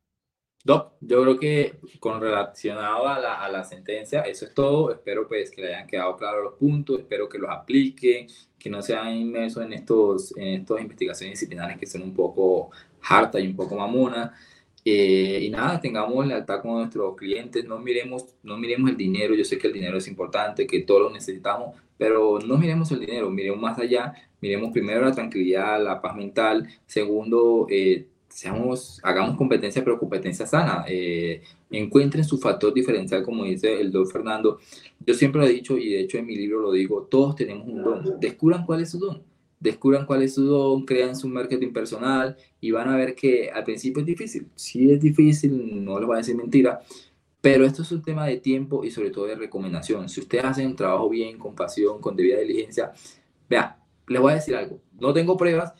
No, 0.65 0.95
yo 1.03 1.21
creo 1.21 1.39
que 1.39 1.81
con 2.01 2.19
relacionado 2.19 3.07
a 3.07 3.19
la, 3.19 3.45
a 3.45 3.51
la, 3.51 3.63
sentencia, 3.63 4.23
eso 4.23 4.47
es 4.47 4.55
todo. 4.55 4.91
Espero 4.91 5.29
pues 5.29 5.51
que 5.51 5.61
le 5.61 5.75
hayan 5.75 5.87
quedado 5.87 6.17
claros 6.17 6.43
los 6.43 6.55
puntos, 6.55 7.01
espero 7.01 7.29
que 7.29 7.37
los 7.37 7.51
apliquen, 7.51 8.27
que 8.59 8.71
no 8.71 8.81
sean 8.81 9.15
inmersos 9.15 9.63
en 9.63 9.75
estos 9.75 10.35
en 10.35 10.63
estas 10.63 10.81
investigaciones 10.81 11.39
disciplinarias 11.39 11.79
que 11.79 11.87
son 11.87 12.01
un 12.01 12.15
poco 12.15 12.71
hartas 13.03 13.43
y 13.43 13.49
un 13.49 13.57
poco 13.57 13.77
mamonas. 13.77 14.31
Eh, 14.85 15.41
y 15.43 15.51
nada, 15.51 15.81
tengamos 15.81 16.27
lealtad 16.27 16.63
con 16.63 16.73
nuestros 16.73 17.17
clientes, 17.17 17.65
no 17.65 17.79
miremos, 17.79 18.25
no 18.43 18.57
miremos 18.57 18.91
el 18.91 18.97
dinero, 18.97 19.35
yo 19.35 19.45
sé 19.45 19.59
que 19.59 19.67
el 19.67 19.73
dinero 19.73 19.99
es 19.99 20.09
importante, 20.09 20.67
que 20.67 20.81
todos 20.81 21.03
lo 21.03 21.11
necesitamos, 21.11 21.77
pero 21.99 22.39
no 22.39 22.57
miremos 22.57 22.91
el 22.93 23.01
dinero, 23.01 23.31
miremos 23.31 23.61
más 23.61 23.79
allá, 23.79 24.15
miremos 24.41 24.73
primero 24.73 25.03
la 25.03 25.13
tranquilidad, 25.13 25.83
la 25.83 26.01
paz 26.01 26.17
mental, 26.17 26.67
segundo, 26.87 27.67
eh, 27.69 28.07
seamos, 28.31 29.01
hagamos 29.03 29.37
competencia, 29.37 29.85
pero 29.85 29.99
competencia 29.99 30.47
sana. 30.47 30.85
Eh, 30.89 31.43
encuentren 31.71 32.25
su 32.25 32.39
factor 32.39 32.73
diferencial, 32.73 33.23
como 33.23 33.45
dice 33.45 33.81
el 33.81 33.93
don 33.93 34.09
Fernando. 34.09 34.59
Yo 35.05 35.15
siempre 35.15 35.41
lo 35.41 35.47
he 35.47 35.53
dicho 35.53 35.77
y 35.77 35.91
de 35.91 36.01
hecho 36.01 36.19
en 36.19 36.27
mi 36.27 36.37
libro 36.37 36.61
lo 36.61 36.73
digo, 36.73 37.03
todos 37.03 37.37
tenemos 37.37 37.67
un 37.67 37.83
don. 37.83 38.21
Descubran 38.21 38.65
cuál 38.65 38.81
es 38.81 38.91
su 38.91 38.99
don. 38.99 39.23
Descubran 39.61 40.07
cuál 40.07 40.23
es 40.23 40.35
su 40.35 40.45
don, 40.45 40.87
crean 40.87 41.15
su 41.15 41.29
marketing 41.29 41.73
personal 41.73 42.37
y 42.61 42.71
van 42.71 42.89
a 42.89 42.97
ver 42.97 43.15
que 43.15 43.51
al 43.51 43.63
principio 43.63 44.01
es 44.01 44.07
difícil. 44.07 44.49
Sí 44.55 44.91
es 44.91 45.01
difícil, 45.01 45.85
no 45.85 45.99
les 45.99 46.07
voy 46.07 46.15
a 46.15 46.19
decir 46.19 46.35
mentira, 46.35 46.81
pero 47.41 47.65
esto 47.65 47.83
es 47.83 47.93
un 47.93 48.03
tema 48.03 48.27
de 48.27 48.39
tiempo 48.39 48.85
y 48.85 48.91
sobre 48.91 49.11
todo 49.11 49.27
de 49.27 49.35
recomendación. 49.35 50.09
Si 50.09 50.21
ustedes 50.21 50.45
hacen 50.45 50.67
un 50.67 50.77
trabajo 50.77 51.09
bien, 51.09 51.39
con 51.39 51.55
pasión, 51.55 52.01
con 52.01 52.17
debida 52.17 52.39
diligencia, 52.39 52.93
vea, 53.49 53.79
les 54.09 54.21
voy 54.21 54.33
a 54.33 54.37
decir 54.37 54.57
algo. 54.57 54.81
No 54.99 55.13
tengo 55.13 55.37
pruebas, 55.37 55.73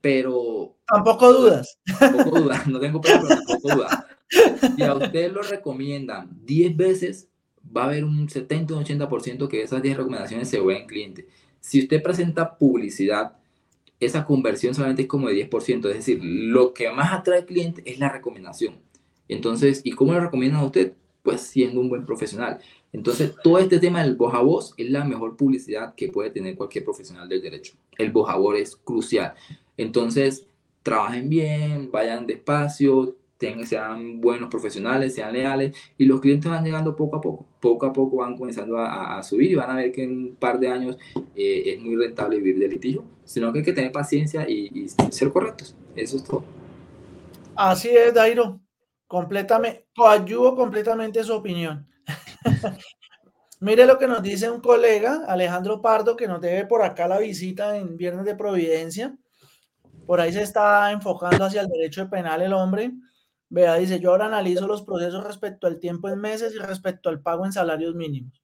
pero... 0.00 0.76
Tampoco 0.86 1.32
dudas. 1.32 1.78
Tampoco 1.98 2.40
dudas, 2.40 2.66
no 2.66 2.80
tengo 2.80 3.00
pruebas, 3.00 3.22
pero 3.28 3.40
tampoco 3.40 3.74
dudas. 3.76 4.04
Si 4.76 4.82
a 4.82 4.94
ustedes 4.94 5.32
lo 5.32 5.42
recomiendan 5.42 6.30
10 6.44 6.76
veces, 6.76 7.28
va 7.74 7.82
a 7.82 7.86
haber 7.86 8.04
un 8.04 8.28
70 8.28 8.74
o 8.74 8.82
80% 8.82 9.48
que 9.48 9.62
esas 9.62 9.82
10 9.82 9.96
recomendaciones 9.96 10.48
se 10.48 10.60
vuelven 10.60 10.86
clientes. 10.86 11.26
Si 11.62 11.80
usted 11.80 12.02
presenta 12.02 12.58
publicidad, 12.58 13.36
esa 14.00 14.24
conversión 14.24 14.74
solamente 14.74 15.02
es 15.02 15.08
como 15.08 15.28
de 15.28 15.48
10%, 15.48 15.88
es 15.88 15.94
decir, 15.94 16.18
lo 16.22 16.74
que 16.74 16.90
más 16.90 17.12
atrae 17.12 17.38
al 17.38 17.46
cliente 17.46 17.82
es 17.86 18.00
la 18.00 18.08
recomendación. 18.08 18.74
Entonces, 19.28 19.80
¿y 19.84 19.92
cómo 19.92 20.12
lo 20.12 20.20
recomiendan 20.20 20.60
a 20.60 20.66
usted? 20.66 20.92
Pues 21.22 21.40
siendo 21.40 21.80
un 21.80 21.88
buen 21.88 22.04
profesional. 22.04 22.58
Entonces, 22.92 23.32
todo 23.44 23.58
este 23.58 23.78
tema 23.78 24.02
del 24.02 24.16
voz 24.16 24.74
es 24.76 24.90
la 24.90 25.04
mejor 25.04 25.36
publicidad 25.36 25.94
que 25.94 26.08
puede 26.08 26.30
tener 26.30 26.56
cualquier 26.56 26.84
profesional 26.84 27.28
del 27.28 27.40
derecho. 27.40 27.74
El 27.96 28.10
voz 28.10 28.28
es 28.58 28.74
crucial. 28.74 29.34
Entonces, 29.76 30.44
trabajen 30.82 31.28
bien, 31.28 31.90
vayan 31.92 32.26
despacio, 32.26 33.16
sean 33.66 34.20
buenos 34.20 34.48
profesionales, 34.48 35.14
sean 35.14 35.32
leales 35.32 35.76
y 35.98 36.04
los 36.04 36.20
clientes 36.20 36.50
van 36.50 36.64
llegando 36.64 36.96
poco 36.96 37.16
a 37.16 37.20
poco. 37.20 37.46
Poco 37.60 37.86
a 37.86 37.92
poco 37.92 38.16
van 38.18 38.36
comenzando 38.36 38.78
a, 38.78 39.22
subir 39.22 39.50
y 39.50 39.54
van 39.54 39.70
a 39.70 39.76
ver 39.76 39.92
que 39.92 40.04
en 40.04 40.10
un 40.10 40.36
par 40.36 40.58
de 40.58 40.68
años 40.68 40.96
eh, 41.34 41.62
es 41.66 41.80
muy 41.80 41.96
rentable 41.96 42.36
vivir 42.36 42.58
de 42.58 42.68
litigio, 42.68 43.04
sino 43.24 43.52
que 43.52 43.60
hay 43.60 43.64
que 43.64 43.72
tener 43.72 43.92
paciencia 43.92 44.48
y, 44.48 44.88
ser 45.10 45.30
correctos. 45.30 45.76
Eso 45.94 46.16
es 46.16 46.24
todo. 46.24 46.44
Así 47.54 47.90
es, 47.90 48.14
Dairo. 48.14 48.60
Completamente, 49.06 49.86
coayuvo 49.94 50.56
completamente 50.56 51.22
su 51.22 51.34
opinión. 51.34 51.86
Mire 53.60 53.86
lo 53.86 53.96
que 53.98 54.08
nos 54.08 54.22
dice 54.22 54.50
un 54.50 54.60
colega, 54.60 55.24
Alejandro 55.28 55.80
Pardo, 55.80 56.16
que 56.16 56.26
nos 56.26 56.40
debe 56.40 56.66
por 56.66 56.82
acá 56.82 57.06
la 57.06 57.18
visita 57.18 57.76
en 57.76 57.96
Viernes 57.96 58.24
de 58.24 58.34
Providencia. 58.34 59.16
Por 60.06 60.20
ahí 60.20 60.32
se 60.32 60.42
está 60.42 60.90
enfocando 60.90 61.44
hacia 61.44 61.60
el 61.60 61.68
derecho 61.68 62.08
penal 62.10 62.42
el 62.42 62.52
hombre. 62.54 62.92
Vea, 63.52 63.76
dice, 63.76 64.00
yo 64.00 64.12
ahora 64.12 64.26
analizo 64.26 64.66
los 64.66 64.80
procesos 64.80 65.22
respecto 65.24 65.66
al 65.66 65.78
tiempo 65.78 66.08
en 66.08 66.18
meses 66.18 66.54
y 66.54 66.58
respecto 66.58 67.10
al 67.10 67.20
pago 67.20 67.44
en 67.44 67.52
salarios 67.52 67.94
mínimos. 67.94 68.42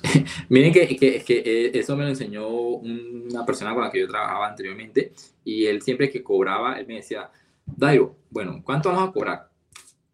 Miren 0.48 0.72
que, 0.72 0.96
que, 0.96 1.24
que, 1.24 1.42
eh, 1.44 1.72
eso 1.74 1.96
me 1.96 2.04
lo 2.04 2.10
enseñó 2.10 2.46
una 2.46 3.44
persona 3.44 3.74
con 3.74 3.82
la 3.82 3.90
que 3.90 3.98
yo 3.98 4.06
trabajaba 4.06 4.46
anteriormente 4.46 5.12
y 5.42 5.66
él 5.66 5.82
siempre 5.82 6.08
que 6.08 6.22
cobraba, 6.22 6.78
él 6.78 6.86
me 6.86 6.94
decía, 6.94 7.32
Dairo, 7.66 8.14
bueno, 8.30 8.62
¿cuánto 8.64 8.90
vamos 8.90 9.08
a 9.08 9.12
cobrar? 9.12 9.48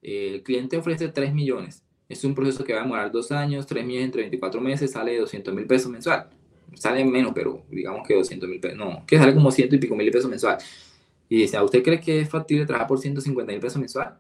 el 0.01 0.42
cliente 0.42 0.78
ofrece 0.78 1.09
3 1.09 1.34
millones. 1.34 1.82
Es 2.09 2.24
un 2.24 2.34
proceso 2.34 2.64
que 2.64 2.72
va 2.72 2.80
a 2.80 2.82
demorar 2.82 3.12
dos 3.12 3.30
años, 3.30 3.66
3 3.66 3.84
millones 3.84 4.06
entre 4.06 4.22
24 4.22 4.60
meses, 4.60 4.90
sale 4.90 5.12
de 5.12 5.20
200 5.20 5.55
mil 5.55 5.66
pesos 5.66 5.90
mensual. 5.90 6.28
Sale 6.74 7.05
menos, 7.05 7.32
pero 7.34 7.62
digamos 7.70 8.09
que 8.09 8.14
200 8.14 8.48
mil 8.48 8.60
pesos. 8.60 8.78
No, 8.78 9.05
que 9.06 9.18
sale 9.18 9.34
como 9.34 9.51
ciento 9.51 9.76
y 9.76 9.78
pico 9.78 9.94
mil 9.94 10.10
pesos 10.10 10.30
mensual. 10.30 10.59
Y 11.28 11.36
dice, 11.36 11.56
¿a 11.56 11.64
usted 11.64 11.82
cree 11.82 12.01
que 12.01 12.20
es 12.20 12.28
factible 12.28 12.66
trabajar 12.66 12.88
por 12.88 12.98
150 12.98 13.52
mil 13.52 13.60
pesos 13.60 13.78
mensual? 13.78 14.18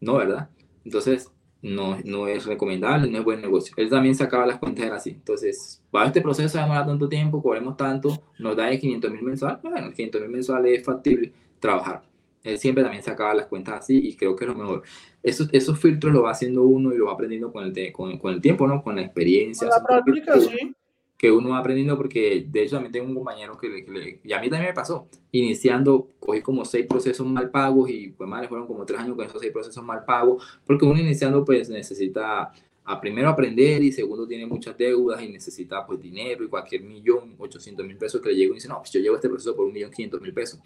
No, 0.00 0.16
¿verdad? 0.16 0.50
Entonces, 0.84 1.30
no, 1.62 1.96
no 2.04 2.26
es 2.26 2.44
recomendable, 2.44 3.08
no 3.08 3.18
es 3.18 3.24
buen 3.24 3.40
negocio. 3.40 3.72
Él 3.76 3.88
también 3.88 4.14
sacaba 4.14 4.46
las 4.46 4.58
cuentas 4.58 4.90
así. 4.90 5.10
Entonces, 5.10 5.80
va 5.94 6.06
este 6.06 6.20
proceso 6.20 6.58
a 6.58 6.62
demorar 6.62 6.86
tanto 6.86 7.08
tiempo, 7.08 7.42
cobremos 7.42 7.76
tanto, 7.76 8.22
nos 8.38 8.56
da 8.56 8.66
de 8.66 8.78
500 8.78 9.10
mil 9.12 9.22
mensual. 9.22 9.60
Bueno, 9.62 9.92
500 9.92 10.20
mil 10.22 10.30
mensual 10.30 10.66
es 10.66 10.84
factible 10.84 11.32
trabajar. 11.60 12.02
Él 12.42 12.58
siempre 12.58 12.82
también 12.82 13.04
sacaba 13.04 13.34
las 13.34 13.46
cuentas 13.46 13.80
así 13.80 13.96
y 14.08 14.16
creo 14.16 14.34
que 14.34 14.44
es 14.44 14.50
lo 14.50 14.56
mejor. 14.56 14.82
Esos, 15.22 15.48
esos 15.52 15.78
filtros 15.78 16.12
lo 16.12 16.22
va 16.22 16.32
haciendo 16.32 16.64
uno 16.64 16.92
y 16.92 16.98
lo 16.98 17.06
va 17.06 17.12
aprendiendo 17.12 17.52
con 17.52 17.64
el, 17.64 17.92
con, 17.92 18.18
con 18.18 18.34
el 18.34 18.40
tiempo, 18.40 18.66
¿no? 18.66 18.82
Con 18.82 18.96
la 18.96 19.02
experiencia. 19.02 19.68
Con 19.68 19.78
la 19.78 19.84
práctica, 19.84 20.40
sí. 20.40 20.74
Que 21.22 21.30
uno 21.30 21.50
va 21.50 21.58
aprendiendo 21.58 21.96
porque, 21.96 22.44
de 22.48 22.62
hecho, 22.62 22.76
también 22.76 22.92
tengo 22.92 23.06
un 23.06 23.14
compañero 23.14 23.56
que, 23.56 23.68
le, 23.68 24.20
y 24.22 24.32
a 24.32 24.40
mí 24.40 24.50
también 24.50 24.70
me 24.70 24.74
pasó. 24.74 25.06
Iniciando, 25.30 26.08
cogí 26.18 26.42
como 26.42 26.64
seis 26.64 26.86
procesos 26.86 27.26
mal 27.26 27.48
pagos 27.50 27.88
y 27.88 28.08
pues 28.08 28.28
más 28.28 28.46
fueron 28.48 28.66
como 28.66 28.84
tres 28.84 28.98
años 28.98 29.14
con 29.14 29.24
esos 29.24 29.40
seis 29.40 29.52
procesos 29.52 29.84
mal 29.84 30.04
pagos, 30.04 30.44
porque 30.66 30.84
uno 30.84 30.98
iniciando 31.00 31.44
pues 31.44 31.70
necesita 31.70 32.52
a 32.84 33.00
primero 33.00 33.28
aprender 33.28 33.80
y 33.82 33.92
segundo 33.92 34.26
tiene 34.26 34.44
muchas 34.44 34.76
deudas 34.76 35.22
y 35.22 35.28
necesita 35.28 35.86
pues 35.86 36.00
dinero 36.00 36.44
y 36.44 36.48
cualquier 36.48 36.82
millón, 36.82 37.36
800 37.38 37.86
mil 37.86 37.96
pesos 37.96 38.20
que 38.20 38.30
le 38.30 38.34
llegue 38.34 38.50
y 38.50 38.54
dice, 38.54 38.66
no, 38.66 38.78
pues 38.78 38.90
yo 38.90 38.98
llevo 38.98 39.14
este 39.14 39.28
proceso 39.28 39.54
por 39.54 39.66
un 39.66 39.72
millón 39.72 39.92
500 39.92 40.20
mil 40.20 40.34
pesos, 40.34 40.60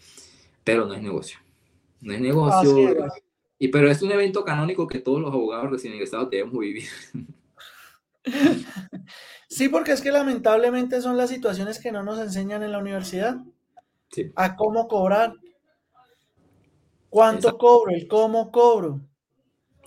pero 0.65 0.87
no 0.87 0.95
es 0.95 1.03
negocio 1.03 1.39
no 2.01 2.13
es 2.13 2.21
negocio. 2.21 2.97
y, 3.59 3.69
pero 3.69 3.91
es 3.91 4.03
un 4.03 4.13
evento 4.13 4.45
canónico 4.45 4.87
que 4.87 5.01
todos 5.01 5.21
los 5.21 5.33
abogados 5.33 5.71
recién 5.71 5.95
ingresados 5.95 6.31
debemos 6.31 6.59
vivir. 6.59 6.85
Sí, 9.49 9.69
porque 9.69 9.93
es 9.93 10.03
que 10.03 10.11
lamentablemente 10.11 11.01
son 11.01 11.17
las 11.17 11.31
situaciones 11.31 11.79
que 11.79 11.93
no 11.93 12.03
nos 12.03 12.19
enseñan 12.19 12.63
en 12.63 12.73
la 12.73 12.79
universidad. 12.79 13.37
A 14.35 14.57
cómo 14.57 14.89
cobrar. 14.89 15.35
¿Cuánto 17.09 17.57
cobro? 17.57 17.93
El 17.93 18.09
cómo 18.09 18.51
cobro. 18.51 19.01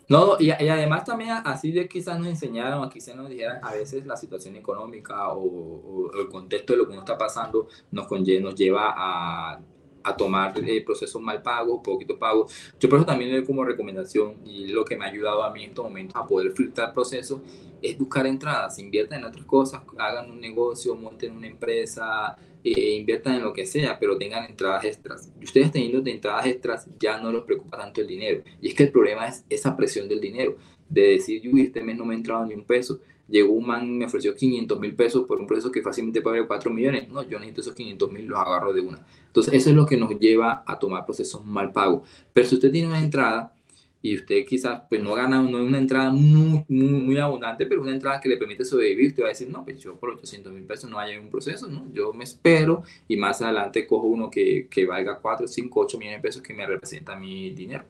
No, 0.07 0.37
y, 0.39 0.49
además 0.49 1.03
también 1.03 1.29
así 1.45 1.71
de 1.71 1.87
quizás 1.87 2.17
nos 2.17 2.29
enseñaron, 2.29 2.83
aquí 2.83 2.99
se 2.99 3.13
nos 3.13 3.29
dijeran 3.29 3.59
a 3.61 3.73
veces 3.73 4.07
la 4.07 4.17
situación 4.17 4.55
económica 4.55 5.33
o, 5.33 6.09
el 6.19 6.27
contexto 6.29 6.73
de 6.73 6.77
lo 6.77 6.87
que 6.87 6.95
nos 6.95 7.03
está 7.03 7.15
pasando 7.15 7.67
nos, 7.91 8.09
nos 8.09 8.55
lleva 8.55 8.93
a 8.97 9.61
a 10.03 10.15
tomar 10.15 10.53
eh, 10.57 10.81
procesos 10.83 11.21
mal 11.21 11.41
pagos, 11.41 11.81
poquito 11.83 12.17
pagos. 12.17 12.53
Yo 12.79 12.89
por 12.89 12.99
eso 12.99 13.05
también 13.05 13.31
le 13.31 13.37
doy 13.37 13.45
como 13.45 13.63
recomendación 13.63 14.35
y 14.45 14.67
lo 14.67 14.85
que 14.85 14.95
me 14.97 15.05
ha 15.05 15.09
ayudado 15.09 15.43
a 15.43 15.51
mí 15.51 15.63
en 15.63 15.69
estos 15.69 15.85
momentos 15.85 16.15
a 16.15 16.25
poder 16.25 16.51
filtrar 16.51 16.93
procesos 16.93 17.41
es 17.81 17.97
buscar 17.97 18.27
entradas, 18.27 18.79
inviertan 18.79 19.19
en 19.19 19.25
otras 19.25 19.45
cosas, 19.45 19.81
hagan 19.97 20.29
un 20.29 20.39
negocio, 20.39 20.95
monten 20.95 21.35
una 21.35 21.47
empresa, 21.47 22.37
eh, 22.63 22.97
inviertan 22.97 23.35
en 23.35 23.43
lo 23.43 23.53
que 23.53 23.65
sea, 23.65 23.97
pero 23.97 24.17
tengan 24.17 24.45
entradas 24.45 24.83
extras. 24.83 25.31
Y 25.39 25.45
ustedes 25.45 25.71
teniendo 25.71 26.07
entradas 26.09 26.45
extras 26.45 26.87
ya 26.99 27.19
no 27.19 27.31
los 27.31 27.45
preocupa 27.45 27.77
tanto 27.77 28.01
el 28.01 28.07
dinero. 28.07 28.43
Y 28.61 28.69
es 28.69 28.73
que 28.73 28.83
el 28.83 28.91
problema 28.91 29.27
es 29.27 29.45
esa 29.49 29.77
presión 29.77 30.09
del 30.09 30.19
dinero, 30.19 30.57
de 30.89 31.01
decir, 31.11 31.41
yo 31.41 31.51
este 31.57 31.81
mes 31.81 31.95
no 31.97 32.05
me 32.05 32.15
ha 32.15 32.17
entrado 32.17 32.45
ni 32.45 32.53
un 32.53 32.65
peso. 32.65 32.99
Llegó 33.29 33.53
un 33.53 33.67
man, 33.67 33.97
me 33.97 34.05
ofreció 34.05 34.35
500 34.35 34.79
mil 34.79 34.95
pesos 34.95 35.25
por 35.25 35.39
un 35.39 35.47
proceso 35.47 35.71
que 35.71 35.81
fácilmente 35.81 36.21
puede 36.21 36.45
4 36.45 36.71
millones. 36.71 37.09
No, 37.09 37.23
yo 37.23 37.37
necesito 37.39 37.61
esos 37.61 37.75
500 37.75 38.11
mil, 38.11 38.25
los 38.25 38.39
agarro 38.39 38.73
de 38.73 38.81
una. 38.81 39.05
Entonces, 39.27 39.53
eso 39.53 39.69
es 39.69 39.75
lo 39.75 39.85
que 39.85 39.97
nos 39.97 40.17
lleva 40.19 40.63
a 40.65 40.79
tomar 40.79 41.05
procesos 41.05 41.45
mal 41.45 41.71
pagos. 41.71 42.09
Pero 42.33 42.47
si 42.47 42.55
usted 42.55 42.71
tiene 42.71 42.87
una 42.87 42.99
entrada 42.99 43.53
y 44.01 44.15
usted 44.15 44.45
quizás 44.45 44.81
pues 44.89 45.03
no 45.03 45.13
gana, 45.13 45.41
no 45.41 45.59
es 45.59 45.67
una 45.67 45.77
entrada 45.77 46.09
muy, 46.09 46.63
muy, 46.69 47.01
muy, 47.01 47.17
abundante, 47.17 47.65
pero 47.65 47.81
una 47.81 47.91
entrada 47.91 48.19
que 48.21 48.29
le 48.29 48.37
permite 48.37 48.63
sobrevivir, 48.63 49.13
te 49.13 49.21
va 49.21 49.27
a 49.27 49.29
decir, 49.29 49.49
no, 49.49 49.63
pues 49.63 49.79
yo 49.79 49.95
por 49.97 50.11
800 50.11 50.53
mil 50.53 50.63
pesos 50.63 50.89
no 50.89 50.97
hay 50.97 51.17
un 51.17 51.29
proceso, 51.29 51.67
¿no? 51.67 51.91
Yo 51.93 52.13
me 52.13 52.23
espero 52.23 52.83
y 53.07 53.17
más 53.17 53.41
adelante 53.41 53.85
cojo 53.85 54.07
uno 54.07 54.29
que, 54.29 54.67
que 54.69 54.85
valga 54.85 55.19
4, 55.19 55.47
5, 55.47 55.79
8 55.79 55.97
millones 55.97 56.19
de 56.19 56.27
pesos 56.27 56.41
que 56.41 56.53
me 56.53 56.65
representa 56.65 57.15
mi 57.15 57.49
dinero. 57.51 57.83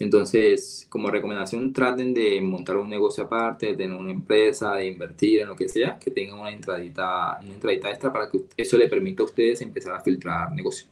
Entonces, 0.00 0.86
como 0.88 1.10
recomendación, 1.10 1.72
traten 1.72 2.14
de 2.14 2.40
montar 2.40 2.76
un 2.76 2.88
negocio 2.88 3.24
aparte, 3.24 3.66
de 3.66 3.74
tener 3.74 3.96
una 3.96 4.12
empresa, 4.12 4.74
de 4.74 4.86
invertir 4.86 5.40
en 5.40 5.48
lo 5.48 5.56
que 5.56 5.68
sea, 5.68 5.98
que 5.98 6.12
tengan 6.12 6.38
una 6.38 6.50
entradita, 6.50 7.38
una 7.42 7.54
entradita 7.54 7.90
extra 7.90 8.12
para 8.12 8.30
que 8.30 8.44
eso 8.56 8.76
le 8.76 8.88
permita 8.88 9.22
a 9.22 9.26
ustedes 9.26 9.60
empezar 9.60 9.94
a 9.94 10.00
filtrar 10.00 10.52
negocio. 10.52 10.86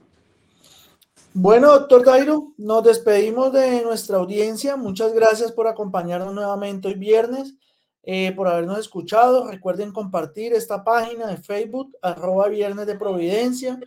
Bueno, 1.32 1.70
doctor 1.70 2.04
Dairo, 2.04 2.54
nos 2.56 2.82
despedimos 2.82 3.52
de 3.52 3.82
nuestra 3.82 4.16
audiencia. 4.16 4.76
Muchas 4.76 5.12
gracias 5.12 5.52
por 5.52 5.68
acompañarnos 5.68 6.34
nuevamente 6.34 6.88
hoy 6.88 6.94
viernes, 6.94 7.54
eh, 8.02 8.32
por 8.34 8.48
habernos 8.48 8.78
escuchado. 8.78 9.48
Recuerden 9.48 9.92
compartir 9.92 10.52
esta 10.52 10.82
página 10.82 11.28
de 11.28 11.36
Facebook, 11.36 11.94
arroba 12.02 12.48
Viernes 12.48 12.86
de 12.86 12.96
Providencia, 12.96 13.78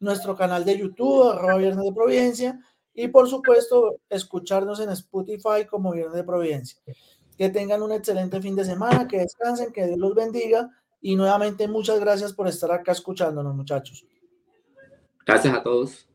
nuestro 0.00 0.34
canal 0.34 0.64
de 0.64 0.78
YouTube, 0.78 1.30
arroba 1.30 1.58
Viernes 1.58 1.84
de 1.84 1.92
Providencia 1.92 2.60
y 2.94 3.08
por 3.08 3.28
supuesto, 3.28 4.00
escucharnos 4.08 4.80
en 4.80 4.90
Spotify 4.90 5.66
como 5.68 5.92
Viernes 5.92 6.14
de 6.14 6.24
Providencia. 6.24 6.78
Que 7.36 7.48
tengan 7.48 7.82
un 7.82 7.92
excelente 7.92 8.40
fin 8.40 8.54
de 8.54 8.64
semana, 8.64 9.08
que 9.08 9.18
descansen, 9.18 9.72
que 9.72 9.86
Dios 9.86 9.98
los 9.98 10.14
bendiga. 10.14 10.70
Y 11.00 11.16
nuevamente 11.16 11.66
muchas 11.66 11.98
gracias 11.98 12.32
por 12.32 12.46
estar 12.46 12.70
acá 12.70 12.92
escuchándonos, 12.92 13.54
muchachos. 13.54 14.06
Gracias 15.26 15.54
a 15.54 15.62
todos. 15.62 16.08